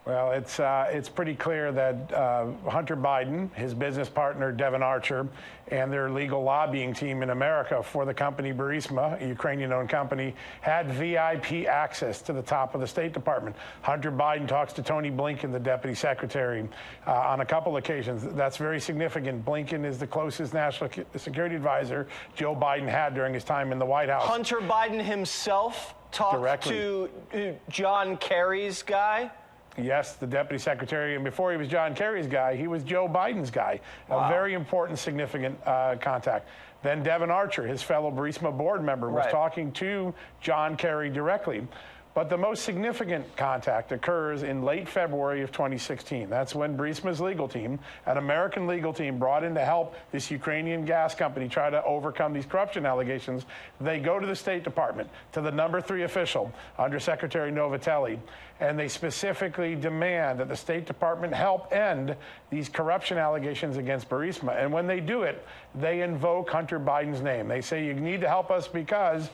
Well, 0.07 0.33
it's 0.33 0.59
uh, 0.59 0.89
it's 0.91 1.11
pretty 1.11 1.35
clear 1.35 1.73
that 1.73 2.13
uh, 2.13 2.47
Hunter 2.69 2.97
Biden, 2.97 3.53
his 3.55 3.75
business 3.75 4.09
partner 4.09 4.51
Devon 4.51 4.83
Archer, 4.83 5.29
and 5.69 5.93
their 5.93 6.11
legal 6.11 6.43
lobbying 6.43 6.95
team 6.95 7.23
in 7.23 7.29
America 7.29 7.83
for 7.83 8.07
the 8.07 8.15
company 8.15 8.51
Burisma, 8.51 9.23
a 9.23 9.29
Ukrainian-owned 9.29 9.91
company, 9.91 10.35
had 10.63 10.91
VIP 10.91 11.67
access 11.69 12.23
to 12.23 12.33
the 12.33 12.41
top 12.41 12.75
of 12.75 12.81
the 12.81 12.87
State 12.87 13.13
Department. 13.13 13.55
Hunter 13.83 14.11
Biden 14.11 14.49
talks 14.49 14.73
to 14.73 14.83
Tony 14.83 15.11
Blinken, 15.11 15.53
the 15.53 15.61
deputy 15.61 15.95
secretary, 15.95 16.67
uh, 17.07 17.13
on 17.13 17.41
a 17.41 17.47
couple 17.47 17.77
occasions. 17.77 18.25
That's 18.35 18.57
very 18.57 18.81
significant. 18.81 19.45
Blinken 19.45 19.85
is 19.85 19.99
the 19.99 20.07
closest 20.07 20.55
national 20.55 20.91
security 21.17 21.57
advisor 21.57 22.09
Joe 22.35 22.57
Biden 22.57 22.89
had 22.89 23.15
during 23.15 23.35
his 23.35 23.45
time 23.45 23.71
in 23.71 23.79
the 23.79 23.87
White 23.87 24.09
House. 24.09 24.27
Hunter 24.27 24.61
Biden 24.61 25.05
himself 25.05 25.95
talked 26.11 26.41
Directly. 26.41 26.73
to 26.73 27.57
John 27.69 28.17
Kerry's 28.17 28.83
guy. 28.83 29.31
Yes, 29.79 30.15
the 30.15 30.27
deputy 30.27 30.59
secretary. 30.59 31.15
And 31.15 31.25
before 31.25 31.53
he 31.53 31.57
was 31.57 31.69
John 31.69 31.95
Kerry's 31.95 32.27
guy, 32.27 32.57
he 32.57 32.67
was 32.67 32.83
Joe 32.83 33.09
Biden's 33.09 33.51
guy. 33.51 33.81
Wow. 34.09 34.27
A 34.27 34.29
very 34.29 34.55
important, 34.55 34.99
significant 34.99 35.59
uh, 35.65 35.97
contact. 36.01 36.49
Then 36.83 37.03
Devon 37.03 37.31
Archer, 37.31 37.67
his 37.67 37.83
fellow 37.83 38.11
Burisma 38.11 38.57
board 38.57 38.83
member, 38.83 39.11
was 39.11 39.25
Right. 39.25 39.31
talking 39.31 39.71
to 39.73 40.13
John 40.41 40.77
Kerry 40.77 41.11
directly. 41.11 41.67
But 42.13 42.29
the 42.29 42.37
most 42.37 42.65
significant 42.65 43.37
contact 43.37 43.93
occurs 43.93 44.43
in 44.43 44.65
late 44.65 44.89
February 44.89 45.43
of 45.43 45.53
2016. 45.53 46.29
That's 46.29 46.57
when 46.57 46.77
Burisma's 46.77 47.21
legal 47.21 47.47
team, 47.47 47.79
an 48.07 48.17
American 48.17 48.67
legal 48.67 48.93
team 48.93 49.17
brought 49.17 49.45
in 49.45 49.55
to 49.55 49.65
help 49.65 49.95
this 50.11 50.29
Ukrainian 50.29 50.85
gas 50.85 51.15
company 51.15 51.49
try 51.49 51.71
to 51.71 51.85
overcome 51.85 52.33
these 52.33 52.47
corruption 52.47 52.85
allegations. 52.85 53.47
They 53.81 54.01
go 54.01 54.19
to 54.19 54.27
the 54.27 54.35
State 54.35 54.65
Department, 54.65 55.09
to 55.33 55.41
the 55.41 55.53
number 55.53 55.81
three 55.81 56.03
official, 56.03 56.53
Undersecretary 56.79 57.53
Novatelli, 57.53 58.19
and 58.59 58.77
they 58.77 58.89
specifically 58.89 59.77
demand 59.77 60.41
that 60.41 60.49
the 60.49 60.57
State 60.57 60.87
Department 60.87 61.33
help 61.33 61.73
end 61.73 62.17
these 62.51 62.69
corruption 62.69 63.19
allegations 63.19 63.77
against 63.77 64.09
Burisma. 64.09 64.61
And 64.61 64.73
when 64.73 64.89
they 64.89 64.99
do 64.99 65.23
it, 65.23 65.47
they 65.77 66.03
invoke 66.03 66.51
Hunter 66.51 66.81
Biden's 66.81 67.23
name. 67.23 67.47
They 67.47 67.61
say, 67.61 67.87
You 67.87 67.95
need 67.95 68.21
to 68.23 68.29
help 68.29 68.51
us 68.51 68.67
because 68.67 69.31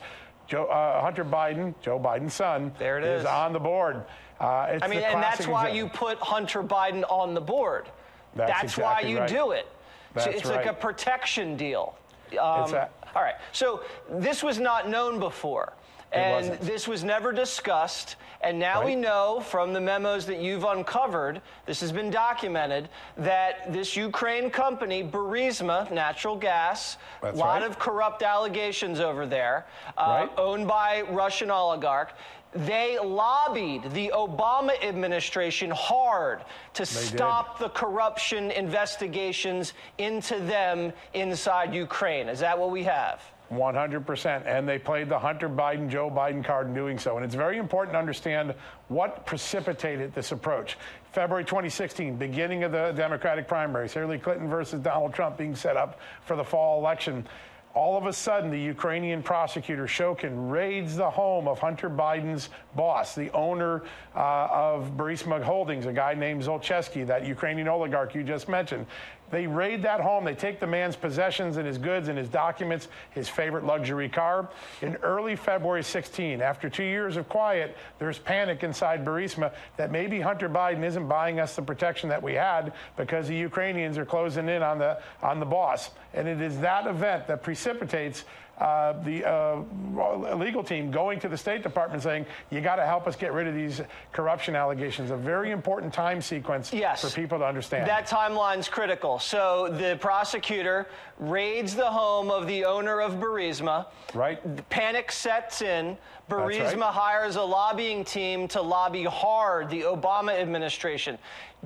Joe, 0.47 0.65
uh, 0.65 1.01
Hunter 1.01 1.25
Biden, 1.25 1.73
Joe 1.81 1.99
Biden's 1.99 2.33
son, 2.33 2.71
There 2.79 2.97
it 2.97 3.03
is 3.03 3.21
is. 3.21 3.27
on 3.27 3.53
the 3.53 3.59
board. 3.59 4.03
Uh, 4.39 4.67
it's 4.69 4.83
I 4.83 4.87
mean, 4.87 4.99
and 4.99 5.21
that's 5.21 5.47
why 5.47 5.67
example. 5.69 5.75
you 5.75 5.89
put 5.89 6.17
Hunter 6.19 6.63
Biden 6.63 7.03
on 7.09 7.33
the 7.33 7.41
board. 7.41 7.87
That's 8.35 8.77
why 8.77 8.99
exactly 9.01 9.11
you 9.11 9.19
right. 9.19 9.29
do 9.29 9.51
it. 9.51 9.67
So 10.15 10.25
That's 10.25 10.37
it's 10.41 10.49
like 10.49 10.65
a 10.65 10.73
protection 10.73 11.57
deal. 11.57 11.97
Um, 12.33 12.73
a- 12.73 12.89
all 13.15 13.21
right. 13.23 13.35
So 13.51 13.83
this 14.09 14.43
was 14.43 14.59
not 14.59 14.89
known 14.89 15.19
before. 15.19 15.73
And 16.11 16.47
wasn't. 16.47 16.61
this 16.61 16.87
was 16.87 17.03
never 17.03 17.31
discussed. 17.31 18.15
And 18.41 18.59
now 18.59 18.85
we 18.85 18.95
know 18.95 19.41
from 19.41 19.73
the 19.73 19.81
memos 19.81 20.25
that 20.27 20.39
you've 20.39 20.63
uncovered, 20.63 21.41
this 21.65 21.81
has 21.81 21.91
been 21.91 22.11
documented, 22.11 22.87
that 23.17 23.73
this 23.73 23.95
Ukraine 23.95 24.49
company, 24.51 25.03
Burisma 25.03 25.89
Natural 25.91 26.35
Gas, 26.35 26.97
a 27.23 27.31
lot 27.31 27.61
right. 27.61 27.69
of 27.69 27.79
corrupt 27.79 28.21
allegations 28.21 28.99
over 28.99 29.25
there, 29.25 29.65
uh, 29.97 30.27
Right. 30.27 30.29
owned 30.37 30.67
by 30.67 31.01
Russian 31.09 31.49
oligarch. 31.51 32.13
They 32.53 32.97
lobbied 32.99 33.91
the 33.91 34.11
Obama 34.15 34.81
administration 34.83 35.69
hard 35.71 36.39
to 36.75 36.83
did. 36.83 36.87
stop 36.87 37.59
the 37.59 37.69
corruption 37.69 38.51
investigations 38.51 39.73
into 39.97 40.39
them 40.39 40.93
inside 41.13 41.73
Ukraine. 41.73 42.29
Is 42.29 42.39
that 42.39 42.57
what 42.57 42.71
we 42.71 42.83
have? 42.83 43.21
100%. 43.51 44.45
And 44.45 44.67
they 44.67 44.79
played 44.79 45.09
the 45.09 45.19
Hunter 45.19 45.49
Biden, 45.49 45.89
Joe 45.89 46.09
Biden 46.09 46.43
card 46.43 46.67
in 46.67 46.73
doing 46.73 46.99
so. 46.99 47.15
And 47.15 47.25
it's 47.25 47.35
very 47.35 47.57
important 47.57 47.93
to 47.93 47.99
understand 47.99 48.53
what 48.87 49.25
precipitated 49.25 50.13
this 50.13 50.31
approach. 50.31 50.77
February 51.11 51.45
2016, 51.45 52.15
beginning 52.15 52.63
of 52.63 52.71
the 52.71 52.91
Democratic 52.95 53.47
primaries, 53.47 53.93
Hillary 53.93 54.19
Clinton 54.19 54.49
versus 54.49 54.79
Donald 54.81 55.13
Trump 55.13 55.37
being 55.37 55.55
set 55.55 55.77
up 55.77 55.99
for 56.25 56.35
the 56.35 56.43
fall 56.43 56.79
election. 56.79 57.25
All 57.73 57.95
of 57.95 58.07
a 58.07 58.13
sudden, 58.13 58.49
the 58.49 58.59
Ukrainian 58.59 59.21
prosecutor 59.21 59.85
Shokin 59.85 60.49
raids 60.49 60.95
the 60.95 61.09
home 61.09 61.47
of 61.47 61.59
Hunter 61.59 61.91
Biden's 61.91 62.49
boss, 62.75 63.13
the 63.13 63.31
owner 63.33 63.83
uh, 64.15 64.47
of 64.49 64.97
Burisma 64.97 65.43
Holdings, 65.43 65.85
a 65.85 65.93
guy 65.93 66.15
named 66.15 66.41
Zolchevsky, 66.41 67.05
that 67.05 67.23
Ukrainian 67.23 67.67
oligarch 67.67 68.15
you 68.15 68.23
just 68.23 68.49
mentioned. 68.49 68.87
They 69.29 69.45
raid 69.45 69.81
that 69.83 69.99
home. 69.99 70.23
They 70.23 70.35
take 70.35 70.59
the 70.59 70.67
man's 70.67 70.95
possessions 70.95 71.57
and 71.57 71.67
his 71.67 71.77
goods 71.77 72.07
and 72.07 72.17
his 72.17 72.29
documents, 72.29 72.87
his 73.11 73.27
favorite 73.27 73.65
luxury 73.65 74.07
car. 74.07 74.49
In 74.81 74.95
early 74.97 75.35
February 75.35 75.83
16, 75.83 76.41
after 76.41 76.69
two 76.69 76.83
years 76.83 77.17
of 77.17 77.27
quiet, 77.27 77.75
there's 77.99 78.19
panic 78.19 78.63
inside 78.63 79.03
Burisma 79.03 79.51
that 79.75 79.91
maybe 79.91 80.21
Hunter 80.21 80.49
Biden 80.49 80.83
isn't 80.83 81.07
buying 81.07 81.39
us 81.39 81.55
the 81.55 81.61
protection 81.61 82.09
that 82.09 82.23
we 82.23 82.33
had 82.33 82.73
because 82.95 83.27
the 83.27 83.35
Ukrainians 83.35 83.97
are 83.97 84.05
closing 84.05 84.47
in 84.47 84.63
on 84.63 84.79
the 84.79 84.99
on 85.21 85.39
the 85.39 85.45
boss. 85.45 85.91
And 86.13 86.27
it 86.27 86.41
is 86.41 86.59
that 86.59 86.87
event 86.87 87.27
that 87.27 87.43
precipitates 87.43 88.23
uh, 88.59 88.93
the 89.03 89.23
uh, 89.23 90.35
legal 90.35 90.63
team 90.63 90.89
going 90.89 91.19
to 91.19 91.29
the 91.29 91.37
State 91.37 91.61
Department 91.61 92.01
saying, 92.01 92.25
"You 92.49 92.61
got 92.61 92.77
to 92.77 92.85
help 92.85 93.07
us 93.07 93.15
get 93.15 93.33
rid 93.33 93.47
of 93.47 93.53
these 93.53 93.81
corruption 94.11 94.55
allegations." 94.55 95.11
A 95.11 95.17
very 95.17 95.51
important 95.51 95.93
time 95.93 96.21
sequence 96.21 96.73
Yes. 96.73 97.01
for 97.01 97.15
people 97.15 97.37
to 97.39 97.45
understand. 97.45 97.87
That 97.87 98.07
timeline's 98.07 98.67
critical. 98.67 99.19
So 99.19 99.69
the 99.69 99.97
prosecutor 99.99 100.87
raids 101.19 101.75
the 101.75 101.85
home 101.85 102.31
of 102.31 102.47
the 102.47 102.65
owner 102.65 102.99
of 102.99 103.13
Burisma. 103.15 103.87
Right. 104.13 104.69
Panic 104.69 105.11
sets 105.11 105.61
in. 105.61 105.97
Burisma 106.29 106.81
right. 106.81 106.93
hires 106.93 107.37
a 107.37 107.41
lobbying 107.41 108.03
team 108.03 108.47
to 108.49 108.61
lobby 108.61 109.03
hard 109.03 109.69
the 109.69 109.81
Obama 109.81 110.37
administration. 110.37 111.17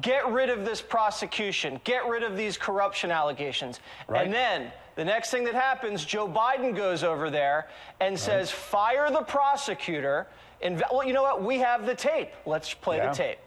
Get 0.02 0.30
rid 0.32 0.50
of 0.50 0.66
this 0.66 0.82
prosecution. 0.82 1.82
Get 1.84 2.08
rid 2.08 2.24
of 2.24 2.38
these 2.38 2.58
corruption 2.58 3.12
allegations. 3.12 3.80
Right. 4.08 4.26
And 4.26 4.34
then 4.34 4.72
the 4.96 5.06
next 5.06 5.30
thing 5.32 5.44
that 5.46 5.54
happens, 5.56 6.04
Joe 6.06 6.28
Biden 6.28 6.76
goes 6.76 7.04
over 7.04 7.30
there 7.30 7.68
and 8.00 8.18
says, 8.20 8.52
fire 8.52 9.10
the 9.12 9.22
prosecutor. 9.22 10.28
Inve- 10.64 10.82
well, 10.92 11.06
you 11.06 11.14
know 11.14 11.24
what? 11.24 11.44
We 11.44 11.60
have 11.60 11.86
the 11.86 11.96
tape. 11.96 12.30
Let's 12.46 12.74
play 12.74 12.98
Yeah. 12.98 13.10
the 13.10 13.16
tape. 13.16 13.40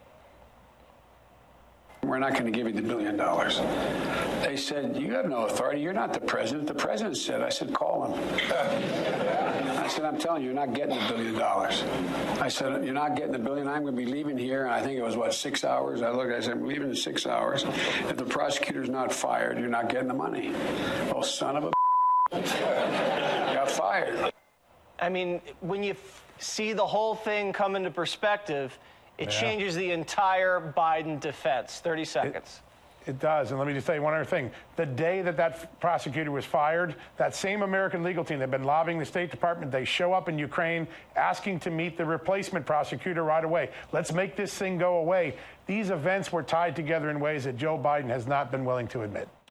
We're 2.07 2.19
not 2.19 2.33
going 2.33 2.45
to 2.45 2.51
give 2.51 2.67
you 2.67 2.73
the 2.73 2.81
billion 2.81 3.17
dollars. 3.17 3.57
They 4.43 4.55
said, 4.57 4.95
You 4.95 5.13
have 5.13 5.25
no 5.27 5.45
authority. 5.45 5.81
You're 5.81 5.93
not 5.93 6.13
the 6.13 6.19
president. 6.19 6.67
The 6.67 6.75
president 6.75 7.17
said, 7.17 7.41
I 7.41 7.49
said, 7.49 7.73
Call 7.73 8.05
him. 8.05 8.39
I 9.79 9.87
said, 9.87 10.05
I'm 10.05 10.17
telling 10.17 10.41
you, 10.41 10.47
you're 10.47 10.55
not 10.55 10.73
getting 10.73 10.97
the 10.97 11.07
billion 11.07 11.33
dollars. 11.35 11.83
I 12.39 12.47
said, 12.47 12.83
You're 12.83 12.93
not 12.93 13.15
getting 13.15 13.31
the 13.31 13.39
billion. 13.39 13.67
I'm 13.67 13.81
going 13.81 13.95
to 13.95 14.05
be 14.05 14.11
leaving 14.11 14.37
here. 14.37 14.65
And 14.65 14.73
I 14.73 14.81
think 14.81 14.97
it 14.97 15.03
was, 15.03 15.17
what, 15.17 15.33
six 15.33 15.63
hours? 15.63 16.01
I 16.01 16.11
looked, 16.11 16.31
I 16.31 16.39
said, 16.39 16.53
I'm 16.53 16.67
leaving 16.67 16.89
in 16.89 16.95
six 16.95 17.25
hours. 17.25 17.65
If 18.07 18.17
the 18.17 18.25
prosecutor's 18.25 18.89
not 18.89 19.11
fired, 19.11 19.57
you're 19.57 19.67
not 19.67 19.89
getting 19.89 20.07
the 20.07 20.13
money. 20.13 20.53
Oh, 21.13 21.21
son 21.21 21.57
of 21.57 21.65
a. 21.65 21.71
got 22.31 23.71
fired. 23.71 24.31
I 24.99 25.09
mean, 25.09 25.41
when 25.61 25.83
you 25.83 25.95
see 26.39 26.73
the 26.73 26.85
whole 26.85 27.15
thing 27.15 27.53
come 27.53 27.75
into 27.75 27.91
perspective, 27.91 28.77
it 29.17 29.25
Yeah. 29.31 29.39
changes 29.39 29.75
the 29.75 29.91
entire 29.91 30.73
Biden 30.75 31.19
defense. 31.19 31.79
30 31.79 32.05
seconds. 32.05 32.61
It 33.07 33.19
does. 33.19 33.51
And 33.51 33.59
let 33.59 33.67
me 33.67 33.73
just 33.75 33.85
tell 33.85 33.95
you 33.95 34.01
one 34.01 34.15
other 34.15 34.25
thing. 34.25 34.49
The 34.77 34.85
day 34.87 35.21
that 35.21 35.37
that 35.37 35.51
f- 35.51 35.79
prosecutor 35.79 36.31
was 36.31 36.43
fired, 36.43 36.95
that 37.17 37.35
same 37.35 37.61
American 37.61 38.01
legal 38.01 38.23
team 38.25 38.39
that 38.39 38.45
had 38.49 38.51
been 38.51 38.63
lobbying 38.63 38.97
the 38.97 39.05
State 39.05 39.29
Department, 39.29 39.71
they 39.71 39.85
show 39.85 40.11
up 40.11 40.27
in 40.27 40.39
Ukraine 40.39 40.87
asking 41.15 41.59
to 41.61 41.69
meet 41.69 41.97
the 41.97 42.05
replacement 42.05 42.65
prosecutor 42.65 43.23
right 43.23 43.43
away. 43.43 43.69
Let's 43.91 44.11
make 44.11 44.35
this 44.35 44.55
thing 44.57 44.79
go 44.79 44.97
away. 44.97 45.35
These 45.67 45.91
events 45.91 46.31
were 46.31 46.41
tied 46.41 46.75
together 46.75 47.11
in 47.11 47.19
ways 47.19 47.43
that 47.43 47.57
Joe 47.57 47.77
Biden 47.77 48.07
has 48.07 48.25
not 48.25 48.49
been 48.49 48.65
willing 48.65 48.87
to 48.87 49.03
admit. 49.03 49.29